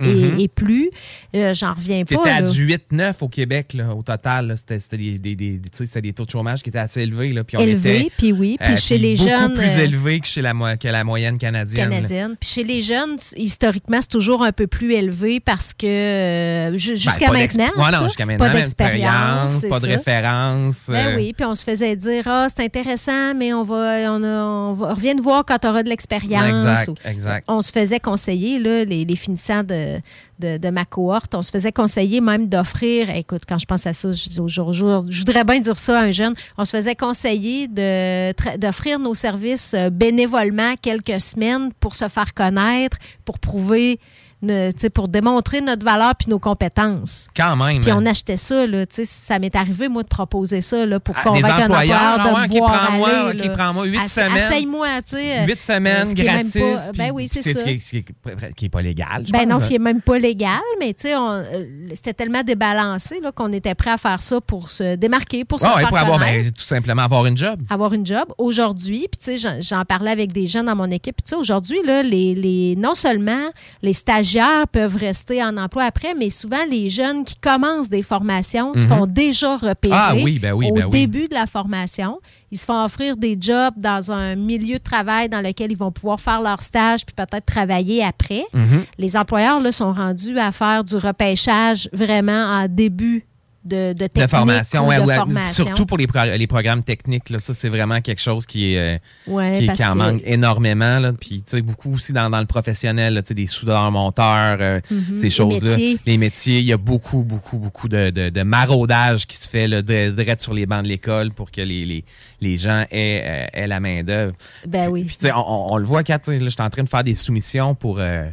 et, 0.00 0.04
Mhm. 0.04 0.40
et 0.40 0.48
plus. 0.48 0.90
Euh, 1.34 1.54
J'en 1.54 1.74
reviens 1.74 2.04
pas. 2.04 2.16
T'étais 2.16 2.30
à 2.30 2.42
du 2.42 2.64
8-9 2.64 3.22
au 3.22 3.28
Québec, 3.28 3.72
là, 3.74 3.94
au 3.94 4.02
total. 4.02 4.54
C'était 4.56 4.96
des, 4.96 5.18
des, 5.18 5.34
des, 5.36 5.60
des 6.02 6.12
taux 6.12 6.24
de 6.24 6.30
chômage 6.30 6.62
qui 6.62 6.68
étaient 6.70 6.78
assez 6.78 7.02
élevés. 7.02 7.32
Là, 7.32 7.44
puis 7.44 7.56
on 7.56 7.60
Élevés, 7.60 8.00
était, 8.02 8.10
puis 8.16 8.32
oui, 8.32 8.56
puis 8.60 8.72
euh, 8.72 8.76
chez 8.76 8.98
les 8.98 9.16
beaucoup 9.16 9.28
jeunes, 9.28 9.54
plus 9.54 9.76
euh, 9.78 9.84
élevés 9.84 10.20
que, 10.20 10.26
chez 10.26 10.42
la, 10.42 10.52
que 10.76 10.88
la 10.88 11.04
moyenne 11.04 11.38
canadienne. 11.38 11.90
là. 11.90 12.29
Puis 12.38 12.48
chez 12.50 12.64
les 12.64 12.82
jeunes, 12.82 13.16
historiquement, 13.36 13.98
c'est 14.00 14.08
toujours 14.10 14.42
un 14.42 14.52
peu 14.52 14.66
plus 14.66 14.92
élevé 14.92 15.40
parce 15.40 15.72
que 15.72 15.86
euh, 15.86 16.70
Ben, 16.70 16.78
jusqu'à 16.78 17.30
maintenant, 17.32 17.64
Ouais, 17.76 17.90
non, 17.90 18.36
pas 18.36 18.48
d'expérience, 18.50 19.64
pas 19.68 19.80
de 19.80 19.84
ça. 19.86 19.90
référence. 19.96 20.86
Ben 20.88 21.08
euh, 21.08 21.16
oui, 21.16 21.32
puis 21.32 21.44
on 21.44 21.54
se 21.54 21.64
faisait 21.64 21.96
dire 21.96 22.24
ah 22.26 22.46
c'est 22.54 22.64
intéressant, 22.64 23.34
mais 23.34 23.52
on 23.52 23.62
va 23.64 24.12
on, 24.12 24.22
a- 24.22 24.44
on 24.44 24.74
va 24.74 24.92
reviens 24.94 25.14
de 25.14 25.22
voir 25.22 25.44
quand 25.46 25.58
tu 25.58 25.66
auras 25.68 25.82
de 25.82 25.88
l'expérience. 25.88 26.50
Exact, 26.64 26.90
exact. 27.04 27.44
On 27.48 27.62
se 27.62 27.72
faisait 27.72 28.00
conseiller 28.00 28.58
là, 28.58 28.84
les, 28.84 29.04
les 29.04 29.16
finissants 29.16 29.62
de, 29.62 29.98
de, 30.40 30.70
ma 30.70 30.84
cohorte, 30.84 31.34
on 31.34 31.42
se 31.42 31.50
faisait 31.50 31.72
conseiller 31.72 32.20
même 32.20 32.48
d'offrir. 32.48 33.10
Écoute, 33.10 33.42
quand 33.48 33.58
je 33.58 33.66
pense 33.66 33.86
à 33.86 33.92
ça, 33.92 34.12
je 34.12 34.28
dis 34.28 34.40
au 34.40 34.48
jour 34.48 34.68
au 34.68 34.72
jour, 34.72 35.04
je 35.08 35.18
voudrais 35.20 35.44
bien 35.44 35.60
dire 35.60 35.76
ça 35.76 36.00
à 36.00 36.02
un 36.04 36.10
jeune. 36.10 36.34
On 36.58 36.64
se 36.64 36.76
faisait 36.76 36.96
conseiller 36.96 37.68
d'offrir 37.68 38.98
nos 38.98 39.14
services 39.14 39.74
euh, 39.74 39.90
bénévolement 39.90 40.74
quelques 40.80 41.20
semaines 41.20 41.70
pour 41.80 41.94
se 41.94 42.08
faire 42.08 42.34
connaître, 42.34 42.98
pour 43.24 43.38
prouver. 43.38 44.00
Ne- 44.42 44.70
pour 44.88 45.08
démontrer 45.08 45.60
notre 45.60 45.84
valeur 45.84 46.14
puis 46.16 46.28
nos 46.28 46.38
compétences. 46.38 47.26
Quand 47.36 47.56
même. 47.56 47.80
Puis 47.80 47.90
hein. 47.90 47.98
on 48.00 48.06
achetait 48.06 48.36
ça, 48.36 48.66
là, 48.66 48.84
ça 48.90 49.38
m'est 49.38 49.54
arrivé, 49.54 49.88
moi, 49.88 50.02
de 50.02 50.08
proposer 50.08 50.60
ça 50.60 50.86
là, 50.86 50.98
pour 51.00 51.14
Ah, 51.18 51.22
convaincre 51.24 51.56
des 51.56 51.62
un 51.62 51.66
employeur 51.66 52.18
de 52.18 52.20
ah 52.22 52.34
ouais, 52.34 52.48
me 52.48 52.52
ok, 52.52 52.58
voir 52.58 52.72
prends-moi, 52.86 53.08
aller. 53.08 53.38
là. 53.38 53.82
huit 53.84 54.00
Essa- 54.04 54.26
semaines. 54.28 54.46
Essaye-moi, 54.52 54.88
tu 55.02 55.16
sais. 55.16 55.44
Huit 55.46 55.60
semaines 55.60 56.06
ce 56.06 56.14
qui 56.14 56.22
est 56.22 56.24
même 56.24 56.34
gratis. 56.42 56.86
pas- 56.86 56.92
ben 56.92 57.10
oui, 57.12 57.28
c'est 57.28 57.42
ce 57.42 57.52
ça. 57.52 57.62
qui 57.62 57.70
est- 57.70 57.78
ce 57.78 57.90
qui 57.90 57.96
est- 57.98 58.54
qui 58.54 58.64
est 58.66 58.68
pas 58.68 58.82
légal. 58.82 59.22
je 59.26 59.32
Ben 59.32 59.48
non, 59.48 59.58
ce 59.58 59.66
qui 59.66 59.72
hein. 59.72 59.76
est 59.76 59.78
même 59.78 60.00
pas 60.00 60.18
légal, 60.18 60.60
mais 60.78 60.94
tu 60.94 61.02
sais, 61.08 61.14
euh, 61.16 61.64
c'était 61.94 62.14
tellement 62.14 62.42
débalancé 62.42 63.20
qu'on 63.34 63.52
était 63.52 63.74
prêt 63.74 63.90
à 63.90 63.98
faire 63.98 64.20
ça 64.20 64.40
pour 64.40 64.70
se 64.70 64.96
démarquer, 64.96 65.44
pour 65.44 65.60
se 65.60 65.66
Ouais, 65.66 65.80
faire 65.80 65.88
pour 65.88 65.98
avoir, 65.98 66.18
ben, 66.18 66.44
tout 66.50 66.64
simplement 66.64 67.02
avoir 67.02 67.26
une 67.26 67.36
job. 67.36 67.60
avoir 67.68 67.92
une 67.92 68.06
job. 68.06 68.24
Aujourd'hui, 68.38 69.06
puis 69.10 69.18
tu 69.22 69.38
sais, 69.38 69.60
j'en- 69.60 69.84
parlais 69.84 70.10
avec 70.10 70.32
des 70.32 70.46
gens 70.46 70.62
dans 70.62 70.76
mon 70.76 70.90
équipe, 70.90 71.16
tu 71.24 71.30
sais, 71.30 71.36
aujourd'hui, 71.36 71.78
les, 71.84 72.34
les, 72.34 72.76
non 72.76 72.94
seulement 72.94 73.50
les 73.82 73.92
stagiaires 73.92 74.29
peuvent 74.72 74.96
rester 74.96 75.42
en 75.42 75.56
emploi 75.56 75.84
après, 75.84 76.14
mais 76.14 76.30
souvent 76.30 76.64
les 76.70 76.90
jeunes 76.90 77.24
qui 77.24 77.36
commencent 77.36 77.88
des 77.88 78.02
formations 78.02 78.72
se 78.74 78.80
Mhm. 78.82 78.88
font 78.88 79.06
déjà 79.06 79.56
repérer 79.56 79.94
Ah 79.96 80.12
oui, 80.14 80.38
ben 80.38 80.52
oui, 80.52 80.68
au 80.70 80.74
ben 80.74 80.84
oui. 80.84 80.90
début 80.90 81.28
de 81.28 81.34
la 81.34 81.46
formation. 81.46 82.18
Ils 82.52 82.58
se 82.58 82.64
font 82.64 82.82
offrir 82.84 83.16
des 83.16 83.36
jobs 83.40 83.74
dans 83.76 84.10
un 84.10 84.34
milieu 84.34 84.78
de 84.78 84.82
travail 84.82 85.28
dans 85.28 85.40
lequel 85.40 85.70
ils 85.70 85.76
vont 85.78 85.92
pouvoir 85.92 86.18
faire 86.20 86.42
leur 86.42 86.60
stage 86.62 87.06
puis 87.06 87.14
peut-être 87.14 87.46
travailler 87.46 88.02
après. 88.04 88.44
Mhm. 88.52 88.84
Les 88.98 89.16
employeurs 89.16 89.60
là, 89.60 89.70
sont 89.72 89.92
rendus 89.92 90.38
à 90.38 90.50
faire 90.52 90.82
du 90.84 90.96
repêchage 90.96 91.88
vraiment 91.92 92.44
en 92.46 92.66
début 92.68 93.24
de, 93.62 93.92
de 93.92 93.92
de 93.92 94.06
technique 94.06 94.28
formation, 94.30 94.84
ou 94.86 94.88
ouais, 94.88 94.96
de 95.00 95.06
ouais, 95.06 95.16
formation. 95.16 95.64
surtout 95.66 95.84
pour 95.84 95.98
les, 95.98 96.06
les 96.38 96.46
programmes 96.46 96.82
techniques. 96.82 97.28
Là, 97.28 97.38
ça, 97.40 97.52
c'est 97.52 97.68
vraiment 97.68 98.00
quelque 98.00 98.20
chose 98.20 98.46
qui, 98.46 98.72
est, 98.74 98.96
euh, 98.96 98.98
Ouais, 99.26 99.68
qui, 99.74 99.84
en 99.84 99.92
que- 99.92 99.98
manque 99.98 100.22
énormément. 100.24 100.98
Là. 100.98 101.12
Puis, 101.12 101.42
tu 101.42 101.50
sais, 101.50 101.60
beaucoup 101.62 101.92
aussi 101.92 102.12
dans, 102.14 102.30
dans 102.30 102.40
le 102.40 102.46
professionnel, 102.46 103.14
là, 103.14 103.22
tu 103.22 103.28
sais, 103.28 103.34
des 103.34 103.46
soudeurs, 103.46 103.90
monteurs, 103.92 104.56
euh, 104.60 104.80
Mhm. 104.90 105.16
ces 105.18 105.28
choses-là. 105.30 105.76
Les 106.06 106.16
métiers, 106.16 106.60
il 106.60 106.64
y 106.64 106.72
a 106.72 106.78
beaucoup, 106.78 107.22
beaucoup, 107.22 107.58
beaucoup 107.58 107.88
de, 107.88 108.08
de, 108.10 108.42
maraudage 108.42 109.26
qui 109.26 109.36
se 109.36 109.48
fait 109.48 109.68
là, 109.68 109.82
de, 109.82 110.10
direct 110.10 110.40
sur 110.40 110.54
les 110.54 110.64
bancs 110.64 110.82
de 110.82 110.88
l'école 110.88 111.30
pour 111.32 111.50
que 111.50 111.60
les, 111.60 111.84
les, 111.84 112.04
les 112.40 112.56
gens 112.56 112.84
aient, 112.90 113.22
euh, 113.24 113.46
aient 113.52 113.66
la 113.66 113.78
main-d'œuvre. 113.80 114.34
Ben 114.66 114.88
oui. 114.88 115.04
Puis, 115.04 115.16
tu 115.16 115.26
sais, 115.26 115.32
on, 115.34 115.72
on- 115.74 115.76
le 115.76 115.84
voit, 115.84 116.02
Kat, 116.02 116.20
je 116.26 116.32
suis 116.48 116.62
en 116.62 116.70
train 116.70 116.82
de 116.82 116.88
faire 116.88 117.02
des 117.04 117.14
soumissions 117.14 117.74
pour, 117.74 117.96
euh, 118.00 118.24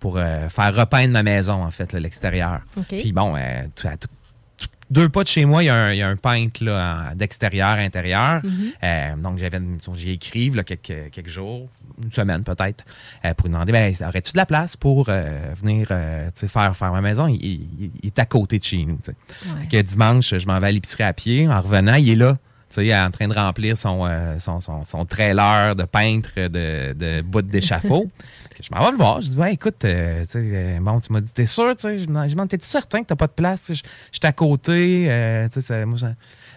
pour 0.00 0.16
euh, 0.18 0.48
faire 0.48 0.74
repeindre 0.74 1.12
ma 1.12 1.22
maison, 1.22 1.62
en 1.64 1.70
fait, 1.70 1.92
l'extérieur. 1.92 2.60
Puis 2.88 3.12
bon, 3.12 3.34
tout- 3.76 3.86
à 3.86 3.96
tout- 3.96 4.08
tout- 4.08 4.14
deux 4.94 5.08
pas 5.08 5.22
de 5.24 5.28
chez 5.28 5.44
moi, 5.44 5.62
il 5.62 5.66
y 5.66 5.68
a 5.68 5.74
un, 5.74 5.92
il 5.92 5.98
y 5.98 6.02
a 6.02 6.08
un 6.08 6.16
peintre 6.16 6.62
d'extérieur, 7.14 7.70
intérieur. 7.78 8.40
Mhm. 8.44 8.52
Euh, 8.82 9.16
donc, 9.16 9.38
j'avais 9.38 9.58
une- 9.58 9.78
j'ai 9.94 10.12
écrit 10.12 10.50
là, 10.50 10.62
quelques, 10.64 11.10
quelques 11.10 11.28
jours, 11.28 11.68
une 12.02 12.12
semaine 12.12 12.44
peut-être, 12.44 12.84
euh, 13.24 13.34
pour 13.34 13.46
lui 13.48 13.52
demander 13.52 13.72
ben, 13.72 13.92
aurais-tu 14.00 14.32
de 14.32 14.38
la 14.38 14.46
place 14.46 14.76
pour 14.76 15.06
euh, 15.08 15.52
venir 15.60 15.88
faire, 15.88 16.76
faire 16.76 16.92
ma 16.92 17.00
maison? 17.00 17.26
Il, 17.28 17.36
il- 17.44 17.90
il 18.02 18.06
est 18.06 18.18
à 18.18 18.24
côté 18.26 18.58
de 18.58 18.64
chez 18.64 18.84
nous. 18.84 18.98
que 19.70 19.82
dimanche, 19.82 20.34
je 20.38 20.46
m'en 20.46 20.58
vais 20.60 20.68
à 20.68 20.72
l'épicerie 20.72 21.04
à 21.04 21.12
pied. 21.12 21.48
En 21.48 21.60
revenant, 21.60 21.94
il 21.94 22.08
est 22.10 22.16
là, 22.16 22.36
en 23.06 23.10
train 23.10 23.28
de 23.28 23.34
remplir 23.34 23.76
son, 23.76 24.08
son, 24.38 24.60
son, 24.60 24.82
son 24.84 25.04
trailer 25.04 25.76
de 25.76 25.84
peintre 25.84 26.30
de, 26.48 26.92
de 26.92 27.20
bout 27.22 27.42
d'échafaud. 27.42 28.10
je 28.62 28.68
m'en 28.74 28.84
vais 28.84 28.90
le 28.92 28.96
voir. 28.96 29.20
Je 29.20 29.28
dis, 29.30 29.36
ouais, 29.36 29.54
écoute, 29.54 29.84
euh, 29.84 30.24
euh, 30.36 30.78
bon, 30.80 31.00
tu 31.00 31.12
m'as 31.12 31.20
dit, 31.20 31.32
t'es 31.32 31.46
sûr, 31.46 31.74
tu 31.76 31.82
sais? 31.82 31.98
Je 31.98 32.04
demande, 32.06 32.48
t'es-tu 32.48 32.66
certain 32.66 33.02
que 33.02 33.06
t'as 33.08 33.16
pas 33.16 33.26
de 33.26 33.32
place? 33.32 33.66
Je 33.68 33.74
suis 33.74 33.84
à 34.22 34.32
côté. 34.32 35.06
euh, 35.08 35.48
tu 35.48 35.60
sais, 35.60 35.84
moi, 35.86 35.98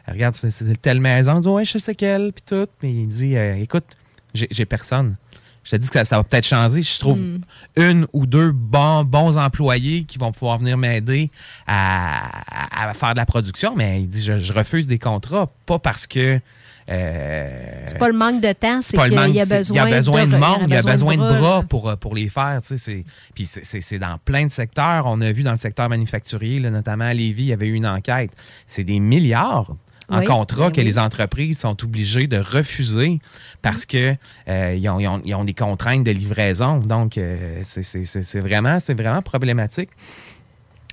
regarde, 0.08 0.36
c'est, 0.36 0.82
telle 0.82 1.00
maison. 1.02 1.38
Il 1.38 1.42
dit, 1.42 1.48
ouais, 1.48 1.66
je 1.66 1.78
sais 1.78 1.96
quelle, 1.96 2.32
puis 2.34 2.44
tout. 2.46 2.68
Puis 2.80 2.90
il 2.92 3.08
dit, 3.08 3.36
écoute, 3.36 3.86
j'ai, 4.34 4.48
j'ai 4.52 4.66
personne. 4.66 5.16
Je 5.64 5.72
te 5.72 5.76
dis 5.76 5.88
que 5.90 5.94
ça, 5.96 6.06
ça 6.06 6.16
va 6.16 6.24
peut-être 6.24 6.46
changer. 6.48 6.82
Je 6.82 6.98
trouve 7.00 7.20
Mm. 7.22 7.42
une 7.76 8.08
ou 8.14 8.26
deux 8.26 8.52
bons, 8.54 9.04
bons 9.04 9.38
employés 9.38 10.06
qui 10.06 10.18
vont 10.18 10.32
pouvoir 10.32 10.60
venir 10.60 10.78
m'aider 10.78 11.30
à, 11.68 12.86
à- 12.86 12.90
à 12.90 12.94
faire 12.94 13.12
de 13.12 13.18
la 13.18 13.26
production, 13.26 13.76
mais 13.76 14.02
il 14.02 14.08
dit 14.08 14.22
je, 14.24 14.40
je 14.40 14.54
refuse 14.54 14.88
des 14.88 15.00
contrats, 15.00 15.52
pas 15.66 15.78
parce 15.80 16.08
que. 16.08 16.40
Euh, 16.90 17.84
C'est 17.86 17.98
pas 17.98 18.08
le 18.08 18.14
manque 18.18 18.42
de 18.42 18.52
temps, 18.54 18.82
c'est 18.82 18.98
qu'il 18.98 19.14
y 19.14 19.18
a 19.42 19.46
besoin, 19.46 19.76
il 19.76 19.76
y 19.76 19.80
a 19.80 19.86
besoin 19.98 20.26
de, 20.26 20.32
re- 20.36 20.40
monde, 20.40 20.68
il 20.68 20.74
y 20.74 20.78
a 20.78 20.82
besoin 20.82 21.16
de 21.16 21.40
bras, 21.40 21.64
pour, 21.68 21.90
euh, 21.90 21.96
pour 21.96 22.16
les 22.16 22.30
faire. 22.30 22.60
tu 22.62 22.68
sais, 22.70 22.78
c'est- 22.78 23.04
Puis 23.36 23.46
c'est- 23.46 23.64
c'est 23.66 23.82
c'est 23.82 24.00
dans 24.00 24.18
plein 24.24 24.46
de 24.46 24.52
secteurs. 24.52 25.06
On 25.06 25.20
a 25.22 25.32
vu 25.32 25.44
dans 25.44 25.52
le 25.52 25.58
secteur 25.58 25.90
manufacturier, 25.90 26.60
là, 26.60 26.70
notamment 26.70 27.06
à 27.06 27.14
Lévis, 27.14 27.44
il 27.44 27.48
y 27.48 27.54
avait 27.54 27.68
eu 27.68 27.74
une 27.74 27.88
enquête. 27.88 28.32
C'est 28.68 28.84
des 28.84 29.00
milliards 29.00 29.72
en 30.10 30.20
Oui, 30.20 30.26
contrat 30.26 30.68
ben 30.68 30.72
que 30.72 30.80
oui. 30.82 30.86
les 30.86 30.98
entreprises 31.00 31.60
sont 31.60 31.84
obligées 31.84 32.28
de 32.28 32.38
refuser 32.38 33.20
parce 33.62 33.86
que 33.86 34.16
euh, 34.48 34.76
ils, 34.78 34.88
ont, 34.88 35.00
ils 35.02 35.08
ont- 35.08 35.22
ils 35.26 35.36
ont 35.36 35.44
des 35.44 35.54
contraintes 35.54 36.06
de 36.06 36.12
livraison. 36.12 36.80
Donc, 36.80 37.18
euh, 37.18 37.60
c'est- 37.64 37.84
c'est 37.84 38.06
c'est- 38.06 38.22
c'est 38.24 38.40
vraiment, 38.40 38.80
c'est 38.80 38.94
vraiment 38.94 39.22
problématique. 39.22 39.90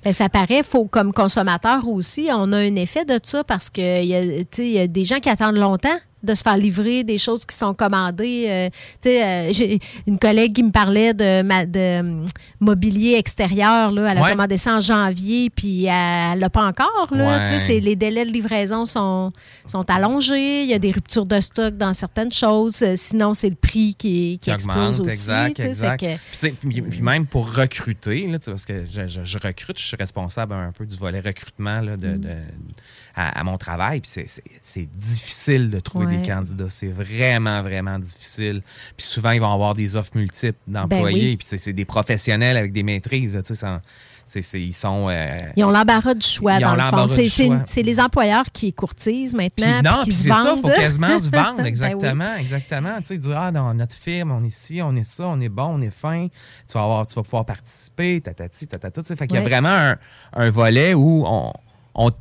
Ben, 0.04 0.12
ça 0.12 0.28
paraît, 0.28 0.62
faut 0.62 0.84
comme 0.84 1.14
consommateur 1.14 1.88
aussi, 1.88 2.28
on 2.30 2.52
a 2.52 2.58
un 2.58 2.76
effet 2.76 3.06
de 3.06 3.18
ça 3.22 3.42
parce 3.42 3.70
que 3.70 4.02
il 4.02 4.08
y, 4.08 4.14
a, 4.14 4.22
tu 4.44 4.46
sais, 4.52 4.66
il 4.66 4.72
y 4.72 4.78
a 4.78 4.86
des 4.86 5.06
gens 5.06 5.18
qui 5.18 5.30
attendent 5.30 5.56
longtemps 5.56 5.98
de 6.24 6.34
se 6.34 6.42
faire 6.42 6.56
livrer 6.56 7.04
des 7.04 7.18
choses 7.18 7.44
qui 7.44 7.56
sont 7.56 7.74
commandées. 7.74 8.46
Euh, 8.48 8.68
tu 9.02 9.08
sais, 9.10 9.22
euh, 9.24 9.52
J'ai 9.52 9.78
une 10.06 10.18
collègue 10.18 10.54
qui 10.54 10.62
me 10.62 10.70
parlait 10.70 11.14
de, 11.14 11.42
ma- 11.42 11.66
de 11.66 12.00
hum, 12.00 12.24
mobilier 12.60 13.14
extérieur. 13.14 13.90
Là. 13.90 14.08
Elle 14.10 14.18
a 14.18 14.22
Ouais. 14.22 14.30
commandé 14.30 14.56
ça 14.56 14.76
en 14.76 14.80
janvier, 14.80 15.50
puis 15.50 15.84
elle 15.86 16.38
l'a 16.38 16.50
pas 16.50 16.64
encore. 16.66 17.08
Là. 17.12 17.38
Ouais. 17.38 17.44
Tu 17.44 17.50
sais, 17.50 17.58
c'est- 17.60 17.80
Les 17.80 17.96
délais 17.96 18.24
de 18.24 18.30
livraison 18.30 18.84
sont, 18.86 19.32
sont 19.66 19.88
allongés. 19.90 20.62
Il 20.62 20.68
y 20.70 20.74
a 20.74 20.78
des 20.78 20.90
ruptures 20.90 21.26
de 21.26 21.40
stock 21.40 21.76
dans 21.76 21.92
certaines 21.92 22.32
choses. 22.32 22.82
Euh, 22.82 22.94
Sinon, 22.96 23.34
c'est 23.34 23.50
le 23.50 23.54
prix 23.56 23.94
qui, 23.98 24.38
qui 24.40 24.50
explose 24.50 25.00
aussi. 25.00 25.10
exact, 25.10 25.56
que- 26.00 26.48
Puis, 26.68 27.00
même 27.02 27.26
pour 27.26 27.54
recruter, 27.54 28.26
là, 28.26 28.38
parce 28.44 28.64
que 28.64 28.84
je, 28.84 29.06
je- 29.06 29.24
je 29.24 29.38
recrute, 29.38 29.78
je 29.78 29.86
suis 29.86 29.96
responsable 29.96 30.54
un 30.54 30.72
peu 30.72 30.86
du 30.86 30.96
volet 30.96 31.20
recrutement 31.20 31.80
là, 31.80 31.96
de, 31.96 32.08
Mm. 32.08 32.20
de- 32.20 32.28
à, 33.16 33.40
à 33.40 33.44
mon 33.44 33.58
travail. 33.58 34.00
Puis 34.00 34.10
c'est- 34.60 34.88
difficile 34.96 35.70
de 35.70 35.80
trouver 35.80 36.06
Ouais. 36.06 36.16
des 36.16 36.28
candidats. 36.28 36.70
C'est 36.70 36.88
vraiment, 36.88 37.62
vraiment 37.62 37.98
difficile. 37.98 38.62
Puis 38.96 39.06
souvent, 39.06 39.30
ils 39.30 39.40
vont 39.40 39.52
avoir 39.52 39.74
des 39.74 39.96
offres 39.96 40.16
multiples 40.16 40.58
d'employés. 40.66 41.04
Ben 41.20 41.28
oui. 41.30 41.36
Puis 41.36 41.58
c'est- 41.58 41.72
des 41.72 41.84
professionnels 41.84 42.56
avec 42.56 42.72
des 42.72 42.82
maîtrises. 42.82 43.38
tu 43.44 43.54
sais, 43.54 44.60
ils 44.60 44.72
sont. 44.72 45.08
euh, 45.10 45.28
Ils 45.54 45.64
ont 45.64 45.70
l'embarras 45.70 46.14
du 46.14 46.26
choix, 46.26 46.58
dans 46.58 46.74
le 46.74 46.80
fond. 46.80 47.06
C'est 47.66 47.82
les 47.82 48.00
employeurs 48.00 48.46
qui 48.52 48.72
courtisent 48.72 49.34
Puis 49.34 49.50
maintenant. 49.62 49.82
non, 49.92 50.02
puis 50.02 50.04
puis 50.04 50.10
qui 50.12 50.16
se 50.16 50.22
c'est 50.24 50.28
ça, 50.30 50.54
il 50.56 50.60
faut 50.62 50.68
quasiment 50.68 51.20
se 51.20 51.30
vendre, 51.30 51.56
Ben 51.58 51.62
oui. 51.64 51.68
exactement, 51.68 52.34
exactement. 52.36 52.98
Tu 53.00 53.04
sais, 53.06 53.18
dire, 53.18 53.36
ah, 53.38 53.50
dans 53.52 53.74
notre 53.74 53.94
firme, 53.94 54.32
on 54.32 54.42
est 54.44 54.50
ci, 54.54 54.80
on 54.82 54.96
est 54.96 55.04
ça, 55.04 55.24
on 55.26 55.40
est 55.40 55.48
bon, 55.50 55.76
on 55.78 55.80
est 55.82 55.90
fin, 55.90 56.28
tu 56.68 56.72
vas, 56.78 56.82
avoir, 56.84 57.06
tu 57.06 57.14
vas 57.14 57.22
pouvoir 57.22 57.44
participer, 57.44 58.20
tatati, 58.22 58.66
tatata. 58.66 59.02
Fait 59.04 59.26
qu'il 59.26 59.36
y 59.36 59.38
a 59.38 59.42
Ouais. 59.42 59.48
vraiment 59.48 59.68
un, 59.68 59.96
un 60.32 60.50
volet 60.50 60.94
où 60.94 61.24
on, 61.26 61.52
on 61.94 62.12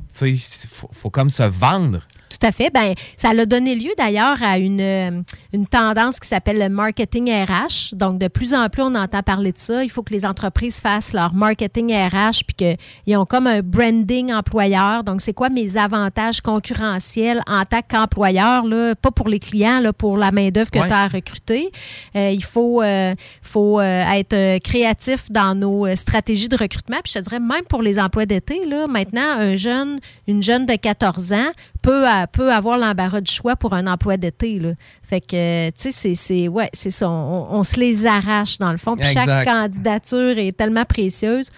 faut, 0.68 0.90
faut 0.92 1.10
comme 1.10 1.30
se 1.30 1.42
vendre. 1.42 2.00
Tout 2.30 2.46
à 2.46 2.52
fait. 2.52 2.70
Ben, 2.72 2.94
ça 3.16 3.30
a 3.30 3.46
donné 3.46 3.74
lieu 3.74 3.90
d'ailleurs 3.96 4.42
à 4.42 4.58
une, 4.58 4.80
euh, 4.80 5.22
une 5.52 5.66
tendance 5.66 6.18
qui 6.18 6.28
s'appelle 6.28 6.58
le 6.58 6.68
marketing 6.68 7.30
RH. 7.30 7.94
Donc, 7.94 8.18
de 8.18 8.28
plus 8.28 8.54
en 8.54 8.68
plus, 8.68 8.82
on 8.82 8.94
entend 8.94 9.22
parler 9.22 9.52
de 9.52 9.58
ça. 9.58 9.84
Il 9.84 9.90
faut 9.90 10.02
que 10.02 10.12
les 10.12 10.24
entreprises 10.24 10.80
fassent 10.80 11.12
leur 11.12 11.32
marketing 11.34 11.92
RH 11.94 12.44
puis 12.46 12.76
qu'ils 13.04 13.16
ont 13.16 13.26
comme 13.26 13.46
un 13.46 13.60
branding 13.60 14.32
employeur. 14.32 15.04
Donc, 15.04 15.20
c'est 15.20 15.32
quoi 15.32 15.48
mes 15.48 15.76
avantages 15.76 16.40
concurrentiels 16.40 17.42
en 17.46 17.64
tant 17.64 17.80
qu'employeur, 17.86 18.64
là, 18.64 18.94
pas 18.94 19.10
pour 19.10 19.28
les 19.28 19.38
clients, 19.38 19.80
là, 19.80 19.92
pour 19.92 20.16
la 20.16 20.30
main-d'œuvre 20.32 20.70
que 20.70 20.78
Ouais. 20.78 20.86
tu 20.88 20.92
as 20.92 21.02
à 21.02 21.08
recruter. 21.08 21.70
Euh, 22.16 22.30
il 22.30 22.42
faut, 22.44 22.82
euh, 22.82 23.14
faut 23.42 23.78
euh, 23.80 24.02
être 24.12 24.58
créatif 24.58 25.30
dans 25.30 25.54
nos 25.54 25.94
stratégies 25.94 26.48
de 26.48 26.56
recrutement. 26.56 26.98
Puis 27.02 27.12
je 27.14 27.18
te 27.20 27.24
dirais, 27.24 27.40
même 27.40 27.64
pour 27.68 27.82
les 27.82 27.98
emplois 27.98 28.26
d'été, 28.26 28.64
là, 28.66 28.86
maintenant, 28.86 29.22
un 29.38 29.56
jeune, 29.56 29.98
une 30.26 30.42
jeune 30.42 30.66
de 30.66 30.74
14 30.74 31.32
ans 31.32 31.50
peut, 31.84 32.04
peut 32.32 32.52
avoir 32.52 32.78
l'embarras 32.78 33.20
du 33.20 33.30
choix 33.30 33.56
pour 33.56 33.74
un 33.74 33.86
emploi 33.86 34.16
d'été. 34.16 34.60
Fait 35.02 35.20
que, 35.20 35.70
tu 35.70 35.92
sais, 35.92 36.14
c'est- 36.14 36.48
ouais, 36.48 36.70
ça. 36.90 37.08
On, 37.08 37.46
on 37.50 37.62
se 37.62 37.78
les 37.78 38.06
arrache, 38.06 38.58
dans 38.58 38.72
le 38.72 38.78
fond. 38.78 38.96
Puis 38.96 39.06
chaque 39.12 39.26
candidature 39.44 40.38
est 40.38 40.56
tellement 40.56 40.84
précieuse. 40.84 41.50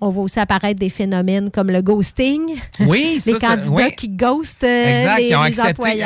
On 0.00 0.10
voit 0.10 0.22
aussi 0.22 0.38
apparaître 0.38 0.78
des 0.78 0.90
phénomènes 0.90 1.50
comme 1.50 1.70
le 1.72 1.82
ghosting. 1.82 2.54
Oui, 2.78 3.20
les 3.26 3.32
ça, 3.38 3.48
candidats 3.56 3.66
oui. 3.86 3.94
qui 3.96 4.08
ghostent 4.08 4.62
euh, 4.62 5.00
Exact, 5.00 5.18
les, 5.18 5.26
ils 5.28 5.34
ont 5.36 5.40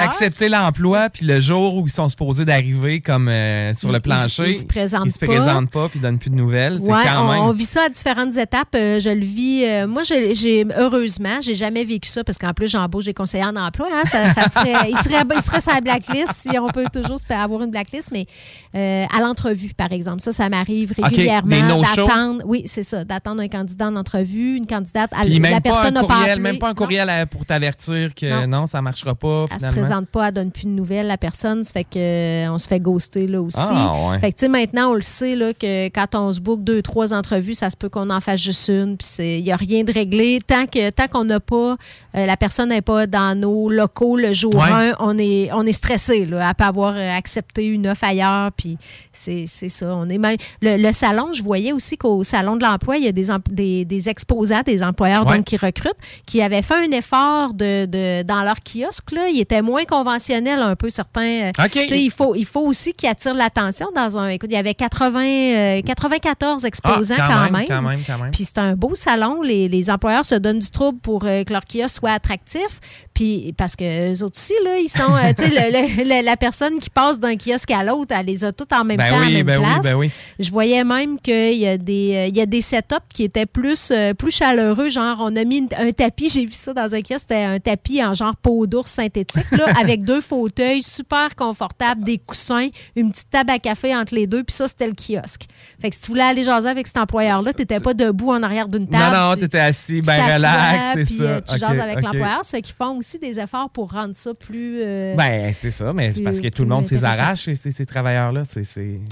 accepté, 0.01 0.49
l'emploi, 0.49 1.11
puis 1.11 1.27
le 1.27 1.41
jour 1.41 1.77
où 1.77 1.87
ils 1.87 1.91
sont 1.93 2.09
supposés 2.09 2.47
d'arriver 2.47 3.01
comme 3.03 3.29
euh, 3.29 3.75
sur 3.75 3.91
Ils- 3.91 3.93
le 3.93 4.01
plancher, 4.01 4.45
ils- 4.47 4.51
ils 4.53 4.61
se 4.61 4.67
présentent 4.67 5.11
se 5.11 5.19
pas. 5.19 5.27
présentent 5.27 5.71
pas, 5.71 5.89
puis 5.91 5.99
ils 5.99 6.03
donnent 6.03 6.19
plus 6.19 6.31
de 6.31 6.37
nouvelles. 6.37 6.79
C'est 6.81 6.91
Ouais, 6.91 7.03
quand 7.05 7.27
on, 7.27 7.33
même. 7.33 7.41
on 7.43 7.53
vit 7.53 7.67
ça 7.67 7.83
à 7.85 7.89
différentes 7.91 8.35
étapes. 8.39 8.75
Euh, 8.75 8.99
je 8.99 9.11
le 9.11 9.25
vis. 9.27 9.67
moi, 9.87 10.03
j'ai, 10.05 10.65
heureusement, 10.79 11.41
j'ai 11.43 11.55
jamais 11.55 11.85
vécu 11.85 12.09
ça 12.09 12.25
parce 12.25 12.39
qu'en 12.39 12.55
plus, 12.55 12.69
j'embauche 12.69 13.05
des 13.05 13.13
conseillers 13.15 13.45
en 13.45 13.57
emploi. 13.57 13.89
hein. 13.93 14.05
ça, 14.07 14.33
ça 14.33 14.49
serait, 14.49 14.89
il 14.91 14.97
serait, 14.97 15.23
il 15.37 15.43
serait 15.43 15.61
sur 15.61 15.73
la 15.75 15.83
blacklist 15.83 16.33
si 16.33 16.59
on 16.59 16.69
peut 16.69 16.87
toujours 16.91 17.19
se 17.21 17.31
avoir 17.31 17.63
une 17.63 17.71
blacklist, 17.71 18.11
mais 18.11 18.27
à 18.75 19.21
l'entrevue, 19.21 19.75
par 19.75 19.93
exemple, 19.93 20.21
ça, 20.21 20.33
ça 20.33 20.49
m'arrive 20.49 20.95
régulièrement 20.99 21.83
d'attendre. 21.83 22.43
Oui, 22.47 22.63
c'est 22.65 22.83
ça, 22.85 23.05
d'attendre 23.05 23.43
un 23.43 23.49
candidat 23.49 23.82
en 23.83 23.97
entrevue, 23.97 24.57
une 24.57 24.67
candidate. 24.67 25.11
à- 25.13 25.23
Puis 25.25 25.39
la 25.39 25.51
pas, 25.51 25.57
un 25.57 25.61
personne 25.61 25.95
n'a 25.95 26.01
pas 26.03 26.07
courriel, 26.15 26.31
appelé. 26.31 26.43
même 26.43 26.59
pas 26.59 26.69
un 26.71 26.75
courriel 26.75 27.09
à- 27.11 27.27
pour 27.27 27.45
t'avertir 27.47 28.15
que 28.15 28.47
non, 28.47 28.61
Non. 28.61 28.67
ça 28.67 28.81
marchera 28.83 29.15
pas 29.15 29.45
Elle 29.45 29.53
se 29.53 29.57
finalement. 29.59 29.81
présente 29.83 30.09
pas, 30.09 30.29
elle 30.29 30.35
donne 30.35 30.51
plus 30.51 30.65
de 30.65 30.71
nouvelles, 30.71 31.07
la 31.07 31.19
personne, 31.19 31.65
ça 31.65 31.73
fait 31.73 31.85
que 31.85 31.99
euh, 31.99 32.53
on 32.53 32.59
se 32.59 32.69
fait 32.69 32.81
ghoster 32.81 33.27
là 33.27 33.43
aussi. 33.43 33.59
Ah, 33.61 33.93
ouais. 34.11 34.19
Fait 34.21 34.33
que 34.33 34.37
tu 34.39 34.41
sais 34.47 34.49
maintenant 34.49 34.91
on 34.91 34.95
le 34.95 35.03
sait 35.03 35.35
là 35.37 35.53
que 35.55 35.87
quand 35.89 36.15
on 36.15 36.33
se 36.33 36.41
book 36.41 36.63
deux 36.65 36.83
trois 36.83 37.13
entrevues, 37.13 37.55
ça 37.55 37.71
se 37.71 37.77
peut 37.77 37.89
qu'on 37.89 38.11
en 38.11 38.21
fasse 38.21 38.41
juste 38.41 38.69
une, 38.69 38.97
puis 38.97 39.07
il 39.19 39.41
y 39.41 39.53
a 39.53 39.57
rien 39.57 39.85
de 39.85 39.93
réglé 39.93 40.41
tant 40.47 40.65
tant 40.95 41.09
qu'on 41.09 41.25
n'a 41.25 41.41
pas 41.41 41.77
euh, 42.17 42.27
la 42.27 42.37
personne 42.37 42.69
n'est 42.71 42.83
pas 42.83 43.07
dans 43.07 43.39
nos 43.39 43.69
locaux 43.71 44.17
le 44.17 44.33
jour 44.33 44.55
Ouais. 44.55 44.71
1, 44.71 44.97
on 45.01 45.17
est 45.19 45.51
on 45.53 45.65
est 45.67 45.73
stressé 45.73 46.27
là, 46.27 46.47
elle 46.49 46.55
peut 46.55 46.65
avoir 46.65 46.95
euh, 46.97 47.17
accepté 47.17 47.67
une 47.67 47.87
offre 47.89 48.05
ailleurs 48.05 48.51
puis 48.53 48.77
c'est 49.13 49.47
ça, 49.47 49.95
on 49.95 50.09
est 50.09 50.19
même 50.19 50.37
le, 50.63 50.77
le 50.77 50.93
salon, 50.93 51.33
je 51.33 51.43
voyais 51.43 51.73
aussi 51.73 51.97
qu'au 51.97 52.23
salon 52.25 52.57
de 52.57 52.63
l'emploi, 52.65 52.97
il 52.97 53.05
y 53.05 53.09
a 53.09 53.13
des, 53.13 53.27
des, 53.51 53.85
des 53.85 54.09
exposants, 54.09 54.63
des 54.65 54.83
employeurs 54.83 55.27
Ouais. 55.27 55.37
donc 55.37 55.45
qui 55.45 55.57
recrutent, 55.57 55.93
qui 56.27 56.43
avaient 56.43 56.63
fait 56.63 56.75
un 56.87 56.91
effort 56.91 57.53
de, 57.55 57.87
de 57.87 58.23
dans 58.23 58.43
leur 58.43 58.57
kiosque 58.65 59.13
là, 59.13 59.29
ils 59.29 59.41
étaient 59.41 59.63
moins 59.63 59.85
conventionnels 59.85 60.61
un 60.61 60.75
peu 60.77 60.89
certains. 60.89 61.51
euh, 61.59 61.65
OK. 61.65 61.71
tu 61.71 61.89
sais, 61.89 62.03
il 62.03 62.11
faut 62.11 62.35
il 62.35 62.47
faut 62.47 62.61
aussi 62.67 62.95
qu'ils 62.95 63.09
attirent 63.09 63.35
l'attention 63.35 63.89
dans 63.95 64.17
un 64.19 64.29
écoute, 64.29 64.49
il 64.51 64.55
y 64.55 64.59
avait 64.59 64.75
80 64.75 65.21
euh, 65.25 65.81
94 65.83 66.65
exposants 66.65 67.15
Ah, 67.19 67.27
quand 67.29 67.33
quand, 67.35 67.43
même, 67.45 67.53
même. 67.53 67.67
quand 67.69 67.83
même, 67.83 68.01
quand 68.07 68.19
même. 68.19 68.31
Puis 68.33 68.45
c'est 68.45 68.59
un 68.59 68.75
beau 68.75 68.95
salon, 68.95 69.43
les, 69.43 69.69
les 69.69 69.91
employeurs 69.91 70.25
se 70.25 70.35
donnent 70.35 70.59
du 70.59 70.71
trouble 70.71 70.99
pour 71.01 71.25
euh, 71.25 71.45
que 71.45 71.53
leur 71.53 71.63
kiosque 71.65 72.02
soit 72.03 72.11
attractif, 72.15 72.81
puis 73.15 73.55
parce 73.57 73.77
que 73.77 74.13
eux 74.13 74.25
autres 74.25 74.37
aussi 74.41 74.55
là, 74.65 74.77
ils 74.79 74.89
sont 74.89 75.15
euh, 75.15 75.33
tu 75.39 75.49
sais 75.49 76.23
la 76.23 76.37
personne 76.37 76.81
qui 76.81 76.91
passe 76.91 77.21
d'un 77.21 77.37
kiosque 77.37 77.71
à 77.71 77.85
l'autre, 77.85 78.13
elle 78.19 78.27
les 78.27 78.45
a 78.45 78.51
toutes 78.53 78.73
en 78.73 78.85
même 78.85 78.97
Ben 78.97 79.11
temps 79.11 79.19
à 79.21 79.27
oui, 79.27 79.35
même 79.35 79.47
ben 79.47 79.59
oui, 79.61 79.65
place. 79.65 79.83
ben 79.85 79.95
oui. 79.95 80.11
Je 80.41 80.51
voyais 80.51 80.83
même 80.83 81.21
qu'il 81.21 81.55
y 81.55 81.67
a 81.69 81.79
des 81.79 82.15
euh, 82.15 82.27
il 82.27 82.37
y 82.37 82.41
a 82.41 82.47
des 82.47 82.61
setups 82.61 82.97
qui 83.15 83.23
étaient 83.23 83.47
plus 83.47 83.91
euh, 83.93 84.15
plus 84.15 84.33
chaleureux, 84.33 84.89
genre 84.89 85.19
on 85.21 85.37
a 85.37 85.45
mis 85.45 85.69
un 85.79 85.93
tapis, 85.93 86.29
j'ai 86.29 86.45
vu 86.45 86.55
ça 86.55 86.73
dans 86.73 86.93
un 86.93 87.03
kiosque, 87.03 87.21
c'était 87.29 87.45
un 87.45 87.61
tapis 87.61 88.03
en 88.05 88.15
genre 88.15 88.35
peau 88.35 88.67
d'ours 88.67 88.91
synthétique 88.91 89.47
là, 89.53 89.67
avec 89.81 90.03
deux 90.03 90.21
fauteuils 90.21 90.83
super 90.83 91.37
confortables, 91.37 92.03
des 92.03 92.19
coussins, 92.19 92.69
une 92.97 93.13
petite 93.13 93.31
table 93.31 93.51
à 93.51 93.59
café 93.61 93.95
entre 93.95 94.15
les 94.17 94.27
deux, 94.27 94.43
puis 94.43 94.55
ça 94.57 94.67
c'était 94.67 94.89
le 94.89 94.95
kiosque. 94.95 95.43
Fait 95.81 95.91
que 95.91 95.95
si 95.97 96.03
tu 96.03 96.09
voulais 96.09 96.23
aller 96.25 96.43
jaser 96.45 96.69
avec 96.69 96.87
cet 96.89 96.97
employeur 96.97 97.43
là, 97.43 97.53
t'étais 97.53 97.79
pas 97.81 97.95
debout 97.95 98.31
en 98.33 98.43
arrière 98.43 98.67
d'une 98.69 98.89
table. 98.89 99.15
non, 99.17 99.29
non, 99.29 99.35
tu- 99.35 99.41
t'étais 99.43 99.61
assis, 99.61 100.01
tu 100.01 100.07
ben 100.07 100.21
relax, 100.35 100.87
c'est 100.95 101.05
ça. 101.05 101.41
tu 101.43 101.59
jases 101.59 101.79
avec 101.79 101.92
OK. 101.97 102.03
l'employeur, 102.03 102.41
c'est 102.43 102.61
qu'ils 102.63 102.75
font 102.75 102.99
aussi 102.99 103.19
des 103.19 103.39
efforts 103.39 103.71
pour 103.71 103.93
rendre 103.93 104.15
ça 104.17 104.35
plus 104.35 104.81
euh, 104.83 105.15
Ben, 105.17 105.53
c'est 105.55 105.71
ça, 105.71 105.93
mais 105.93 106.13
c'est 106.15 106.23
parce 106.23 106.39
que 106.39 106.43
plus- 106.43 106.51
tout 106.51 106.63
le 106.63 106.69
monde 106.69 106.85
plus 106.87 106.99
s'y 106.99 107.05
intéressant. 107.05 107.23
arrache, 107.23 107.49
ces, 107.55 107.71
ces 107.71 107.87
travailleurs-là. 107.87 108.43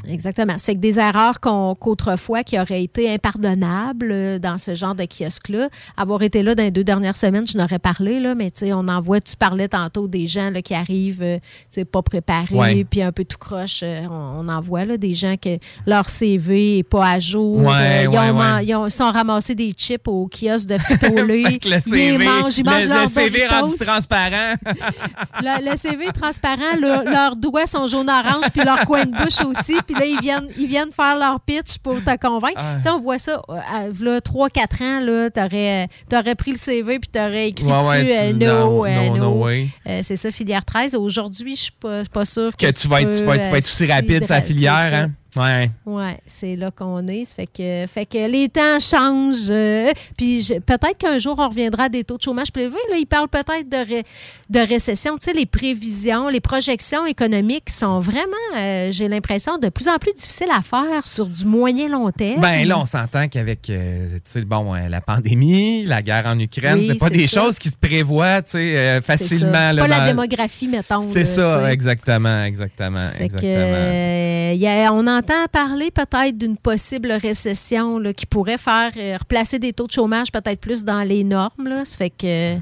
Exactement. 0.09 0.57
Ça 0.59 0.67
fait 0.67 0.75
que 0.75 0.81
des 0.81 0.99
erreurs 0.99 1.41
qu'on- 1.41 1.75
qu'autrefois 1.75 2.43
qui 2.43 2.59
auraient 2.59 2.83
été 2.83 3.13
impardonnables, 3.13 4.11
euh, 4.13 4.39
dans 4.39 4.59
ce 4.59 4.75
genre 4.75 4.95
de 4.95 5.05
kiosque-là. 5.05 5.69
Avoir 5.97 6.23
été 6.23 6.43
là 6.43 6.55
dans 6.55 6.63
les 6.63 6.71
deux 6.71 6.85
dernières 6.85 7.17
semaines, 7.17 7.47
je 7.47 7.57
n'aurais 7.59 7.79
parlé, 7.79 8.21
là, 8.21 8.35
mais 8.35 8.51
tu 8.51 8.61
sais, 8.67 8.73
on 8.73 8.87
en 8.89 9.01
voit, 9.01 9.21
tu 9.21 9.37
parlais 9.37 9.69
tantôt 9.69 10.09
des 10.09 10.27
gens 10.27 10.51
là, 10.51 10.63
qui 10.63 10.75
arrivent 10.75 11.23
euh, 11.23 11.37
tu 11.39 11.43
sais, 11.81 11.85
pas 11.85 12.03
préparés, 12.03 12.85
puis 12.89 13.03
un 13.03 13.13
peu 13.13 13.25
tout 13.25 13.39
croche. 13.39 13.83
on, 13.83 14.41
on 14.41 14.49
en 14.49 14.61
voit 14.61 14.85
là, 14.85 14.97
des 14.97 15.15
gens 15.15 15.37
que 15.37 15.59
leur 15.87 16.09
CV 16.09 16.77
n'est 16.77 16.83
pas 16.83 17.07
à 17.13 17.19
jour. 17.21 17.59
Ouais, 17.59 18.05
ils, 18.05 18.09
ouais, 18.09 18.19
ont, 18.19 18.39
ouais. 18.39 18.65
ils 18.67 18.75
ont- 18.75 18.87
ils 18.87 18.91
sont 18.91 19.11
ramassés 19.11 19.55
des 19.55 19.73
chips 19.73 20.07
au 20.09 20.29
kiosque 20.29 20.67
de 20.67 20.75
le 21.25 21.79
Ils 21.97 22.19
mangent, 22.19 22.59
ils 22.59 22.65
mangent 22.71 22.83
le, 22.85 22.89
leur 22.89 23.03
le 23.03 23.09
CV 23.09 23.47
rendu 23.47 23.63
Doritos. 23.63 23.85
transparent. 23.85 24.55
Le, 25.43 25.71
le 25.71 25.77
CV 25.77 26.07
est 26.07 26.13
transparent, 26.13 26.77
le- 26.79 27.11
leurs 27.11 27.37
doigts 27.37 27.67
sont 27.67 27.87
jaune-orange, 27.87 28.45
puis 28.53 28.63
leur 28.65 28.85
coin 28.85 29.05
de 29.05 29.11
bouche 29.11 29.41
aussi. 29.45 29.77
Puis 29.87 29.95
là, 29.99 30.05
ils 30.05 30.21
viennent, 30.21 30.49
ils 30.59 30.67
viennent 30.67 30.93
faire 30.93 31.17
leur 31.19 31.41
pitch 31.41 31.79
pour 31.79 31.97
te 32.03 32.17
convaincre. 32.17 32.55
Ah. 32.57 32.75
Tu 32.77 32.83
sais, 32.85 32.91
on 32.91 33.01
voit 33.01 33.19
ça, 33.19 33.41
euh, 33.49 33.55
à, 33.71 33.89
v'là 33.89 34.19
3-4 34.21 34.83
ans, 34.83 35.01
là, 35.01 35.31
t'aurais, 35.31 35.89
t'aurais 36.09 36.35
pris 36.35 36.53
le 36.53 36.59
CV, 36.59 36.99
puis 36.99 37.09
t'aurais 37.11 37.49
écrit 37.49 37.65
Ouais, 37.67 37.87
ouais, 37.89 38.05
dessus 38.05 38.19
euh, 38.21 38.29
tu- 38.31 38.35
no, 38.37 38.47
no, 38.47 38.87
euh, 38.87 39.09
no, 39.09 39.17
no. 39.17 39.35
no. 39.41 39.47
Euh, 39.49 40.01
c'est 40.03 40.17
ça, 40.17 40.31
filière 40.31 40.65
13. 40.65 40.95
Aujourd'hui, 40.95 41.57
je 41.57 41.63
suis 41.63 41.73
pas, 41.73 42.03
pas 42.13 42.25
sûre 42.25 42.55
que, 42.57 42.67
que 42.67 42.71
tu 42.73 42.89
vas, 42.89 43.03
être, 43.03 43.17
tu 43.17 43.25
vas 43.25 43.37
être, 43.37 43.45
tu 43.45 43.51
vas 43.51 43.59
être 43.59 43.65
aussi 43.65 43.87
rapide 43.91 44.27
sa 44.27 44.43
filière, 44.43 44.91
hein? 44.93 45.11
Ouais. 45.37 45.71
Ouais, 45.87 46.19
c'est 46.27 46.57
là 46.57 46.71
qu'on 46.71 47.07
est. 47.07 47.25
Ça 47.25 47.37
fait 47.37 47.47
que, 47.47 47.87
fait 47.93 48.07
que 48.07 48.31
les 48.31 48.49
temps 48.49 48.79
changent. 48.81 49.49
euh, 49.51 49.93
puis 50.17 50.47
peut-être 50.67 50.99
qu'un 50.99 51.19
jour, 51.19 51.37
on 51.39 51.49
reviendra 51.49 51.85
à 51.85 51.89
des 51.89 52.03
taux 52.05 52.17
de 52.17 52.23
chômage 52.23 52.51
prévus. 52.51 52.75
Là, 52.91 52.97
ils 52.99 53.07
parlent 53.07 53.29
peut-être 53.29 53.69
de, 53.69 53.77
ré- 53.77 54.05
de 54.49 54.59
récession. 54.61 55.17
Tu 55.19 55.31
sais, 55.31 55.33
les 55.33 55.47
prévisions, 55.47 56.29
les 56.29 56.41
projections 56.41 57.07
économiques 57.07 57.71
sont 57.71 58.01
vraiment, 58.01 58.25
euh, 58.57 58.89
j'ai 58.93 59.09
l'impression, 59.09 59.59
de 59.59 59.69
plus 59.69 59.89
en 59.89 59.99
plus 59.99 60.13
difficiles 60.15 60.51
à 60.53 60.63
faire 60.63 61.07
sur 61.07 61.27
du 61.29 61.45
moyen 61.47 61.89
long 61.89 62.11
terme. 62.11 62.41
Ben 62.41 62.67
là, 62.67 62.79
on 62.79 62.85
s'entend 62.87 63.29
qu'avec 63.29 63.71
euh, 63.71 64.09
tu 64.17 64.21
sais, 64.25 64.41
bon, 64.43 64.73
la 64.75 65.01
pandémie, 65.01 65.85
la 65.85 66.03
guerre 66.03 66.27
en 66.27 66.39
Ukraine, 66.39 66.79
Oui, 66.79 66.89
c'est 66.89 66.99
pas 66.99 67.11
des 67.11 67.27
ça. 67.27 67.43
choses 67.43 67.59
qui 67.59 67.69
se 67.69 67.77
prévoient 67.77 68.43
tu 68.43 68.51
sais, 68.53 69.01
facilement. 69.03 69.71
C'est 69.73 69.79
pas 69.79 69.89
la 69.89 70.07
démographie, 70.07 70.67
mettons. 70.69 71.01
C'est 71.01 71.25
ça, 71.25 71.73
exactement, 71.73 72.43
exactement. 72.45 72.99
Que, 73.17 73.23
exactement. 73.23 73.51
euh, 73.53 74.53
y 74.57 74.67
a- 74.67 74.93
on 74.93 75.07
entend 75.21 75.47
parler 75.53 75.91
peut-être 75.91 76.37
d'une 76.37 76.57
possible 76.57 77.13
récession 77.13 77.99
là, 77.99 78.13
qui 78.13 78.27
pourrait 78.27 78.59
faire 78.59 78.91
euh, 78.97 79.17
replacer 79.19 79.59
des 79.59 79.73
taux 79.73 79.87
de 79.87 79.93
chômage 79.93 80.33
peut-être 80.33 80.61
plus 80.61 80.85
dans 80.85 81.03
les 81.03 81.25
normes. 81.25 81.67
Là. 81.67 81.85
Ça 81.85 81.99
fait 81.99 82.11
que 82.11 82.57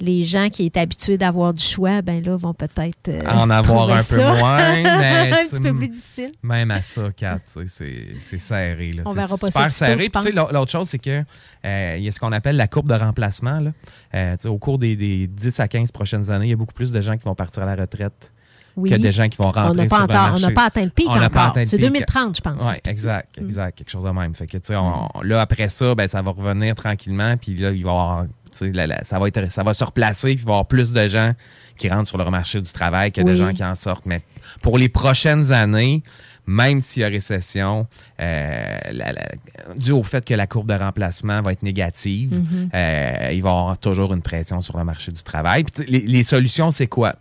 les 0.00 0.24
gens 0.24 0.48
qui 0.48 0.66
étaient 0.66 0.80
habitués 0.80 1.18
d'avoir 1.18 1.52
du 1.52 1.64
choix, 1.64 2.02
ben 2.02 2.24
là, 2.24 2.36
vont 2.36 2.54
peut-être 2.54 3.08
euh, 3.08 3.22
En 3.26 3.50
avoir 3.50 3.90
un 3.90 4.02
peu 4.02 4.16
moins, 4.16 4.58
mais 4.82 5.32
un 5.32 5.48
petit 5.48 5.60
peu 5.60 5.74
plus 5.74 5.88
difficile. 5.88 6.32
Même 6.42 6.70
à 6.70 6.82
ça, 6.82 7.10
Kat, 7.14 7.40
c'est 7.66 8.38
serré. 8.38 8.92
Là. 8.92 9.02
On 9.06 9.12
verra 9.12 9.36
pas 9.36 9.50
ça 9.50 9.68
super 9.68 9.70
serré. 9.70 10.10
L'autre 10.52 10.70
chose, 10.70 10.88
c'est 10.88 10.98
que 10.98 11.22
euh, 11.64 11.96
il 11.98 12.04
y 12.04 12.08
a 12.08 12.12
ce 12.12 12.20
qu'on 12.20 12.32
appelle 12.32 12.56
la 12.56 12.68
courbe 12.68 12.88
de 12.88 12.94
remplacement. 12.94 13.60
Là. 13.60 14.36
Au 14.46 14.58
cours 14.58 14.78
des, 14.78 14.96
des 14.96 15.26
10 15.26 15.60
à 15.60 15.68
15 15.68 15.92
prochaines 15.92 16.30
années, 16.30 16.46
il 16.46 16.50
y 16.50 16.54
a 16.54 16.56
beaucoup 16.56 16.74
plus 16.74 16.92
de 16.92 17.00
gens 17.00 17.16
qui 17.16 17.24
vont 17.24 17.34
partir 17.34 17.62
à 17.64 17.66
la 17.66 17.82
retraite 17.82 18.32
Oui. 18.78 18.90
que 18.90 18.96
de 18.96 19.10
gens 19.10 19.28
qui 19.28 19.36
vont 19.36 19.48
On 19.48 19.52
rentrer 19.52 19.86
pas, 19.86 19.96
sur 19.96 19.98
le 19.98 20.04
encore- 20.04 20.26
on 20.26 20.30
marché. 20.30 20.46
n'a 20.46 20.52
pas 20.52 20.64
atteint 20.64 20.84
le 20.84 20.90
pic 20.90 21.06
On 21.08 21.22
encore. 21.22 21.52
C'est 21.64 21.76
pic. 21.76 21.80
2030, 21.80 22.36
je 22.36 22.40
pense. 22.40 22.64
Oui, 22.64 22.74
exact, 22.84 23.38
Mm. 23.40 23.44
exact. 23.44 23.78
Quelque 23.78 23.90
chose 23.90 24.04
de 24.04 24.10
même. 24.10 24.34
Fait 24.34 24.46
que, 24.46 24.58
on- 24.74 25.20
là, 25.22 25.40
après 25.40 25.68
ça, 25.68 25.94
ben, 25.94 26.06
ça 26.08 26.22
va 26.22 26.30
revenir 26.30 26.74
tranquillement. 26.74 27.36
Puis 27.36 27.56
là, 27.56 27.70
il 27.70 27.82
va 27.84 27.90
y 27.90 27.92
avoir, 27.92 28.24
ça, 28.50 29.18
va 29.18 29.28
être, 29.28 29.52
ça 29.52 29.62
va 29.62 29.74
se 29.74 29.84
replacer. 29.84 30.28
Puis 30.34 30.42
il 30.42 30.44
va 30.46 30.50
y 30.50 30.54
avoir 30.54 30.66
plus 30.66 30.92
de 30.92 31.08
gens 31.08 31.32
qui 31.76 31.88
rentrent 31.88 32.08
sur 32.08 32.18
le 32.18 32.30
marché 32.30 32.60
du 32.60 32.72
travail 32.72 33.12
que 33.12 33.20
de 33.20 33.30
Oui. 33.30 33.36
gens 33.36 33.52
qui 33.52 33.62
en 33.64 33.74
sortent. 33.74 34.06
Mais 34.06 34.22
pour 34.62 34.78
les 34.78 34.88
prochaines 34.88 35.52
années, 35.52 36.02
même 36.50 36.80
s'il 36.80 37.02
y 37.02 37.04
a 37.04 37.08
récession, 37.08 37.86
euh, 38.20 38.78
la- 38.90 39.12
la- 39.12 39.28
dû 39.76 39.92
au 39.92 40.02
fait 40.02 40.24
que 40.24 40.32
la 40.34 40.46
courbe 40.46 40.66
de 40.68 40.74
remplacement 40.78 41.42
va 41.42 41.52
être 41.52 41.62
négative, 41.62 42.34
Mhm. 42.40 42.70
euh, 42.74 43.28
il 43.32 43.42
va 43.42 43.48
y 43.48 43.52
avoir 43.52 43.78
toujours 43.78 44.14
une 44.14 44.22
pression 44.22 44.60
sur 44.62 44.78
le 44.78 44.84
marché 44.84 45.12
du 45.12 45.22
travail. 45.22 45.64
Puis, 45.64 45.84
les 45.86 46.22
solutions, 46.22 46.70
c'est 46.70 46.86
quoi? 46.86 47.16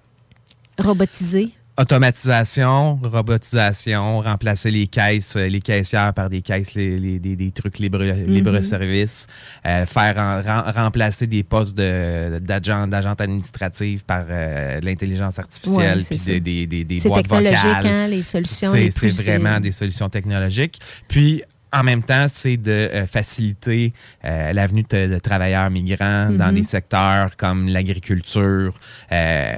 Robotisé. 0.80 1.52
Automatisation, 1.80 3.00
robotisation, 3.04 4.22
remplacer 4.22 4.72
les 4.72 4.88
caisses, 4.88 5.36
euh, 5.36 5.48
les 5.48 5.60
caissières 5.62 6.14
par 6.14 6.30
des 6.30 6.42
caisses, 6.42 6.74
les, 6.74 6.98
les- 7.00 7.20
des, 7.20 7.36
des 7.36 7.52
trucs 7.52 7.78
libre, 7.80 8.00
libre 8.04 8.60
service, 8.62 9.28
euh, 9.66 9.86
faire 9.86 10.16
rem- 10.16 10.74
remplacer 10.76 11.28
des 11.28 11.44
postes 11.44 11.78
de- 11.78 12.40
d'agents 12.40 12.88
d'agentes 12.88 13.22
administratives 13.22 14.04
par 14.06 14.26
euh, 14.30 14.80
de 14.80 14.86
l'intelligence 14.86 15.38
artificielle 15.38 16.00
Ouais, 16.00 16.04
puis 16.04 16.18
des, 16.18 16.40
des, 16.40 16.66
des, 16.66 16.84
des 16.84 17.08
boîtes 17.10 17.24
technologique, 17.24 17.58
vocales. 17.64 17.86
hein, 17.88 18.08
les 18.08 18.24
solutions 18.24 18.72
C'est 18.72 19.08
vraiment 19.10 19.60
des 19.60 19.72
solutions 19.72 20.10
technologiques. 20.10 20.80
Puis 21.08 21.44
en 21.80 21.84
même 21.84 22.04
temps, 22.04 22.26
c'est 22.28 22.58
de 22.58 22.72
euh, 22.72 23.06
faciliter 23.06 23.94
euh, 24.26 24.54
l'avenue 24.54 24.84
de, 24.90 25.08
de 25.14 25.20
travailleurs 25.20 25.70
migrants 25.70 26.30
dans 26.32 26.48
Mhm. 26.50 26.56
des 26.56 26.64
secteurs 26.64 27.36
comme 27.38 27.68
l'agriculture, 27.68 28.74
euh, 29.12 29.56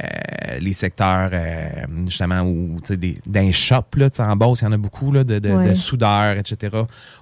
les 0.59 0.73
secteurs 0.73 1.29
euh, 1.33 1.69
justement 2.07 2.41
où 2.41 2.79
tu 2.81 2.87
sais 2.93 2.97
des 2.97 3.15
d'un 3.25 3.51
shop 3.51 3.85
là, 3.95 4.09
tu 4.09 4.17
sais, 4.17 4.23
en 4.23 4.35
Beauce, 4.35 4.61
il 4.61 4.65
y 4.65 4.67
en 4.67 4.71
a 4.73 4.77
beaucoup 4.77 5.11
là, 5.11 5.23
de, 5.23 5.39
de, 5.39 5.49
Ouais. 5.49 5.69
de 5.69 5.73
soudeurs, 5.73 6.37
etc. 6.37 6.75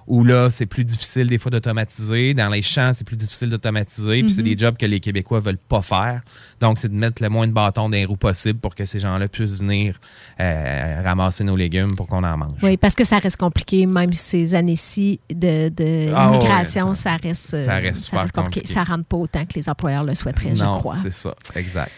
Où 0.08 0.24
là, 0.24 0.48
c'est 0.48 0.64
plus 0.64 0.84
difficile 0.86 1.26
des 1.28 1.38
fois 1.38 1.50
d'automatiser. 1.50 2.32
Dans 2.32 2.48
les 2.48 2.62
champs, 2.62 2.92
c'est 2.94 3.04
plus 3.04 3.16
difficile 3.16 3.50
d'automatiser. 3.50 4.22
Puis 4.22 4.30
c'est 4.30 4.40
Mhm. 4.42 4.48
des 4.48 4.58
jobs 4.58 4.76
que 4.78 4.86
les 4.86 5.00
Québécois 5.00 5.40
veulent 5.40 5.58
pas 5.58 5.82
faire. 5.82 6.22
Donc, 6.60 6.78
c'est 6.78 6.88
de 6.88 6.94
mettre 6.94 7.22
le 7.22 7.28
moins 7.28 7.46
de 7.46 7.52
bâtons 7.52 7.90
dans 7.90 7.96
les 7.96 8.06
roues 8.06 8.16
possible 8.16 8.58
pour 8.58 8.74
que 8.74 8.86
ces 8.86 9.00
gens-là 9.00 9.28
puissent 9.28 9.60
venir 9.60 9.98
euh, 10.40 11.02
ramasser 11.04 11.44
nos 11.44 11.56
légumes 11.56 11.94
pour 11.94 12.06
qu'on 12.06 12.24
en 12.24 12.36
mange. 12.38 12.56
Oui, 12.62 12.78
parce 12.78 12.94
que 12.94 13.04
ça 13.04 13.18
reste 13.18 13.36
compliqué, 13.36 13.84
même 13.84 14.12
ces 14.14 14.54
années-ci 14.54 15.20
de, 15.30 15.68
de 15.68 16.08
Ah 16.14 16.30
ouais, 16.30 16.36
immigration, 16.38 16.94
ça, 16.94 17.16
reste, 17.16 17.52
euh, 17.54 17.64
ça 17.66 17.74
reste 17.76 18.32
compliqué. 18.32 18.66
Ça 18.66 18.84
rentre 18.84 19.04
pas 19.04 19.16
autant 19.18 19.44
que 19.44 19.54
les 19.56 19.68
employeurs 19.68 20.04
le 20.04 20.14
souhaiteraient, 20.14 20.56
je 20.56 20.64
crois. 20.64 20.96
c'est 21.02 21.12
ça, 21.12 21.34
exact. 21.54 21.92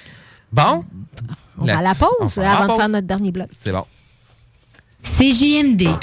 Bon. 0.52 0.82
On 1.58 1.64
va 1.64 1.78
à 1.78 1.82
la 1.82 1.92
pause 1.94 2.36
la 2.38 2.52
avant 2.58 2.74
de 2.74 2.80
faire 2.80 2.88
notre 2.88 3.06
dernier 3.06 3.30
bloc. 3.30 3.46
C'est 3.52 3.70
bon. 3.70 3.84
CJMD. 5.02 5.98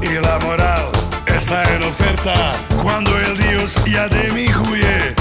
Y 0.00 0.08
la 0.20 0.38
moral 0.40 0.90
está 1.26 1.62
en 1.74 1.82
oferta. 1.82 2.54
Cuando 2.82 3.18
el 3.18 3.36
Dios 3.36 3.78
ya 3.84 4.08
de 4.08 4.30
mí 4.32 4.46
huye, 4.68 5.14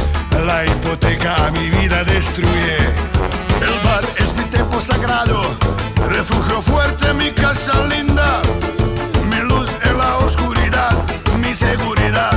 la 0.46 0.66
hipoteca 0.66 1.48
a 1.48 1.52
mi 1.52 1.70
vida 1.70 2.04
destruye. 2.04 3.13
Sagrado, 4.84 5.42
refugio 6.10 6.62
fuerte, 6.62 7.14
mi 7.14 7.32
casa 7.32 7.86
linda. 7.86 8.42
Mi 9.30 9.38
luz 9.38 9.70
en 9.86 9.98
la 9.98 10.18
oscuridad, 10.18 10.92
mi 11.40 11.54
seguridad. 11.54 12.34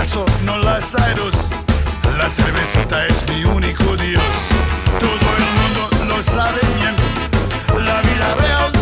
Picasso, 0.00 0.24
no 0.44 0.56
Lazarus. 0.56 1.50
La 2.16 2.30
cervecita 2.30 3.06
es 3.06 3.22
mi 3.28 3.44
único 3.44 3.96
Dios. 3.96 4.22
Todo 4.98 5.28
el 5.36 5.44
mundo 5.58 6.14
lo 6.14 6.22
sabe 6.22 6.60
bien. 6.78 6.96
La 7.84 8.00
vida 8.00 8.34
real 8.36 8.79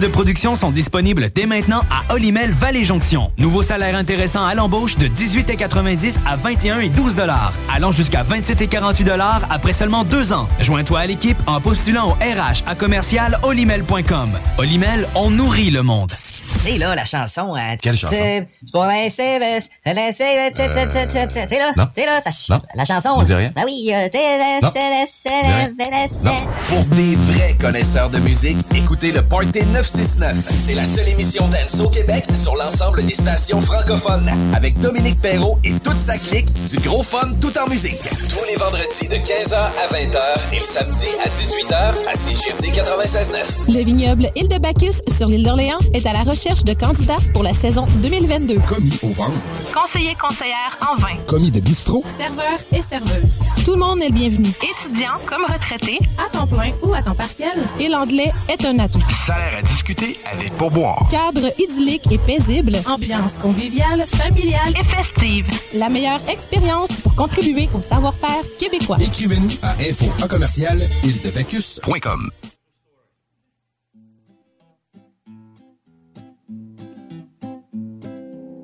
de 0.00 0.08
production 0.08 0.56
sont 0.56 0.70
disponibles 0.70 1.30
dès 1.34 1.46
maintenant 1.46 1.82
à 1.90 2.14
Olimel 2.14 2.50
Valley 2.50 2.84
Jonction. 2.84 3.30
Nouveau 3.38 3.62
salaire 3.62 3.94
intéressant 3.94 4.44
à 4.44 4.54
l'embauche 4.54 4.96
de 4.96 5.06
18,90 5.06 6.16
à 6.26 6.36
21 6.36 6.80
et 6.80 6.88
12 6.88 7.14
dollars, 7.14 7.52
allant 7.72 7.90
jusqu'à 7.92 8.22
27 8.22 8.62
et 8.62 8.66
48 8.66 9.04
dollars 9.04 9.42
après 9.50 9.72
seulement 9.72 10.04
deux 10.04 10.32
ans. 10.32 10.48
Joins-toi 10.58 11.00
à 11.00 11.06
l'équipe 11.06 11.38
en 11.46 11.60
postulant 11.60 12.08
au 12.10 12.12
RH 12.14 12.64
à 12.66 12.74
commercial 12.74 13.38
olimel.com. 13.42 14.30
Olimel, 14.58 15.06
on 15.14 15.30
nourrit 15.30 15.70
le 15.70 15.82
monde. 15.82 16.12
C'est 16.56 16.78
là 16.78 16.94
la 16.94 17.04
chanson. 17.04 17.54
euh, 17.56 17.76
Quelle 17.80 17.96
chanson? 17.96 18.14
C'est 21.46 21.58
là. 21.58 21.72
C'est 21.94 22.06
là, 22.06 22.20
ça 22.20 22.30
la 22.74 22.84
chanson. 22.84 23.10
On 23.16 23.22
dit 23.22 23.34
rien. 23.34 23.50
Ben 23.54 23.62
oui, 23.66 23.90
euh, 23.94 24.08
c'est 24.12 25.42
la 25.42 25.68
Non. 26.24 26.36
Pour 26.70 26.86
des 26.94 27.16
vrais 27.16 27.54
connaisseurs 27.58 28.10
de 28.10 28.20
musique, 28.20 28.58
écoutez 28.76 29.10
le 29.10 29.22
Party 29.22 29.66
969. 29.72 30.50
C'est 30.60 30.74
la 30.74 30.84
seule 30.84 31.08
émission 31.08 31.48
dance 31.48 31.80
au 31.80 31.88
Québec 31.88 32.24
sur 32.32 32.54
l'ensemble 32.54 33.02
des 33.04 33.14
stations 33.14 33.60
francophones. 33.60 34.30
Avec 34.54 34.78
Dominique 34.78 35.20
Perrault 35.20 35.58
et 35.64 35.72
toute 35.80 35.98
sa 35.98 36.16
clique, 36.16 36.46
du 36.70 36.78
gros 36.78 37.02
fun 37.02 37.28
tout 37.40 37.50
en 37.58 37.68
musique. 37.68 37.98
Tous 38.28 38.44
les 38.48 38.54
vendredis 38.54 39.08
de 39.08 39.16
15h 39.16 39.56
à 39.56 39.92
20h 39.92 40.54
et 40.54 40.58
le 40.60 40.64
samedi 40.64 41.06
à 41.24 41.28
18h 41.28 41.94
à 42.08 42.14
CGMD 42.14 42.66
96.9. 42.66 43.74
Le 43.74 43.82
vignoble 43.82 44.30
Île 44.36 44.46
de 44.46 44.58
Bacchus 44.58 45.02
sur 45.18 45.26
l'île 45.26 45.42
d'Orléans 45.42 45.80
est 45.92 46.06
à 46.06 46.12
la 46.12 46.22
recherche 46.22 46.62
de 46.62 46.74
candidats 46.74 47.18
pour 47.34 47.42
la 47.42 47.52
saison 47.52 47.88
2022. 48.00 48.60
Commis 48.68 48.96
au 49.02 49.08
ventre. 49.08 49.40
Conseiller 49.74 50.14
conseillère 50.22 50.78
en 50.88 51.00
vin. 51.00 51.16
Commis 51.26 51.50
de 51.50 51.58
bistrot. 51.58 52.04
Serveur 52.16 52.60
et 52.70 52.80
serveuse. 52.80 53.40
Tout 53.64 53.72
le 53.72 53.80
monde 53.80 54.00
est 54.02 54.10
le 54.10 54.14
bienvenu. 54.14 54.50
Étudiant 54.62 55.18
comme 55.26 55.44
retraité, 55.52 55.98
à 56.16 56.30
temps 56.30 56.46
plein 56.46 56.59
ou 56.82 56.94
à 56.94 57.02
temps 57.02 57.14
partiel. 57.14 57.52
Et 57.78 57.88
l'anglais 57.88 58.30
est 58.48 58.64
un 58.64 58.78
atout. 58.78 59.02
Salaire 59.26 59.58
à 59.58 59.62
discuter 59.62 60.18
avec 60.30 60.52
pourboire. 60.54 61.06
Cadre 61.10 61.52
idyllique 61.58 62.10
et 62.10 62.18
paisible. 62.18 62.76
Ambiance 62.86 63.34
conviviale, 63.34 64.04
familiale 64.06 64.74
et 64.78 64.84
festive. 64.84 65.46
La 65.74 65.88
meilleure 65.88 66.20
expérience 66.28 66.90
pour 67.02 67.14
contribuer 67.14 67.68
au 67.74 67.80
savoir-faire 67.80 68.42
québécois. 68.58 68.96
Écrivez-nous 69.00 69.50
à 69.62 69.72
info 69.80 70.06
en 70.22 70.28
commercial. 70.28 70.88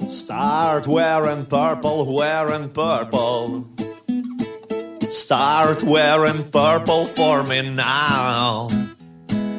Start 0.08 0.86
wearing 0.86 1.44
purple, 1.46 2.04
wearing 2.06 2.68
purple. 2.68 3.75
Start 5.16 5.82
wearing 5.82 6.50
purple 6.50 7.06
for 7.06 7.42
me 7.42 7.62
now. 7.74 8.68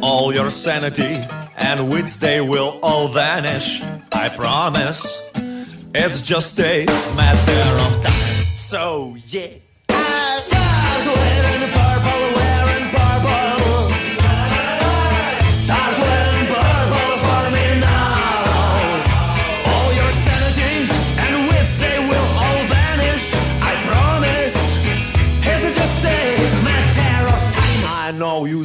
All 0.02 0.32
your 0.32 0.52
sanity 0.52 1.20
and 1.58 1.90
wits, 1.90 2.18
they 2.18 2.40
will 2.42 2.80
all 2.84 3.10
vanish. 3.10 3.82
I 4.14 4.30
promise. 4.30 5.02
It's 5.96 6.22
just 6.22 6.60
a 6.60 6.86
matter 7.16 7.62
of 7.86 8.04
time. 8.04 8.56
So, 8.56 9.18
yeah. 9.26 9.67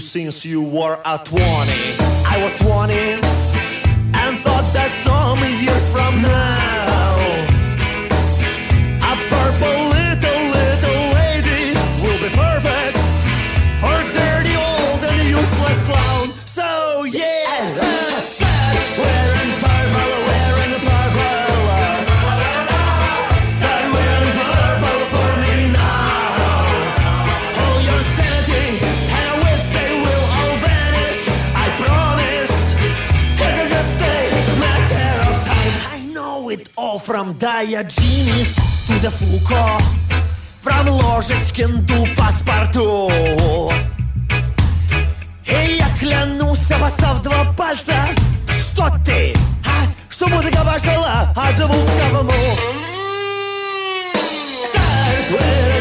Since 0.03 0.45
you 0.45 0.61
were 0.61 0.99
a 1.05 1.19
20. 1.25 1.41
I 1.41 2.37
was 2.43 2.57
20 2.59 2.93
and 2.93 4.39
thought 4.39 4.67
that 4.75 4.91
some 5.07 5.39
years 5.63 5.93
from 5.93 6.23
now, 6.23 6.82
from 37.13 37.35
Diogenes 37.35 38.57
to 38.87 38.95
the 39.05 39.11
Foucault. 39.11 39.85
From 40.63 40.89
Ложечкин 40.89 41.85
до 41.85 42.07
паспорту. 42.17 43.11
И 45.45 45.77
я 45.77 45.89
клянусь, 46.01 46.71
обоссав 46.71 47.21
два 47.23 47.53
пальца, 47.53 47.97
что 48.49 48.89
ты, 49.05 49.35
а? 49.67 49.85
что 50.09 50.27
музыка 50.29 50.65
пошла 50.65 51.31
от 51.37 51.57
звука 51.59 52.07
в. 52.13 52.33
Start 54.73 55.31
wearing 55.33 55.72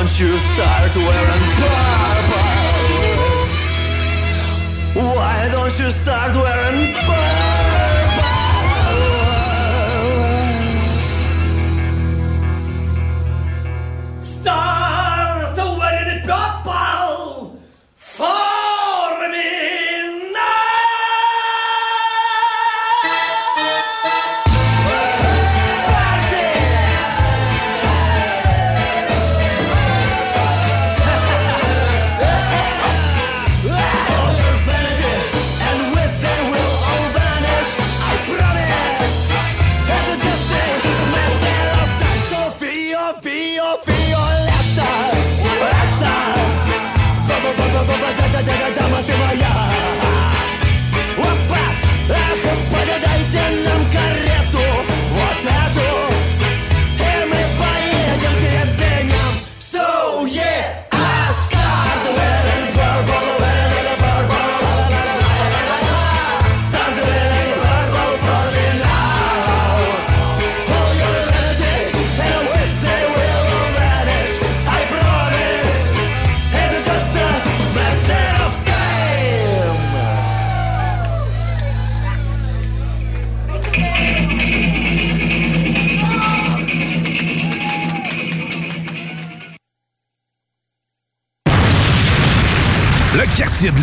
don't 0.00 0.18
you 0.18 0.38
start 0.38 0.96
wearing 0.96 1.44
purple? 1.60 2.40
Why 4.94 5.48
don't 5.52 5.78
you 5.78 5.90
start 5.90 6.34
wearing 6.36 6.94
purple? 6.94 7.39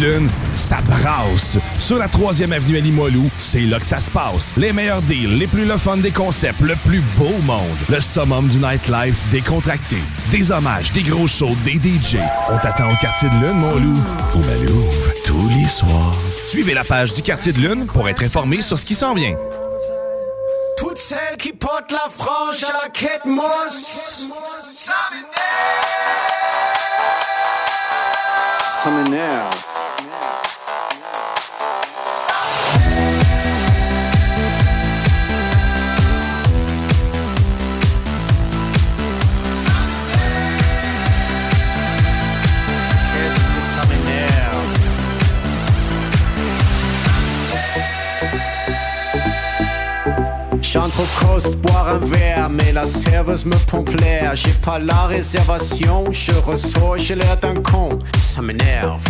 Lune, 0.08 0.30
ça 0.56 0.78
brasse. 0.82 1.58
Sur 1.80 1.98
la 1.98 2.08
3e 2.08 2.52
avenue 2.52 2.78
à 2.78 2.80
Limoilou, 2.80 3.30
c'est 3.38 3.62
là 3.62 3.80
que 3.80 3.86
ça 3.86 4.00
se 4.00 4.10
passe. 4.10 4.54
Les 4.58 4.74
meilleurs 4.74 5.02
deals, 5.02 5.38
les 5.38 5.48
plus 5.48 5.66
le 5.66 5.78
fun 5.78 5.98
des 5.98 6.12
concepts, 6.12 6.62
le 6.62 6.76
plus 6.76 7.02
beau 7.18 7.38
monde. 7.44 7.78
Le 7.90 8.00
summum 8.00 8.48
du 8.48 8.58
nightlife 8.58 9.18
décontracté. 9.30 9.98
Des 10.32 10.52
hommages, 10.52 10.92
des 10.94 11.04
gros 11.04 11.28
shows, 11.28 11.56
des 11.64 11.74
DJ. 11.74 12.18
On 12.50 12.58
t'attend 12.58 12.92
au 12.92 12.96
quartier 12.96 13.30
de 13.30 13.36
lune, 13.36 13.58
mon 13.58 13.76
loup. 13.76 14.00
Au 14.34 14.40
Malou, 14.40 14.84
tous 15.26 15.50
les 15.50 15.68
soirs. 15.68 16.16
Suivez 16.46 16.74
la 16.74 16.84
page 16.84 17.14
du 17.14 17.22
quartier 17.22 17.54
de 17.54 17.60
lune 17.60 17.86
pour 17.88 18.08
être 18.08 18.24
informé 18.24 18.62
sur 18.62 18.80
ce 18.80 18.86
qui 18.86 18.96
s'en 18.96 19.14
vient. 19.14 19.36
Toutes 20.78 20.98
celles 20.98 21.38
qui 21.38 21.54
portent 21.54 21.92
la 21.92 22.10
frange 22.10 22.64
à 22.64 22.74
la 22.84 22.90
quête 22.90 23.26
mousse. 23.26 24.22
Ça 24.72 24.94
m'énerve. 25.12 25.28
Ça 28.84 28.90
m'énerve. 28.92 29.67
J'entre 50.70 51.00
au 51.00 51.26
coast 51.26 51.56
boire 51.60 51.88
un 51.88 52.06
verre, 52.06 52.50
mais 52.50 52.74
la 52.74 52.84
serveuse 52.84 53.46
me 53.46 53.56
pompe 53.56 53.90
l'air. 54.02 54.36
J'ai 54.36 54.52
pas 54.52 54.78
la 54.78 55.06
réservation, 55.06 56.12
je 56.12 56.34
ressors, 56.34 56.98
j'ai 56.98 57.16
l'air 57.16 57.38
d'un 57.38 57.56
con. 57.56 57.98
Ça 58.22 58.42
m'énerve. 58.42 59.02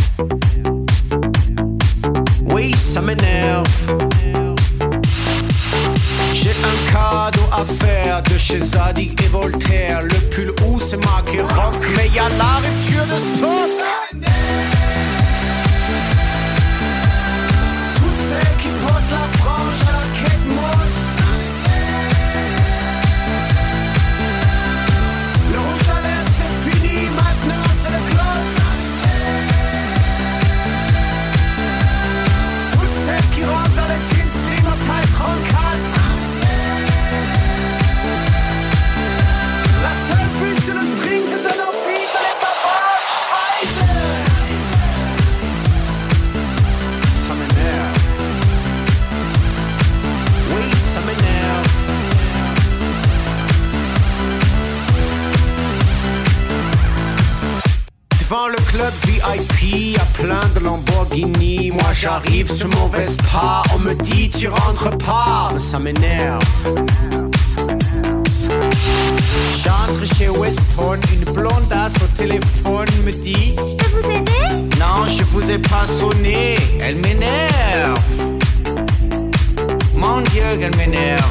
Oui, 2.52 2.76
ça 2.76 3.02
m'énerve. 3.02 3.66
J'ai 6.32 6.52
un 6.52 6.92
cadeau 6.92 7.48
à 7.52 7.66
faire 7.66 8.22
de 8.22 8.38
chez 8.38 8.60
Zadig 8.64 9.20
et 9.20 9.28
Voltaire. 9.28 10.02
Le 10.04 10.16
pull 10.30 10.54
où 10.68 10.80
c'est 10.80 11.04
marqué 11.04 11.42
rock, 11.42 11.74
mais 11.96 12.08
y 12.10 12.20
a 12.20 12.30
la 12.30 12.58
rupture 12.58 13.06
de 13.08 13.38
stock. 13.38 14.27
VIP, 59.34 59.98
a 60.00 60.06
plein 60.22 60.48
de 60.56 60.60
Lamborghini. 60.60 61.72
Moi 61.72 61.94
j'arrive 61.94 62.52
sur 62.52 62.70
mon 62.70 62.88
Vespa, 62.88 63.64
on 63.76 63.80
me 63.80 63.94
dit 63.96 64.30
tu 64.30 64.48
rentres 64.48 64.98
pas, 64.98 65.52
ça 65.58 65.80
m'énerve. 65.80 66.42
J'entre 69.64 70.16
chez 70.16 70.30
Weston, 70.30 71.00
une 71.14 71.34
blondasse 71.34 71.96
au 72.04 72.08
téléphone 72.16 72.88
me 73.06 73.12
dit 73.12 73.56
Je 73.58 73.76
peux 73.76 74.02
vous 74.02 74.10
aider? 74.10 74.78
Non, 74.80 75.08
je 75.08 75.24
vous 75.24 75.52
ai 75.52 75.58
pas 75.58 75.86
sonné, 75.86 76.58
elle 76.82 76.96
m'énerve. 76.98 78.00
Mon 79.96 80.22
Dieu, 80.22 80.44
qu'elle 80.60 80.76
m'énerve. 80.76 81.24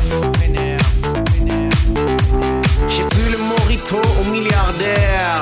J'ai 2.89 3.05
bu 3.05 3.31
le 3.31 3.39
morito 3.39 3.97
au 4.21 4.31
milliardaire. 4.31 5.41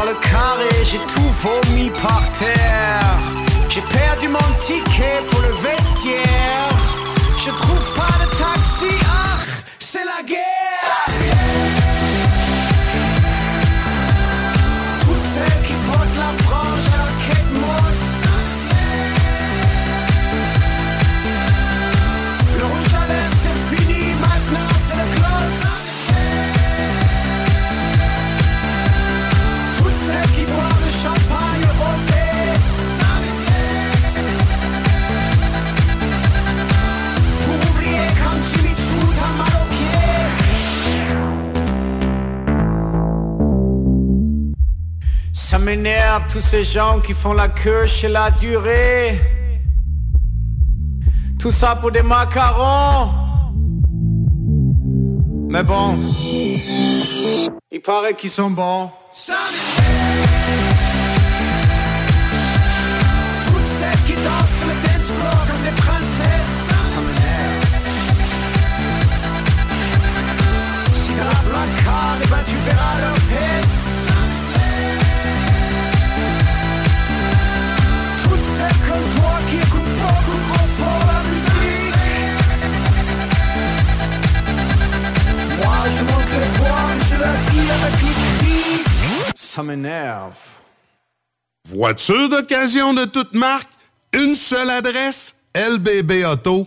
Dans 0.00 0.06
le 0.06 0.14
carré, 0.14 0.82
j'ai 0.82 0.96
tout 1.12 1.30
vomi 1.42 1.90
par 1.90 2.22
terre. 2.38 3.18
J'ai 3.68 3.82
perdu 3.82 4.28
mon 4.28 4.38
ticket 4.58 5.20
pour 5.28 5.40
le 5.42 5.50
vestiaire. 5.50 6.70
Je 7.36 7.50
trouve 7.50 7.94
pas 7.94 8.16
de 8.24 8.30
taxi, 8.38 8.96
ah, 9.04 9.29
tous 46.28 46.40
ces 46.40 46.64
gens 46.64 46.98
qui 46.98 47.14
font 47.14 47.32
la 47.32 47.46
queue 47.46 47.86
chez 47.86 48.08
la 48.08 48.32
durée. 48.32 49.20
Tout 51.38 51.52
ça 51.52 51.76
pour 51.76 51.92
des 51.92 52.02
macarons. 52.02 53.08
Mais 55.48 55.62
bon, 55.62 55.96
il 57.70 57.80
paraît 57.80 58.14
qu'ils 58.14 58.30
sont 58.30 58.50
bons. 58.50 58.90
Toutes 59.12 59.36
celles 63.78 64.02
qui 64.06 64.14
dansent 64.14 64.64
le 64.66 64.74
dance 64.82 65.10
floor 65.14 65.46
comme 65.46 65.62
des 65.68 65.76
princesses. 65.82 66.58
Ça 66.92 67.00
m'énerve. 67.06 67.64
Si 70.94 71.12
t'as 71.12 71.24
la 71.24 71.40
placard, 71.48 72.18
et 72.24 72.26
ben 72.26 72.42
tu 72.44 72.56
verras 72.66 72.96
leur 73.00 73.18
fesses. 73.30 73.79
Je 85.86 86.02
monte 86.04 86.28
voix, 86.58 86.88
je 87.10 87.16
la 87.16 87.32
les 87.32 87.90
cris. 87.96 88.84
Ça 89.34 89.62
m'énerve. 89.62 90.36
Voiture 91.68 92.28
d'occasion 92.28 92.94
de 92.94 93.04
toute 93.04 93.32
marque, 93.34 93.70
une 94.12 94.34
seule 94.34 94.70
adresse, 94.70 95.36
lbbauto.com. 95.54 96.62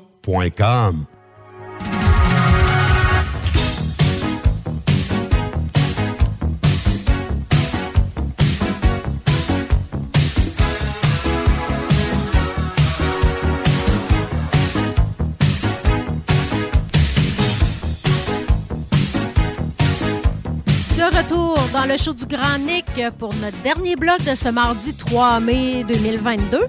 dans 21.83 21.91
le 21.91 21.97
show 21.97 22.13
du 22.13 22.25
Grand 22.25 22.57
Nick 22.59 22.85
pour 23.17 23.33
notre 23.35 23.57
dernier 23.61 23.95
bloc 23.95 24.19
de 24.19 24.35
ce 24.35 24.49
mardi 24.49 24.93
3 24.93 25.39
mai 25.41 25.83
2022. 25.83 26.59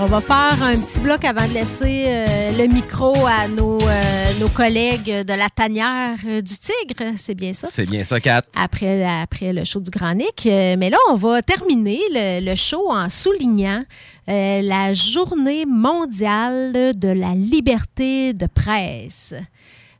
On 0.00 0.06
va 0.06 0.20
faire 0.20 0.62
un 0.62 0.78
petit 0.78 1.00
bloc 1.00 1.24
avant 1.24 1.46
de 1.46 1.52
laisser 1.52 2.04
euh, 2.06 2.52
le 2.56 2.66
micro 2.72 3.14
à 3.26 3.46
nos, 3.48 3.78
euh, 3.80 4.24
nos 4.40 4.48
collègues 4.48 5.24
de 5.24 5.32
la 5.34 5.48
tanière 5.50 6.16
euh, 6.26 6.40
du 6.40 6.54
Tigre. 6.54 7.12
C'est 7.16 7.34
bien 7.34 7.52
ça? 7.52 7.68
C'est 7.70 7.88
bien 7.88 8.04
ça, 8.04 8.20
Kat. 8.20 8.42
Après, 8.56 9.04
après 9.04 9.52
le 9.52 9.64
show 9.64 9.80
du 9.80 9.90
Grand 9.90 10.14
Nick. 10.14 10.46
Mais 10.46 10.88
là, 10.88 10.98
on 11.10 11.14
va 11.14 11.42
terminer 11.42 12.00
le, 12.10 12.44
le 12.44 12.54
show 12.54 12.90
en 12.90 13.08
soulignant 13.10 13.84
la 14.26 14.94
journée 14.94 15.66
mondiale 15.66 16.94
de 16.94 17.08
la 17.08 17.34
liberté 17.34 18.32
de 18.32 18.46
presse. 18.46 19.34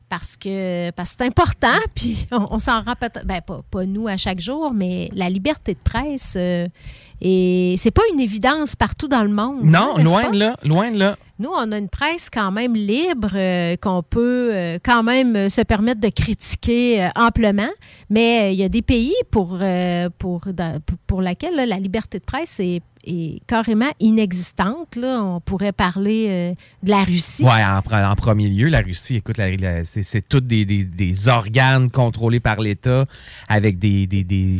Parce 0.09 0.37
que 0.37 0.91
parce 0.91 1.09
que 1.11 1.15
c'est 1.19 1.25
important, 1.25 1.77
puis 1.95 2.27
on, 2.31 2.45
on 2.51 2.59
s'en 2.59 2.81
rend 2.83 2.93
peut-être, 2.99 3.25
ben, 3.25 3.41
pas, 3.41 3.61
pas 3.71 3.85
nous 3.85 4.07
à 4.07 4.17
chaque 4.17 4.39
jour, 4.39 4.71
mais 4.73 5.09
la 5.13 5.29
liberté 5.29 5.73
de 5.73 5.79
presse 5.83 6.35
euh, 6.37 6.67
Et 7.21 7.75
c'est 7.79 7.91
pas 7.91 8.03
une 8.13 8.19
évidence 8.19 8.75
partout 8.75 9.07
dans 9.07 9.23
le 9.23 9.29
monde. 9.29 9.63
Non, 9.63 9.93
hein, 9.95 9.97
n'est-ce 9.97 10.05
loin 10.09 10.29
de 10.29 10.37
là, 10.37 10.55
loin 10.63 10.91
de 10.91 10.99
là. 10.99 11.17
Nous, 11.39 11.49
on 11.49 11.71
a 11.73 11.77
une 11.77 11.89
presse 11.89 12.29
quand 12.29 12.51
même 12.51 12.75
libre, 12.75 13.29
euh, 13.35 13.75
qu'on 13.77 14.03
peut 14.03 14.49
euh, 14.53 14.77
quand 14.81 15.03
même 15.03 15.35
euh, 15.35 15.49
se 15.49 15.59
permettre 15.61 15.99
de 15.99 16.07
critiquer 16.09 17.03
euh, 17.03 17.09
amplement, 17.15 17.71
mais 18.09 18.43
euh, 18.43 18.49
il 18.51 18.59
y 18.59 18.63
a 18.63 18.69
des 18.69 18.81
pays 18.81 19.15
pour, 19.31 19.57
euh, 19.59 20.09
pour, 20.17 20.41
dans- 20.53 20.79
pour- 20.85 20.97
pour 21.07 21.21
laquelle 21.21 21.55
là, 21.55 21.65
la 21.65 21.77
liberté 21.79 22.19
de 22.19 22.23
presse 22.23 22.59
est, 22.61 22.81
est 23.05 23.41
carrément 23.47 23.91
inexistante. 23.99 24.95
Là. 24.95 25.21
On 25.23 25.39
pourrait 25.39 25.71
parler 25.71 26.27
euh, 26.29 26.53
de 26.83 26.89
la 26.89 27.03
Russie. 27.03 27.43
Ouais, 27.43 27.63
en, 27.63 27.79
pre- 27.79 28.05
en 28.09 28.15
premier 28.15 28.49
lieu, 28.49 28.67
la 28.67 28.81
Russie, 28.81 29.15
écoute, 29.15 29.37
c'est 29.85 30.03
c'est 30.03 30.27
tous 30.27 30.41
des, 30.41 30.65
des- 30.65 30.83
des 30.83 31.27
organes 31.27 31.89
contrôlés 31.89 32.39
par 32.39 32.59
l'État 32.59 33.05
avec 33.47 33.77
des, 33.79 34.07
des, 34.07 34.23
des, 34.23 34.59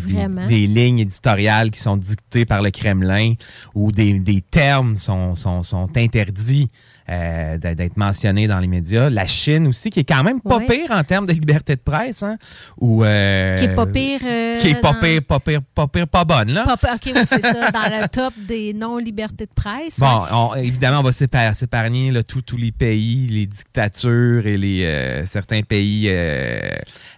lignes 0.67 0.99
éditoriales 0.99 1.71
qui 1.71 1.79
sont 1.79 1.97
dictées 1.97 2.45
par 2.45 2.61
le 2.61 2.71
Kremlin 2.71 3.33
où 3.73 3.91
des, 3.91 4.13
des 4.19 4.41
termes 4.41 4.95
sont, 4.95 5.35
sont, 5.35 5.63
sont 5.63 5.89
interdits. 5.97 6.69
Euh, 7.09 7.57
d'être 7.57 7.97
mentionnés 7.97 8.47
dans 8.47 8.59
les 8.59 8.67
médias. 8.67 9.09
La 9.09 9.25
Chine 9.27 9.67
aussi, 9.67 9.89
qui 9.89 9.99
est 9.99 10.03
quand 10.09 10.23
même 10.23 10.41
pas 10.41 10.57
Ouais. 10.57 10.65
pire 10.65 10.91
en 10.91 11.03
termes 11.03 11.25
de 11.27 11.33
liberté 11.33 11.75
de 11.75 11.81
presse. 11.81 12.23
Hein, 12.23 12.37
ou, 12.79 13.03
euh, 13.03 13.55
Qui 13.57 13.65
est 13.65 13.75
pas 13.75 13.85
pire, 13.85 14.19
euh, 14.25 14.57
qui 14.59 14.69
est 14.69 14.81
pas 14.81 14.93
dans- 14.93 14.99
pire, 14.99 15.21
pas 15.27 15.39
pire, 15.39 15.59
pas 15.75 15.87
pire, 15.87 16.07
pas 16.07 16.25
bonne, 16.25 16.51
là. 16.51 16.63
Pas- 16.65 16.95
OK, 16.95 17.01
oui, 17.07 17.21
c'est 17.25 17.41
ça, 17.41 17.71
dans 17.71 17.83
le 18.01 18.07
top 18.11 18.33
des 18.47 18.73
non-libertés 18.73 19.45
de 19.45 19.51
presse. 19.53 19.99
Bon, 19.99 20.05
ouais. 20.23 20.29
on- 20.31 20.55
évidemment, 20.55 20.99
on 20.99 21.03
va 21.03 21.11
s'épar- 21.11 21.53
s'épargner 21.55 22.11
tous 22.23 22.57
les 22.57 22.71
pays, 22.71 23.27
les 23.29 23.45
dictatures 23.45 24.47
et 24.47 24.57
les 24.57 25.23
certains 25.25 25.61
pays 25.61 26.09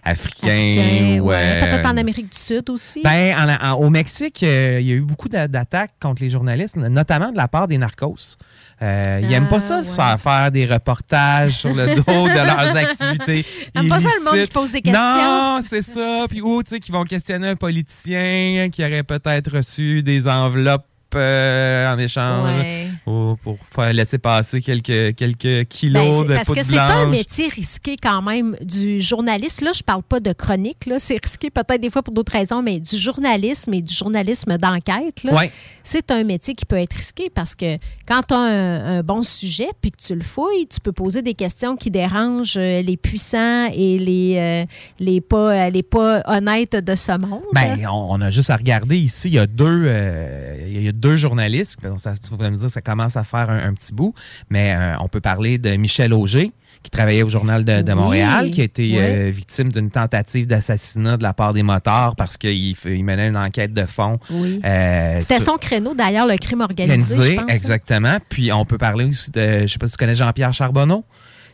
africains. 0.04 1.20
Ouais. 1.22 1.60
Peut-être 1.60 1.86
en 1.86 1.96
Amérique 1.96 2.30
du 2.32 2.38
Sud 2.38 2.68
aussi. 2.70 3.02
ben, 3.02 3.34
en- 3.38 3.66
en- 3.70 3.74
au 3.74 3.90
Mexique, 3.90 4.42
il 4.42 4.48
y 4.48 4.92
a 4.92 4.94
eu 4.94 5.00
beaucoup 5.00 5.28
d'a- 5.28 5.48
d'attaques 5.48 5.92
contre 6.00 6.22
les 6.22 6.30
journalistes, 6.30 6.76
notamment 6.76 7.30
de 7.32 7.36
la 7.36 7.48
part 7.48 7.66
des 7.66 7.78
narcos. 7.78 8.36
Euh, 8.80 9.18
ils 9.22 9.28
n'aiment 9.28 9.48
pas 9.48 9.58
ça, 9.58 9.82
se 9.82 9.90
faire 9.90 10.20
faire 10.20 10.52
des 10.52 10.64
reportages 10.64 11.58
sur 11.58 11.74
le 11.74 11.96
dos 11.96 12.28
de 12.28 12.34
leurs 12.34 12.76
activités. 12.76 13.44
Ils 13.74 13.80
aiment 13.80 13.88
pas 13.88 13.98
ça, 13.98 14.08
le 14.18 14.24
monde 14.24 14.44
qui 14.46 14.52
pose 14.52 14.70
des 14.70 14.82
questions. 14.82 15.02
Non, 15.02 15.60
c'est 15.66 15.82
ça. 15.82 16.26
Puis 16.28 16.40
ou, 16.40 16.62
tu 16.62 16.70
sais, 16.70 16.80
qui 16.80 16.92
vont 16.92 17.04
questionner 17.04 17.48
un 17.48 17.56
politicien 17.56 18.68
qui 18.72 18.84
aurait 18.84 19.02
peut-être 19.02 19.56
reçu 19.56 20.02
des 20.02 20.28
enveloppes 20.28 20.84
euh, 21.14 21.92
en 21.92 21.98
échange 21.98 22.58
Ouais. 22.58 22.87
Ou 23.08 23.36
pour 23.42 23.56
faire 23.74 23.92
laisser 23.92 24.18
passer 24.18 24.60
quelques, 24.60 25.14
quelques 25.16 25.66
kilos 25.68 26.26
Ben, 26.26 26.28
de 26.28 26.34
parce 26.34 26.48
que 26.48 26.62
c'est 26.62 26.78
un 26.78 27.06
métier 27.06 27.48
risqué 27.48 27.96
quand 27.96 28.22
même 28.22 28.56
du 28.60 29.00
journaliste. 29.00 29.60
Là, 29.62 29.72
je 29.74 29.82
parle 29.82 30.02
pas 30.02 30.20
de 30.20 30.32
chronique. 30.32 30.86
Là, 30.86 30.98
c'est 30.98 31.18
risqué 31.22 31.50
peut-être 31.50 31.80
des 31.80 31.90
fois 31.90 32.02
pour 32.02 32.14
d'autres 32.14 32.32
raisons, 32.32 32.62
mais 32.62 32.80
du 32.80 32.96
journalisme 32.98 33.72
et 33.74 33.82
du 33.82 33.94
journalisme 33.94 34.58
d'enquête. 34.58 35.22
Ouais. 35.24 35.50
C'est 35.82 36.10
un 36.10 36.24
métier 36.24 36.54
qui 36.54 36.66
peut 36.66 36.76
être 36.76 36.94
risqué 36.94 37.30
parce 37.30 37.54
que 37.54 37.78
quand 38.06 38.20
tu 38.28 38.34
as 38.34 38.38
un, 38.38 38.98
un 38.98 39.02
bon 39.02 39.22
sujet 39.22 39.68
puis 39.80 39.90
que 39.90 39.96
tu 39.96 40.14
le 40.14 40.22
fouilles, 40.22 40.66
tu 40.68 40.80
peux 40.80 40.92
poser 40.92 41.22
des 41.22 41.34
questions 41.34 41.76
qui 41.76 41.90
dérangent 41.90 42.56
euh, 42.58 42.82
les 42.82 42.96
puissants 42.96 43.68
et 43.72 43.98
les, 43.98 44.36
euh, 44.36 44.66
les, 44.98 45.20
pas, 45.20 45.70
les 45.70 45.82
pas 45.82 46.22
honnêtes 46.26 46.76
de 46.76 46.94
ce 46.94 47.16
monde. 47.16 47.42
Ben, 47.54 47.86
on, 47.90 48.08
on 48.10 48.20
a 48.20 48.30
juste 48.30 48.50
à 48.50 48.56
regarder 48.56 48.98
ici, 48.98 49.28
il 49.28 49.34
y 49.34 49.38
a 49.38 49.46
deux, 49.46 49.84
euh, 49.86 50.56
il 50.66 50.82
y 50.82 50.88
a 50.88 50.92
deux 50.92 51.16
journalistes. 51.16 51.78
Bon, 51.82 51.96
Ça, 51.96 52.14
vous 52.30 52.42
allez 52.42 52.50
me 52.50 52.56
dire 52.56 52.66
que 52.66 52.72
ça 52.72 52.82
commence 52.82 52.97
à 53.06 53.24
faire 53.24 53.50
un, 53.50 53.58
un 53.68 53.74
petit 53.74 53.94
bout, 53.94 54.14
mais 54.50 54.74
euh, 54.74 54.94
on 55.00 55.08
peut 55.08 55.20
parler 55.20 55.58
de 55.58 55.76
Michel 55.76 56.12
Auger 56.12 56.52
qui 56.84 56.90
travaillait 56.92 57.24
au 57.24 57.28
Journal 57.28 57.64
de, 57.64 57.82
de 57.82 57.92
Oui, 57.92 57.98
Montréal, 57.98 58.50
qui 58.52 58.60
a 58.60 58.64
été 58.64 58.82
oui. 58.82 58.98
euh, 59.00 59.30
victime 59.34 59.70
d'une 59.72 59.90
tentative 59.90 60.46
d'assassinat 60.46 61.16
de 61.16 61.24
la 61.24 61.34
part 61.34 61.52
des 61.52 61.64
motards 61.64 62.14
parce 62.14 62.36
qu'il 62.36 62.76
il 62.84 63.04
menait 63.04 63.26
une 63.28 63.36
enquête 63.36 63.74
de 63.74 63.84
fond. 63.84 64.18
Oui. 64.30 64.60
euh, 64.64 65.18
C'était 65.20 65.40
sur- 65.42 65.52
son 65.54 65.58
créneau, 65.58 65.94
d'ailleurs, 65.94 66.26
le 66.28 66.36
crime 66.36 66.60
organisé, 66.60 66.92
organisé, 67.14 67.30
je 67.32 67.36
pense. 67.36 67.50
hein. 67.50 67.54
exactement. 67.54 68.18
Puis 68.28 68.52
on 68.52 68.64
peut 68.64 68.78
parler 68.78 69.06
aussi 69.06 69.30
de, 69.32 69.62
je 69.62 69.66
sais 69.66 69.78
pas 69.78 69.86
si 69.88 69.92
tu 69.94 69.98
connais 69.98 70.14
Jean-Pierre 70.14 70.52
Charbonneau, 70.52 71.04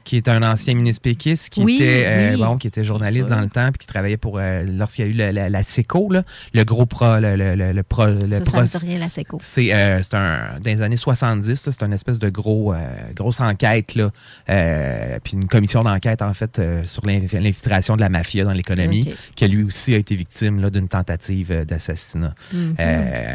qui 0.04 0.16
est 0.16 0.28
un 0.28 0.42
ancien 0.42 0.74
ministre 0.74 1.02
péquiste, 1.02 1.48
qui 1.50 1.62
Oui, 1.62 1.76
était 1.76 2.04
euh, 2.06 2.36
bon, 2.36 2.56
qui 2.58 2.66
était 2.66 2.84
journaliste 2.84 3.28
dans 3.30 3.40
le 3.40 3.48
temps, 3.48 3.70
puis 3.72 3.78
qui 3.78 3.86
travaillait 3.86 4.16
pour 4.16 4.38
euh, 4.38 4.64
lorsqu'il 4.68 5.06
y 5.06 5.08
a 5.08 5.10
eu 5.10 5.14
la, 5.14 5.32
la, 5.32 5.48
la 5.48 5.62
SECO, 5.62 6.10
là, 6.12 6.22
le 6.52 6.62
gros 6.64 6.86
pro, 6.86 7.18
le, 7.18 7.36
le, 7.36 7.54
le, 7.54 7.72
le 7.72 7.82
pro, 7.82 8.06
le 8.06 8.20
Ça, 8.32 8.44
ça 8.44 8.50
pro- 8.52 8.62
dit 8.62 8.76
rien, 8.86 8.98
la 8.98 9.08
SECO. 9.08 9.38
c'est 9.40 9.72
euh, 9.74 10.02
c'est 10.02 10.14
un 10.14 10.58
dans 10.62 10.70
les 10.70 10.82
années 10.82 10.96
70, 10.96 11.66
là, 11.66 11.72
c'est 11.72 11.82
une 11.82 11.92
espèce 11.92 12.18
de 12.18 12.28
gros 12.28 12.72
euh, 12.74 12.78
grosse 13.14 13.40
enquête 13.40 13.94
là, 13.94 14.10
puis 15.22 15.32
une 15.34 15.48
commission 15.48 15.80
d'enquête 15.80 16.22
en 16.22 16.34
fait 16.34 16.60
sur 16.84 17.04
l'in- 17.06 17.20
l'infiltration 17.32 17.96
de 17.96 18.00
la 18.00 18.08
mafia 18.08 18.44
dans 18.44 18.52
l'économie, 18.52 19.08
qui 19.34 19.48
lui 19.48 19.62
aussi 19.64 19.94
a 19.94 19.98
été 19.98 20.14
victime 20.14 20.60
là, 20.60 20.70
d'une 20.70 20.88
tentative 20.88 21.64
d'assassinat. 21.64 22.34
Mhm. 22.52 22.74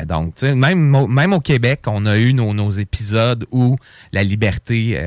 Donc, 0.07 0.35
tu 0.35 0.41
sais, 0.47 0.55
même, 0.55 0.95
au- 0.95 1.07
même 1.07 1.33
au 1.33 1.39
Québec, 1.39 1.81
on 1.87 2.05
a 2.05 2.17
eu 2.17 2.33
nos, 2.33 2.53
nos 2.53 2.69
épisodes 2.71 3.45
où 3.51 3.75
la 4.11 4.23
liberté 4.23 4.99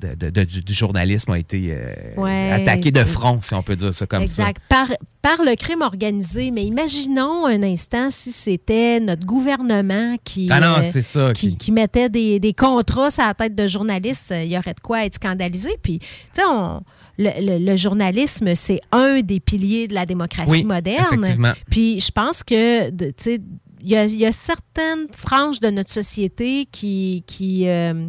de- 0.00 0.14
de- 0.14 0.30
de- 0.30 0.44
du, 0.44 0.62
du 0.62 0.74
journalisme 0.98 1.30
a 1.32 1.38
été 1.38 1.68
euh, 1.70 1.94
Ouais. 2.16 2.50
attaquée 2.52 2.90
de 2.90 3.04
front, 3.04 3.38
si 3.40 3.54
on 3.54 3.62
peut 3.62 3.76
dire 3.76 3.94
ça 3.94 4.06
comme 4.06 4.22
exact. 4.22 4.60
Par, 4.68 4.88
par 5.22 5.42
le 5.44 5.54
crime 5.54 5.82
organisé. 5.82 6.50
Mais 6.50 6.64
imaginons 6.64 7.46
un 7.46 7.62
instant 7.62 8.08
si 8.10 8.32
c'était 8.32 8.98
notre 9.00 9.24
gouvernement 9.24 10.16
qui, 10.24 10.48
Ah 10.50 10.60
non, 10.60 10.78
euh, 10.78 11.00
ça, 11.00 11.32
qui, 11.32 11.50
qui- 11.50 11.56
qui 11.56 11.72
mettait 11.72 12.08
des, 12.08 12.40
des 12.40 12.52
contrats 12.52 13.10
sur 13.10 13.22
la 13.22 13.34
tête 13.34 13.54
de 13.54 13.66
journalistes. 13.68 14.32
Il 14.36 14.50
y 14.52 14.58
aurait 14.58 14.74
de 14.74 14.80
quoi 14.80 15.04
être 15.04 15.14
scandalisé. 15.14 15.70
Puis, 15.82 15.98
tu 16.00 16.06
sais, 16.34 16.42
on- 16.48 16.82
le, 17.20 17.30
le- 17.40 17.64
le 17.64 17.76
journalisme, 17.76 18.54
c'est 18.54 18.80
un 18.92 19.20
des 19.20 19.40
piliers 19.40 19.88
de 19.88 19.94
la 19.94 20.06
démocratie 20.06 20.50
Oui, 20.50 20.64
moderne. 20.64 21.06
effectivement. 21.14 21.52
Puis, 21.70 22.00
je 22.00 22.10
pense 22.10 22.42
que, 22.44 22.90
tu 22.90 23.12
sais, 23.18 23.40
il 23.80 23.88
y 23.90 23.96
a, 23.96 24.04
il 24.06 24.18
y 24.18 24.26
a 24.26 24.32
certaines 24.32 25.06
franges 25.12 25.60
de 25.60 25.70
notre 25.70 25.92
société 25.92 26.66
qui. 26.70 27.22
qui 27.26 27.68
euh, 27.68 28.06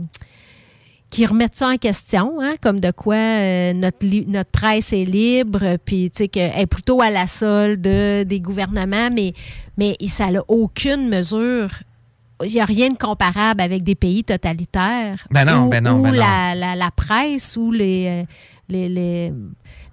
qui 1.10 1.26
remettent 1.26 1.56
ça 1.56 1.70
en 1.70 1.78
question, 1.78 2.40
hein, 2.40 2.54
comme 2.62 2.80
de 2.80 2.92
quoi 2.92 3.16
euh, 3.16 3.74
notre, 3.74 4.06
notre 4.28 4.52
presse 4.52 4.94
est 4.94 5.06
libre, 5.06 5.78
puis 5.84 6.12
tu 6.12 6.18
sais 6.24 6.28
qu'elle 6.28 6.52
est 6.56 6.68
plutôt 6.68 7.02
à 7.02 7.10
la 7.10 7.26
solde 7.26 7.82
des 7.82 8.40
gouvernements, 8.42 9.10
mais, 9.12 9.34
mais 9.78 9.96
ça 10.08 10.30
n'a 10.30 10.42
aucune 10.48 11.10
mesure. 11.10 11.70
Il 12.46 12.52
n'y 12.54 12.62
a 12.62 12.66
rien 12.66 12.88
de 12.90 12.98
comparable 12.98 13.60
avec 13.60 13.84
des 13.84 13.96
pays 13.96 14.24
totalitaires. 14.24 15.26
Ben 15.32 15.46
non, 15.46 15.66
où, 15.66 15.70
ben 15.70 15.84
non, 15.84 16.00
où 16.00 16.04
ben 16.04 16.12
non. 16.12 16.20
La, 16.20 16.56
la- 16.56 16.76
la 16.76 16.92
presse 16.92 17.58
ou 17.58 17.72
les, 17.72 18.06
euh, 18.08 18.24
les, 18.70 18.88
les, 18.88 19.34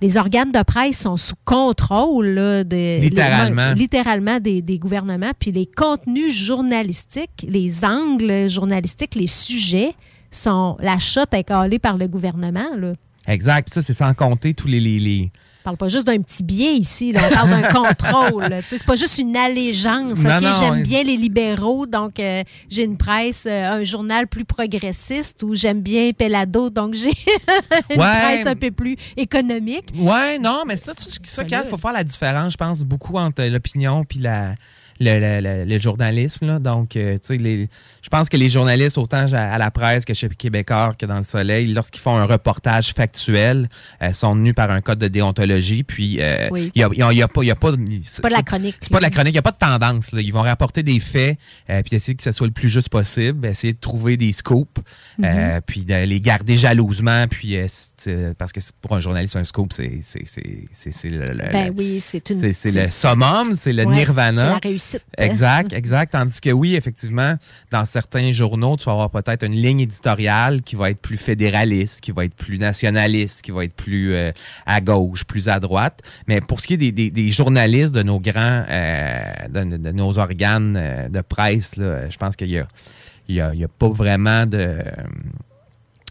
les 0.00 0.16
organes 0.16 0.52
de 0.52 0.62
presse 0.62 1.00
sont 1.00 1.16
sous 1.16 1.34
contrôle 1.44 2.26
là, 2.26 2.62
de, 2.62 3.00
Littéralement. 3.00 3.70
les- 3.70 3.74
littéralement 3.74 4.38
des, 4.38 4.62
des 4.62 4.78
gouvernements. 4.78 5.32
Puis 5.38 5.50
les 5.50 5.66
contenus 5.66 6.32
journalistiques, 6.34 7.44
les 7.48 7.84
angles 7.84 8.48
journalistiques, 8.48 9.14
les 9.16 9.26
sujets 9.26 9.94
sont 10.30 10.76
la 10.80 10.98
shot 10.98 11.20
est 11.32 11.44
calée 11.44 11.78
par 11.78 11.96
le 11.96 12.08
gouvernement. 12.08 12.74
Là. 12.76 12.92
Exact. 13.26 13.66
Puis 13.68 13.74
ça, 13.74 13.82
c'est 13.82 13.92
sans 13.92 14.14
compter 14.14 14.54
tous 14.54 14.68
les, 14.68 14.78
les, 14.80 14.98
les- 14.98 15.30
On 15.62 15.64
parle 15.70 15.76
pas 15.78 15.88
juste 15.88 16.06
d'un 16.06 16.20
petit 16.22 16.44
bien 16.44 16.70
ici, 16.70 17.12
là. 17.12 17.22
on 17.28 17.34
parle 17.34 17.50
d'un 17.50 17.62
contrôle. 17.72 18.48
C'est 18.66 18.84
pas 18.84 18.94
juste 18.94 19.18
une 19.18 19.36
allégeance. 19.36 20.18
Non, 20.20 20.36
OK, 20.36 20.42
non, 20.42 20.52
j'aime 20.60 20.82
bien 20.84 21.02
les 21.02 21.16
libéraux, 21.16 21.86
donc 21.86 22.20
euh, 22.20 22.44
j'ai 22.70 22.84
une 22.84 22.96
presse, 22.96 23.46
euh, 23.46 23.70
un 23.80 23.82
journal 23.82 24.28
plus 24.28 24.44
progressiste, 24.44 25.42
ou 25.42 25.56
j'aime 25.56 25.80
bien 25.80 26.12
Pelado, 26.12 26.70
donc 26.70 26.94
j'ai 26.94 27.10
une 27.90 28.00
Ouais. 28.00 28.20
presse 28.22 28.46
un 28.46 28.54
peu 28.54 28.70
plus 28.70 28.94
économique. 29.16 29.86
Ouais, 29.96 30.38
non, 30.38 30.62
mais 30.66 30.76
ça, 30.76 30.94
tu- 30.94 31.04
ça 31.24 31.42
Ben 31.42 31.62
il 31.64 31.68
faut 31.68 31.76
faire 31.78 31.92
la 31.92 32.04
différence, 32.04 32.52
je 32.52 32.56
pense, 32.58 32.82
beaucoup 32.82 33.16
entre 33.16 33.42
l'opinion 33.42 34.04
puis 34.04 34.20
la. 34.20 34.54
Le, 34.98 35.18
le- 35.20 35.40
le- 35.40 35.64
le 35.64 35.78
journalisme, 35.78 36.46
là. 36.46 36.58
donc 36.58 36.96
euh, 36.96 37.14
tu 37.18 37.26
sais, 37.26 37.36
les- 37.36 37.68
je 38.02 38.08
pense 38.08 38.28
que 38.30 38.36
les 38.38 38.48
journalistes, 38.48 38.96
autant 38.96 39.26
à, 39.32 39.38
à 39.54 39.58
la 39.58 39.70
presse 39.70 40.04
que 40.06 40.14
chez 40.14 40.28
Québécois 40.28 40.94
que 40.98 41.04
dans 41.04 41.18
le 41.18 41.24
Soleil, 41.24 41.66
lorsqu'ils 41.66 42.00
font 42.00 42.16
un 42.16 42.24
reportage 42.24 42.94
factuel, 42.94 43.68
euh, 44.02 44.12
sont 44.14 44.34
tenus 44.34 44.54
par 44.54 44.70
un 44.70 44.80
code 44.80 44.98
de 44.98 45.08
déontologie, 45.08 45.82
puis 45.82 46.18
euh, 46.22 46.46
il 46.46 46.52
Oui. 46.52 46.72
y, 46.74 46.82
a, 46.82 46.88
il 46.92 46.98
y 46.98 47.02
a- 47.02 47.12
y 47.12 47.22
a 47.22 47.28
pas, 47.28 47.42
il 47.42 47.46
y 47.48 47.50
a 47.50 47.54
pas, 47.54 47.72
C'est 48.04 48.22
pas 48.22 48.28
de 48.30 48.34
la 48.34 48.42
chronique. 48.42 48.76
c'est 48.80 48.90
pas 48.90 48.98
de 48.98 49.02
la 49.02 49.10
chronique, 49.10 49.32
il 49.32 49.34
n'y 49.34 49.38
a 49.38 49.42
pas 49.42 49.50
de 49.52 49.58
tendance. 49.58 50.12
là. 50.12 50.20
Ils 50.22 50.32
vont 50.32 50.42
rapporter 50.42 50.82
des 50.82 50.98
faits, 51.00 51.36
euh, 51.68 51.82
puis 51.82 51.96
essayer 51.96 52.14
que 52.16 52.22
ce 52.22 52.32
soit 52.32 52.46
le 52.46 52.52
plus 52.52 52.68
juste 52.70 52.88
possible, 52.88 53.46
essayer 53.46 53.74
de 53.74 53.78
trouver 53.78 54.16
des 54.16 54.32
scoops, 54.32 54.80
euh, 55.22 55.60
puis 55.66 55.84
de 55.84 55.94
les 55.94 56.20
garder 56.22 56.56
jalousement, 56.56 57.26
puis 57.28 57.56
euh, 57.58 58.32
parce 58.38 58.52
que 58.52 58.60
pour 58.80 58.94
un 58.96 59.00
journaliste, 59.00 59.36
un 59.36 59.44
scoop, 59.44 59.72
c'est, 59.72 59.98
c'est, 60.02 60.22
c'est, 60.26 60.68
c'est, 60.72 60.92
c'est 60.92 61.10
le, 61.10 61.24
le- 61.26 61.52
Ben 61.52 61.72
oui, 61.76 62.00
c'est 62.00 62.30
une. 62.30 62.40
c'est, 62.40 62.52
c'est 62.54 62.70
le 62.70 62.88
summum, 62.88 63.54
c'est 63.54 63.72
le 63.72 63.84
Ouais, 63.84 63.94
nirvana. 63.94 64.42
c'est 64.44 64.50
la 64.50 64.58
réussite. 64.70 64.85
Exact, 65.18 65.72
exact. 65.72 66.12
Tandis 66.12 66.40
que 66.40 66.50
oui, 66.50 66.76
effectivement, 66.76 67.36
dans 67.70 67.84
certains 67.84 68.32
journaux, 68.32 68.76
tu 68.76 68.84
vas 68.84 68.92
avoir 68.92 69.10
peut-être 69.10 69.44
une 69.44 69.54
ligne 69.54 69.80
éditoriale 69.80 70.62
qui 70.62 70.76
va 70.76 70.90
être 70.90 71.00
plus 71.00 71.16
fédéraliste, 71.16 72.00
qui 72.00 72.12
va 72.12 72.24
être 72.24 72.34
plus 72.34 72.58
nationaliste, 72.58 73.42
qui 73.42 73.50
va 73.50 73.64
être 73.64 73.74
plus 73.74 74.14
euh, 74.14 74.32
à 74.66 74.80
gauche, 74.80 75.24
plus 75.24 75.48
à 75.48 75.60
droite. 75.60 76.00
Mais 76.26 76.40
pour 76.40 76.60
ce 76.60 76.66
qui 76.66 76.74
est 76.74 76.92
des, 76.92 77.30
journalistes 77.30 77.94
de 77.94 78.02
nos 78.02 78.20
grands, 78.20 78.64
euh, 78.68 79.32
de, 79.48 79.92
nos 79.92 80.18
organes 80.18 80.76
euh, 80.76 81.08
de 81.08 81.20
presse, 81.20 81.74
je 81.76 82.16
pense 82.16 82.36
qu'il 82.36 82.50
y 82.50 82.58
a, 82.58 82.66
il 83.28 83.36
y 83.36 83.40
a, 83.40 83.48
a 83.48 83.68
pas 83.78 83.88
vraiment 83.88 84.46
de... 84.46 84.78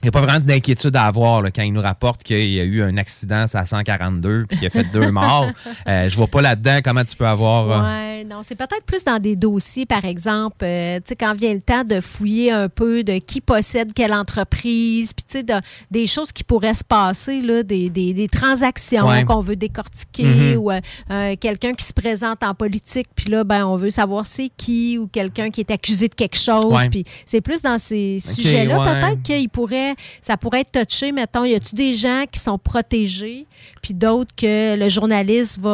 il 0.05 0.09
n'y 0.11 0.17
a 0.17 0.21
pas 0.21 0.21
vraiment 0.21 0.39
d'inquiétude 0.39 0.95
à 0.95 1.05
avoir 1.05 1.41
là, 1.41 1.49
quand 1.49 1.63
il 1.63 1.73
nous 1.73 1.81
rapporte 1.81 2.21
qu'il 2.21 2.47
y 2.47 2.59
a 2.59 2.63
eu 2.63 2.83
un 2.83 2.95
accident 2.97 3.45
à 3.51 3.65
142 3.65 4.45
puis 4.47 4.59
qu'il 4.59 4.67
a 4.67 4.69
fait 4.69 4.83
deux 4.93 5.11
morts. 5.11 5.47
Euh, 5.87 6.09
je 6.09 6.15
vois 6.17 6.27
pas 6.27 6.41
là-dedans 6.41 6.79
comment 6.83 7.03
tu 7.05 7.15
peux 7.15 7.27
avoir. 7.27 7.69
euh, 7.71 7.83
Ouais, 8.17 8.23
non, 8.23 8.37
c'est 8.41 8.55
peut-être 8.55 8.85
plus 8.85 9.03
dans 9.03 9.19
des 9.19 9.35
dossiers, 9.35 9.85
par 9.85 10.03
exemple, 10.05 10.57
euh, 10.63 10.97
tu 10.97 11.03
sais, 11.09 11.15
quand 11.15 11.35
vient 11.35 11.53
le 11.53 11.59
temps 11.61 11.83
de 11.83 11.99
fouiller 12.01 12.51
un 12.51 12.69
peu 12.69 13.03
de 13.03 13.17
qui 13.19 13.39
possède 13.41 13.93
quelle 13.93 14.13
entreprise, 14.13 15.13
puis 15.13 15.25
tu 15.27 15.37
sais, 15.39 15.43
de- 15.43 15.53
des 15.91 16.07
choses 16.07 16.31
qui 16.31 16.43
pourraient 16.43 16.73
se 16.73 16.83
passer, 16.83 17.41
là, 17.41 17.61
des, 17.63 17.89
des- 17.89 18.13
des 18.13 18.27
transactions 18.27 19.07
Ouais. 19.07 19.25
qu'on 19.25 19.41
veut 19.41 19.55
décortiquer, 19.55 20.23
Mhm. 20.53 20.57
ou 20.57 20.71
euh, 20.71 21.35
quelqu'un 21.39 21.73
qui 21.73 21.85
se 21.85 21.93
présente 21.93 22.43
en 22.43 22.53
politique, 22.55 23.07
puis 23.15 23.29
là, 23.29 23.43
ben, 23.43 23.65
on 23.65 23.77
veut 23.77 23.89
savoir 23.91 24.25
c'est 24.25 24.49
qui, 24.57 24.97
ou 24.97 25.07
quelqu'un 25.07 25.49
qui 25.51 25.61
est 25.61 25.71
accusé 25.71 26.07
de 26.07 26.15
quelque 26.15 26.37
chose, 26.37 26.65
Ouais. 26.65 26.89
puis 26.89 27.03
c'est 27.25 27.41
plus 27.41 27.61
dans 27.61 27.77
ces 27.77 28.19
sujets-là, 28.19 28.77
peut-être 28.79 29.21
qu'il 29.23 29.49
pourrait, 29.49 29.94
ça 30.21 30.37
pourrait 30.37 30.61
être 30.61 30.85
touché, 30.87 31.11
mettons, 31.11 31.43
y 31.45 31.55
a-tu 31.55 31.75
des 31.75 31.93
gens 31.95 32.23
qui 32.31 32.39
sont 32.39 32.57
protégés, 32.57 33.45
puis 33.81 33.93
d'autres 33.93 34.33
que 34.35 34.77
le 34.77 34.89
journaliste 34.89 35.59
va, 35.59 35.69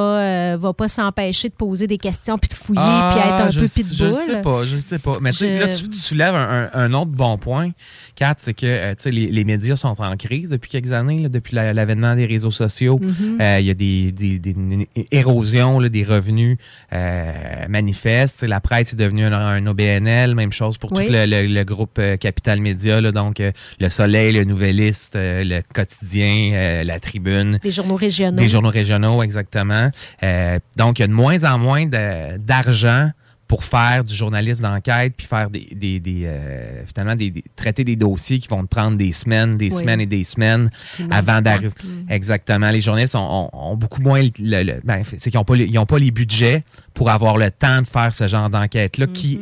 euh, 0.53 0.57
va 0.59 0.73
pas 0.73 0.87
s'empêcher 0.87 1.49
de 1.49 1.53
poser 1.53 1.87
des 1.87 1.97
questions, 1.97 2.37
puis 2.37 2.49
de 2.49 2.53
fouiller, 2.53 2.81
puis 2.81 3.19
être 3.19 3.33
un 3.33 3.37
Ah, 3.39 3.49
peu 3.53 3.67
sais- 3.67 3.83
Je 3.93 4.05
ne 4.05 4.11
sais 4.13 4.25
pitbull. 4.25 4.41
pas, 4.41 4.65
je 4.65 4.75
ne 4.75 4.81
sais 4.81 4.99
pas. 4.99 5.13
Mais 5.21 5.31
Je- 5.31 5.45
là, 5.45 5.67
tu, 5.67 5.89
tu 5.89 5.97
soulèves 5.97 6.35
un, 6.35 6.69
un- 6.73 6.79
un 6.79 6.93
autre 6.93 7.11
bon 7.11 7.37
point, 7.37 7.71
Kat, 8.15 8.35
c'est 8.37 8.53
que 8.53 8.65
euh, 8.65 8.93
les, 9.05 9.27
les 9.27 9.43
médias 9.43 9.75
sont 9.75 9.95
en 9.99 10.15
crise 10.17 10.49
depuis 10.49 10.69
quelques 10.69 10.91
années, 10.91 11.19
là, 11.19 11.29
depuis 11.29 11.55
la- 11.55 11.73
l'avènement 11.73 12.15
des 12.15 12.25
réseaux 12.25 12.51
sociaux. 12.51 12.99
Mhm. 13.01 13.37
Euh, 13.41 13.57
Il 13.59 13.65
y 13.65 13.69
a 13.69 13.73
des, 13.73 14.11
des, 14.11 14.39
des- 14.39 14.51
une 14.51 14.85
érosion 15.11 15.79
là, 15.79 15.89
des 15.89 16.03
revenus 16.03 16.57
euh, 16.93 17.67
manifestes. 17.69 18.43
La 18.43 18.59
presse 18.59 18.93
est 18.93 18.97
devenue 18.97 19.25
un, 19.25 19.33
un 19.33 19.65
OBNL, 19.67 20.35
même 20.35 20.51
chose 20.51 20.77
pour 20.77 20.91
Oui. 20.93 21.05
tout 21.07 21.11
le, 21.13 21.25
le- 21.25 21.47
le 21.47 21.63
groupe 21.63 21.97
euh, 21.99 22.17
Capital 22.17 22.59
Média, 22.59 22.99
là, 23.01 23.11
donc 23.11 23.39
euh, 23.39 23.51
Le 23.79 23.89
Soleil, 24.01 24.33
Le 24.33 24.45
Nouvelliste, 24.45 25.15
euh, 25.15 25.43
Le 25.43 25.61
Quotidien, 25.75 26.51
euh, 26.53 26.83
La 26.83 26.99
Tribune. 26.99 27.59
Des 27.61 27.71
journaux 27.71 27.93
régionaux. 27.93 28.35
Des 28.35 28.49
journaux 28.49 28.71
régionaux, 28.71 29.21
exactement. 29.21 29.91
Euh, 30.23 30.57
donc, 30.75 30.97
il 30.97 31.03
y 31.03 31.05
a 31.05 31.07
de 31.07 31.13
moins 31.13 31.43
en 31.43 31.59
moins 31.59 31.85
d'argent 31.85 33.11
pour 33.47 33.63
faire 33.63 34.03
du 34.03 34.15
journalisme 34.15 34.63
d'enquête 34.63 35.13
puis 35.15 35.27
faire 35.27 35.51
des, 35.51 35.67
des, 35.75 35.99
des, 35.99 36.21
euh, 36.25 36.83
finalement 36.87 37.13
des, 37.15 37.29
des- 37.29 37.43
traiter 37.55 37.83
des 37.83 37.95
dossiers 37.95 38.39
qui 38.39 38.47
vont 38.47 38.63
te 38.63 38.69
prendre 38.69 38.97
des 38.97 39.11
semaines, 39.11 39.55
des 39.55 39.71
Oui. 39.71 39.77
semaines 39.79 40.01
et 40.01 40.05
des 40.07 40.23
semaines 40.23 40.71
avant 41.11 41.41
d'arriver. 41.41 41.69
Exactement. 42.09 42.71
Les 42.71 42.81
journalistes 42.81 43.15
ont, 43.15 43.19
ont- 43.19 43.49
ont 43.53 43.75
beaucoup 43.75 44.01
moins 44.01 44.23
le, 44.23 44.29
le- 44.39 44.63
le- 44.63 44.81
ben, 44.83 45.03
c'est 45.03 45.17
qu'ils 45.29 45.37
n'ont 45.37 45.43
pas, 45.43 45.55
les- 45.57 45.65
ils 45.65 45.77
ont 45.77 45.85
pas 45.85 45.99
les 45.99 46.09
budgets 46.11 46.63
pour 46.95 47.11
avoir 47.11 47.37
le 47.37 47.51
temps 47.51 47.81
de 47.81 47.87
faire 47.87 48.13
ce 48.15 48.27
genre 48.27 48.49
d'enquête-là 48.49 49.05
qui, 49.13 49.39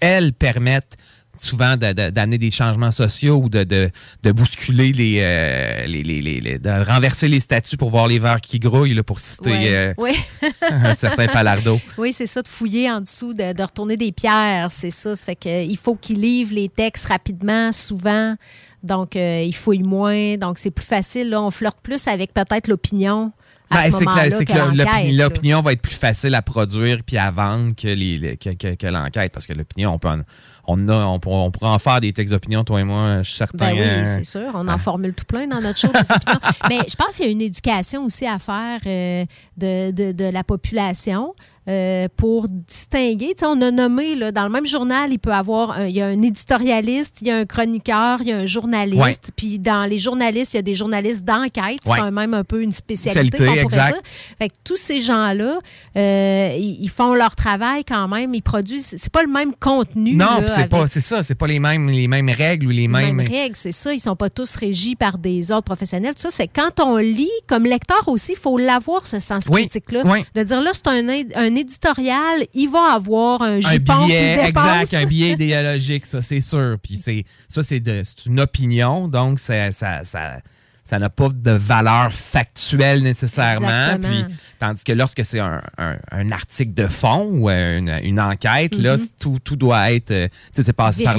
elles, 0.00 0.32
permettent 0.32 0.96
souvent 1.34 1.76
de- 1.76 1.92
de- 1.92 2.10
d'amener 2.10 2.38
des 2.38 2.50
changements 2.50 2.90
sociaux 2.90 3.36
ou 3.44 3.48
de, 3.48 3.90
bousculer 4.32 4.92
les, 4.92 5.18
euh, 5.20 5.86
les, 5.86 6.02
les- 6.02 6.20
les- 6.22 6.40
les- 6.40 6.58
de 6.58 6.70
renverser 6.84 7.28
les 7.28 7.40
statuts 7.40 7.76
pour 7.76 7.90
voir 7.90 8.06
les 8.06 8.18
verres 8.18 8.40
qui 8.40 8.58
grouillent, 8.58 8.94
là, 8.94 9.02
pour 9.02 9.18
citer 9.20 9.50
Ouais. 9.50 9.68
euh, 9.68 9.94
Oui. 9.98 10.12
un 10.70 10.94
certain 10.94 11.28
Falardeau. 11.28 11.80
Oui, 11.98 12.12
c'est 12.12 12.26
ça, 12.26 12.42
de 12.42 12.48
fouiller 12.48 12.90
en 12.90 13.00
dessous, 13.00 13.32
de, 13.34 13.62
retourner 13.62 13.96
des 13.96 14.12
pierres, 14.12 14.68
c'est 14.70 14.90
ça. 14.90 15.16
Ça 15.16 15.26
fait 15.26 15.36
que, 15.36 15.64
il 15.64 15.76
faut 15.76 15.94
qu'ils 15.94 16.20
livrent 16.20 16.54
les 16.54 16.68
textes 16.68 17.06
rapidement, 17.06 17.72
souvent. 17.72 18.36
Donc, 18.82 19.14
euh, 19.16 19.42
ils 19.46 19.54
fouillent 19.54 19.82
moins. 19.84 20.36
Donc, 20.36 20.58
c'est 20.58 20.70
plus 20.72 20.84
facile. 20.84 21.30
Là, 21.30 21.40
on 21.40 21.50
flirte 21.50 21.78
plus 21.82 22.06
avec 22.08 22.34
peut-être 22.34 22.66
l'opinion. 22.68 23.32
Ben, 23.70 23.84
ce 23.90 23.98
c'est 23.98 24.04
que, 24.04 24.52
l'enquête, 24.52 25.12
l'opinion 25.14 25.60
va 25.62 25.72
être 25.72 25.80
plus 25.80 25.94
facile 25.94 26.34
à 26.34 26.42
produire 26.42 26.98
puis 27.06 27.16
à 27.16 27.30
vendre 27.30 27.74
que, 27.74 27.88
les- 27.88 28.36
que, 28.36 28.86
l'enquête. 28.88 29.32
Parce 29.32 29.46
que 29.46 29.54
l'opinion, 29.54 29.94
on 29.94 29.98
peut 29.98 30.08
en- 30.08 30.20
on, 30.66 30.88
a, 30.88 30.94
on, 30.94 31.14
on 31.24 31.50
pourra 31.50 31.70
en 31.72 31.78
faire 31.78 32.00
des 32.00 32.12
textes 32.12 32.32
d'opinion, 32.32 32.62
toi 32.64 32.80
et 32.80 32.84
moi, 32.84 33.22
je 33.22 33.28
suis 33.28 33.36
certain. 33.38 33.70
Ben 33.70 33.72
oui, 33.74 33.80
euh, 33.82 34.04
c'est 34.06 34.24
sûr. 34.24 34.50
On 34.54 34.68
en 34.68 34.78
formule 34.78 35.12
tout 35.14 35.24
plein 35.24 35.46
dans 35.46 35.60
notre 35.60 35.78
show. 35.78 35.88
des 35.88 35.98
opinions. 35.98 36.40
Mais 36.68 36.78
je 36.88 36.94
pense 36.94 37.16
qu'il 37.16 37.26
y 37.26 37.28
a 37.28 37.32
une 37.32 37.40
éducation 37.40 38.04
aussi 38.04 38.26
à 38.26 38.38
faire 38.38 38.78
euh, 38.86 39.24
de, 39.56 39.90
de- 39.90 40.12
de 40.12 40.24
la 40.30 40.44
population. 40.44 41.34
Euh, 41.68 42.08
pour 42.16 42.48
distinguer, 42.48 43.34
Tu 43.36 43.40
sais, 43.40 43.46
on 43.46 43.60
a 43.60 43.70
nommé 43.70 44.14
là, 44.16 44.32
dans 44.32 44.42
le 44.44 44.48
même 44.50 44.66
journal, 44.66 45.12
il 45.12 45.18
peut 45.18 45.32
avoir, 45.32 45.72
un- 45.72 45.86
il 45.86 45.94
y 45.96 46.00
a 46.02 46.06
un 46.06 46.20
éditorialiste, 46.22 47.18
il 47.22 47.28
y 47.28 47.30
a 47.30 47.36
un 47.36 47.44
chroniqueur, 47.46 48.18
il 48.22 48.28
y 48.28 48.32
a 48.32 48.38
un 48.38 48.46
journaliste, 48.46 49.30
puis 49.36 49.58
dans 49.58 49.84
les 49.88 49.98
journalistes, 49.98 50.54
il 50.54 50.56
y 50.56 50.58
a 50.58 50.62
des 50.62 50.74
journalistes 50.74 51.24
d'enquête, 51.24 51.78
c'est 51.84 51.90
Ouais. 51.90 51.98
quand 51.98 52.10
même 52.12 52.34
un 52.34 52.44
peu 52.44 52.62
une 52.62 52.72
spécialité, 52.72 53.28
Spécialité, 53.28 53.44
pourrait 53.46 53.62
exact. 53.62 53.92
dire. 53.92 54.02
Fait 54.38 54.48
que 54.48 54.54
tous 54.64 54.76
ces 54.76 55.00
gens-là, 55.00 55.58
euh, 55.96 56.56
ils, 56.58 56.78
ils 56.82 56.90
font 56.90 57.14
leur 57.14 57.34
travail 57.36 57.84
quand 57.84 58.08
même, 58.08 58.34
ils 58.34 58.42
produisent, 58.42 58.94
c'est 58.98 59.12
pas 59.12 59.22
le 59.22 59.30
même 59.30 59.52
contenu. 59.54 60.14
Non, 60.14 60.38
là, 60.40 60.48
c'est 60.48 60.54
avec- 60.60 60.70
pas, 60.70 60.86
c'est 60.86 61.00
ça, 61.00 61.22
c'est 61.22 61.34
pas 61.34 61.46
les 61.46 61.58
mêmes, 61.60 61.88
les 61.88 62.08
mêmes 62.08 62.30
règles 62.30 62.66
ou 62.66 62.70
les 62.70 62.82
les 62.82 62.88
mêmes. 62.88 63.16
mêmes 63.16 63.26
règles, 63.28 63.54
c'est 63.56 63.70
ça. 63.72 63.92
Ils 63.94 64.00
sont 64.00 64.16
pas 64.16 64.30
tous 64.30 64.56
régis 64.56 64.96
par 64.96 65.18
des 65.18 65.52
autres 65.52 65.62
professionnels. 65.64 66.14
Tout 66.14 66.22
ça, 66.22 66.30
c'est 66.30 66.48
quand 66.48 66.80
on 66.84 66.96
lit, 66.96 67.30
comme 67.46 67.64
lecteur 67.64 68.08
aussi, 68.08 68.32
il 68.32 68.38
faut 68.38 68.58
l'avoir, 68.58 69.06
ce 69.06 69.20
sens 69.20 69.44
Oui, 69.50 69.62
critique-là. 69.68 70.02
oui. 70.04 70.24
De 70.34 70.42
dire, 70.42 70.60
là, 70.60 70.70
c'est 70.72 70.88
un, 70.88 71.06
éd- 71.06 71.32
un 71.52 71.56
éditorial, 71.56 72.46
il 72.54 72.68
va 72.68 72.94
avoir 72.94 73.42
un 73.42 73.52
un 73.52 73.60
jupon 73.60 74.06
billet, 74.06 74.36
qui 74.38 74.46
dépasse. 74.46 74.82
exact, 74.82 75.04
un 75.04 75.06
billet 75.06 75.30
idéologique, 75.32 76.06
ça, 76.06 76.22
c'est 76.22 76.40
sûr. 76.40 76.76
Puis 76.82 76.96
c'est, 76.96 77.24
ça, 77.48 77.62
c'est, 77.62 77.80
de, 77.80 78.02
c'est 78.04 78.26
une 78.26 78.40
opinion, 78.40 79.08
donc 79.08 79.38
ça, 79.38 79.72
ça, 79.72 80.04
ça, 80.04 80.40
ça 80.84 80.98
n'a 80.98 81.08
pas 81.10 81.28
de 81.28 81.50
valeur 81.52 82.12
factuelle 82.12 83.02
nécessairement. 83.02 83.98
Puis, 84.02 84.24
tandis 84.58 84.82
que 84.84 84.92
lorsque 84.92 85.24
c'est 85.24 85.38
un, 85.40 85.60
un- 85.78 85.96
un 86.10 86.32
article 86.32 86.74
de 86.74 86.86
fond 86.88 87.24
ou 87.32 87.48
une, 87.48 87.88
une 88.02 88.20
enquête, 88.20 88.76
là, 88.76 88.92
Mhm. 88.92 88.98
c'est- 88.98 89.18
tout, 89.20 89.38
tout 89.42 89.56
doit 89.56 89.92
être, 89.92 90.10
euh, 90.10 90.28
c'est 90.52 90.72
passé 90.72 91.04
par, 91.04 91.16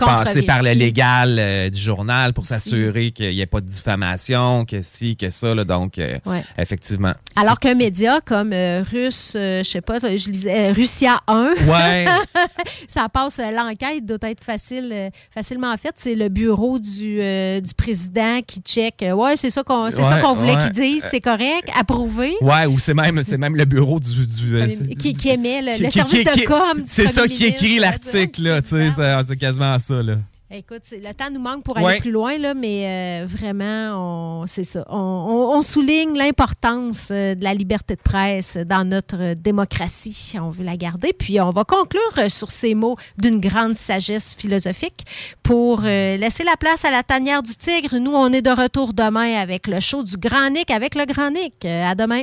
passé 0.00 0.42
par 0.42 0.62
le 0.62 0.72
légal 0.72 1.36
euh, 1.38 1.70
du 1.70 1.80
journal 1.80 2.32
pour 2.34 2.44
Si. 2.44 2.54
s'assurer 2.54 3.10
qu'il 3.10 3.30
n'y 3.30 3.40
ait 3.40 3.46
pas 3.46 3.60
de 3.60 3.66
diffamation, 3.68 4.64
que 4.64 4.82
si, 4.82 5.16
que 5.16 5.30
ça. 5.30 5.54
Là, 5.54 5.64
donc, 5.64 5.98
euh, 5.98 6.18
Ouais. 6.26 6.44
effectivement. 6.58 7.14
Alors 7.36 7.58
qu'un 7.58 7.74
média 7.74 8.20
comme 8.24 8.52
euh, 8.52 8.82
Russe, 8.90 9.32
euh, 9.36 9.62
je 9.64 9.68
sais 9.70 9.80
pas, 9.80 9.98
je 10.00 10.28
lisais 10.30 10.70
euh, 10.70 10.72
Russia 10.72 11.20
1, 11.26 11.54
Ouais. 11.66 12.04
ça 12.86 13.08
passe, 13.08 13.38
euh, 13.38 13.50
l'enquête 13.50 14.04
doit 14.04 14.18
être 14.30 14.44
facile, 14.44 14.90
euh, 14.92 15.10
facilement 15.34 15.74
faite. 15.76 15.94
C'est 15.96 16.14
le 16.14 16.28
bureau 16.28 16.78
du, 16.78 17.20
euh, 17.20 17.60
du 17.60 17.74
président 17.74 18.40
qui 18.46 18.60
check. 18.60 18.96
Euh, 19.02 19.12
ouais, 19.12 19.36
c'est 19.36 19.50
ça 19.50 19.62
qu'on 19.62 19.90
c'est 19.90 20.02
ça 20.02 20.16
Ouais, 20.16 20.20
qu'on 20.22 20.34
voulait 20.34 20.54
ouais. 20.56 20.62
qu'ils 20.62 20.72
disent, 20.72 21.04
c'est 21.10 21.20
correct, 21.20 21.68
approuvé. 21.78 22.34
Ouais, 22.40 22.66
ou 22.66 22.78
c'est 22.78 22.94
même, 22.94 23.22
c'est 23.22 23.38
même 23.38 23.56
le 23.56 23.64
bureau 23.64 23.98
du. 24.00 24.26
du 24.26 24.56
euh, 24.56 24.66
Qui, 24.98 25.14
qui 25.14 25.28
émet 25.30 25.62
le, 25.62 25.74
qui- 25.74 25.82
le 25.82 25.88
qui- 25.88 25.98
service 25.98 26.28
qui- 26.32 26.40
de 26.40 26.46
com. 26.46 26.82
C'est 26.84 27.06
ça 27.08 27.26
qui 27.28 27.44
écrit 27.46 27.78
l'article, 27.78 28.42
là. 28.42 28.62
Tu 28.62 28.68
sais, 28.68 28.90
c'est- 28.90 29.24
c'est 29.26 29.36
quasiment 29.36 29.78
ça, 29.78 30.02
là. 30.02 30.16
Écoute, 30.50 30.84
le 30.92 31.12
temps 31.12 31.30
nous 31.30 31.40
manque 31.40 31.62
pour 31.62 31.76
aller 31.76 31.84
Ouais. 31.84 31.98
plus 31.98 32.10
loin, 32.10 32.38
là, 32.38 32.54
mais 32.54 33.20
euh, 33.22 33.26
vraiment, 33.26 34.40
on, 34.42 34.46
c'est 34.46 34.64
ça. 34.64 34.82
On, 34.88 34.96
on- 34.96 35.58
on 35.58 35.60
souligne 35.60 36.16
l'importance 36.16 37.10
euh, 37.10 37.34
de 37.34 37.44
la 37.44 37.52
liberté 37.52 37.96
de 37.96 38.00
presse 38.00 38.56
dans 38.56 38.82
notre 38.88 39.34
démocratie. 39.34 40.32
On 40.40 40.48
veut 40.48 40.64
la 40.64 40.78
garder. 40.78 41.12
Puis 41.12 41.38
on 41.38 41.50
va 41.50 41.64
conclure 41.64 42.00
euh, 42.16 42.30
sur 42.30 42.48
ces 42.48 42.74
mots 42.74 42.96
d'une 43.18 43.40
grande 43.40 43.76
sagesse 43.76 44.34
philosophique 44.34 45.04
pour 45.42 45.80
euh, 45.84 46.16
laisser 46.16 46.44
la 46.44 46.56
place 46.56 46.82
à 46.86 46.90
la 46.90 47.02
tanière 47.02 47.42
du 47.42 47.54
tigre. 47.54 47.98
Nous, 47.98 48.12
on 48.14 48.32
est 48.32 48.40
de 48.40 48.50
retour 48.50 48.94
demain 48.94 49.34
avec 49.34 49.66
le 49.66 49.80
show 49.80 50.02
du 50.02 50.16
Grand 50.16 50.48
Nick 50.48 50.70
avec 50.70 50.94
le 50.94 51.04
Grand 51.04 51.30
Nick. 51.30 51.62
À 51.66 51.94
demain. 51.94 52.22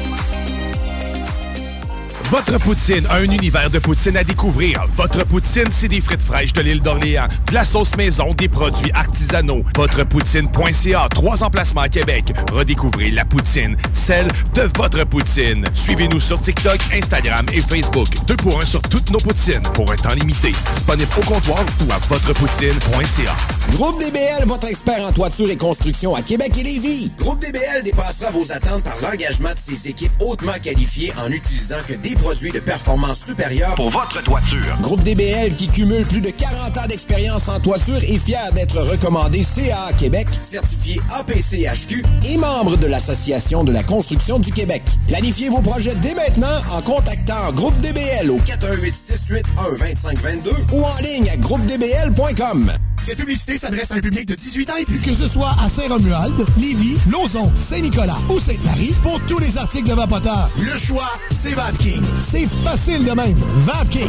Votre 2.31 2.57
poutine, 2.59 3.05
un 3.09 3.23
univers 3.23 3.69
de 3.69 3.77
poutine 3.77 4.15
à 4.15 4.23
découvrir. 4.23 4.85
Votre 4.95 5.25
poutine, 5.25 5.67
c'est 5.69 5.89
des 5.89 5.99
frites 5.99 6.23
fraîches 6.23 6.53
de 6.53 6.61
l'île 6.61 6.81
d'Orléans, 6.81 7.27
de 7.49 7.53
la 7.53 7.65
sauce 7.65 7.93
maison, 7.97 8.33
des 8.33 8.47
produits 8.47 8.89
artisanaux. 8.93 9.65
Votrepoutine.ca, 9.75 11.09
trois 11.09 11.43
emplacements 11.43 11.81
à 11.81 11.89
Québec. 11.89 12.31
Redécouvrez 12.49 13.11
la 13.11 13.25
poutine, 13.25 13.75
celle 13.91 14.29
de 14.53 14.61
votre 14.77 15.03
poutine. 15.03 15.65
Suivez-nous 15.73 16.21
sur 16.21 16.41
TikTok, 16.41 16.79
Instagram 16.93 17.45
et 17.51 17.59
Facebook. 17.59 18.07
Deux 18.27 18.37
pour 18.37 18.61
un 18.61 18.65
sur 18.65 18.81
toutes 18.83 19.11
nos 19.11 19.19
poutines, 19.19 19.63
pour 19.73 19.91
un 19.91 19.97
temps 19.97 20.15
limité. 20.15 20.53
Disponible 20.73 21.11
au 21.17 21.25
comptoir 21.25 21.65
ou 21.85 21.91
à 21.91 21.97
votrepoutine.ca. 21.97 23.35
Groupe 23.71 23.99
DBL, 23.99 24.45
votre 24.47 24.67
expert 24.67 25.05
en 25.05 25.11
toiture 25.11 25.51
et 25.51 25.57
construction 25.57 26.15
à 26.15 26.21
Québec 26.21 26.53
et 26.57 26.63
Lévis. 26.63 27.11
Groupe 27.17 27.41
DBL 27.41 27.83
dépassera 27.83 28.31
vos 28.31 28.49
attentes 28.53 28.83
par 28.83 28.95
l'engagement 29.01 29.53
de 29.53 29.59
ses 29.59 29.89
équipes 29.89 30.13
hautement 30.21 30.57
qualifiées 30.63 31.11
en 31.21 31.29
utilisant 31.29 31.75
que 31.85 31.93
des 31.93 32.15
produits 32.21 32.51
de 32.51 32.59
performance 32.59 33.19
supérieure 33.19 33.73
Pour 33.75 33.89
votre 33.89 34.23
toiture. 34.23 34.77
Groupe 34.81 35.01
DBL 35.01 35.55
qui 35.55 35.67
cumule 35.67 36.05
plus 36.05 36.21
de 36.21 36.29
40 36.29 36.77
ans 36.77 36.87
d'expérience 36.87 37.49
en 37.49 37.59
toiture 37.59 37.97
est 37.97 38.17
fier 38.19 38.51
d'être 38.53 38.79
recommandé 38.79 39.43
CAA 39.43 39.93
Québec, 39.97 40.27
certifié 40.41 41.01
APCHQ 41.19 42.05
et 42.25 42.37
membre 42.37 42.77
de 42.77 42.85
l'Association 42.85 43.63
de 43.63 43.71
la 43.71 43.81
construction 43.81 44.37
du 44.37 44.51
Québec. 44.51 44.83
Planifiez 45.07 45.49
vos 45.49 45.61
projets 45.61 45.95
dès 45.95 46.13
maintenant 46.13 46.61
en 46.73 46.81
contactant 46.83 47.51
Groupe 47.53 47.77
DBL 47.79 48.29
au 48.29 48.37
418 48.37 48.95
681 48.95 49.77
2522 49.79 50.51
ou 50.73 50.83
en 50.83 50.97
ligne 51.01 51.29
à 51.29 51.37
groupedbl.com. 51.37 52.71
Cette 53.03 53.17
publicité 53.17 53.57
s'adresse 53.57 53.91
à 53.91 53.95
un 53.95 53.99
public 53.99 54.27
de 54.27 54.35
18 54.35 54.69
ans 54.69 54.75
et 54.79 54.85
plus. 54.85 54.99
Que 54.99 55.13
ce 55.13 55.27
soit 55.27 55.55
à 55.59 55.69
Saint-Romuald, 55.69 56.45
Lévis, 56.57 56.97
Lauson, 57.09 57.51
Saint-Nicolas 57.57 58.17
ou 58.29 58.39
Sainte-Marie, 58.39 58.93
pour 59.01 59.19
tous 59.21 59.39
les 59.39 59.57
articles 59.57 59.89
de 59.89 59.95
Vapoteur, 59.95 60.49
le 60.59 60.77
choix, 60.77 61.09
c'est 61.31 61.53
VapKing. 61.53 62.03
C'est 62.19 62.47
facile 62.63 63.03
de 63.05 63.11
même. 63.11 63.35
VapKing. 63.57 64.07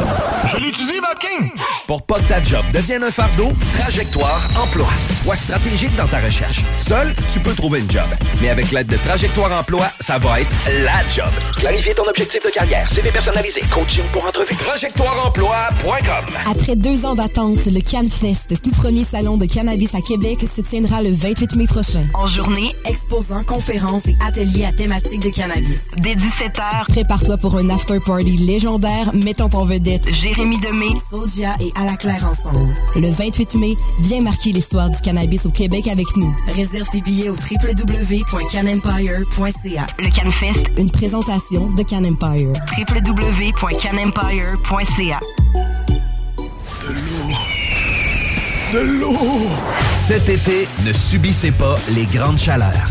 Je 0.52 0.56
l'utilise, 0.58 1.00
VapKing! 1.00 1.50
Pour 1.86 2.02
pas 2.02 2.16
que 2.20 2.28
ta 2.28 2.42
job 2.42 2.62
devienne 2.72 3.02
un 3.02 3.10
fardeau, 3.10 3.52
Trajectoire 3.78 4.48
Emploi. 4.56 4.86
Sois 5.22 5.36
stratégique 5.36 5.94
dans 5.96 6.06
ta 6.06 6.20
recherche. 6.20 6.60
Seul, 6.78 7.14
tu 7.32 7.40
peux 7.40 7.54
trouver 7.54 7.80
une 7.80 7.90
job. 7.90 8.04
Mais 8.40 8.50
avec 8.50 8.70
l'aide 8.70 8.86
de 8.86 8.96
Trajectoire 8.96 9.52
Emploi, 9.58 9.86
ça 10.00 10.18
va 10.18 10.40
être 10.40 10.50
la 10.84 11.00
job. 11.14 11.30
Clarifier 11.56 11.94
ton 11.94 12.04
objectif 12.04 12.42
de 12.44 12.50
carrière, 12.50 12.88
CV 12.92 13.10
personnalisé, 13.10 13.60
coaching 13.72 14.04
pour 14.12 14.24
entrevue. 14.26 14.54
TrajectoireEmploi.com 14.56 16.34
Après 16.50 16.76
deux 16.76 17.06
ans 17.06 17.14
d'attente, 17.14 17.66
le 17.66 17.80
CanFest, 17.80 18.60
tout 18.62 18.70
premier 18.70 19.04
salon 19.04 19.36
de 19.36 19.46
cannabis 19.46 19.94
à 19.94 20.00
Québec, 20.00 20.38
se 20.54 20.60
tiendra 20.60 21.02
le 21.02 21.12
28 21.12 21.56
mai 21.56 21.66
prochain. 21.66 22.06
En 22.14 22.26
journée, 22.26 22.70
exposants, 22.84 23.44
conférences 23.44 24.06
et 24.06 24.16
ateliers 24.26 24.64
à 24.64 24.72
thématique 24.72 25.20
de 25.20 25.30
cannabis. 25.30 25.88
Dès 25.98 26.14
17h, 26.14 26.86
Prépare-toi 26.88 27.36
pour 27.38 27.56
un 27.56 27.68
after-party 27.82 28.36
légendaire 28.36 29.12
mettant 29.12 29.48
en 29.54 29.64
vedette 29.64 30.08
Jérémy 30.12 30.60
Demé, 30.60 30.86
Sodia 31.10 31.56
et 31.58 31.72
À 31.74 31.84
la 31.84 31.96
Claire 31.96 32.24
ensemble. 32.30 32.72
Le 32.94 33.10
28 33.10 33.56
mai, 33.56 33.74
viens 33.98 34.20
marquer 34.20 34.52
l'histoire 34.52 34.88
du 34.88 35.00
cannabis 35.00 35.46
au 35.46 35.50
Québec 35.50 35.88
avec 35.88 36.06
nous. 36.16 36.32
réserve 36.54 36.88
tes 36.90 37.00
billets 37.00 37.30
au 37.30 37.34
www.canempire.ca. 37.34 39.86
Le 39.98 40.10
CanFest, 40.14 40.62
Une 40.78 40.92
présentation 40.92 41.70
de 41.70 41.82
Can 41.82 42.04
Empire. 42.04 42.52
www.canempire.ca. 42.78 45.20
De 48.72 48.78
l'eau! 48.78 49.16
Cet 50.06 50.28
été, 50.28 50.68
ne 50.86 50.92
subissez 50.92 51.50
pas 51.50 51.74
les 51.88 52.04
grandes 52.04 52.38
chaleurs. 52.38 52.90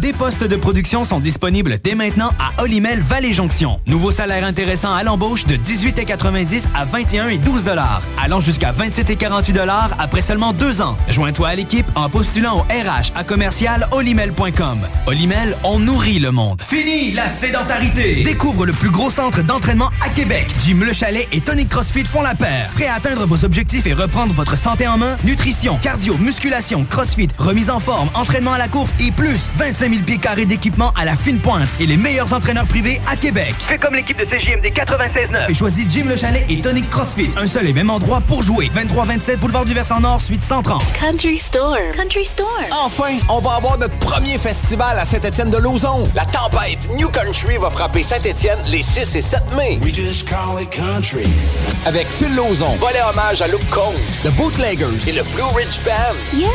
Des 0.00 0.12
postes 0.12 0.44
de 0.44 0.54
production 0.54 1.02
sont 1.02 1.18
disponibles 1.18 1.78
dès 1.82 1.96
maintenant 1.96 2.30
à 2.38 2.62
Olimel 2.62 3.00
Valley 3.00 3.32
Jonction. 3.32 3.80
Nouveau 3.86 4.12
salaire 4.12 4.44
intéressant 4.44 4.94
à 4.94 5.02
l'embauche 5.02 5.44
de 5.44 5.56
18,90 5.56 6.66
à 6.72 6.84
21 6.84 7.28
et 7.30 7.38
12 7.38 7.64
dollars, 7.64 8.02
allant 8.22 8.38
jusqu'à 8.38 8.70
27 8.70 9.10
et 9.10 9.16
48 9.16 9.52
dollars 9.54 9.96
après 9.98 10.22
seulement 10.22 10.52
deux 10.52 10.80
ans. 10.82 10.96
Joins-toi 11.08 11.48
à 11.48 11.54
l'équipe 11.56 11.86
en 11.96 12.08
postulant 12.08 12.58
au 12.58 12.60
RH 12.60 13.10
à 13.16 13.24
commercial 13.24 13.88
olimel.com. 13.90 14.78
Olimel, 15.06 15.56
on 15.64 15.80
nourrit 15.80 16.20
le 16.20 16.30
monde. 16.30 16.62
Fini 16.62 17.10
la 17.10 17.26
sédentarité. 17.26 18.22
Découvre 18.22 18.66
le 18.66 18.74
plus 18.74 18.90
gros 18.90 19.10
centre 19.10 19.42
d'entraînement 19.42 19.90
à 20.06 20.10
Québec. 20.10 20.46
Jim 20.64 20.78
Le 20.80 20.92
Chalet 20.92 21.26
et 21.32 21.40
Tonic 21.40 21.70
CrossFit 21.70 22.04
font 22.04 22.22
la 22.22 22.36
paire. 22.36 22.70
Prêt 22.76 22.86
à 22.86 22.94
atteindre 22.94 23.26
vos 23.26 23.44
objectifs 23.44 23.86
et 23.86 23.94
reprendre 23.94 24.32
votre 24.32 24.56
santé 24.56 24.86
en 24.86 24.96
main? 24.96 25.16
Nutrition, 25.24 25.76
cardio, 25.82 26.16
musculation, 26.18 26.86
CrossFit, 26.88 27.28
remise 27.36 27.68
en 27.68 27.80
forme, 27.80 28.10
entraînement 28.14 28.52
à 28.52 28.58
la 28.58 28.68
course 28.68 28.92
et 29.00 29.10
plus 29.10 29.48
25 29.56 29.87
000 29.88 30.02
pieds 30.02 30.18
carrés 30.18 30.46
d'équipement 30.46 30.92
à 30.96 31.04
la 31.04 31.16
fine 31.16 31.38
pointe 31.40 31.68
et 31.80 31.86
les 31.86 31.96
meilleurs 31.96 32.32
entraîneurs 32.32 32.66
privés 32.66 33.00
à 33.10 33.16
Québec. 33.16 33.54
Fais 33.58 33.78
comme 33.78 33.94
l'équipe 33.94 34.18
de 34.18 34.24
CJMD 34.24 34.66
96.9. 34.66 35.50
Et 35.50 35.54
choisis 35.54 35.84
Jim 35.88 36.04
Le 36.08 36.16
Chalet 36.16 36.44
et 36.48 36.60
Tonic 36.60 36.88
CrossFit. 36.90 37.30
Un 37.36 37.46
seul 37.46 37.66
et 37.66 37.72
même 37.72 37.90
endroit 37.90 38.20
pour 38.20 38.42
jouer. 38.42 38.70
23-27 38.74 39.36
Boulevard 39.36 39.64
du 39.64 39.74
Versant 39.74 40.00
Nord, 40.00 40.20
suite 40.20 40.42
130. 40.42 40.82
Country 40.98 41.38
Store. 41.38 41.76
Country 41.96 42.24
Store. 42.24 42.46
Enfin, 42.84 43.18
on 43.28 43.40
va 43.40 43.52
avoir 43.52 43.78
notre 43.78 43.98
premier 43.98 44.38
festival 44.38 44.98
à 44.98 45.04
Saint-Étienne-de-Lauzon. 45.04 46.04
La 46.14 46.24
tempête 46.24 46.88
New 46.96 47.08
Country 47.08 47.56
va 47.58 47.70
frapper 47.70 48.02
Saint-Étienne 48.02 48.58
les 48.66 48.82
6 48.82 49.16
et 49.16 49.22
7 49.22 49.40
mai. 49.56 49.78
We 49.82 49.94
just 49.94 50.28
call 50.28 50.60
it 50.60 50.70
country. 50.70 51.26
Avec 51.86 52.06
Phil 52.18 52.34
Lauzon, 52.34 52.76
volet 52.76 53.02
hommage 53.08 53.40
à 53.42 53.48
Luke 53.48 53.68
Combs, 53.70 53.94
The 54.24 54.30
Bootleggers 54.36 55.06
et 55.06 55.12
le 55.12 55.22
Blue 55.34 55.42
Ridge 55.54 55.80
Band. 55.84 56.16
Yeah, 56.34 56.48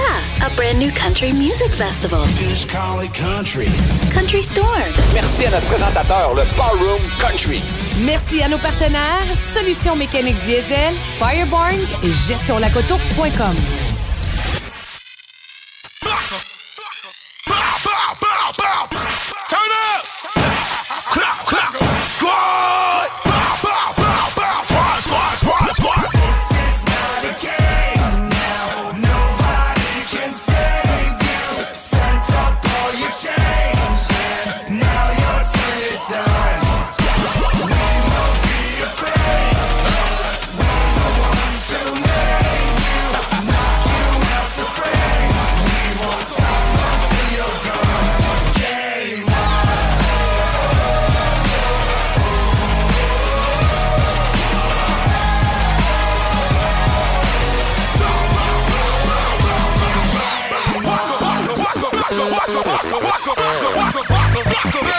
a 0.45 0.49
brand 0.55 0.79
new 0.79 0.91
country 0.91 1.31
music 1.31 1.71
festival. 1.71 2.25
Just 2.37 2.69
call 2.69 3.03
it 3.03 3.11
country. 3.13 3.22
Country 3.23 4.43
Store. 4.43 4.67
Merci 5.13 5.45
à 5.45 5.51
notre 5.51 5.65
présentateur, 5.67 6.33
le 6.33 6.43
Ballroom 6.57 6.99
Country. 7.21 7.61
Merci 8.05 8.41
à 8.41 8.49
nos 8.49 8.57
partenaires 8.57 9.23
Solutions 9.53 9.95
mécaniques 9.95 10.39
diesel, 10.39 10.93
Firebarns 11.19 11.87
et 12.03 12.11
gestionlacoto.com. 12.11 13.55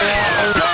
Yeah. 0.04 0.73